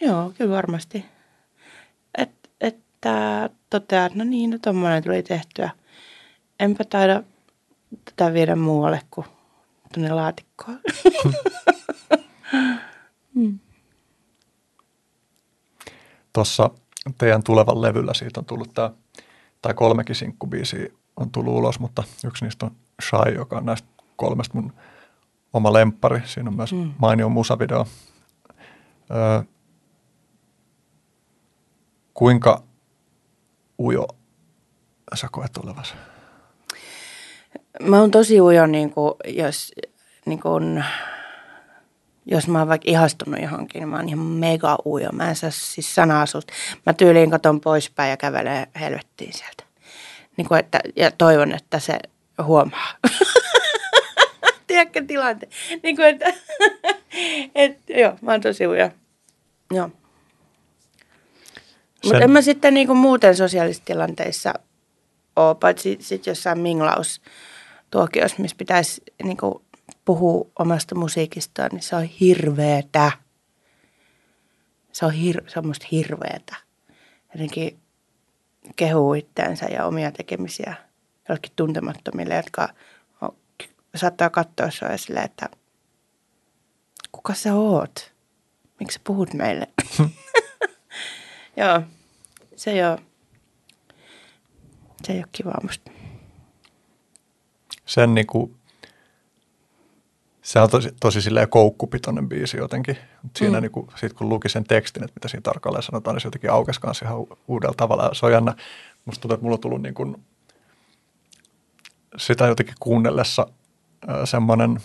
joo, 0.00 0.32
kyllä 0.38 0.56
varmasti. 0.56 1.04
Et, 2.18 2.30
että 2.60 3.50
toteaa, 3.70 4.06
että 4.06 4.18
no 4.18 4.24
niin, 4.24 4.50
no 4.50 4.58
tommoinen 4.62 5.02
tuli 5.02 5.22
tehtyä. 5.22 5.70
Enpä 6.60 6.84
taida 6.84 7.22
tätä 8.04 8.32
viedä 8.32 8.56
muualle 8.56 9.00
kuin 9.10 9.26
tuonne 9.94 10.12
laatikkoon. 10.12 10.80
mm. 13.34 13.58
Tuossa 16.32 16.70
teidän 17.18 17.42
tulevan 17.42 17.82
levyllä 17.82 18.14
siitä 18.14 18.40
on 18.40 18.44
tullut 18.44 18.74
tämä, 18.74 18.90
tai 19.62 19.74
kolmekin 19.74 20.14
sinkkubiisiä 20.14 20.88
on 21.16 21.30
tullut 21.30 21.54
ulos, 21.54 21.80
mutta 21.80 22.02
yksi 22.26 22.44
niistä 22.44 22.66
on 22.66 22.76
Shy, 23.02 23.34
joka 23.34 23.56
on 23.56 23.66
näistä 23.66 23.88
kolmesta 24.16 24.58
mun 24.58 24.72
oma 25.56 25.72
lemppari. 25.72 26.22
Siinä 26.24 26.50
on 26.50 26.56
myös 26.56 26.72
mm. 26.72 26.92
mainio 26.98 27.28
musavideo. 27.28 27.86
Öö, 29.10 29.42
kuinka 32.14 32.62
ujo 33.78 34.06
sä 35.14 35.28
koet 35.30 35.56
olevasi? 35.56 35.94
Mä 37.82 38.00
oon 38.00 38.10
tosi 38.10 38.40
ujo, 38.40 38.66
niin 38.66 38.90
kuin, 38.90 39.14
jos, 39.26 39.72
niin 40.26 40.40
kuin, 40.40 40.84
jos 42.26 42.48
mä 42.48 42.58
oon 42.58 42.68
vaikka 42.68 42.90
ihastunut 42.90 43.40
johonkin, 43.42 43.80
niin 43.80 43.88
mä 43.88 43.96
oon 43.96 44.08
ihan 44.08 44.18
mega 44.18 44.78
ujo. 44.86 45.12
Mä 45.12 45.28
en 45.28 45.36
saa 45.36 45.50
siis 45.50 45.94
sanaa 45.94 46.26
susta. 46.26 46.52
Mä 46.86 46.92
tyyliin 46.92 47.30
katon 47.30 47.60
poispäin 47.60 48.10
ja 48.10 48.16
kävelen 48.16 48.66
helvettiin 48.80 49.32
sieltä. 49.32 49.64
Niin 50.36 50.48
kuin, 50.48 50.60
että, 50.60 50.80
ja 50.96 51.10
toivon, 51.10 51.52
että 51.52 51.78
se 51.78 51.98
huomaa. 52.42 52.88
Tiedätkö 54.76 55.04
tilanteen? 55.06 55.52
Niin 55.82 55.96
kuin, 55.96 56.08
että, 56.08 56.26
et, 57.54 57.78
joo, 57.88 58.18
mä 58.20 58.30
oon 58.30 58.40
tosi 58.40 58.66
ujo. 58.66 58.90
Joo. 59.70 59.90
Mutta 62.04 62.18
en 62.20 62.30
mä 62.30 62.42
sitten 62.42 62.74
niin 62.74 62.86
kuin 62.86 62.96
muuten 62.96 63.36
sosiaalisissa 63.36 63.84
tilanteissa 63.84 64.54
ole, 65.36 65.54
paitsi 65.54 65.98
sitten 66.00 66.30
jossain 66.30 66.58
minglaus 66.58 67.20
tuokiossa, 67.90 68.42
missä 68.42 68.56
pitäisi 68.56 69.02
niin 69.22 69.36
kuin, 69.36 69.54
puhua 70.04 70.50
omasta 70.58 70.94
musiikistaan, 70.94 71.70
niin 71.72 71.82
se 71.82 71.96
on 71.96 72.04
hirveetä. 72.04 73.12
Se 74.92 75.06
on, 75.06 75.12
hir- 75.12 75.44
se 75.46 75.58
on 75.58 75.66
musta 75.66 75.86
hirveetä. 75.92 76.56
Jotenkin 77.34 77.78
kehuu 78.76 79.14
itseänsä 79.14 79.66
ja 79.66 79.86
omia 79.86 80.12
tekemisiä 80.12 80.74
jollekin 81.28 81.52
tuntemattomille, 81.56 82.34
jotka 82.34 82.68
on, 83.96 84.00
saattaa 84.00 84.30
katsoa 84.30 84.70
sua 84.70 84.96
silleen, 84.96 85.24
että 85.24 85.48
kuka 87.12 87.34
sä 87.34 87.54
oot? 87.54 88.12
Miksi 88.80 88.94
sä 88.94 89.00
puhut 89.04 89.34
meille? 89.34 89.68
Joo, 91.56 91.82
se 92.56 92.70
ei 92.70 92.84
ole, 92.84 92.98
se 95.04 95.12
ei 95.12 95.18
ole 95.18 95.26
kivaa 95.32 95.60
musta 95.62 95.90
sen 97.86 98.14
niin 98.14 98.26
kuin, 98.26 98.56
se 100.42 100.60
on 100.60 100.70
tosi, 100.70 100.88
tosi 101.00 101.22
silleen 101.22 101.48
koukkupitoinen 101.48 102.28
biisi 102.28 102.56
jotenkin. 102.56 102.96
Siinä 103.36 103.58
mm. 103.58 103.62
niin 103.62 103.72
kuin, 103.72 103.86
sit 103.96 104.12
kun 104.12 104.28
luki 104.28 104.48
sen 104.48 104.64
tekstin, 104.64 105.04
että 105.04 105.14
mitä 105.16 105.28
siinä 105.28 105.42
tarkalleen 105.42 105.82
sanotaan, 105.82 106.14
niin 106.14 106.20
se 106.20 106.26
jotenkin 106.26 106.50
aukesi 106.50 106.80
kanssa 106.80 107.04
ihan 107.04 107.18
uudella 107.48 107.74
tavalla. 107.76 108.14
Se 108.14 108.26
on 108.26 108.32
jännä. 108.32 108.54
Musta 109.04 109.20
tuntuu, 109.22 109.34
että 109.34 109.44
mulla 109.44 109.54
on 109.54 109.60
tullut 109.60 109.82
niin 109.82 109.94
kuin, 109.94 110.16
sitä 112.16 112.46
jotenkin 112.46 112.74
kuunnellessa 112.80 113.46
semmoinen 114.24 114.80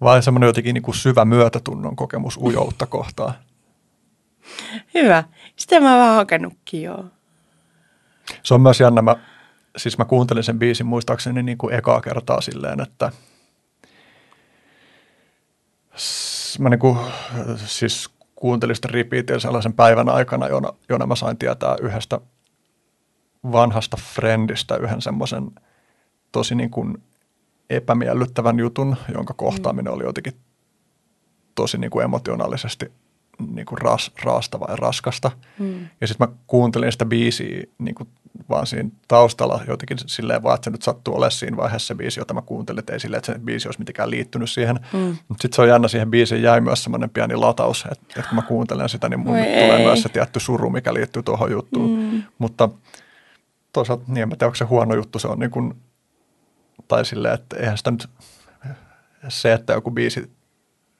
vai 0.00 0.22
semmoinen 0.22 0.46
jotenkin 0.46 0.74
niin 0.74 0.82
kuin 0.82 0.94
syvä 0.94 1.24
myötätunnon 1.24 1.96
kokemus 1.96 2.36
ujoutta 2.36 2.86
kohtaan. 2.86 3.34
Hyvä. 4.94 5.24
Sitä 5.56 5.80
mä 5.80 5.90
oon 5.90 6.00
vähän 6.00 6.16
hakenutkin, 6.16 6.82
joo. 6.82 7.04
Se 8.42 8.54
on 8.54 8.60
myös 8.60 8.80
jännä. 8.80 9.02
Mä 9.02 9.16
siis 9.76 9.98
mä 9.98 10.04
kuuntelin 10.04 10.44
sen 10.44 10.58
biisin 10.58 10.86
muistaakseni 10.86 11.42
niin 11.42 11.58
kuin 11.58 11.74
ekaa 11.74 12.00
kertaa 12.00 12.40
silleen, 12.40 12.80
että 12.80 13.12
mä 16.58 16.68
niin 16.68 16.78
kuin, 16.78 16.98
siis 17.56 18.10
kuuntelin 18.34 18.76
sitä 18.76 18.88
repeatia 18.92 19.40
sellaisen 19.40 19.72
päivän 19.72 20.08
aikana, 20.08 20.48
jona, 20.48 20.72
jona 20.88 21.06
mä 21.06 21.16
sain 21.16 21.38
tietää 21.38 21.76
yhdestä 21.82 22.20
vanhasta 23.52 23.96
friendistä 23.96 24.76
yhden 24.76 25.02
semmoisen 25.02 25.50
tosi 26.32 26.54
niin 26.54 26.70
kuin 26.70 27.02
epämiellyttävän 27.70 28.58
jutun, 28.58 28.96
jonka 29.14 29.34
kohtaaminen 29.34 29.92
oli 29.92 30.04
jotenkin 30.04 30.32
tosi 31.54 31.78
niin 31.78 31.90
kuin 31.90 32.04
emotionaalisesti 32.04 32.92
niin 33.54 33.66
kuin 33.66 33.78
ras, 33.78 34.10
raastava 34.22 34.66
ja 34.68 34.76
raskasta. 34.76 35.30
Mm. 35.58 35.88
Ja 36.00 36.06
sitten 36.06 36.28
mä 36.28 36.34
kuuntelin 36.46 36.92
sitä 36.92 37.04
biisiä 37.04 37.62
niin 37.78 37.94
kuin 37.94 38.08
vaan 38.48 38.66
siinä 38.66 38.90
taustalla 39.08 39.60
jotenkin 39.68 39.98
silleen 40.06 40.42
vaan, 40.42 40.54
että 40.54 40.64
se 40.64 40.70
nyt 40.70 40.82
sattuu 40.82 41.14
olemaan 41.14 41.32
siinä 41.32 41.56
vaiheessa 41.56 41.86
se 41.86 41.94
biisi, 41.94 42.20
jota 42.20 42.34
mä 42.34 42.42
kuuntelin, 42.42 42.78
että 42.78 42.92
ei 42.92 43.00
silleen, 43.00 43.18
että 43.18 43.32
se 43.32 43.38
biisi 43.38 43.68
olisi 43.68 43.78
mitenkään 43.78 44.10
liittynyt 44.10 44.50
siihen. 44.50 44.80
Mm. 44.92 45.16
Mutta 45.28 45.42
sitten 45.42 45.56
se 45.56 45.62
on 45.62 45.68
jännä, 45.68 45.88
siihen 45.88 46.10
biisiin 46.10 46.42
jäi 46.42 46.60
myös 46.60 46.84
semmoinen 46.84 47.10
pieni 47.10 47.36
lataus, 47.36 47.84
että, 47.92 48.04
että 48.08 48.28
kun 48.28 48.36
mä 48.36 48.42
kuuntelen 48.42 48.88
sitä, 48.88 49.08
niin 49.08 49.20
mun 49.20 49.36
tulee 49.36 49.76
ei. 49.76 49.84
myös 49.84 50.02
se 50.02 50.08
tietty 50.08 50.40
suru, 50.40 50.70
mikä 50.70 50.94
liittyy 50.94 51.22
tuohon 51.22 51.50
juttuun. 51.50 51.98
Mm. 51.98 52.22
Mutta 52.38 52.68
toisaalta, 53.72 54.04
niin 54.08 54.22
en 54.22 54.28
mä 54.28 54.36
tiedä, 54.36 54.46
onko 54.46 54.56
se 54.56 54.64
huono 54.64 54.94
juttu, 54.94 55.18
se 55.18 55.28
on 55.28 55.38
niin 55.38 55.50
kuin, 55.50 55.74
tai 56.92 57.04
silleen, 57.04 57.34
että 57.34 57.56
eihän 57.56 57.78
sitä 57.78 57.90
nyt 57.90 58.08
se, 59.28 59.52
että 59.52 59.72
joku 59.72 59.90
biisi 59.90 60.32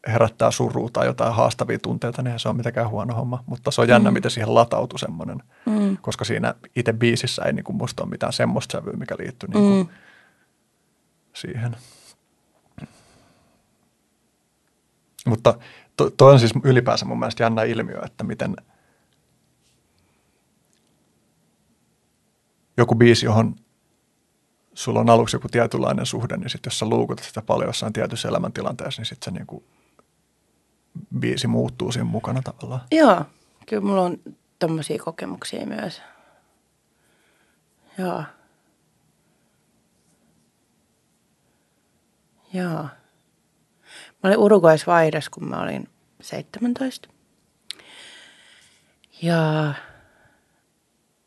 herättää 0.07 0.51
surua 0.51 0.89
tai 0.93 1.07
jotain 1.07 1.35
haastavia 1.35 1.79
tunteita, 1.79 2.23
niin 2.23 2.39
se 2.39 2.49
on 2.49 2.57
mitenkään 2.57 2.89
huono 2.89 3.15
homma. 3.15 3.45
Mutta 3.47 3.71
se 3.71 3.81
on 3.81 3.89
jännä, 3.89 4.11
mm. 4.11 4.15
miten 4.15 4.31
siihen 4.31 4.55
latautui 4.55 4.99
semmoinen, 4.99 5.43
mm. 5.67 5.97
koska 5.97 6.25
siinä 6.25 6.55
itse 6.77 6.93
biisissä 6.93 7.43
ei 7.43 7.53
niin 7.53 7.65
kuin 7.65 7.77
musta 7.77 8.03
ole 8.03 8.11
mitään 8.11 8.33
semmoista 8.33 8.79
sävyä, 8.79 8.93
mikä 8.93 9.17
liittyy 9.19 9.49
niin 9.49 9.63
kuin 9.63 9.87
mm. 9.87 9.93
siihen. 11.35 11.77
Mutta 15.27 15.55
to, 15.97 16.11
toi 16.11 16.33
on 16.33 16.39
siis 16.39 16.53
ylipäänsä 16.65 17.05
mun 17.05 17.19
mielestä 17.19 17.43
jännä 17.43 17.63
ilmiö, 17.63 18.01
että 18.05 18.25
miten 18.25 18.57
joku 22.77 22.95
biisi, 22.95 23.27
johon 23.27 23.57
sulla 24.75 25.01
on 25.01 25.11
aluksi 25.11 25.37
joku 25.37 25.49
tietynlainen 25.49 26.07
suhde, 26.07 26.37
niin 26.37 26.51
sitten 26.51 26.71
jos 26.71 26.79
sä 26.79 26.87
luukutat 26.87 27.25
sitä 27.25 27.43
paljon 27.43 27.69
jossain 27.69 27.93
tietyssä 27.93 28.29
elämäntilanteessa, 28.29 29.01
niin 29.01 29.07
sitten 29.07 29.33
se 29.33 29.39
niin 29.39 29.47
kuin 29.47 29.65
biisi 31.19 31.47
muuttuu 31.47 31.93
siinä 31.93 32.05
mukana 32.05 32.43
tavallaan. 32.43 32.81
Joo, 32.91 33.25
kyllä 33.67 33.83
mulla 33.83 34.03
on 34.03 34.19
tommosia 34.59 35.03
kokemuksia 35.05 35.67
myös. 35.67 36.03
Joo. 37.99 38.25
Joo. 42.53 42.83
Mä 44.23 44.29
olin 44.29 44.39
Uruguayssa 44.39 44.93
vaihdas, 44.93 45.29
kun 45.29 45.49
mä 45.49 45.63
olin 45.63 45.89
17. 46.21 47.09
Ja 49.23 49.75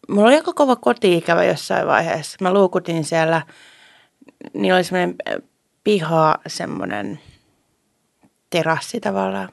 mulla 0.10 0.28
oli 0.28 0.36
aika 0.36 0.54
kova 0.54 0.76
koti-ikävä 0.76 1.44
jossain 1.44 1.88
vaiheessa. 1.88 2.38
Mä 2.42 2.54
luukutin 2.54 3.04
siellä, 3.04 3.42
niin 4.54 4.74
oli 4.74 4.84
semmoinen 4.84 5.16
piha, 5.84 6.38
semmoinen– 6.48 7.20
terassi 8.50 9.00
tavallaan. 9.00 9.50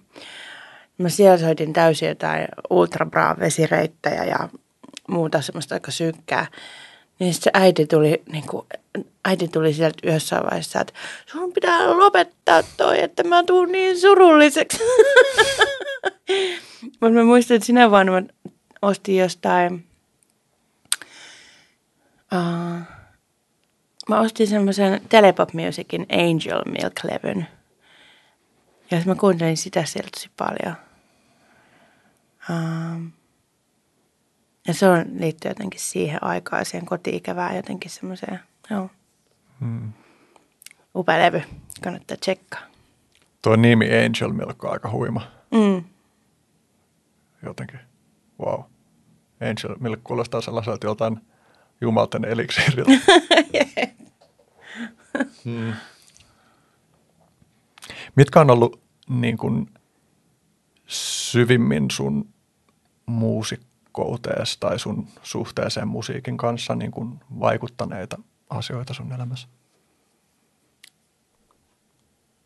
Mä 0.99 1.09
siellä 1.09 1.39
soitin 1.39 1.73
täysin 1.73 2.09
jotain 2.09 2.49
ultra 2.71 3.07
bra 3.07 3.37
vesireittejä 3.39 4.25
ja 4.25 4.49
muuta 5.09 5.41
semmoista 5.41 5.75
aika 5.75 5.91
synkkää. 5.91 6.47
Niin 7.19 7.35
sitten 7.35 7.51
äiti 7.55 7.87
tuli, 7.87 8.23
niin 8.33 8.47
kuin, 8.47 8.67
äiti 9.25 9.49
tuli 9.49 9.73
sieltä 9.73 9.99
yhdessä 10.03 10.37
vaiheessa, 10.37 10.81
että 10.81 10.93
sun 11.27 11.53
pitää 11.53 11.99
lopettaa 11.99 12.63
toi, 12.77 13.03
että 13.03 13.25
mä 13.25 13.45
tuun 13.45 13.73
niin 13.73 14.01
surulliseksi. 14.01 14.79
Mutta 17.01 17.15
mä 17.15 17.25
muistan, 17.25 17.55
että 17.55 17.67
sinä 17.67 17.91
vuonna 17.91 18.13
mä 18.13 18.23
ostin 18.83 19.17
jostain 19.17 19.85
Uh, 22.33 22.81
mä 24.09 24.21
ostin 24.21 24.47
semmoisen 24.47 25.01
Telepop 25.09 25.49
Musicin 25.53 26.07
Angel 26.13 26.63
Milk-levyn. 26.67 27.47
Ja 28.91 29.03
mä 29.07 29.15
kuuntelin 29.15 29.57
sitä 29.57 29.85
sieltä 29.85 30.11
tosi 30.15 30.31
paljon. 30.37 30.77
Uh, 32.51 33.03
ja 34.69 34.75
se 34.75 34.89
on 34.89 35.05
liittyy 35.19 35.51
jotenkin 35.51 35.81
siihen 35.81 36.25
aikaan, 36.25 36.65
siihen 36.65 36.87
koti-ikävään 36.87 37.57
jotenkin 37.57 37.91
semmoiseen, 37.91 38.41
joo. 38.71 38.91
Hmm. 39.61 39.93
Upea 40.95 41.19
levy, 41.19 41.43
kannattaa 41.83 42.17
tsekkaa. 42.17 42.61
Tuo 43.43 43.57
nimi 43.57 43.87
Angel 44.05 44.33
Milk 44.33 44.65
on 44.65 44.73
aika 44.73 44.91
huima. 44.91 45.31
Mm. 45.51 45.85
Jotenkin, 47.43 47.81
wow. 48.41 48.61
Angel 49.41 49.77
Milk 49.81 50.01
kuulostaa 50.05 50.41
sellaiselta 50.41 50.87
jotain 50.87 51.21
jumalten 51.83 52.25
eliksiiriltä. 52.25 52.93
hmm. 55.45 55.73
Mitkä 58.17 58.41
on 58.41 58.51
ollut 58.51 58.81
niin 59.09 59.37
kuin, 59.37 59.71
syvimmin 60.87 61.91
sun 61.91 62.29
muusikkouteessa 63.07 64.61
tai 64.61 64.79
sun 64.79 65.09
suhteeseen 65.23 65.89
musiikin 65.89 66.37
kanssa 66.37 66.75
niin 66.75 66.91
kuin 66.91 67.21
vaikuttaneita 67.41 68.19
asioita 68.51 68.95
sun 68.95 69.13
elämässä? 69.13 69.49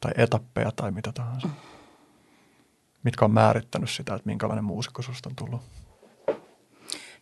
Tai 0.00 0.12
etappeja 0.16 0.70
tai 0.76 0.90
mitä 0.90 1.12
tahansa? 1.12 1.48
Mitkä 3.02 3.24
on 3.24 3.30
määrittänyt 3.30 3.90
sitä, 3.90 4.14
että 4.14 4.26
minkälainen 4.26 4.64
muusikko 4.64 5.02
susta 5.02 5.28
on 5.28 5.36
tullut? 5.36 5.60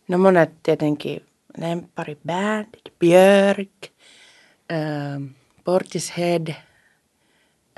No 0.07 0.17
monet 0.17 0.63
tietenkin 0.63 1.25
lempari 1.57 2.17
band, 2.25 2.67
Björk, 2.99 3.91
ähm, 4.71 5.25
Portishead, 5.63 6.55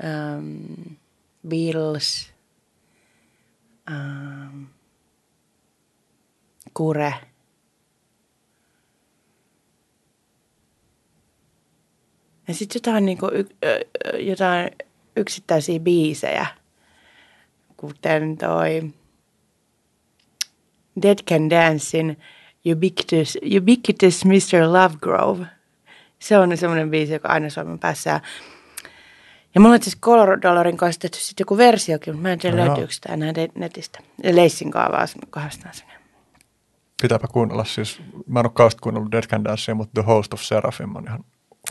ähm, 0.04 0.96
Beatles, 1.48 2.32
ähm, 3.90 4.64
Kure. 6.74 7.14
Ja 12.48 12.54
sitten 12.54 12.76
jotain, 12.78 13.06
niinku, 13.06 13.26
jotain 14.18 14.70
yksittäisiä 15.16 15.80
biisejä, 15.80 16.46
kuten 17.76 18.38
toi 18.38 18.92
Dead 21.02 21.18
Can 21.24 21.50
Dancein 21.50 22.16
Ubiquitous, 22.72 23.38
Ubiquitous 23.56 24.24
Mr. 24.24 24.72
Lovegrove. 24.72 25.46
Se 26.18 26.38
on 26.38 26.56
semmoinen 26.56 26.90
biisi, 26.90 27.12
joka 27.12 27.28
aina 27.28 27.50
soi 27.50 27.64
mun 27.64 27.78
päässä. 27.78 28.20
Ja 29.54 29.60
mulla 29.60 29.74
on 29.74 29.82
siis 29.82 30.00
Color 30.00 30.42
Dollarin 30.42 30.76
kanssa 30.76 31.00
tehty 31.00 31.18
sitten 31.18 31.42
joku 31.42 31.56
versiokin, 31.56 32.14
mutta 32.14 32.22
mä 32.22 32.32
en 32.32 32.38
tiedä 32.38 32.56
no 32.56 32.66
löytyykö 32.66 32.92
sitä 32.92 33.12
enää 33.12 33.32
netistä. 33.54 33.98
Ja 34.22 34.36
Leissin 34.36 34.70
kaavaa 34.70 35.06
kahdestaan 35.30 35.74
sinne. 35.74 35.92
Pitääpä 37.02 37.26
kuunnella 37.28 37.64
siis, 37.64 38.02
mä 38.26 38.40
en 38.40 38.46
ole 38.46 38.52
kauheasti 38.54 38.80
kuunnellut 38.82 39.12
Dead 39.12 39.26
Can 39.26 39.44
Dancea, 39.44 39.74
mutta 39.74 40.02
The 40.02 40.12
Host 40.12 40.34
of 40.34 40.40
Seraphim 40.40 40.96
on 40.96 41.04
ihan 41.04 41.24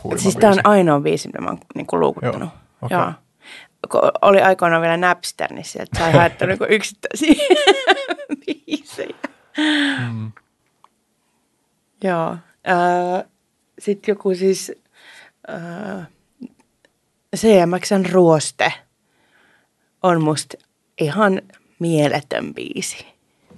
huima 0.04 0.18
Siis 0.18 0.36
tämä 0.36 0.52
on 0.52 0.60
ainoa 0.64 1.00
biisi, 1.00 1.28
mitä 1.28 1.40
mä 1.40 1.48
oon 1.48 1.58
niin 1.74 1.86
luukuttanut. 1.92 2.48
Joo. 2.48 2.52
Okay. 2.82 2.98
Joo. 2.98 3.12
Oli 4.22 4.42
aikoinaan 4.42 4.82
vielä 4.82 4.96
Napster, 4.96 5.52
niin 5.52 5.64
sieltä 5.64 5.98
sai 5.98 6.12
haettu 6.12 6.46
niin 6.46 6.58
yksittäisiä 6.68 7.34
biisejä. 8.46 9.16
Mm. 10.12 10.32
Joo. 12.04 12.30
Äh, 12.68 13.24
Sitten 13.78 14.12
joku 14.12 14.34
siis 14.34 14.72
äh, 15.50 16.06
CMXn 17.36 18.04
ruoste 18.12 18.72
on 20.02 20.22
musta 20.22 20.56
ihan 21.00 21.42
mieletön 21.78 22.54
biisi. 22.54 23.06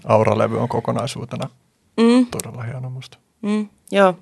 Aura-levy 0.04 0.58
on 0.58 0.68
kokonaisuutena 0.68 1.50
mm. 1.96 2.26
todella 2.26 2.62
hieno 2.62 2.90
musta. 2.90 3.18
Mm, 3.42 3.68
joo. 3.90 4.14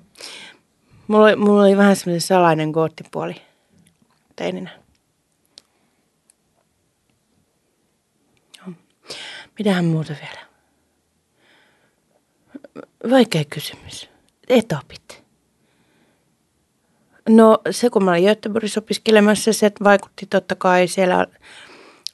Mulla 1.07 1.25
oli, 1.25 1.35
mulla 1.35 1.63
oli 1.63 1.77
vähän 1.77 1.95
semmoinen 1.95 2.21
salainen 2.21 2.69
goottipuoli 2.69 3.35
teininä. 4.35 4.69
Mitähän 9.57 9.85
muuta 9.85 10.13
vielä? 10.13 10.48
Vaikea 13.09 13.43
kysymys. 13.49 14.09
Etapit. 14.49 15.23
No 17.29 17.59
se, 17.71 17.89
kun 17.89 18.03
mä 18.03 18.11
olin 18.11 18.23
Göteborgissa 18.23 18.79
opiskelemassa, 18.79 19.53
se 19.53 19.71
vaikutti 19.83 20.25
totta 20.25 20.55
kai. 20.55 20.87
Siellä 20.87 21.27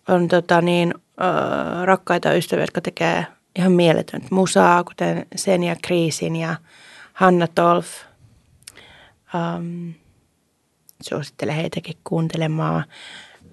on, 0.07 0.27
tota 0.27 0.61
niin, 0.61 0.93
äh, 0.97 1.83
rakkaita 1.83 2.33
ystäviä, 2.33 2.63
jotka 2.63 2.81
tekee 2.81 3.27
ihan 3.55 3.71
mieletöntä 3.71 4.27
musaa, 4.31 4.83
kuten 4.83 5.25
Senja 5.35 5.75
Kriisin 5.83 6.35
ja 6.35 6.55
Hanna 7.13 7.47
Tolf. 7.47 7.87
Um, 9.33 9.93
suosittelen 11.01 11.55
heitäkin 11.55 11.95
kuuntelemaan. 12.03 12.85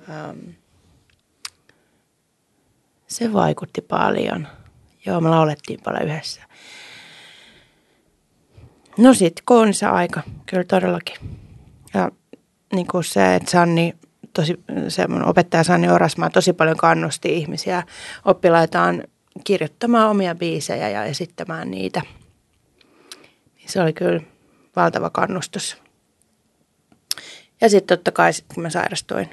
Um, 0.09 0.55
se 3.07 3.33
vaikutti 3.33 3.81
paljon. 3.81 4.49
Joo, 5.07 5.21
me 5.21 5.29
laulettiin 5.29 5.81
paljon 5.85 6.09
yhdessä. 6.09 6.43
No 8.99 9.15
sitten 9.15 9.43
koonissa 9.45 9.91
aika, 9.91 10.23
kyllä 10.47 10.65
todellakin. 10.65 11.17
Ja 11.95 12.11
niin 12.75 12.87
kuin 12.87 13.05
se, 13.05 13.35
että 13.35 13.51
Sanni, 13.51 13.95
tosi, 14.33 14.55
se 14.89 15.07
mun 15.07 15.25
opettaja 15.25 15.65
Sanni 15.65 15.89
Orasmaa 15.89 16.31
tosi 16.31 16.53
paljon 16.53 16.77
kannusti 16.77 17.37
ihmisiä 17.37 17.83
oppilaitaan 18.25 19.05
kirjoittamaan 19.45 20.11
omia 20.11 20.35
biisejä 20.35 20.89
ja 20.89 21.05
esittämään 21.05 21.71
niitä. 21.71 22.03
Niin 23.57 23.69
se 23.69 23.83
oli 23.83 23.93
kyllä 23.93 24.21
valtava 24.77 25.11
kannustus. 25.11 25.77
Ja 27.61 27.69
sitten 27.69 27.99
totta 27.99 28.13
kai, 28.13 28.33
sit, 28.33 28.45
kun 28.55 28.63
mä 28.63 28.71
sairastuin 28.71 29.31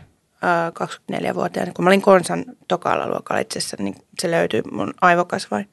24-vuotiaana, 1.12 1.72
kun 1.74 1.86
mä 1.86 1.90
olin 1.90 2.02
konsan 2.02 2.46
tokalla 2.68 3.08
luokalla 3.08 3.40
itse 3.40 3.60
asiassa, 3.60 3.78
niin 3.80 3.96
se 4.22 4.32
löytyi 4.32 4.62
mun 4.72 4.94
aivokasvain. 5.02 5.70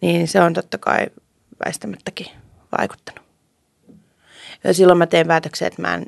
Niin 0.00 0.28
se 0.28 0.40
on 0.40 0.52
totta 0.52 0.78
kai 0.78 1.06
väistämättäkin 1.64 2.26
vaikuttanut. 2.78 3.24
Ja 4.64 4.74
silloin 4.74 4.98
mä 4.98 5.06
tein 5.06 5.26
päätöksen, 5.26 5.68
että 5.68 5.82
mä 5.82 5.94
en 5.94 6.06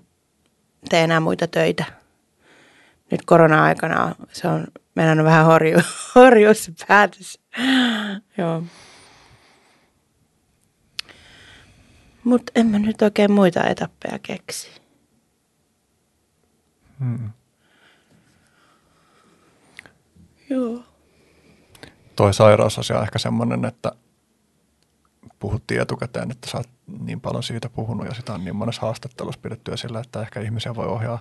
tee 0.88 1.04
enää 1.04 1.20
muita 1.20 1.46
töitä. 1.46 1.84
Nyt 3.10 3.24
korona-aikana 3.24 4.14
se 4.32 4.48
on 4.48 4.66
mennyt 4.94 5.24
vähän 5.26 5.46
horju, 5.46 5.78
horjuus 6.14 6.64
se 6.64 6.72
päätös. 6.88 7.40
Joo. 8.38 8.62
Mutta 12.24 12.52
en 12.54 12.66
mä 12.66 12.78
nyt 12.78 13.02
oikein 13.02 13.32
muita 13.32 13.64
etappeja 13.64 14.18
keksi. 14.18 14.68
Hmm. 16.98 17.30
Joo. 20.50 20.84
Toi 22.16 22.34
sairausasia 22.34 22.96
on 22.96 23.02
ehkä 23.02 23.18
semmoinen, 23.18 23.64
että 23.64 23.92
puhuttiin 25.42 25.80
etukäteen, 25.80 26.30
että 26.30 26.50
sä 26.50 26.58
oot 26.58 26.68
niin 27.00 27.20
paljon 27.20 27.42
siitä 27.42 27.68
puhunut 27.68 28.06
ja 28.06 28.14
sitä 28.14 28.34
on 28.34 28.44
niin 28.44 28.56
monessa 28.56 28.82
haastattelussa 28.82 29.40
pidettyä 29.40 29.76
sillä, 29.76 30.00
että 30.00 30.20
ehkä 30.20 30.40
ihmisiä 30.40 30.74
voi 30.74 30.86
ohjaa 30.86 31.20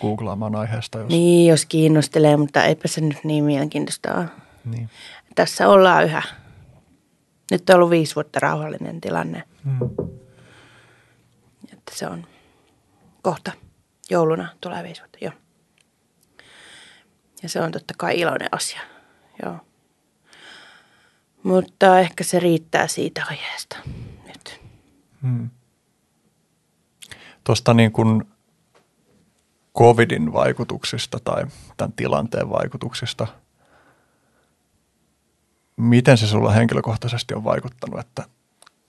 googlaamaan 0.00 0.54
aiheesta. 0.54 0.98
Jos... 0.98 1.08
Niin, 1.08 1.50
jos 1.50 1.66
kiinnostelee, 1.66 2.36
mutta 2.36 2.64
eipä 2.64 2.88
se 2.88 3.00
nyt 3.00 3.24
niin 3.24 3.44
mielenkiintoista 3.44 4.14
ole. 4.14 4.26
Niin. 4.64 4.90
Tässä 5.34 5.68
ollaan 5.68 6.04
yhä. 6.04 6.22
Nyt 7.50 7.70
on 7.70 7.76
ollut 7.76 7.90
viisi 7.90 8.14
vuotta 8.14 8.40
rauhallinen 8.40 9.00
tilanne. 9.00 9.42
Hmm. 9.64 9.90
Että 11.72 11.92
se 11.94 12.06
on 12.06 12.26
kohta 13.22 13.52
jouluna 14.10 14.48
tulee 14.60 14.82
viisi 14.82 15.00
vuotta, 15.00 15.18
joo. 15.20 15.32
Ja 17.42 17.48
se 17.48 17.60
on 17.60 17.72
totta 17.72 17.94
kai 17.96 18.20
iloinen 18.20 18.48
asia, 18.52 18.80
joo. 19.44 19.56
Mutta 21.42 21.98
ehkä 21.98 22.24
se 22.24 22.40
riittää 22.40 22.88
siitä 22.88 23.24
aiheesta 23.30 23.76
nyt. 24.26 24.60
Hmm. 25.22 25.50
Tuosta 27.44 27.74
niin 27.74 27.92
kuin 27.92 28.24
covidin 29.78 30.32
vaikutuksista 30.32 31.18
tai 31.24 31.44
tämän 31.76 31.92
tilanteen 31.92 32.50
vaikutuksista, 32.50 33.26
miten 35.76 36.18
se 36.18 36.26
sulla 36.26 36.50
henkilökohtaisesti 36.50 37.34
on 37.34 37.44
vaikuttanut, 37.44 38.00
että 38.00 38.24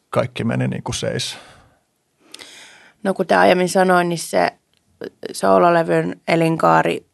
kaikki 0.10 0.44
meni 0.44 0.68
niin 0.68 0.84
kuin 0.84 0.96
seis? 0.96 1.38
No 3.04 3.14
kuten 3.14 3.40
aiemmin 3.40 3.70
sanoin, 3.70 4.10
niin 4.10 4.20
se 4.20 4.54
soololevyn 5.32 6.22
elinkaari 6.28 7.06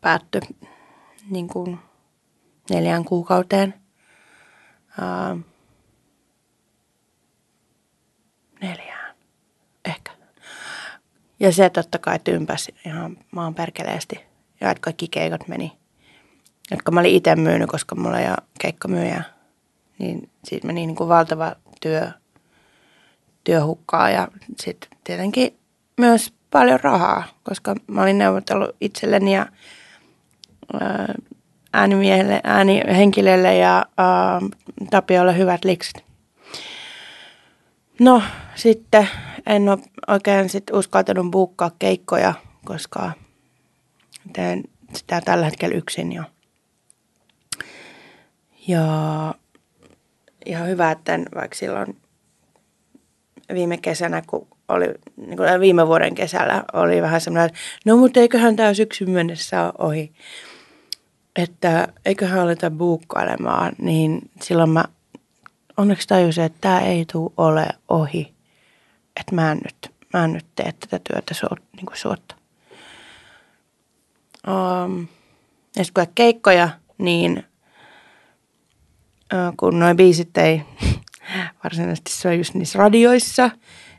päättyi 0.00 0.40
niin 1.30 1.48
kuin 1.48 1.78
neljään 2.70 3.04
kuukauteen– 3.04 3.74
Uh, 4.98 5.44
neljään. 8.60 8.94
Ja 11.40 11.52
se 11.52 11.70
totta 11.70 11.98
kai 11.98 12.18
tympäsi 12.18 12.74
ihan 12.86 13.16
maan 13.30 13.54
perkeleesti. 13.54 14.20
Ja 14.60 14.70
että 14.70 14.80
kaikki 14.80 15.08
keikat 15.08 15.48
meni, 15.48 15.72
jotka 16.70 16.92
mä 16.92 17.00
olin 17.00 17.14
itse 17.14 17.36
myynyt, 17.36 17.70
koska 17.70 17.94
mulla 17.94 18.20
ei 18.20 18.28
ole 18.28 18.36
keikkamyyjä. 18.60 19.22
Niin 19.98 20.30
siitä 20.44 20.66
meni 20.66 20.86
niin 20.86 20.96
kuin 20.96 21.08
valtava 21.08 21.52
työ, 21.80 22.10
työhukkaa 23.44 24.10
ja 24.10 24.28
sitten 24.60 24.90
tietenkin 25.04 25.58
myös 26.00 26.32
paljon 26.50 26.80
rahaa, 26.80 27.24
koska 27.42 27.74
mä 27.86 28.02
olin 28.02 28.18
neuvotellut 28.18 28.76
itselleni 28.80 29.34
ja 29.34 29.46
ää, 30.80 31.14
äänimiehelle, 31.74 32.40
äänihenkilölle 32.44 33.56
ja 33.56 33.86
ää, 33.96 34.40
Tapiolle 34.90 35.38
hyvät 35.38 35.64
liksit. 35.64 36.04
No 38.00 38.22
sitten 38.54 39.08
en 39.46 39.68
ole 39.68 39.78
oikein 40.08 40.48
sit 40.48 40.70
uskaltanut 40.72 41.30
buukkaa 41.30 41.70
keikkoja, 41.78 42.34
koska 42.64 43.12
teen 44.32 44.64
sitä 44.94 45.20
tällä 45.20 45.44
hetkellä 45.44 45.76
yksin 45.76 46.12
jo. 46.12 46.22
Ja 48.68 49.34
ihan 50.46 50.68
hyvä, 50.68 50.90
että 50.90 51.14
en, 51.14 51.26
vaikka 51.34 51.56
silloin 51.56 51.96
viime 53.54 53.76
kesänä, 53.76 54.22
kun 54.26 54.48
oli, 54.68 54.86
niin 55.16 55.36
kuin 55.36 55.60
viime 55.60 55.86
vuoden 55.86 56.14
kesällä 56.14 56.64
oli 56.72 57.02
vähän 57.02 57.20
semmoinen, 57.20 57.46
että 57.46 57.58
no 57.86 57.96
mutta 57.96 58.20
eiköhän 58.20 58.56
tämä 58.56 58.74
syksyn 58.74 59.10
mennessä 59.10 59.64
ole 59.64 59.72
ohi. 59.78 60.12
Että 61.36 61.88
eiköhän 62.04 62.40
aleta 62.40 62.70
buukkailemaan, 62.70 63.72
niin 63.78 64.30
silloin 64.42 64.70
mä 64.70 64.84
onneksi 65.76 66.08
tajusin, 66.08 66.44
että 66.44 66.58
tämä 66.60 66.80
ei 66.80 67.04
tule 67.12 67.30
ole 67.36 67.68
ohi. 67.88 68.34
Että 69.20 69.34
mä 69.34 69.52
en 69.52 69.60
nyt, 69.64 69.94
mä 70.12 70.24
en 70.24 70.32
nyt 70.32 70.46
tee 70.56 70.72
tätä 70.72 71.00
työtä 71.10 71.34
suot, 71.34 71.58
niin 71.76 71.86
kuin 71.86 71.96
suotta. 71.96 72.34
Um, 74.48 75.06
ja 75.76 75.84
sitten 75.84 76.06
kun 76.06 76.14
keikkoja, 76.14 76.68
niin 76.98 77.44
uh, 79.32 79.54
kun 79.56 79.78
noin 79.78 79.96
biisit 79.96 80.38
ei 80.38 80.62
varsinaisesti 81.64 82.12
soi 82.12 82.38
just 82.38 82.54
niissä 82.54 82.78
radioissa, 82.78 83.50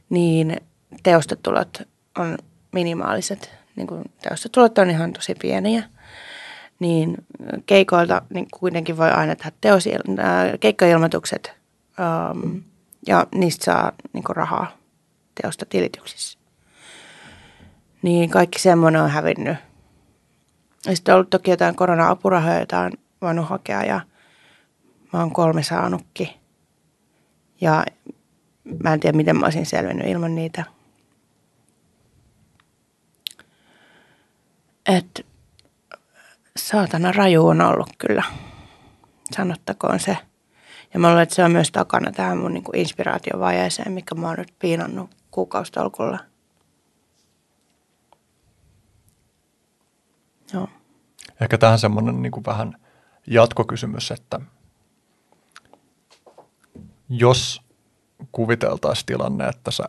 niin 0.09 0.57
teostetulot 1.03 1.81
on 2.19 2.37
minimaaliset. 2.71 3.51
Niin 3.75 3.87
kuin 3.87 4.03
teostetulot 4.21 4.77
on 4.77 4.89
ihan 4.89 5.13
tosi 5.13 5.35
pieniä. 5.41 5.83
Niin 6.79 7.17
keikoilta 7.65 8.21
niin 8.29 8.47
kuitenkin 8.59 8.97
voi 8.97 9.11
aina 9.11 9.35
tehdä 9.35 9.51
teos, 9.61 9.87
äh, 9.87 10.59
keikkailmoitukset 10.59 11.53
um, 12.33 12.63
ja 13.07 13.27
niistä 13.35 13.65
saa 13.65 13.91
niin 14.13 14.23
rahaa 14.29 14.77
teosta 15.41 15.65
tilityksissä. 15.65 16.39
Niin 18.01 18.29
kaikki 18.29 18.59
semmoinen 18.59 19.01
on 19.01 19.09
hävinnyt. 19.09 19.57
Ja 20.85 20.95
sitten 20.95 21.13
on 21.13 21.17
ollut 21.17 21.29
toki 21.29 21.51
jotain 21.51 21.75
korona-apurahoja, 21.75 22.57
joita 22.57 22.79
on 22.79 22.91
voinut 23.21 23.47
hakea 23.47 23.83
ja 23.83 24.01
mä 25.13 25.19
oon 25.19 25.31
kolme 25.31 25.63
saanutkin. 25.63 26.29
Ja 27.61 27.85
mä 28.83 28.93
en 28.93 28.99
tiedä, 28.99 29.17
miten 29.17 29.37
mä 29.37 29.45
olisin 29.45 29.65
selvinnyt 29.65 30.07
ilman 30.07 30.35
niitä. 30.35 30.63
Että 34.85 35.23
saatana 36.59 37.11
raju 37.11 37.47
on 37.47 37.61
ollut 37.61 37.89
kyllä. 37.97 38.23
Sanottakoon 39.31 39.99
se. 39.99 40.17
Ja 40.93 40.99
mä 40.99 41.07
luulen, 41.07 41.23
että 41.23 41.35
se 41.35 41.43
on 41.43 41.51
myös 41.51 41.71
takana 41.71 42.11
tähän 42.11 42.37
mun 42.37 42.53
niin 42.53 42.63
kuin 42.63 42.79
inspiraatiovajeeseen, 42.79 43.91
mikä 43.91 44.15
mä 44.15 44.27
oon 44.27 44.37
nyt 44.37 44.53
piinannut 44.59 45.09
kuukausitolkulla. 45.31 46.19
Joo. 50.53 50.67
Ehkä 51.41 51.57
tähän 51.57 51.79
semmoinen 51.79 52.21
niin 52.21 52.31
kuin 52.31 52.45
vähän 52.45 52.79
jatkokysymys, 53.27 54.11
että 54.11 54.39
jos 57.09 57.61
kuviteltaisiin 58.31 59.05
tilanne, 59.05 59.47
että 59.47 59.71
sä 59.71 59.83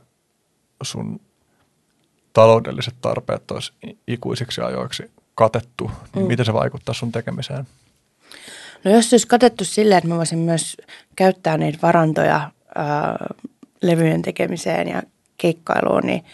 sun 0.82 1.20
taloudelliset 2.32 2.94
tarpeet 3.00 3.50
olisi 3.50 3.72
ikuisiksi 4.06 4.60
ajoiksi 4.60 5.15
katettu, 5.36 5.90
niin 6.14 6.24
mm. 6.24 6.28
miten 6.28 6.46
se 6.46 6.52
vaikuttaa 6.52 6.94
sun 6.94 7.12
tekemiseen? 7.12 7.66
No 8.84 8.90
jos 8.90 9.10
se 9.10 9.14
olisi 9.14 9.26
katettu 9.26 9.64
silleen, 9.64 9.98
että 9.98 10.08
mä 10.08 10.16
voisin 10.16 10.38
myös 10.38 10.76
käyttää 11.16 11.56
niitä 11.56 11.78
varantoja 11.82 12.50
ää, 12.74 13.16
levyjen 13.82 14.22
tekemiseen 14.22 14.88
ja 14.88 15.02
keikkailuun, 15.36 16.02
niin, 16.02 16.24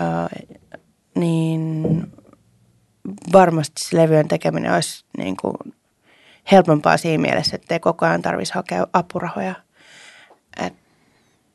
ää, 0.00 0.28
niin 1.14 1.84
varmasti 3.32 3.84
se 3.84 3.96
levyjen 3.96 4.28
tekeminen 4.28 4.72
olisi 4.72 5.04
niin 5.18 5.36
kuin 5.36 5.56
helpompaa 6.52 6.96
siinä 6.96 7.22
mielessä, 7.22 7.56
että 7.56 7.74
ei 7.74 7.80
koko 7.80 8.06
ajan 8.06 8.22
tarvitsisi 8.22 8.54
hakea 8.54 8.86
apurahoja. 8.92 9.54
Et, 10.66 10.74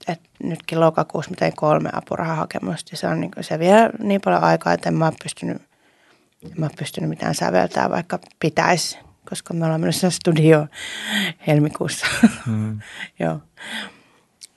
et 0.07 0.21
nytkin 0.43 0.79
lokakuussa 0.79 1.31
mä 1.31 1.35
tein 1.39 1.55
kolme 1.55 1.89
apurahahakemusta 1.93 2.89
ja 2.93 2.97
se, 2.97 3.07
on 3.07 3.19
niin 3.19 3.31
kuin, 3.31 3.43
se 3.43 3.59
vie 3.59 3.89
niin 3.99 4.21
paljon 4.21 4.43
aikaa, 4.43 4.73
että 4.73 4.89
en 4.89 4.95
mä 4.95 5.11
pystynyt, 5.23 5.61
en 6.43 6.53
mä 6.57 6.69
pystynyt 6.79 7.09
mitään 7.09 7.35
säveltää, 7.35 7.89
vaikka 7.89 8.19
pitäisi 8.39 8.97
koska 9.29 9.53
me 9.53 9.65
ollaan 9.65 9.81
menossa 9.81 10.09
studio 10.09 10.67
helmikuussa. 11.47 12.07
Mm. 12.45 12.79
Joo. 13.19 13.39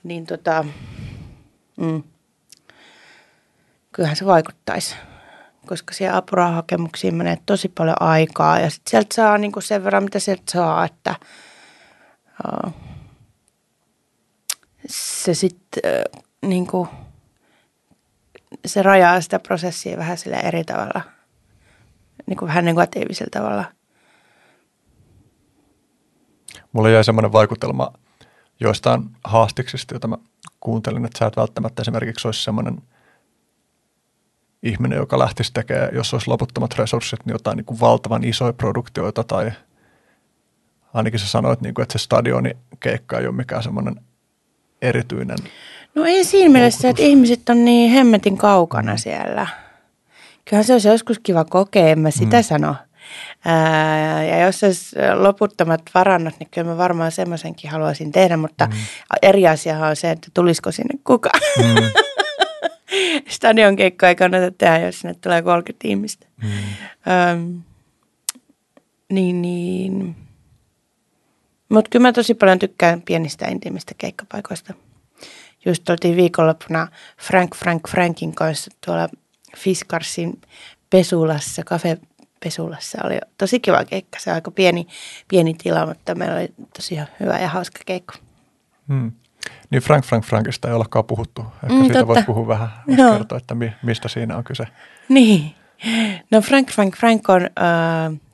Niin 0.03 0.25
tota, 0.25 0.65
mm. 1.77 2.03
kyllähän 3.91 4.15
se 4.15 4.25
vaikuttaisi, 4.25 4.95
koska 5.65 5.93
siellä 5.93 6.17
apurahahakemuksiin 6.17 7.15
menee 7.15 7.37
tosi 7.45 7.69
paljon 7.69 8.01
aikaa 8.01 8.59
ja 8.59 8.69
sit 8.69 8.81
sieltä 8.89 9.15
saa 9.15 9.37
niinku 9.37 9.61
sen 9.61 9.83
verran, 9.83 10.03
mitä 10.03 10.19
sieltä 10.19 10.51
saa, 10.51 10.85
että 10.85 11.15
uh, 12.47 12.73
se 14.87 15.33
sitten 15.33 15.83
uh, 16.15 16.23
niinku, 16.41 16.87
se 18.65 18.83
rajaa 18.83 19.21
sitä 19.21 19.39
prosessia 19.39 19.97
vähän 19.97 20.17
sille 20.17 20.35
eri 20.35 20.63
tavalla, 20.63 21.01
niin 22.25 22.37
kuin 22.37 22.47
vähän 22.47 22.65
negatiivisella 22.65 23.29
tavalla– 23.31 23.65
Mulle 26.73 26.91
jäi 26.91 27.03
semmoinen 27.03 27.31
vaikutelma 27.31 27.93
joistain 28.59 29.03
haastiksista, 29.23 29.93
joita 29.93 30.07
mä 30.07 30.17
kuuntelin, 30.59 31.05
että 31.05 31.19
sä 31.19 31.25
et 31.25 31.37
välttämättä 31.37 31.81
esimerkiksi 31.81 32.27
olisi 32.27 32.43
semmoinen 32.43 32.81
ihminen, 34.63 34.97
joka 34.97 35.19
lähtisi 35.19 35.53
tekemään, 35.53 35.89
jos 35.95 36.13
olisi 36.13 36.27
loputtomat 36.27 36.77
resurssit, 36.77 37.25
niin 37.25 37.33
jotain 37.33 37.57
niin 37.57 37.65
kuin 37.65 37.79
valtavan 37.79 38.23
isoja 38.23 38.53
produktioita 38.53 39.23
tai 39.23 39.51
ainakin 40.93 41.19
sä 41.19 41.27
sanoit, 41.27 41.61
niin 41.61 41.73
kuin, 41.73 41.83
että 41.83 41.99
se 41.99 42.03
stadioni 42.03 42.57
keikka 42.79 43.19
ei 43.19 43.27
ole 43.27 43.35
mikään 43.35 43.63
semmoinen 43.63 43.95
erityinen. 44.81 45.37
No 45.95 46.05
ei 46.05 46.23
siinä 46.23 46.49
mielessä, 46.49 46.89
että 46.89 47.01
ihmiset 47.01 47.49
on 47.49 47.65
niin 47.65 47.91
hemmetin 47.91 48.37
kaukana 48.37 48.97
siellä. 48.97 49.47
Kyllähän 50.45 50.65
se 50.65 50.73
olisi 50.73 50.87
joskus 50.87 51.19
kiva 51.19 51.45
kokea, 51.45 51.87
en 51.87 51.99
mä 51.99 52.11
sitä 52.11 52.37
mm. 52.37 52.43
sano. 52.43 52.75
Ää, 53.45 54.23
ja 54.23 54.45
jos 54.45 54.63
olisi 54.63 54.95
loputtomat 55.15 55.81
varannot, 55.95 56.33
niin 56.39 56.49
kyllä 56.51 56.67
mä 56.67 56.77
varmaan 56.77 57.11
semmoisenkin 57.11 57.71
haluaisin 57.71 58.11
tehdä, 58.11 58.37
mutta 58.37 58.65
mm. 58.65 58.73
eri 59.21 59.47
asia 59.47 59.79
on 59.79 59.95
se, 59.95 60.11
että 60.11 60.27
tulisiko 60.33 60.71
sinne 60.71 60.99
kukaan. 61.03 61.41
Mm. 61.57 61.75
Stadion 63.29 63.75
keikka 63.75 64.09
ei 64.09 64.15
kannata 64.15 64.51
tehdä, 64.51 64.79
jos 64.79 64.99
sinne 64.99 65.13
tulee 65.21 65.41
30 65.41 65.87
ihmistä. 65.87 66.27
Mm. 66.43 66.49
Öm, 67.31 67.61
niin, 69.11 69.41
niin. 69.41 70.15
Mutta 71.69 71.89
kyllä 71.89 72.03
mä 72.03 72.13
tosi 72.13 72.33
paljon 72.33 72.59
tykkään 72.59 73.01
pienistä 73.01 73.47
intiimistä 73.47 73.93
keikkapaikoista. 73.97 74.73
Just 75.65 75.89
oltiin 75.89 76.15
viikonloppuna 76.15 76.87
Frank 77.17 77.55
Frank 77.55 77.87
Frankin 77.89 78.35
kanssa 78.35 78.71
tuolla 78.85 79.09
Fiskarsin 79.57 80.41
Pesulassa, 80.89 81.63
kafe 81.63 81.97
Pesulassa 82.43 82.97
oli 83.03 83.19
tosi 83.37 83.59
kiva 83.59 83.85
keikka. 83.85 84.19
Se 84.19 84.31
aika 84.31 84.51
pieni, 84.51 84.87
pieni 85.27 85.53
tila, 85.53 85.85
mutta 85.85 86.15
meillä 86.15 86.35
oli 86.35 86.53
tosi 86.75 86.99
hyvä 87.19 87.39
ja 87.39 87.47
hauska 87.47 87.79
keikka. 87.85 88.15
Hmm. 88.87 89.11
Niin 89.69 89.81
Frank 89.81 90.05
Frank 90.05 90.25
Frankista 90.25 90.67
ei 90.67 90.73
olekaan 90.73 91.05
puhuttu. 91.05 91.41
Ehkä 91.63 91.75
mm, 91.75 91.85
siitä 91.85 92.07
voisi 92.07 92.23
puhua 92.23 92.47
vähän, 92.47 92.69
no. 92.87 93.11
kertoa, 93.11 93.37
että 93.37 93.55
mi, 93.55 93.73
mistä 93.83 94.07
siinä 94.07 94.37
on 94.37 94.43
kyse. 94.43 94.67
Niin. 95.09 95.55
No 96.31 96.41
Frank 96.41 96.71
Frank 96.71 96.95
Frank 96.95 97.29
on 97.29 97.41
äh, 97.43 97.49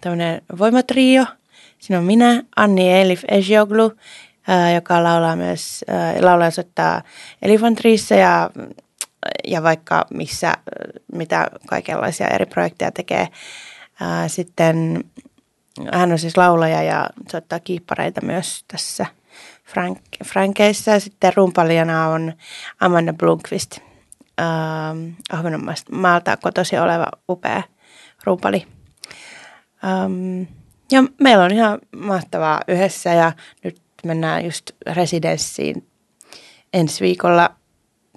tämmöinen 0.01 0.41
voimatrio. 0.59 1.25
Siinä 1.79 1.99
on 1.99 2.05
minä, 2.05 2.43
Anni 2.55 3.01
Elif 3.01 3.23
Ejioglu, 3.27 3.91
äh, 4.49 4.73
joka 4.73 5.03
laulaa 5.03 5.35
myös, 5.35 5.85
äh, 5.89 6.23
laulaa 6.23 6.47
ja 6.47 6.51
soittaa 6.51 7.01
Elefantriissa 7.41 8.15
ja, 8.15 8.49
ja 9.47 9.63
vaikka 9.63 10.05
missä, 10.13 10.53
mitä 11.13 11.47
kaikenlaisia 11.67 12.27
eri 12.27 12.45
projekteja 12.45 12.91
tekee. 12.91 13.27
Ää, 13.99 14.27
sitten 14.27 15.03
hän 15.93 16.11
on 16.11 16.19
siis 16.19 16.37
laulaja 16.37 16.83
ja 16.83 17.09
soittaa 17.31 17.59
kiippareita 17.59 18.21
myös 18.21 18.63
tässä 18.67 19.05
Frank, 19.65 19.99
Frankeissa. 20.25 20.99
Sitten 20.99 21.33
rumpalijana 21.35 22.07
on 22.07 22.33
Amanda 22.79 23.13
Blomqvist. 23.13 23.79
Ahvenanmaalta 25.31 26.37
kotosi 26.37 26.77
oleva 26.77 27.07
upea 27.29 27.63
rumpali. 28.23 28.67
Ähm, 29.83 30.41
ja 30.91 31.03
meillä 31.21 31.43
on 31.43 31.51
ihan 31.51 31.79
mahtavaa 31.95 32.61
yhdessä 32.67 33.13
ja 33.13 33.31
nyt 33.63 33.81
mennään 34.05 34.45
just 34.45 34.71
residenssiin 34.87 35.87
ensi 36.73 37.03
viikolla 37.03 37.55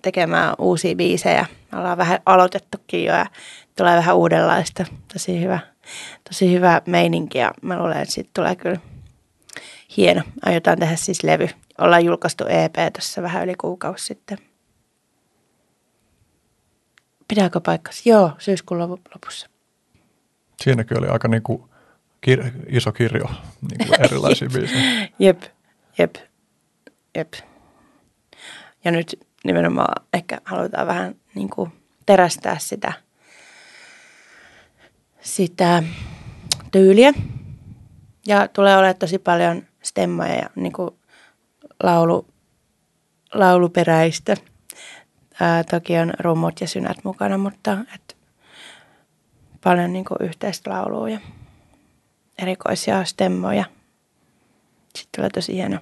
tekemään 0.02 0.54
uusia 0.58 0.96
biisejä. 0.96 1.46
Me 1.72 1.78
ollaan 1.78 1.98
vähän 1.98 2.20
aloitettukin 2.26 3.04
jo 3.04 3.14
ja 3.14 3.26
tulee 3.76 3.96
vähän 3.96 4.16
uudenlaista. 4.16 4.84
Tosi 5.12 5.40
hyvä, 5.40 5.58
tosi 6.28 6.52
hyvä 6.52 6.82
meininki 6.86 7.38
ja 7.38 7.52
mä 7.62 7.78
luulen, 7.78 7.96
että 7.96 8.14
siitä 8.14 8.30
tulee 8.34 8.56
kyllä 8.56 8.78
hieno. 9.96 10.22
Aiotaan 10.46 10.78
tehdä 10.78 10.96
siis 10.96 11.24
levy. 11.24 11.48
Ollaan 11.78 12.04
julkaistu 12.04 12.44
EP 12.48 12.92
tässä 12.92 13.22
vähän 13.22 13.44
yli 13.44 13.54
kuukausi 13.54 14.06
sitten. 14.06 14.38
Pidääkö 17.28 17.60
paikkas? 17.60 18.06
Joo, 18.06 18.32
syyskuun 18.38 18.80
lopussa. 18.80 19.48
Siinäkin 20.62 20.98
oli 20.98 21.08
aika 21.08 21.28
niin 21.28 21.42
kuin 21.42 21.62
kir- 22.26 22.52
iso 22.68 22.92
kirjo 22.92 23.24
niin 23.70 23.88
kuin 23.88 24.00
erilaisia 24.06 24.48
biisejä. 24.48 25.08
Jep, 25.18 25.42
jep, 25.98 26.14
jep. 27.14 27.32
Ja 28.84 28.90
nyt 28.90 29.26
nimenomaan 29.44 30.06
ehkä 30.12 30.40
halutaan 30.44 30.86
vähän 30.86 31.14
niin 31.34 31.50
kuin 31.50 31.72
terästää 32.06 32.58
sitä, 32.58 32.92
sitä 35.20 35.82
tyyliä. 36.72 37.12
Ja 38.26 38.48
tulee 38.48 38.76
olemaan 38.76 38.96
tosi 38.96 39.18
paljon 39.18 39.62
stemmoja 39.82 40.34
ja 40.34 40.50
niin 40.56 40.72
kuin 40.72 40.90
laulu, 41.82 42.26
lauluperäistä. 43.34 44.36
Ää, 45.40 45.64
toki 45.64 45.98
on 45.98 46.12
rummut 46.18 46.60
ja 46.60 46.68
synät 46.68 46.96
mukana, 47.04 47.38
mutta 47.38 47.78
et 47.94 48.16
paljon 49.64 49.92
niin 49.92 50.04
kuin 50.04 50.18
yhteistä 50.20 50.70
laulua 50.70 51.08
ja 51.08 51.20
erikoisia 52.38 53.04
stemmoja. 53.04 53.64
Sitten 54.98 55.16
tulee 55.16 55.30
tosi 55.30 55.54
hieno. 55.54 55.78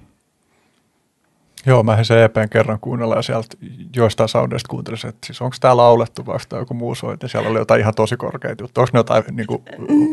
Joo, 1.66 1.82
mä 1.82 2.04
se 2.04 2.24
EPn 2.24 2.48
kerran 2.50 2.80
kuunnella 2.80 3.16
ja 3.16 3.22
sieltä 3.22 3.56
joistain 3.96 4.28
soundeista 4.28 4.68
kuuntelisin, 4.68 5.08
että 5.08 5.26
siis 5.26 5.42
onko 5.42 5.56
tämä 5.60 5.76
laulettu 5.76 6.26
vai 6.26 6.34
onko 6.34 6.56
joku 6.56 6.74
muu 6.74 6.94
soit, 6.94 7.22
ja 7.22 7.28
siellä 7.28 7.48
oli 7.48 7.58
jotain 7.58 7.80
ihan 7.80 7.94
tosi 7.94 8.16
korkeita 8.16 8.62
juttuja. 8.62 8.82
Onko 8.82 8.90
ne 8.92 8.98
jotain 8.98 9.24
niin 9.30 9.46
kuin, 9.46 9.62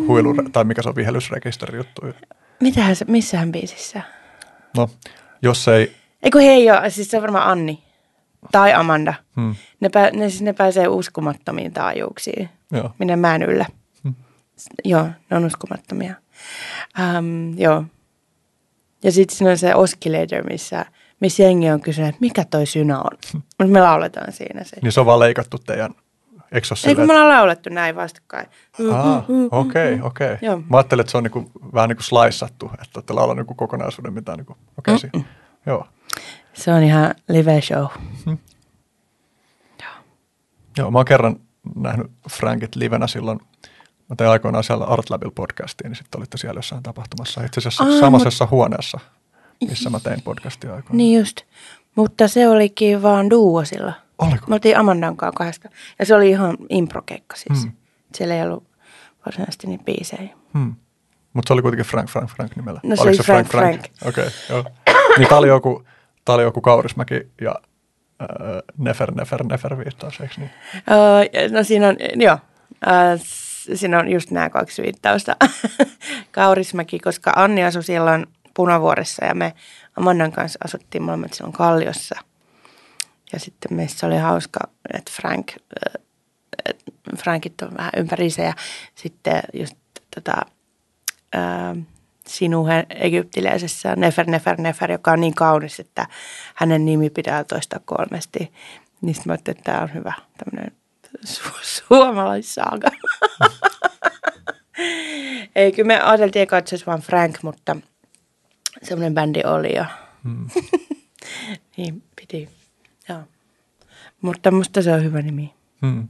huilu, 0.08 0.36
tai 0.52 0.64
mikä 0.64 0.82
se 0.82 0.90
on 0.90 0.96
vihellysrekisteri 0.96 1.78
juttuja? 1.78 2.14
Mitähän 2.62 2.96
se, 2.96 3.06
missähän 3.06 3.52
biisissä? 3.52 4.02
No, 4.78 4.90
jos 5.42 5.68
ei... 5.68 5.96
Eikö 6.24 6.40
hei 6.40 6.72
ole, 6.72 6.90
siis 6.90 7.12
se 7.12 7.18
on 7.18 7.24
varmaan 7.24 7.50
Anni 7.50 7.84
tai 8.52 8.74
Amanda. 8.74 9.14
Hmm. 9.36 9.56
Ne, 9.80 9.90
pä, 9.90 10.12
ne, 10.12 10.30
siis 10.30 10.42
ne 10.42 10.54
pääsee 10.54 10.88
uskomattomiin 10.88 11.74
taajuuksiin, 11.74 12.50
joo. 12.72 12.92
minne 13.00 13.16
mä 13.16 13.36
en 13.36 13.44
yllä. 13.44 13.66
Hmm. 14.04 14.16
Joo, 14.86 15.08
ne 15.30 15.38
on 15.38 15.46
uskomattomia. 15.46 16.14
Um, 17.18 17.60
joo. 17.60 17.84
Ja 19.04 19.12
sitten 19.12 19.38
siinä 19.38 19.52
on 19.52 19.58
se 19.58 19.76
Oscillator, 19.76 20.44
missä, 20.50 20.86
missä 21.20 21.44
jengi 21.44 21.70
on 21.70 21.82
kysynyt, 21.82 22.10
että 22.10 22.22
mikä 22.22 22.46
toi 22.46 22.66
synä 22.66 23.00
on. 23.00 23.18
Mutta 23.34 23.74
me 23.74 23.82
lauletaan 23.82 24.32
siinä 24.32 24.64
se. 24.64 24.78
Niin 24.82 24.92
se 24.92 25.00
on 25.00 25.06
vaan 25.06 25.20
leikattu 25.20 25.58
teidän 25.58 25.94
Eikö 26.52 26.68
Ei 26.88 26.96
kun 26.96 27.08
me 27.08 27.14
ollaan 27.14 27.30
laulettu 27.30 27.70
näin 27.70 27.96
vastakkain. 27.96 28.48
Okei, 29.52 30.00
okei. 30.02 30.34
Okay, 30.34 30.50
okay. 30.50 30.64
Mä 30.70 30.78
ajattelin, 30.78 31.00
että 31.00 31.12
se 31.12 31.18
on 31.18 31.24
niinku, 31.24 31.52
vähän 31.74 31.90
niin 31.90 31.98
kuin 31.98 32.06
slaissattu, 32.06 32.66
että 32.66 32.92
olette 32.96 33.14
laulannut 33.14 33.38
niinku 33.38 33.54
kokonaisuuden 33.54 34.14
mitään. 34.14 34.38
Niinku, 34.38 34.58
okei, 34.78 34.96
okay, 34.96 35.22
joo. 35.66 35.88
Se 36.54 36.74
on 36.74 36.84
ihan 36.84 37.16
live 37.30 37.62
show. 37.62 37.86
Hmm. 38.26 38.38
Joo. 39.82 39.92
Joo, 40.78 40.92
mä 40.92 41.00
oon 41.00 41.06
kerran 41.06 41.36
nähnyt 41.76 42.12
Frankit 42.30 42.76
livenä 42.76 43.08
silloin, 43.08 43.40
mä 44.10 44.16
tein 44.16 44.30
aikoinaan 44.30 44.64
siellä 44.64 44.86
Art 44.86 45.10
Labil 45.10 45.32
podcastiin, 45.32 45.90
niin 45.90 45.96
sitten 45.96 46.20
olitte 46.20 46.38
siellä 46.38 46.58
jossain 46.58 46.84
tapahtumassa. 46.84 47.44
Itse 47.44 47.60
asiassa 47.60 47.84
Aa, 47.84 48.00
samaisessa 48.00 48.46
mut... 48.46 48.52
huoneessa, 48.52 49.00
missä 49.62 49.90
mä 49.90 50.00
tein 50.00 50.22
podcastia 50.22 50.70
aikoinaan. 50.70 50.98
Niin 50.98 51.20
just, 51.20 51.42
mutta 51.96 52.28
se 52.28 52.48
olikin 52.48 53.02
vaan 53.02 53.30
duo 53.30 53.66
sillä. 53.66 53.94
Oliko? 54.18 54.46
Me 54.48 54.56
oltiin 54.56 54.78
Amandan 54.78 55.18
kanssa 55.18 55.38
kahdesta. 55.38 55.70
Ja 56.00 56.06
se 56.06 56.16
oli 56.16 56.30
ihan 56.30 56.58
improkeikka 56.70 57.36
siis. 57.36 57.64
Hmm. 57.64 57.72
Siellä 58.16 58.36
ei 58.36 58.42
ollut 58.42 58.64
varsinaisesti 59.26 59.68
niin 59.68 59.84
biisejä. 59.86 60.30
Hmm. 60.54 60.76
Mutta 61.34 61.48
se 61.48 61.54
oli 61.54 61.62
kuitenkin 61.62 61.86
Frank 61.86 62.10
Frank 62.10 62.30
Frank 62.30 62.56
nimellä. 62.56 62.80
No 62.84 62.96
se 62.96 63.02
Oliko 63.02 63.10
oli 63.10 63.18
se 63.18 63.24
Frank 63.24 63.48
Frank. 63.48 63.82
Frank? 63.82 63.86
Okei, 64.06 64.28
okay, 64.28 64.40
joo. 64.50 64.66
Niin 65.18 65.30
tää 65.30 65.38
oli 65.38 65.48
joku, 65.48 65.84
tää 66.26 66.36
oli 66.36 66.44
joku 66.44 66.62
Kaurismäki 66.62 67.28
ja 67.42 67.56
äh, 68.22 68.28
Nefer 68.78 69.12
Nefer 69.16 69.44
Nefer 69.44 69.78
viittaus, 69.78 70.22
eikö 70.22 70.34
niin? 70.38 70.52
Uh, 70.74 71.52
no 71.52 71.64
siinä 71.64 71.88
on, 71.88 71.96
joo. 72.16 72.38
Uh, 72.88 73.20
siinä 73.76 74.00
on 74.00 74.08
just 74.10 74.32
nämä 74.32 74.50
kaksi 74.50 74.82
viittausta. 74.82 75.36
Kaurismäki, 76.32 77.00
koska 77.00 77.34
Anni 77.36 77.64
asui 77.64 77.84
silloin 77.84 78.28
Punavuoressa 78.58 79.26
ja 79.26 79.36
me 79.36 79.54
Amandan 79.98 80.32
kanssa 80.32 80.60
asuttiin 80.64 81.04
molemmat 81.04 81.34
silloin 81.34 81.54
Kalliossa– 81.54 82.16
ja 83.34 83.40
sitten 83.40 83.74
meistä 83.78 84.08
oli 84.08 84.18
hauska, 84.18 84.60
että 84.94 85.12
Frank, 85.16 85.52
että 86.66 86.92
Frankit 87.18 87.62
on 87.62 87.78
vähän 87.78 87.92
ympäriinsä 87.98 88.42
ja 88.42 88.54
sitten 88.96 89.42
just 89.54 89.76
tota, 90.16 90.42
ää, 91.34 91.76
sinuhen 92.28 92.86
egyptiläisessä 92.90 93.96
Nefer, 93.96 94.30
Nefer, 94.30 94.62
Nefer, 94.62 94.92
joka 94.92 95.12
on 95.12 95.22
niin 95.22 95.36
kaunis, 95.36 95.80
että 95.80 96.08
hänen 96.56 96.86
nimi 96.86 97.10
pitää 97.10 97.44
toistaa 97.44 97.80
kolmesti. 97.86 98.54
Niin 99.02 99.16
sitten 99.16 99.30
mä 99.30 99.34
ajattelin, 99.34 99.58
että 99.58 99.72
tämä 99.72 99.84
on 99.84 99.94
hyvä 99.94 100.14
tämmöinen 100.38 100.78
su- 101.28 101.60
suomalaissaaga. 101.88 102.88
Ei, 105.56 105.72
kyllä 105.72 105.88
me 105.88 106.02
ajateltiin 106.02 106.44
että 106.44 106.70
se 106.70 106.74
olisi 106.74 106.86
vaan 106.86 107.02
Frank, 107.02 107.44
mutta 107.44 107.76
semmoinen 108.84 109.14
bändi 109.14 109.42
oli 109.46 109.76
jo. 109.76 109.86
Hmm. 110.24 110.48
niin, 111.78 112.04
piti 112.16 112.50
Joo. 113.10 113.24
Mutta 114.22 114.52
musta 114.52 114.82
se 114.82 114.94
on 114.94 115.04
hyvä 115.04 115.22
nimi. 115.22 115.54
Hmm. 115.82 116.08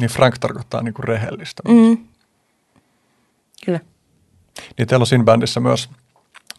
Niin 0.00 0.10
Frank 0.10 0.38
tarkoittaa 0.38 0.82
niinku 0.82 1.02
rehellistä. 1.02 1.62
Mm. 1.68 2.08
Kyllä. 3.64 3.80
Niin 4.78 4.88
teillä 4.88 5.02
on 5.02 5.06
siinä 5.06 5.24
bändissä 5.24 5.60
myös 5.60 5.90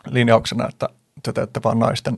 linjauksena, 0.07 0.67
että 0.69 0.89
te 1.23 1.34
teette 1.34 1.59
vaan 1.63 1.80
naisten 1.80 2.17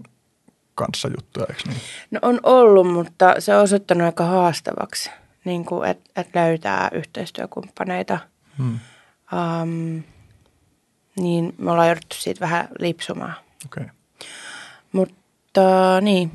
kanssa 0.76 1.08
juttuja, 1.08 1.46
eikö 1.50 1.62
niin? 1.68 1.82
No 2.12 2.20
on 2.22 2.40
ollut, 2.44 2.94
mutta 2.94 3.36
se 3.40 3.56
on 3.56 3.64
osoittanut 3.64 4.06
aika 4.06 4.26
haastavaksi, 4.26 5.12
niin 5.46 5.66
että 5.90 6.22
et 6.22 6.36
löytää 6.36 6.90
yhteistyökumppaneita. 6.94 8.20
Hmm. 8.58 8.80
Um, 9.34 10.04
niin 11.16 11.54
me 11.58 11.72
ollaan 11.72 11.88
jouduttu 11.88 12.16
siitä 12.20 12.40
vähän 12.40 12.68
lipsumaan. 12.80 13.36
Okay. 13.66 13.86
Mutta 14.92 16.02
niin, 16.02 16.32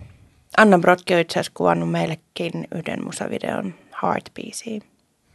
Anna 0.56 0.78
Brotki 0.78 1.14
on 1.14 1.20
itse 1.20 1.32
asiassa 1.32 1.52
kuvannut 1.54 1.90
meillekin 1.90 2.68
yhden 2.74 3.04
musavideon 3.04 3.74
Heartbeatsiin. 4.02 4.82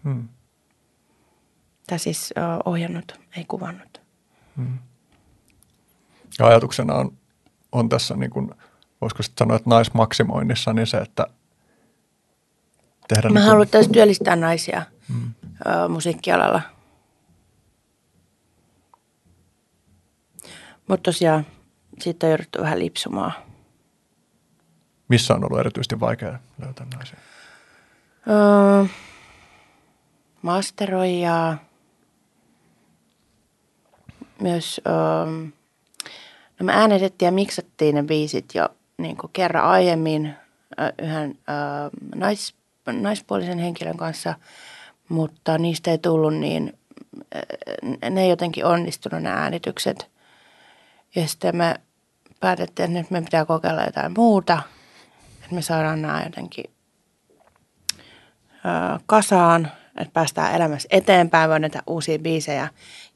Hmm. 0.04 0.28
Tai 1.88 2.00
siis 2.00 2.34
uh, 2.38 2.72
ohjannut, 2.72 3.20
ei 3.38 3.46
kuvannut. 3.48 4.02
Hmm. 4.58 4.80
Ja 6.40 6.48
ajatuksena 6.48 6.94
on, 6.94 7.18
on 7.72 7.90
tässä, 7.90 8.16
niin 8.16 8.32
kuin, 8.32 8.52
voisiko 9.02 9.24
sitten 9.24 9.46
sanoa, 9.46 9.56
että 9.56 9.70
naismaksimoinnissa, 9.70 10.74
niin 10.74 10.88
se, 10.88 10.98
että 10.98 11.28
tehdään... 13.08 13.34
Me 13.34 13.40
niin 13.40 13.50
haluttaisiin 13.50 13.94
työllistää 13.94 14.36
naisia 14.36 14.86
hmm. 15.08 15.24
uh, 15.24 15.90
musiikkialalla. 15.90 16.62
Mutta 20.92 21.04
tosiaan, 21.12 21.46
siitä 22.00 22.28
on 22.28 22.32
jouduttu 22.32 22.62
vähän 22.62 22.80
lipsumaan. 22.80 23.34
Missä 25.08 25.34
on 25.34 25.44
ollut 25.44 25.60
erityisesti 25.60 26.00
vaikea 26.00 26.40
löytää 26.66 26.88
naisia? 26.94 27.20
Öö, 28.30 28.86
masteroijaa. 30.42 31.58
Myös 34.42 34.82
öö, 34.88 35.26
no 36.60 36.64
me 36.66 36.74
äänetettiin 36.74 37.28
ja 37.28 37.32
miksattiin 37.32 37.96
ne 37.96 38.04
biisit 38.04 38.46
jo 38.56 38.70
niin 38.98 39.18
kuin 39.18 39.32
kerran 39.34 39.66
aiemmin 39.66 40.34
yhden 41.02 41.40
öö, 41.50 41.90
nais, 42.16 42.56
naispuolisen 42.92 43.60
henkilön 43.60 43.98
kanssa, 43.98 44.34
mutta 45.10 45.58
niistä 45.58 45.92
ei 45.92 45.98
tullut 45.98 46.36
niin, 46.36 46.78
ne 48.10 48.22
ei 48.22 48.30
jotenkin 48.30 48.66
onnistunut 48.66 49.24
nämä 49.24 49.36
äänitykset. 49.36 50.11
Ja 51.16 51.28
sitten 51.28 51.56
me 51.58 51.76
päätettiin, 52.40 52.86
että 52.86 53.00
nyt 53.00 53.12
me 53.12 53.22
pitää 53.22 53.46
kokeilla 53.46 53.84
jotain 53.84 54.14
muuta, 54.18 54.62
että 55.42 55.56
me 55.56 55.62
saadaan 55.62 56.02
nämä 56.02 56.24
jotenkin 56.24 56.66
ö, 58.66 59.00
kasaan, 59.06 59.72
että 59.98 60.14
päästään 60.14 60.56
elämässä 60.56 60.88
eteenpäin, 60.92 61.50
voi 61.50 61.60
näitä 61.60 61.84
uusia 61.88 62.20
biisejä. 62.20 62.68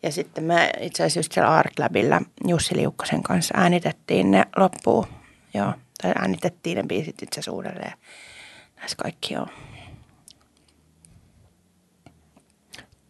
Ja 0.04 0.12
sitten 0.12 0.44
me 0.44 0.72
itse 0.80 1.04
asiassa 1.04 1.20
just 1.20 1.32
siellä 1.32 1.54
Artlabilla 1.54 2.22
Jussi 2.48 2.76
Liukkosen 2.76 3.24
kanssa 3.24 3.54
äänitettiin 3.58 4.32
ne 4.32 4.46
loppuun. 4.58 5.08
Joo, 5.54 5.74
tai 6.02 6.12
äänitettiin 6.16 6.78
ne 6.78 6.84
biisit 6.84 7.24
itse 7.24 7.40
asiassa 7.40 7.52
uudelleen. 7.52 7.94
Näissä 8.76 8.98
kaikki 8.98 9.38
on. 9.38 9.48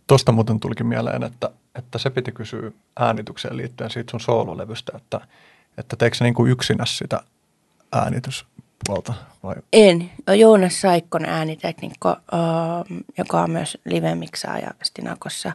Tuosta 0.07 0.31
muuten 0.31 0.59
tulikin 0.59 0.87
mieleen, 0.87 1.23
että 1.23 1.49
että 1.77 1.97
se 1.97 2.09
piti 2.09 2.31
kysyä 2.31 2.71
äänitykseen 2.99 3.57
liittyen 3.57 3.89
siitä 3.89 4.11
sun 4.11 4.19
soololevystä, 4.19 4.91
että, 4.95 5.21
että 5.77 5.95
teikö 5.95 6.17
se 6.17 6.23
niin 6.23 6.33
kuin 6.33 6.51
yksinäs 6.51 6.97
sitä 6.97 7.21
äänityspuolta 7.91 9.13
vai? 9.43 9.55
En. 9.73 10.11
Joonas 10.37 10.81
Saikkon 10.81 11.25
ääniteknikko, 11.25 12.09
ähm, 12.09 12.99
joka 13.17 13.41
on 13.41 13.51
myös 13.51 13.77
live-miksaaja 13.85 14.71
Stinakossa, 14.83 15.51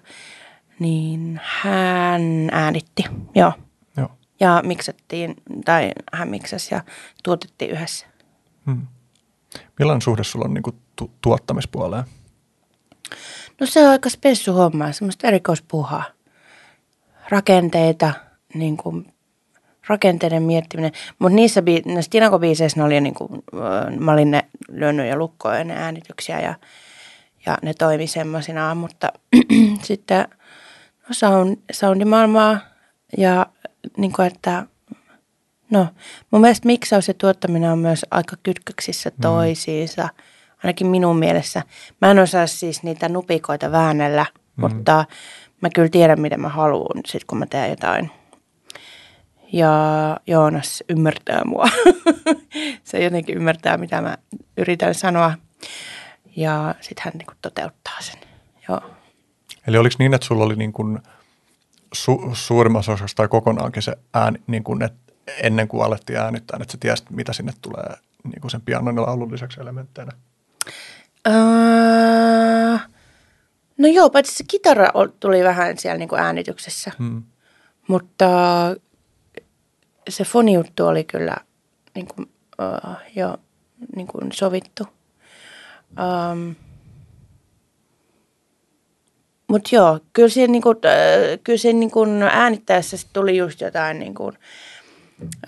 niin 0.79 1.41
hän 1.43 2.49
äänitti, 2.53 3.05
joo. 3.35 3.53
Joo. 3.97 4.11
Ja 4.41 4.63
miksattiin, 4.65 5.35
tai 5.65 5.91
hän 6.13 6.29
miksasi 6.29 6.75
ja 6.75 6.85
tuotettiin 7.25 7.71
yhdessä. 7.71 8.07
Hmm. 8.67 8.87
Millainen 9.79 10.03
suhde 10.03 10.25
sulla 10.25 10.45
on 10.45 10.55
niin 10.55 10.63
kuin 10.63 10.77
tu- 10.97 11.11
tuottamispuoleen? 11.21 12.05
No 13.61 13.67
se 13.67 13.83
on 13.83 13.91
aika 13.91 14.09
spessu 14.09 14.53
homma, 14.53 14.93
semmoista 14.93 15.27
erikoispuhaa. 15.27 16.05
Rakenteita, 17.29 18.13
niin 18.55 18.77
kuin 18.77 19.13
rakenteiden 19.87 20.43
miettiminen. 20.43 20.93
Mutta 21.19 21.37
niissä 21.37 21.61
bi- 21.61 21.93
näissä 21.93 22.11
Tinako-biiseissä 22.11 22.77
ne 22.77 22.85
oli 22.85 23.01
niin 23.01 23.15
kuin, 23.15 23.43
mä 23.99 24.13
olin 24.13 24.31
ne 24.31 24.45
lyönyt 24.73 25.09
jo 25.09 25.17
lukkoon 25.17 25.57
ennen 25.57 25.77
äänityksiä 25.77 26.41
ja, 26.41 26.55
ja 27.47 27.59
ne 27.63 27.75
toimi 27.75 28.07
semmoisinaan. 28.07 28.77
Mutta 28.77 29.13
sitten 29.83 30.29
no 31.09 31.15
sound, 31.15 31.57
soundimaailmaa 31.73 32.61
ja 33.19 33.47
niin 33.97 34.13
kuin, 34.13 34.27
että 34.27 34.67
no 35.71 35.87
mun 36.31 36.41
mielestä 36.41 36.67
miksaus 36.67 37.09
ja 37.09 37.15
tuottaminen 37.15 37.71
on 37.71 37.79
myös 37.79 38.07
aika 38.11 38.37
kytköksissä 38.43 39.11
toisiinsa. 39.23 40.09
Ainakin 40.65 40.87
minun 40.87 41.19
mielessä. 41.19 41.63
Mä 42.01 42.11
en 42.11 42.19
osaa 42.19 42.47
siis 42.47 42.83
niitä 42.83 43.09
nupikoita 43.09 43.73
väännellä, 43.73 44.27
mm. 44.33 44.61
mutta 44.61 45.05
mä 45.61 45.69
kyllä 45.75 45.89
tiedän, 45.89 46.21
mitä 46.21 46.37
mä 46.37 46.49
haluan 46.49 47.01
sit 47.07 47.25
kun 47.25 47.39
mä 47.39 47.47
teen 47.47 47.71
jotain. 47.71 48.11
Ja 49.53 49.71
Joonas 50.27 50.85
ymmärtää 50.89 51.45
mua. 51.45 51.65
se 52.85 53.05
jotenkin 53.05 53.37
ymmärtää, 53.37 53.77
mitä 53.77 54.01
mä 54.01 54.19
yritän 54.57 54.95
sanoa. 54.95 55.33
Ja 56.37 56.75
sitten 56.81 57.05
hän 57.05 57.13
niinku 57.19 57.33
toteuttaa 57.43 58.01
sen. 58.01 58.21
Joo. 58.69 58.81
Eli 59.67 59.79
oliko 59.79 59.95
niin, 59.99 60.15
että 60.15 60.27
sulla 60.27 60.45
oli 60.45 60.57
niin 60.57 60.73
kuin 60.73 60.99
su- 61.97 62.31
suurimmassa 62.33 62.93
osassa 62.93 63.17
tai 63.17 63.29
kokonaankin 63.29 63.83
se 63.83 63.97
ääni, 64.15 64.39
niin 64.47 64.65
kuin, 64.65 64.83
että 64.83 65.13
ennen 65.43 65.69
kuin 65.69 65.85
alettiin 65.85 66.19
äänittää, 66.19 66.59
että 66.63 66.73
sä 66.73 66.79
tiesit, 66.81 67.11
mitä 67.11 67.33
sinne 67.33 67.53
tulee 67.63 67.97
niin 68.25 68.41
kuin 68.41 68.51
sen 68.51 68.61
pianon 68.61 68.97
ja 68.97 69.03
laulun 69.03 69.33
lisäksi 69.33 69.61
elementteinä? 69.61 70.13
Öö, 71.29 72.79
no 73.79 73.89
joo, 73.89 74.11
paitsi 74.11 74.35
se 74.35 74.45
kitara 74.49 74.89
tuli 75.21 75.45
vähän 75.45 75.79
siellä 75.79 75.99
niinku 75.99 76.17
äänityksessä. 76.17 76.93
Hmm. 76.99 77.23
Mutta 77.89 78.27
se 80.09 80.25
fonijuttu 80.25 80.87
oli 80.87 81.05
kyllä 81.05 81.37
niin 81.95 82.07
kuin, 82.07 82.31
uh, 82.61 82.97
jo 83.17 83.37
niin 83.97 84.07
kuin 84.07 84.33
sovittu. 84.33 84.85
Um, 86.01 86.55
Mutta 89.49 89.71
joo, 89.73 90.01
kyllä 90.13 90.29
siihen, 90.29 90.53
niin 90.53 90.63
kuin, 90.63 90.77
äh, 90.85 91.39
kyllä 91.45 91.59
siihen 91.59 91.81
niin 91.81 91.91
kuin 91.91 92.23
äänittäessä 92.23 92.97
sit 92.97 93.11
tuli 93.13 93.37
just 93.37 93.61
jotain 93.61 93.99
niin 93.99 94.15
kuin, 94.15 94.39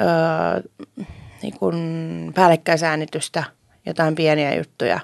äh, 0.01 0.63
niin 1.43 1.59
kuin 1.59 2.33
päällekkäisäänitystä, 2.35 3.45
jotain 3.87 4.15
pieniä 4.15 4.55
juttuja. 4.55 5.01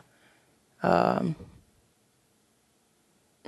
Ähm, 0.84 1.30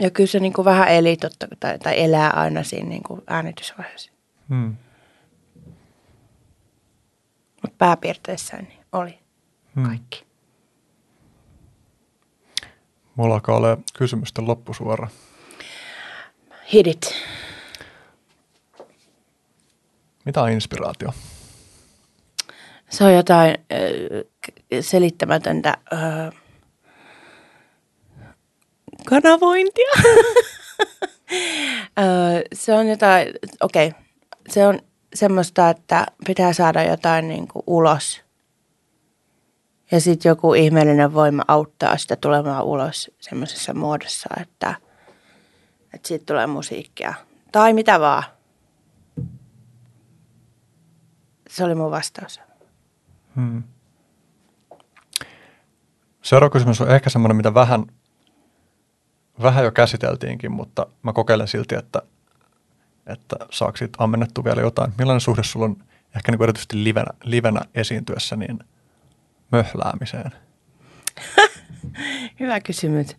ja 0.00 0.10
kyllä 0.10 0.26
se 0.26 0.40
niin 0.40 0.52
kuin 0.52 0.64
vähän 0.64 0.88
eli 0.88 1.16
totta, 1.16 1.46
tai, 1.60 1.78
tai 1.78 2.00
elää 2.00 2.30
aina 2.30 2.62
siinä 2.62 2.88
niin 2.88 3.02
kuin 3.02 3.22
äänitysvaiheessa. 3.26 4.12
Hmm. 4.48 4.76
Mutta 7.62 7.76
pääpiirteissään 7.78 8.64
niin 8.64 8.84
oli 8.92 9.20
Hmm. 9.76 9.86
kaikki. 9.86 10.24
Mulla 13.14 13.34
alkaa 13.34 13.56
olla 13.56 13.78
kysymysten 13.98 14.46
loppusuora. 14.46 15.08
Hit 16.72 16.86
it. 16.86 17.14
Mitä 20.24 20.42
on 20.42 20.50
inspiraatio? 20.50 21.12
Se 22.90 23.04
on 23.04 23.14
jotain 23.14 23.50
äh, 23.50 24.80
selittämätöntä 24.80 25.76
äh, 25.92 26.39
kanavointia. 29.04 29.92
se 32.52 32.74
on 32.74 32.88
jotain, 32.88 33.28
okei, 33.60 33.88
okay. 33.88 34.00
se 34.48 34.66
on 34.66 34.78
semmoista, 35.14 35.70
että 35.70 36.06
pitää 36.26 36.52
saada 36.52 36.82
jotain 36.82 37.28
niin 37.28 37.48
kuin 37.48 37.62
ulos. 37.66 38.22
Ja 39.90 40.00
sitten 40.00 40.30
joku 40.30 40.54
ihmeellinen 40.54 41.14
voima 41.14 41.42
auttaa 41.48 41.96
sitä 41.96 42.16
tulemaan 42.16 42.64
ulos 42.64 43.10
semmoisessa 43.20 43.74
muodossa, 43.74 44.28
että, 44.40 44.74
että 45.94 46.08
siitä 46.08 46.24
tulee 46.26 46.46
musiikkia. 46.46 47.14
Tai 47.52 47.72
mitä 47.72 48.00
vaan. 48.00 48.22
Se 51.48 51.64
oli 51.64 51.74
mun 51.74 51.90
vastaus. 51.90 52.40
Hmm. 53.36 53.62
Seuraava 56.22 56.52
kysymys 56.52 56.80
on 56.80 56.90
ehkä 56.90 57.10
semmoinen, 57.10 57.36
mitä 57.36 57.54
vähän, 57.54 57.86
vähän 59.42 59.64
jo 59.64 59.70
käsiteltiinkin, 59.70 60.52
mutta 60.52 60.86
mä 61.02 61.12
kokeilen 61.12 61.48
silti, 61.48 61.74
että, 61.74 62.02
että 63.06 63.36
saako 63.50 63.76
siitä 63.76 64.04
ammennettu 64.04 64.44
vielä 64.44 64.60
jotain. 64.60 64.92
Millainen 64.98 65.20
suhde 65.20 65.42
sulla 65.42 65.64
on 65.64 65.76
ehkä 66.16 66.32
niin 66.32 66.42
erityisesti 66.42 66.84
livenä, 66.84 67.10
livenä 67.24 67.60
esiintyessä 67.74 68.36
niin 68.36 68.58
möhläämiseen? 69.52 70.30
Hyvä 72.40 72.60
kysymys. 72.60 73.16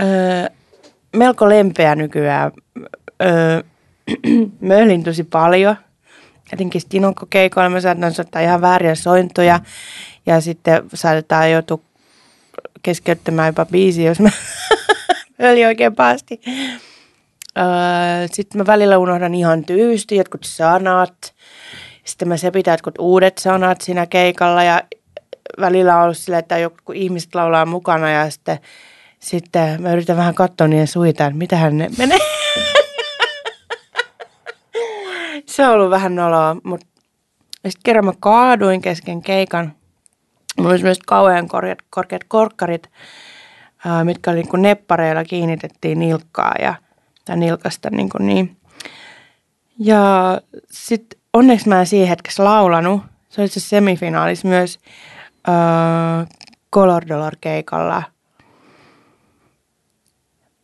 Öö, 0.00 0.48
melko 1.16 1.48
lempeä 1.48 1.94
nykyään. 1.94 2.52
Öö, 3.22 3.62
möhlin 4.60 5.04
tosi 5.04 5.24
paljon. 5.24 5.76
Etenkin 6.52 6.80
Stinokko-keikoilla 6.80 7.70
me 7.70 7.80
saatan 7.80 8.14
soittaa 8.14 8.42
ihan 8.42 8.60
vääriä 8.60 8.94
sointoja. 8.94 9.60
Ja 10.26 10.40
sitten 10.40 10.82
saatetaan 10.94 11.50
joutua 11.50 11.80
keskeyttämään 12.82 13.46
jopa 13.46 13.64
biisi, 13.66 14.04
jos 14.04 14.20
mä 14.20 14.30
möhlin 15.40 15.66
oikein 15.66 15.94
pahasti. 15.94 16.40
Öö, 17.58 17.64
sitten 18.32 18.60
mä 18.60 18.66
välillä 18.66 18.98
unohdan 18.98 19.34
ihan 19.34 19.64
tyysty 19.64 20.14
jotkut 20.14 20.44
sanat. 20.44 21.34
Sitten 22.04 22.28
mä 22.28 22.36
sepitän 22.36 22.72
jotkut 22.72 22.94
uudet 22.98 23.38
sanat 23.38 23.80
siinä 23.80 24.06
keikalla 24.06 24.62
ja 24.62 24.82
välillä 25.60 25.96
on 25.96 26.02
ollut 26.02 26.18
silleen, 26.18 26.38
että 26.38 26.58
joku 26.58 26.92
ihmiset 26.92 27.34
laulaa 27.34 27.66
mukana 27.66 28.10
ja 28.10 28.30
sitten, 28.30 28.58
sitten 29.18 29.82
mä 29.82 29.92
yritän 29.92 30.16
vähän 30.16 30.34
katsoa 30.34 30.68
niiden 30.68 30.86
suita, 30.86 31.26
että 31.26 31.38
mitähän 31.38 31.78
ne 31.78 31.90
menee. 31.98 32.18
Se 35.46 35.66
on 35.66 35.74
ollut 35.74 35.90
vähän 35.90 36.14
noloa, 36.14 36.56
mutta 36.64 36.86
sitten 37.54 37.80
kerran 37.84 38.04
mä 38.04 38.12
kaaduin 38.20 38.80
kesken 38.80 39.22
keikan. 39.22 39.72
Mulla 40.58 40.70
oli 40.70 40.82
myös 40.82 40.98
kauhean 41.06 41.48
korkeat, 41.48 41.78
korkeat 41.90 42.24
korkkarit, 42.28 42.90
mitkä 44.04 44.30
oli 44.30 44.38
niin 44.38 44.48
kuin 44.48 44.62
neppareilla 44.62 45.24
kiinnitettiin 45.24 45.98
nilkkaa 45.98 46.54
ja, 46.60 46.74
nilkasta 47.36 47.90
niin, 47.90 48.08
kuin 48.08 48.26
niin. 48.26 48.56
Ja 49.78 50.40
sitten 50.70 51.20
onneksi 51.32 51.68
mä 51.68 51.80
en 51.80 51.86
siihen 51.86 52.08
hetkessä 52.08 52.44
laulanut. 52.44 53.02
Se 53.28 53.40
oli 53.40 53.48
se 53.48 53.60
semifinaalis 53.60 54.44
myös 54.44 54.78
äh, 55.48 56.28
Color 56.74 57.08
Dollar 57.08 57.36
keikalla. 57.40 58.02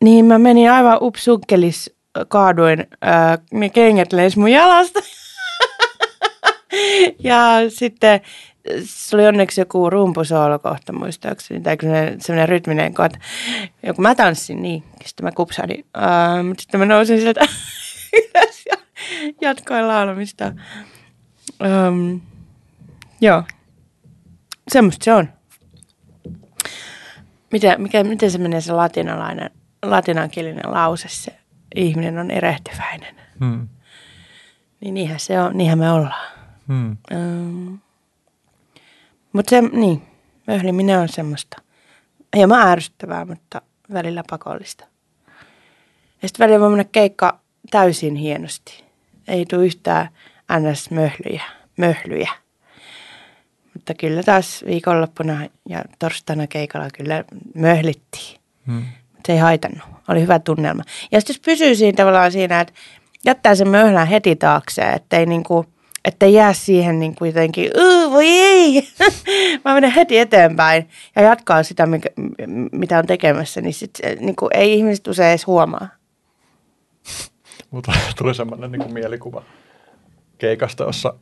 Niin 0.02 0.24
mä 0.24 0.38
menin 0.38 0.70
aivan 0.70 0.98
upsukkelis, 1.00 1.96
kaaduin, 2.28 2.80
äh, 2.80 3.38
ne 3.52 3.68
kengät 3.68 4.12
lensi 4.12 4.38
mun 4.38 4.50
jalasta. 4.50 5.00
ja 7.18 7.40
sitten 7.68 8.20
se 8.84 9.16
oli 9.16 9.26
onneksi 9.26 9.60
joku 9.60 9.90
rumpusoolo 9.90 10.58
kohta 10.58 10.92
muistaakseni, 10.92 11.60
tai 11.60 11.76
semmoinen 12.18 12.48
rytminen 12.48 12.94
kohta. 12.94 13.18
Joku 13.82 14.02
mä 14.02 14.14
tanssin 14.14 14.62
niin, 14.62 14.84
sitten 15.04 15.24
mä 15.24 15.32
kupsahdin. 15.32 15.86
Uh, 15.96 16.46
mutta 16.48 16.62
sitten 16.62 16.80
mä 16.80 16.86
nousin 16.86 17.20
sieltä 17.20 17.40
ylös 18.12 18.64
ja 18.70 18.76
jatkoin 19.40 19.88
laulamista. 19.88 20.52
Um, 21.88 22.20
joo, 23.20 23.42
semmoista 24.68 25.04
se 25.04 25.12
on. 25.12 25.28
Miten, 27.52 27.82
mikä, 27.82 28.04
miten 28.04 28.30
se 28.30 28.38
menee 28.38 28.60
se 28.60 28.72
latinalainen, 28.72 29.50
latinankielinen 29.82 30.72
lause, 30.72 31.08
se 31.08 31.36
ihminen 31.74 32.18
on 32.18 32.30
erehtyväinen. 32.30 33.14
Hmm. 33.40 33.68
Niin 34.80 34.94
niinhän 34.94 35.20
se 35.20 35.40
on, 35.40 35.56
niinhän 35.56 35.78
me 35.78 35.90
ollaan. 35.90 36.36
Hmm. 36.68 36.96
Um, 37.14 37.78
mutta 39.36 39.50
se, 39.50 39.60
niin, 39.62 40.02
möhliminen 40.46 40.98
on 40.98 41.08
semmoista. 41.08 41.56
Hieman 42.36 42.68
ärsyttävää, 42.68 43.24
mutta 43.24 43.62
välillä 43.92 44.22
pakollista. 44.30 44.84
Ja 46.22 46.28
sitten 46.28 46.44
välillä 46.44 46.60
voi 46.60 46.68
mennä 46.68 46.84
keikka 46.84 47.40
täysin 47.70 48.16
hienosti. 48.16 48.84
Ei 49.28 49.46
tule 49.46 49.66
yhtään 49.66 50.08
ns-möhlyjä. 50.52 51.42
Möhlyjä. 51.76 52.30
Mutta 53.74 53.94
kyllä 53.94 54.22
taas 54.22 54.64
viikonloppuna 54.66 55.46
ja 55.68 55.84
torstaina 55.98 56.46
keikalla 56.46 56.88
kyllä 56.94 57.24
möhlittiin. 57.54 58.40
Hmm. 58.66 58.84
Se 59.26 59.32
ei 59.32 59.38
haitannut. 59.38 59.84
Oli 60.08 60.20
hyvä 60.20 60.38
tunnelma. 60.38 60.82
Ja 61.12 61.20
sitten 61.20 61.34
jos 61.34 61.40
pysyy 61.40 61.74
siinä 61.74 61.96
tavallaan 61.96 62.32
siinä, 62.32 62.60
että 62.60 62.74
jättää 63.24 63.54
sen 63.54 63.68
möhlän 63.68 64.06
heti 64.06 64.36
taakseen, 64.36 64.94
ettei 64.94 65.26
niinku, 65.26 65.66
ettei 66.06 66.34
jää 66.34 66.52
siihen 66.52 66.98
niin 66.98 67.14
kuin 67.14 67.28
jotenkin, 67.28 67.70
voi 68.10 68.26
ei, 68.26 68.88
mä 69.64 69.74
menen 69.74 69.90
heti 69.90 70.18
eteenpäin 70.18 70.88
ja 71.16 71.22
jatkaa 71.22 71.62
sitä, 71.62 71.86
mikä, 71.86 72.08
mitä 72.72 72.98
on 72.98 73.06
tekemässä, 73.06 73.60
niin, 73.60 73.74
sit, 73.74 73.98
niin 74.20 74.36
kuin, 74.36 74.50
ei 74.54 74.74
ihmiset 74.74 75.08
usein 75.08 75.28
edes 75.28 75.46
huomaa. 75.46 75.88
Mutta 77.70 77.92
tuli 78.18 78.34
semmoinen 78.34 78.72
niin 78.72 78.92
mielikuva 78.92 79.42
keikasta, 80.38 80.84
jossa 80.84 81.14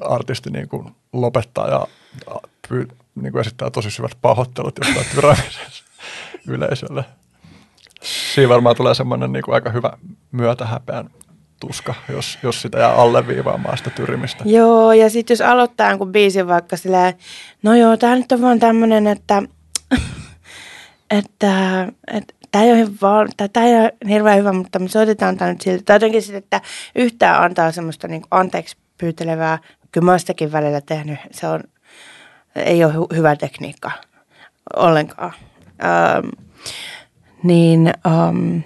artisti 0.00 0.50
niin 0.50 0.68
kuin 0.68 0.96
lopettaa 1.12 1.68
ja 1.68 1.86
pyy, 2.68 2.88
niin 3.14 3.32
kuin 3.32 3.40
esittää 3.40 3.70
tosi 3.70 3.90
syvät 3.90 4.18
pahoittelut 4.22 4.78
jostain 4.78 5.06
tyrämisessä 5.14 5.84
yleisölle. 6.48 7.04
Siinä 8.34 8.48
varmaan 8.48 8.76
tulee 8.76 8.94
semmoinen 8.94 9.32
niin 9.32 9.42
kuin 9.42 9.54
aika 9.54 9.70
hyvä 9.70 9.92
myötähäpeän 10.32 11.10
tuska, 11.60 11.94
jos, 12.08 12.38
jos 12.42 12.62
sitä 12.62 12.78
jää 12.78 12.92
alleviivaamaan 12.92 13.78
sitä 13.78 13.90
tyrimistä. 13.90 14.44
Joo, 14.46 14.92
ja 14.92 15.10
sitten 15.10 15.34
jos 15.34 15.40
aloittaa 15.40 15.90
jonkun 15.90 16.12
biisin 16.12 16.48
vaikka 16.48 16.76
silleen, 16.76 17.14
no 17.62 17.74
joo, 17.74 17.96
tämä 17.96 18.16
nyt 18.16 18.32
on 18.32 18.42
vaan 18.42 18.58
tämmöinen, 18.58 19.06
että, 19.16 19.42
että, 21.10 21.86
että 22.12 22.34
tämä 22.50 22.64
ei, 22.64 22.72
ole 22.72 22.90
vaan, 23.02 23.28
tämä 23.52 23.66
ei 23.66 23.74
ole 23.74 23.92
hirveän 24.08 24.38
hyvä, 24.38 24.52
mutta 24.52 24.78
me 24.78 24.88
soitetaan 24.88 25.36
tämä 25.36 25.50
nyt 25.50 25.60
siltä. 25.60 25.82
Tai 25.84 25.96
jotenkin 25.96 26.22
sitten, 26.22 26.38
että 26.38 26.60
yhtään 26.94 27.42
antaa 27.42 27.72
semmoista 27.72 28.08
niin 28.08 28.22
anteeksi 28.30 28.76
pyytelevää. 28.98 29.58
Kyllä 29.92 30.04
mä 30.04 30.10
oon 30.10 30.20
sitäkin 30.20 30.52
välillä 30.52 30.80
tehnyt. 30.80 31.18
Se 31.30 31.46
on, 31.46 31.60
ei 32.56 32.84
ole 32.84 32.92
hy- 32.92 33.16
hyvä 33.16 33.36
tekniikka 33.36 33.90
ollenkaan. 34.76 35.32
Ähm, 35.84 36.28
niin 37.42 37.92
ähm, 38.06 38.58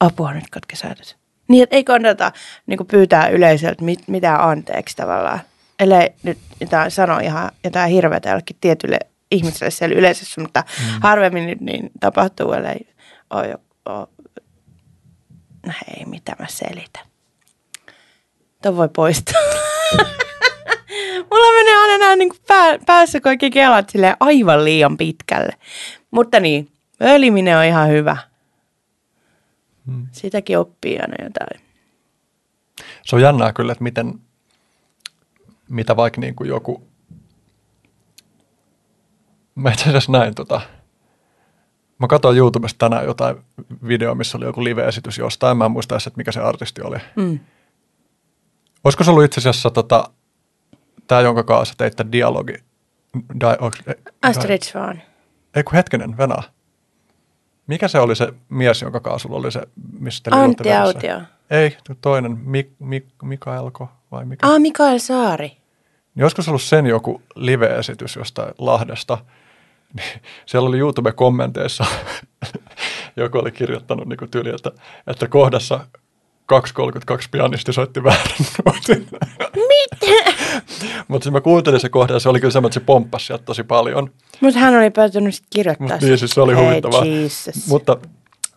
apua 0.00 0.32
nyt 0.32 0.50
katkesäädös. 0.50 1.16
Niin, 1.48 1.62
että 1.62 1.76
ei 1.76 1.84
kannata 1.84 2.32
niin 2.66 2.86
pyytää 2.90 3.28
yleisöltä 3.28 3.84
mit, 3.84 4.08
mitään 4.08 4.40
anteeksi 4.40 4.96
tavallaan. 4.96 5.40
Ellei 5.78 6.08
nyt 6.22 6.38
jotain 6.60 6.90
sano 6.90 7.18
ihan 7.18 7.50
jotain 7.64 7.90
hirveätä 7.90 8.28
jollekin 8.28 8.56
tietylle 8.60 8.98
ihmiselle 9.30 9.70
siellä 9.70 9.96
yleisössä, 9.96 10.40
mutta 10.40 10.60
mm. 10.60 11.00
harvemmin 11.00 11.46
nyt 11.46 11.60
niin 11.60 11.90
tapahtuu, 12.00 12.52
ellei 12.52 12.88
ole, 13.30 13.58
ole 13.86 14.06
no 15.66 15.72
hei, 15.86 16.04
mitä 16.06 16.36
mä 16.38 16.46
selitän. 16.48 17.06
Tuon 18.62 18.76
voi 18.76 18.88
poistaa. 18.88 19.42
Mulla 21.30 21.52
menee 21.52 21.76
aina 21.76 21.98
nämä 21.98 22.16
niin 22.16 22.32
pää, 22.48 22.78
päässä 22.86 23.20
kaikki 23.20 23.50
kelat 23.50 23.92
aivan 24.20 24.64
liian 24.64 24.96
pitkälle. 24.96 25.52
Mutta 26.10 26.40
niin, 26.40 26.68
öliminen 27.02 27.58
on 27.58 27.64
ihan 27.64 27.88
hyvä. 27.88 28.16
Hmm. 29.86 30.06
Sitäkin 30.12 30.58
oppii 30.58 30.98
aina 31.00 31.24
jotain. 31.24 31.60
Se 33.02 33.16
on 33.16 33.22
jännää 33.22 33.52
kyllä, 33.52 33.72
että 33.72 33.84
miten, 33.84 34.20
mitä 35.68 35.96
vaikka 35.96 36.20
niin 36.20 36.34
kuin 36.34 36.48
joku, 36.48 36.86
mä 39.54 39.72
itse 39.72 39.88
asiassa 39.88 40.12
näin 40.12 40.34
tota, 40.34 40.60
mä 41.98 42.06
katsoin 42.06 42.38
YouTubesta 42.38 42.78
tänään 42.78 43.04
jotain 43.04 43.36
videoa, 43.88 44.14
missä 44.14 44.38
oli 44.38 44.44
joku 44.44 44.64
live-esitys 44.64 45.18
jostain, 45.18 45.56
mä 45.56 45.64
en 45.64 45.70
muista 45.70 45.94
edes, 45.94 46.06
että 46.06 46.18
mikä 46.18 46.32
se 46.32 46.40
artisti 46.40 46.82
oli. 46.82 46.96
Mm. 47.16 47.40
Olisiko 48.84 49.04
se 49.04 49.10
ollut 49.10 49.24
itse 49.24 49.40
asiassa 49.40 49.70
tota, 49.70 50.10
tämä, 51.06 51.20
jonka 51.20 51.42
kanssa 51.42 51.74
teitte 51.78 52.06
dialogi? 52.12 52.54
Di, 53.40 53.46
Astrid 54.22 54.62
Swan. 54.62 55.02
Ei 55.56 55.62
kun 55.62 55.74
hetkinen, 55.74 56.16
Venä. 56.16 56.42
Mikä 57.66 57.88
se 57.88 57.98
oli 57.98 58.16
se 58.16 58.28
mies, 58.48 58.82
jonka 58.82 59.00
kanssa 59.00 59.28
sulla 59.28 59.38
oli 59.38 59.52
se, 59.52 59.62
mistä 59.98 60.30
Antti 60.32 60.72
Autio. 60.72 61.20
Ei, 61.50 61.76
toinen, 62.00 62.38
Mik, 62.44 62.68
Mik, 62.78 63.04
Mikaelko 63.22 63.88
vai 64.10 64.24
mikä? 64.24 64.46
Ah, 64.46 64.60
Mikael 64.60 64.98
Saari. 64.98 65.56
Se 66.40 66.50
ollut 66.50 66.62
sen 66.62 66.86
joku 66.86 67.22
live-esitys 67.34 68.16
jostain 68.16 68.54
Lahdesta? 68.58 69.18
Niin 69.94 70.22
siellä 70.46 70.68
oli 70.68 70.78
YouTube-kommenteissa, 70.78 71.84
joku 73.16 73.38
oli 73.38 73.52
kirjoittanut 73.52 74.08
niin 74.08 74.30
tyyli, 74.30 74.50
että, 74.50 74.70
että 75.06 75.28
kohdassa 75.28 75.86
2.32 76.52 77.28
pianisti 77.30 77.72
soitti. 77.72 78.00
Mitä? 78.00 79.73
Mutta 81.08 81.30
mä 81.30 81.40
kuuntelin 81.40 81.80
se 81.80 81.88
kohda 81.88 82.12
ja 82.12 82.18
se 82.18 82.28
oli 82.28 82.40
kyllä 82.40 82.52
semmoinen, 82.52 82.70
että 82.70 82.80
se 82.80 82.86
pomppasi 82.86 83.26
sieltä 83.26 83.44
tosi 83.44 83.62
paljon. 83.62 84.10
Mutta 84.40 84.60
hän 84.60 84.76
oli 84.76 84.90
päätynyt 84.90 85.34
sitten 85.34 85.50
kirjoittaa 85.50 85.88
Mut 85.88 86.00
niin, 86.00 86.18
siis 86.18 86.30
se 86.30 86.40
oli 86.40 86.54
huvittavaa. 86.54 87.02
Mutta, 87.68 87.96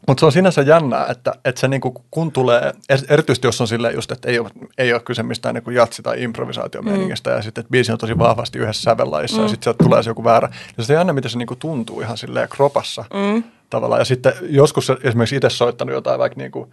mutta 0.07 0.19
se 0.19 0.25
on 0.25 0.31
sinänsä 0.31 0.61
jännää, 0.61 1.07
että, 1.09 1.33
että 1.45 1.61
se 1.61 1.67
niinku, 1.67 2.03
kun 2.11 2.31
tulee, 2.31 2.73
erityisesti 3.09 3.47
jos 3.47 3.61
on 3.61 3.67
silleen 3.67 3.95
just, 3.95 4.11
että 4.11 4.29
ei 4.29 4.39
ole, 4.39 4.49
ei 4.77 4.93
ole 4.93 5.01
kyse 5.01 5.23
mistään 5.23 5.55
niinku 5.55 5.69
jatsi- 5.69 6.03
tai 6.03 6.23
improvisaatiomeiningistä 6.23 7.29
mm. 7.29 7.35
ja 7.35 7.41
sitten, 7.41 7.61
että 7.61 7.71
biisi 7.71 7.91
on 7.91 7.97
tosi 7.97 8.17
vahvasti 8.17 8.59
yhdessä 8.59 8.81
sävellajissa 8.81 9.37
mm. 9.37 9.43
ja 9.43 9.49
sitten 9.49 9.63
sieltä 9.63 9.83
tulee 9.83 10.03
se 10.03 10.09
joku 10.09 10.23
väärä. 10.23 10.49
Ja 10.77 10.83
se 10.83 10.93
jännä, 10.93 11.13
miten 11.13 11.31
se 11.31 11.37
niinku 11.37 11.55
tuntuu 11.55 12.01
ihan 12.01 12.17
silleen 12.17 12.49
kropassa 12.49 13.05
mm. 13.13 13.43
tavallaan. 13.69 14.01
Ja 14.01 14.05
sitten 14.05 14.33
joskus 14.41 14.91
esimerkiksi 15.03 15.35
itse 15.35 15.49
soittanut 15.49 15.95
jotain 15.95 16.19
vaikka 16.19 16.41
niinku, 16.41 16.69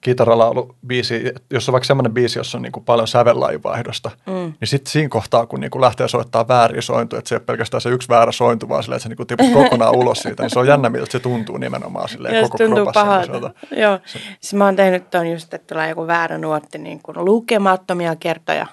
kitaralaulu 0.00 0.76
biisi, 0.86 1.32
jos 1.50 1.68
on 1.68 1.72
vaikka 1.72 1.86
semmoinen 1.86 2.14
biisi, 2.14 2.38
jossa 2.38 2.58
on 2.58 2.62
niin 2.62 2.72
kuin 2.72 2.84
paljon 2.84 3.08
sävellajivaihdosta, 3.08 4.10
mm. 4.26 4.32
niin 4.32 4.68
sitten 4.68 4.92
siinä 4.92 5.08
kohtaa, 5.08 5.46
kun 5.46 5.60
niin 5.60 5.70
kuin 5.70 5.80
lähtee 5.80 6.08
soittaa 6.08 6.48
väärin 6.48 6.82
sointuja, 6.82 7.18
että 7.18 7.28
se 7.28 7.34
ei 7.34 7.36
ole 7.36 7.44
pelkästään 7.44 7.80
se 7.80 7.88
yksi 7.88 8.08
väärä 8.08 8.32
sointu, 8.32 8.68
vaan 8.68 8.82
silleen, 8.82 8.96
että 8.96 9.08
se 9.08 9.14
niin 9.14 9.26
tiput 9.26 9.64
kokonaan 9.64 9.96
ulos 10.00 10.18
siitä, 10.18 10.42
niin 10.42 10.50
se 10.50 10.58
on 10.58 10.66
jännä, 10.66 10.90
miltä 10.90 11.12
se 11.12 11.20
tuntuu 11.20 11.56
nimenomaan 11.56 12.08
silleen 12.08 12.34
Joo, 12.34 12.42
koko 12.42 12.58
tuntuu 12.58 12.92
pahalta. 12.94 13.50
Joo, 13.76 13.98
se. 14.06 14.18
siis 14.40 14.54
mä 14.54 14.64
oon 14.64 14.76
tehnyt 14.76 15.10
ton 15.10 15.30
just, 15.30 15.54
että 15.54 15.74
tulee 15.74 15.88
joku 15.88 16.06
väärä 16.06 16.38
nuotti 16.38 16.78
niin 16.78 17.00
kuin 17.02 17.24
lukemattomia 17.24 18.16
kertoja. 18.16 18.66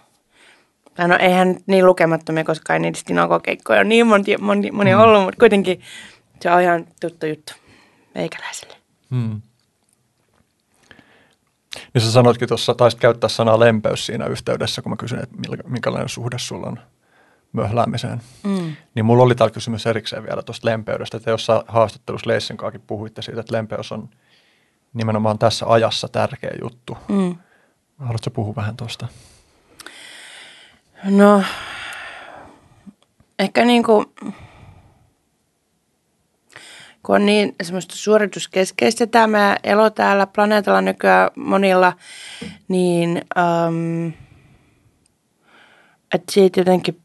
No 0.98 1.18
eihän 1.20 1.48
nyt 1.48 1.64
niin 1.68 1.86
lukemattomia, 1.86 2.44
koska 2.44 2.74
ei 2.74 2.80
niitä 2.80 3.00
Stinago-keikkoja 3.00 3.80
ole 3.80 3.84
niin 3.84 4.08
moni, 4.08 4.38
moni, 4.40 4.72
moni 4.72 4.94
mm. 4.94 5.00
ollut, 5.00 5.24
mutta 5.24 5.40
kuitenkin 5.40 5.82
se 6.42 6.52
on 6.52 6.62
ihan 6.62 6.86
tuttu 7.02 7.26
juttu 7.26 7.54
meikäläiselle. 8.16 8.76
Mm. 9.10 9.42
Niin 11.94 12.02
sä 12.02 12.12
sanoitkin 12.12 12.48
tuossa, 12.48 12.74
taisit 12.74 13.00
käyttää 13.00 13.30
sanaa 13.30 13.60
lempeys 13.60 14.06
siinä 14.06 14.26
yhteydessä, 14.26 14.82
kun 14.82 14.90
mä 14.90 14.96
kysyin, 14.96 15.24
että 15.24 15.36
minkälainen 15.68 16.10
suhde 16.10 16.40
sulla 16.40 16.68
on 16.68 16.80
möhläämiseen. 17.52 18.22
Mm. 18.44 18.76
Niin 18.96 19.06
mulla 19.06 19.24
oli 19.24 19.36
täällä 19.36 19.54
kysymys 19.54 19.86
erikseen 19.86 20.24
vielä 20.24 20.44
tuosta 20.44 20.68
lempeydestä, 20.68 21.18
että 21.18 21.30
jossain 21.30 21.62
haastattelussa 21.68 22.30
Leissin 22.30 22.58
puhuitte 22.88 23.22
siitä, 23.22 23.40
että 23.40 23.54
lempeys 23.54 23.92
on 23.92 24.10
nimenomaan 24.94 25.40
tässä 25.40 25.66
ajassa 25.70 26.08
tärkeä 26.08 26.52
juttu. 26.62 26.98
Mm. 27.08 27.36
Haluatko 28.00 28.30
puhua 28.30 28.56
vähän 28.56 28.78
tuosta? 28.78 29.08
No, 31.04 31.44
ehkä 33.40 33.66
niin 33.66 33.84
kuin 33.84 34.06
kun 37.06 37.16
on 37.16 37.26
niin 37.26 37.56
semmoista 37.64 37.96
suorituskeskeistä 37.96 39.08
tämä 39.08 39.58
elo 39.64 39.90
täällä 39.90 40.28
planeetalla 40.28 40.82
nykyään 40.82 41.30
monilla, 41.36 41.94
niin 42.68 43.22
um, 43.68 44.14
että 46.14 46.32
siitä 46.32 46.60
jotenkin 46.60 47.02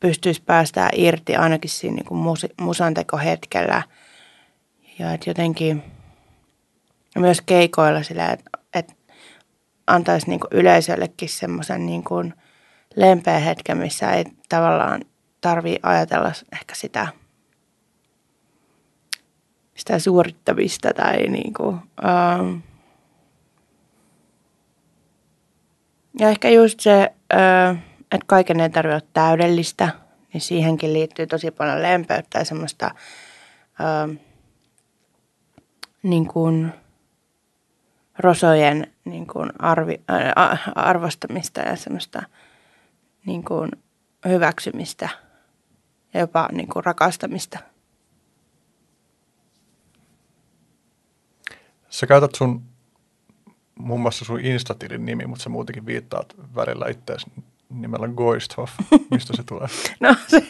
pystyisi 0.00 0.42
päästään 0.46 0.90
irti 0.96 1.36
ainakin 1.36 1.70
siinä 1.70 1.94
niin 1.94 2.04
kuin 2.04 2.18
mus- 2.18 2.54
musantekohetkellä. 2.60 3.82
Ja 4.98 5.12
että 5.12 5.30
jotenkin 5.30 5.82
myös 7.18 7.40
keikoilla 7.40 8.02
sillä, 8.02 8.30
että, 8.30 8.50
että 8.74 8.94
antaisi 9.86 10.28
niin 10.28 10.40
kuin 10.40 10.50
yleisöllekin 10.52 11.28
semmoisen 11.28 11.86
niin 11.86 12.04
kuin 12.04 12.34
lempeä 12.96 13.38
hetken, 13.38 13.78
missä 13.78 14.12
ei 14.12 14.24
tavallaan 14.48 15.00
tarvii 15.40 15.78
ajatella 15.82 16.32
ehkä 16.52 16.74
sitä– 16.74 17.08
sitä 19.74 19.98
suorittamista 19.98 20.90
tai 20.96 21.26
niin 21.28 21.54
kuin, 21.54 21.76
ähm, 22.04 22.56
ja 26.18 26.28
ehkä 26.28 26.48
just 26.48 26.80
se, 26.80 27.12
äh, 27.34 27.76
että 28.02 28.26
kaiken 28.26 28.60
ei 28.60 28.70
tarvitse 28.70 28.94
olla 28.94 29.10
täydellistä, 29.12 29.88
niin 30.32 30.40
siihenkin 30.40 30.92
liittyy 30.92 31.26
tosi 31.26 31.50
paljon 31.50 31.82
lempeyttä 31.82 32.38
ja 32.38 32.44
semmoista 32.44 32.86
äh, 32.86 34.18
niin 36.02 36.26
kuin 36.26 36.72
rosojen 38.18 38.92
niin 39.04 39.26
kuin 39.26 39.50
arvi, 39.58 40.00
äh, 40.10 40.62
arvostamista 40.74 41.60
ja 41.60 41.76
semmoista 41.76 42.22
niin 43.26 43.44
kuin 43.44 43.70
hyväksymistä 44.28 45.08
ja 46.14 46.20
jopa 46.20 46.48
niin 46.52 46.68
kuin 46.68 46.84
rakastamista– 46.84 47.58
Sä 51.92 52.06
käytät 52.06 52.34
sun, 52.34 52.62
muun 53.78 54.00
muassa 54.00 54.24
sun 54.24 54.40
Instatilin 54.40 55.04
nimi, 55.04 55.26
mutta 55.26 55.42
sä 55.42 55.50
muutenkin 55.50 55.86
viittaat 55.86 56.34
välillä 56.54 56.88
itseäsi 56.88 57.26
nimellä 57.68 58.08
Goisthoff. 58.08 58.72
Mistä 59.10 59.36
se 59.36 59.42
tulee? 59.42 59.68
No 60.00 60.16
se, 60.26 60.42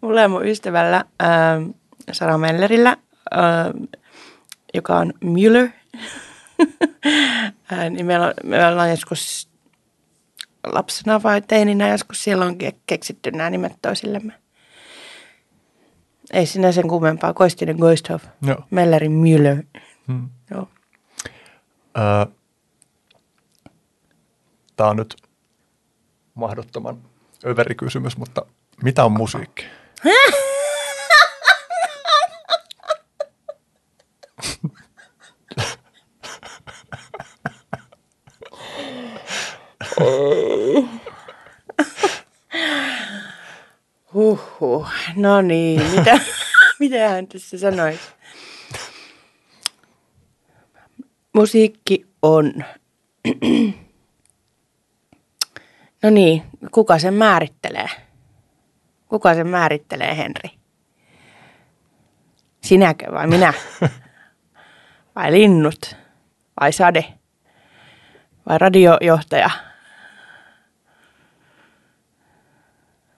mulla 0.00 0.20
ja 0.20 0.28
mun 0.28 0.46
ystävällä 0.46 1.04
äh, 1.22 1.28
Sara 2.12 2.38
Mellerillä, 2.38 2.96
äh, 3.34 3.88
joka 4.74 4.96
on 4.96 5.12
Müller, 5.24 5.70
äh, 7.72 7.90
niin 7.90 8.06
meillä 8.06 8.26
on, 8.26 8.34
me 8.44 8.66
ollaan 8.66 8.90
joskus 8.90 9.48
lapsena 10.66 11.22
vai 11.22 11.42
teininä 11.42 11.88
joskus 11.88 12.24
silloin 12.24 12.56
ke- 12.62 12.76
keksitty 12.86 13.30
nämä 13.30 13.50
nimet 13.50 13.72
toisillemme. 13.82 14.32
Ei 16.32 16.46
sinä 16.46 16.72
sen 16.72 16.88
kummempaa. 16.88 17.34
Koistinen 17.34 17.76
Goisthoff. 17.76 18.24
Mellerin 18.70 19.12
Müller. 19.12 19.80
Hmm. 20.06 20.28
Tämä 24.76 24.90
on 24.90 24.96
nyt 24.96 25.16
mahdottoman 26.34 27.02
överi 27.46 27.74
kysymys, 27.74 28.16
mutta 28.16 28.46
mitä 28.82 29.04
on 29.04 29.12
musiikki? 29.12 29.64
Huhhuh. 44.14 44.88
No 45.16 45.40
niin, 45.40 45.82
mitä, 45.90 46.20
mitä 46.80 47.08
hän 47.08 47.26
tässä 47.26 47.58
sanoisi? 47.58 48.00
Musiikki 51.32 52.06
on. 52.22 52.52
No 56.02 56.10
niin, 56.10 56.42
kuka 56.70 56.98
sen 56.98 57.14
määrittelee? 57.14 57.88
Kuka 59.08 59.34
sen 59.34 59.48
määrittelee, 59.48 60.16
Henri? 60.16 60.50
Sinäkö 62.62 63.12
vai 63.12 63.26
minä? 63.26 63.52
Vai 65.16 65.32
linnut? 65.32 65.96
Vai 66.60 66.72
sade? 66.72 67.04
Vai 68.48 68.58
radiojohtaja? 68.58 69.50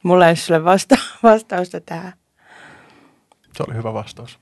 Mulla 0.02 0.26
ei 0.26 0.30
ole 0.30 0.36
sulle 0.36 0.64
vasta- 0.64 0.96
vastausta 1.22 1.80
tähän. 1.80 2.12
Se 3.56 3.62
oli 3.68 3.74
hyvä 3.74 3.92
vastaus. 3.94 4.38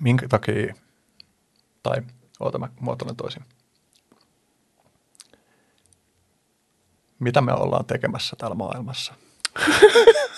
Minkä 0.00 0.28
takia, 0.28 0.74
tai 1.82 2.02
oota 2.40 2.58
mä 2.58 2.68
muotoilen 2.80 3.16
toisin. 3.16 3.42
Mitä 7.18 7.40
me 7.40 7.52
ollaan 7.52 7.84
tekemässä 7.84 8.36
täällä 8.36 8.54
maailmassa? 8.54 9.14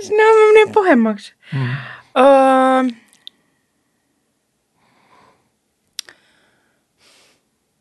Sinä 0.00 0.22
on 0.28 0.54
menee 0.54 0.72
pohjemmaksi. 0.72 1.34
Mm. 1.52 1.76
Öö, 2.18 2.82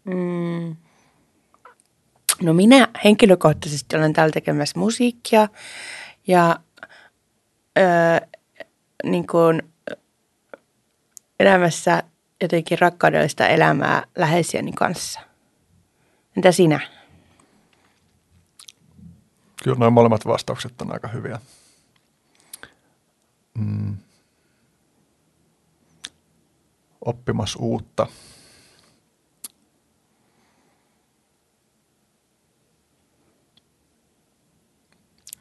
mm, 0.03 0.75
no 2.41 2.53
minä 2.53 2.87
henkilökohtaisesti 3.03 3.95
olen 3.95 4.13
täällä 4.13 4.31
tekemässä 4.31 4.79
musiikkia 4.79 5.47
ja 6.27 6.59
öö, 7.77 8.27
niin 9.03 9.27
kuin 9.27 9.61
elämässä 11.39 12.03
jotenkin 12.41 12.79
rakkaudellista 12.79 13.47
elämää 13.47 14.03
läheisiäni 14.17 14.71
kanssa. 14.71 15.19
Entä 16.37 16.51
sinä? 16.51 16.79
Kyllä 19.63 19.77
noin 19.77 19.93
molemmat 19.93 20.25
vastaukset 20.25 20.81
on 20.81 20.93
aika 20.93 21.07
hyviä. 21.07 21.39
Mm. 23.53 23.97
Oppimassa 27.05 27.59
uutta. 27.59 28.07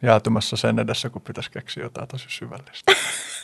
Jäätymässä 0.03 0.57
sen 0.57 0.79
edessä, 0.79 1.11
kun 1.11 1.23
pitäisi 1.23 1.51
keksiä 1.51 1.83
jotain 1.83 2.09
tosi 2.09 2.27
syvällistä. 2.29 2.93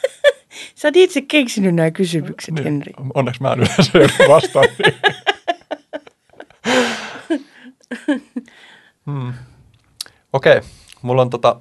Sä 0.87 0.89
oot 0.89 0.97
itse 0.97 1.21
keksinyt 1.21 1.75
nämä 1.75 1.91
kysymykset, 1.91 2.55
niin. 2.55 2.65
Henri. 2.65 2.93
Onneksi 3.15 3.43
mä 3.43 3.53
en 3.53 3.59
yleensä 3.59 3.93
vastaan 4.29 4.69
hmm. 9.07 9.33
Okei, 10.33 10.59
okay. 10.59 10.69
mulla 11.03 11.23
on 11.23 11.31
tota, 11.31 11.61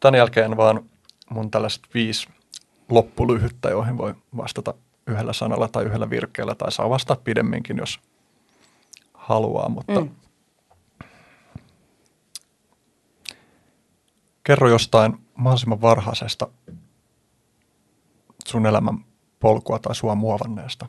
tämän 0.00 0.18
jälkeen 0.18 0.56
vaan 0.56 0.84
mun 1.30 1.50
tällaiset 1.50 1.82
viisi 1.94 2.28
loppulyhyttä, 2.88 3.70
joihin 3.70 3.98
voi 3.98 4.14
vastata 4.36 4.74
yhdellä 5.06 5.32
sanalla 5.32 5.68
tai 5.68 5.84
yhdellä 5.84 6.10
virkkeellä, 6.10 6.54
tai 6.54 6.72
saa 6.72 6.90
vastata 6.90 7.20
pidemminkin, 7.24 7.76
jos 7.76 8.00
haluaa, 9.14 9.68
mutta 9.68 10.00
mm. 10.00 10.10
kerro 14.44 14.68
jostain 14.68 15.16
mahdollisimman 15.34 15.80
varhaisesta 15.80 16.48
sun 18.48 18.66
elämän 18.66 19.04
polkua 19.40 19.78
tai 19.78 19.94
sua 19.94 20.14
muovanneesta 20.14 20.88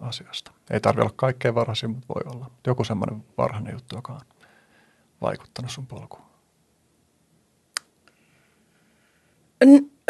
asiasta. 0.00 0.52
Ei 0.70 0.80
tarvitse 0.80 1.02
olla 1.02 1.14
kaikkein 1.16 1.54
varhaisin, 1.54 1.90
mutta 1.90 2.14
voi 2.14 2.34
olla 2.34 2.50
joku 2.66 2.84
semmoinen 2.84 3.24
varhainen 3.38 3.72
juttu, 3.72 3.96
joka 3.96 4.12
on 4.12 4.20
vaikuttanut 5.20 5.70
sun 5.70 5.86
polkuun. 5.86 6.26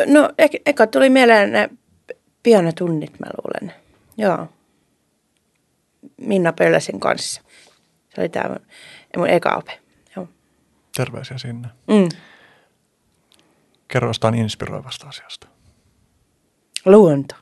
No, 0.07 0.31
e- 0.39 0.63
eka 0.67 0.87
tuli 0.87 1.11
mieleen 1.11 1.53
ne 1.53 1.71
pianotunnit, 2.43 3.21
mä 3.21 3.27
luulen. 3.27 3.75
Joo. 4.17 4.49
Minna 6.17 6.53
Pölläsen 6.53 7.01
kanssa. 7.01 7.43
Se 8.15 8.21
oli 8.21 8.29
tämä 8.29 8.49
mun, 8.49 8.67
mun 9.17 9.29
eka 9.29 9.57
ope. 9.57 9.81
Joo. 10.17 10.29
Terveisiä 10.97 11.39
sinne. 11.39 11.69
Mm. 11.87 12.09
Kerro 13.89 14.09
jostain 14.09 14.35
inspiroivasta 14.35 15.09
asiasta. 15.09 15.56
Luonto. 16.87 17.35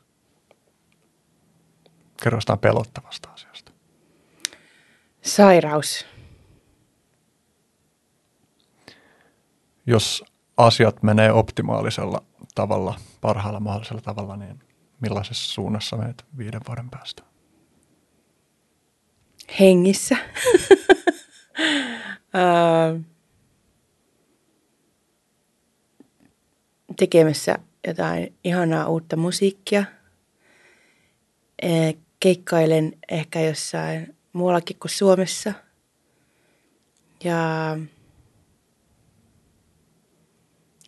Kerro 2.23 2.37
jostain 2.37 2.59
pelottavasta 2.59 3.29
asiasta. 3.31 3.73
Sairaus. 5.23 6.07
Jos 9.87 10.25
asiat 10.57 11.03
menee 11.03 11.33
optimaalisella 11.33 12.23
tavalla, 12.55 13.01
parhaalla 13.21 13.61
mahdollisella 13.61 14.01
tavalla, 14.01 14.37
niin 14.37 14.61
millaisessa 15.01 15.53
suunnassa 15.53 15.97
menet 15.97 16.25
viiden 16.39 16.61
vuoden 16.69 16.91
päästä? 16.91 17.23
Hengissä. 19.61 20.17
Öö, 22.35 23.01
tekemässä 26.97 27.59
jotain 27.87 28.35
ihanaa 28.45 28.89
uutta 28.89 29.17
musiikkia. 29.17 29.85
Ee, 31.63 31.95
Keikkailen 32.21 32.93
ehkä 33.09 33.41
jossain 33.41 34.17
muuallakin 34.33 34.77
kuin 34.79 34.91
Suomessa. 34.91 35.53
Ja 37.25 37.77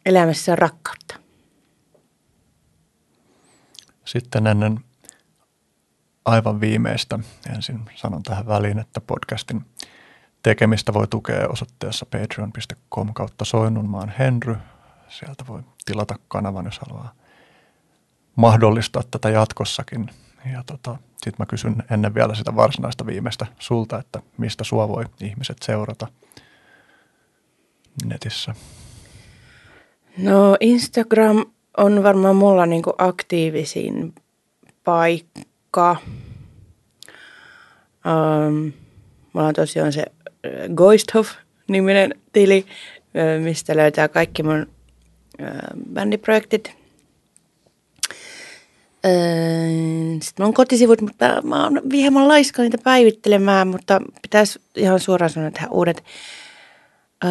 elämässä 0.07 0.53
on 0.53 0.59
rakkautta. 0.59 1.17
Sitten 4.05 4.47
ennen 4.47 4.81
aivan 6.25 6.61
viimeistä, 6.61 7.19
ensin 7.55 7.81
sanon 7.95 8.23
tähän 8.23 8.47
väliin, 8.47 8.79
että 8.79 9.01
podcastin 9.01 9.65
tekemistä 10.43 10.95
voi 10.95 11.07
tukea 11.09 11.49
osoitteessa 11.49 12.07
patreon.com 12.07 13.15
kautta 13.15 13.45
Soinnunmaan 13.45 14.13
Henry. 14.19 14.57
Sieltä 15.19 15.45
voi 15.49 15.63
tilata 15.85 16.19
kanavan, 16.29 16.65
jos 16.65 16.79
haluaa 16.79 17.15
mahdollistaa 18.37 19.03
tätä 19.11 19.31
jatkossakin. 19.31 20.11
Ja 20.53 20.63
tota, 20.67 20.97
sitten 21.11 21.35
mä 21.39 21.47
kysyn 21.47 21.83
ennen 21.91 22.15
vielä 22.15 22.35
sitä 22.35 22.57
varsinaista 22.57 23.07
viimeistä 23.07 23.47
sulta, 23.59 23.99
että 23.99 24.23
mistä 24.39 24.65
sua 24.65 24.89
voi 24.89 25.05
ihmiset 25.21 25.57
seurata 25.63 26.07
netissä. 28.05 28.55
No 30.19 30.57
Instagram 30.61 31.47
on 31.77 32.03
varmaan 32.03 32.37
mulla 32.37 32.67
niinku 32.67 32.93
aktiivisin 32.99 34.15
paikka. 34.85 35.97
Um, 38.07 38.73
mulla 39.33 39.49
on 39.49 39.55
tosiaan 39.55 39.93
se 39.93 40.01
äh, 40.01 40.75
Goisthoff 40.75 41.31
niminen 41.69 42.15
tili, 42.33 42.67
ö, 43.17 43.41
mistä 43.41 43.77
löytää 43.77 44.09
kaikki 44.09 44.43
mun 44.43 44.76
bändiprojektit. 45.93 46.73
Öö, 49.07 49.11
Sitten 50.23 50.47
on 50.47 50.55
kotisivut, 50.55 51.01
mutta 51.01 51.43
mä 51.43 51.65
oon 51.65 51.81
hieman 51.93 52.29
laiska 52.29 52.63
niitä 52.63 52.79
päivittelemään, 52.79 53.69
mutta 53.69 54.01
pitäisi 54.23 54.61
ihan 54.77 55.01
suoraan 55.01 55.31
sanoa 55.31 55.51
tehdä 55.51 55.69
uudet. 55.71 56.05
Öö, 57.25 57.31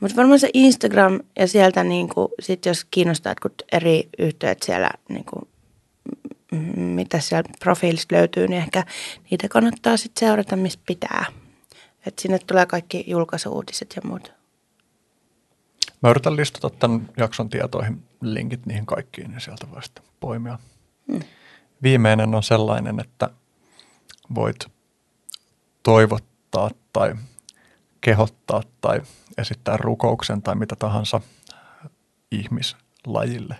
mutta 0.00 0.16
varmaan 0.16 0.40
se 0.40 0.50
Instagram 0.54 1.20
ja 1.38 1.46
sieltä 1.46 1.84
niin 1.84 2.08
kuin, 2.08 2.28
sit 2.40 2.66
jos 2.66 2.84
kiinnostaa 2.84 3.34
kun 3.42 3.50
eri 3.72 4.08
yhteydet 4.18 4.62
siellä, 4.62 4.90
niin 5.08 5.24
kuin, 5.24 5.48
mitä 6.76 7.20
siellä 7.20 7.50
profiilista 7.60 8.14
löytyy, 8.16 8.48
niin 8.48 8.62
ehkä 8.62 8.84
niitä 9.30 9.48
kannattaa 9.48 9.96
sitten 9.96 10.28
seurata, 10.28 10.56
missä 10.56 10.80
pitää. 10.86 11.24
Et 12.06 12.18
sinne 12.18 12.38
tulee 12.38 12.66
kaikki 12.66 13.04
julkaisuuutiset 13.06 13.92
ja 13.96 14.02
muut. 14.04 14.37
Mä 16.02 16.10
yritän 16.10 16.36
listata 16.36 16.70
tämän 16.70 17.08
jakson 17.16 17.48
tietoihin 17.48 18.02
linkit 18.20 18.66
niihin 18.66 18.86
kaikkiin 18.86 19.32
ja 19.32 19.40
sieltä 19.40 19.70
voi 19.70 19.82
sitten 19.82 20.04
poimia. 20.20 20.58
Hmm. 21.12 21.20
Viimeinen 21.82 22.34
on 22.34 22.42
sellainen, 22.42 23.00
että 23.00 23.30
voit 24.34 24.66
toivottaa 25.82 26.70
tai 26.92 27.14
kehottaa 28.00 28.62
tai 28.80 29.00
esittää 29.38 29.76
rukouksen 29.76 30.42
tai 30.42 30.54
mitä 30.54 30.76
tahansa 30.76 31.20
ihmislajille. 32.30 33.56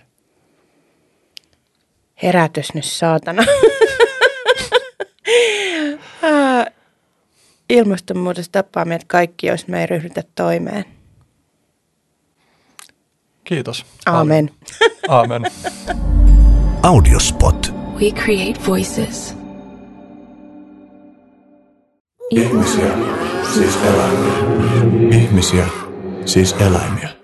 Herätys 2.23 2.73
nyt, 2.73 2.85
saatana. 2.85 3.43
Ah, 6.23 6.65
Ilmastonmuutos 7.69 8.49
tappaa 8.49 8.85
meidät 8.85 9.07
kaikki, 9.07 9.47
jos 9.47 9.67
me 9.67 9.81
ei 9.81 9.87
ryhdytä 9.87 10.23
toimeen. 10.35 10.85
Kiitos. 13.49 13.85
Aamen. 14.05 14.49
Aamen. 15.07 15.41
Audiospot. 16.83 17.73
We 18.01 18.11
create 18.11 18.59
voices. 18.67 19.35
Ihmisiä, 22.29 22.91
siis 23.53 23.75
eläimiä. 23.83 24.33
Ihmisiä, 25.11 25.67
siis 26.25 26.55
eläimiä. 26.59 27.18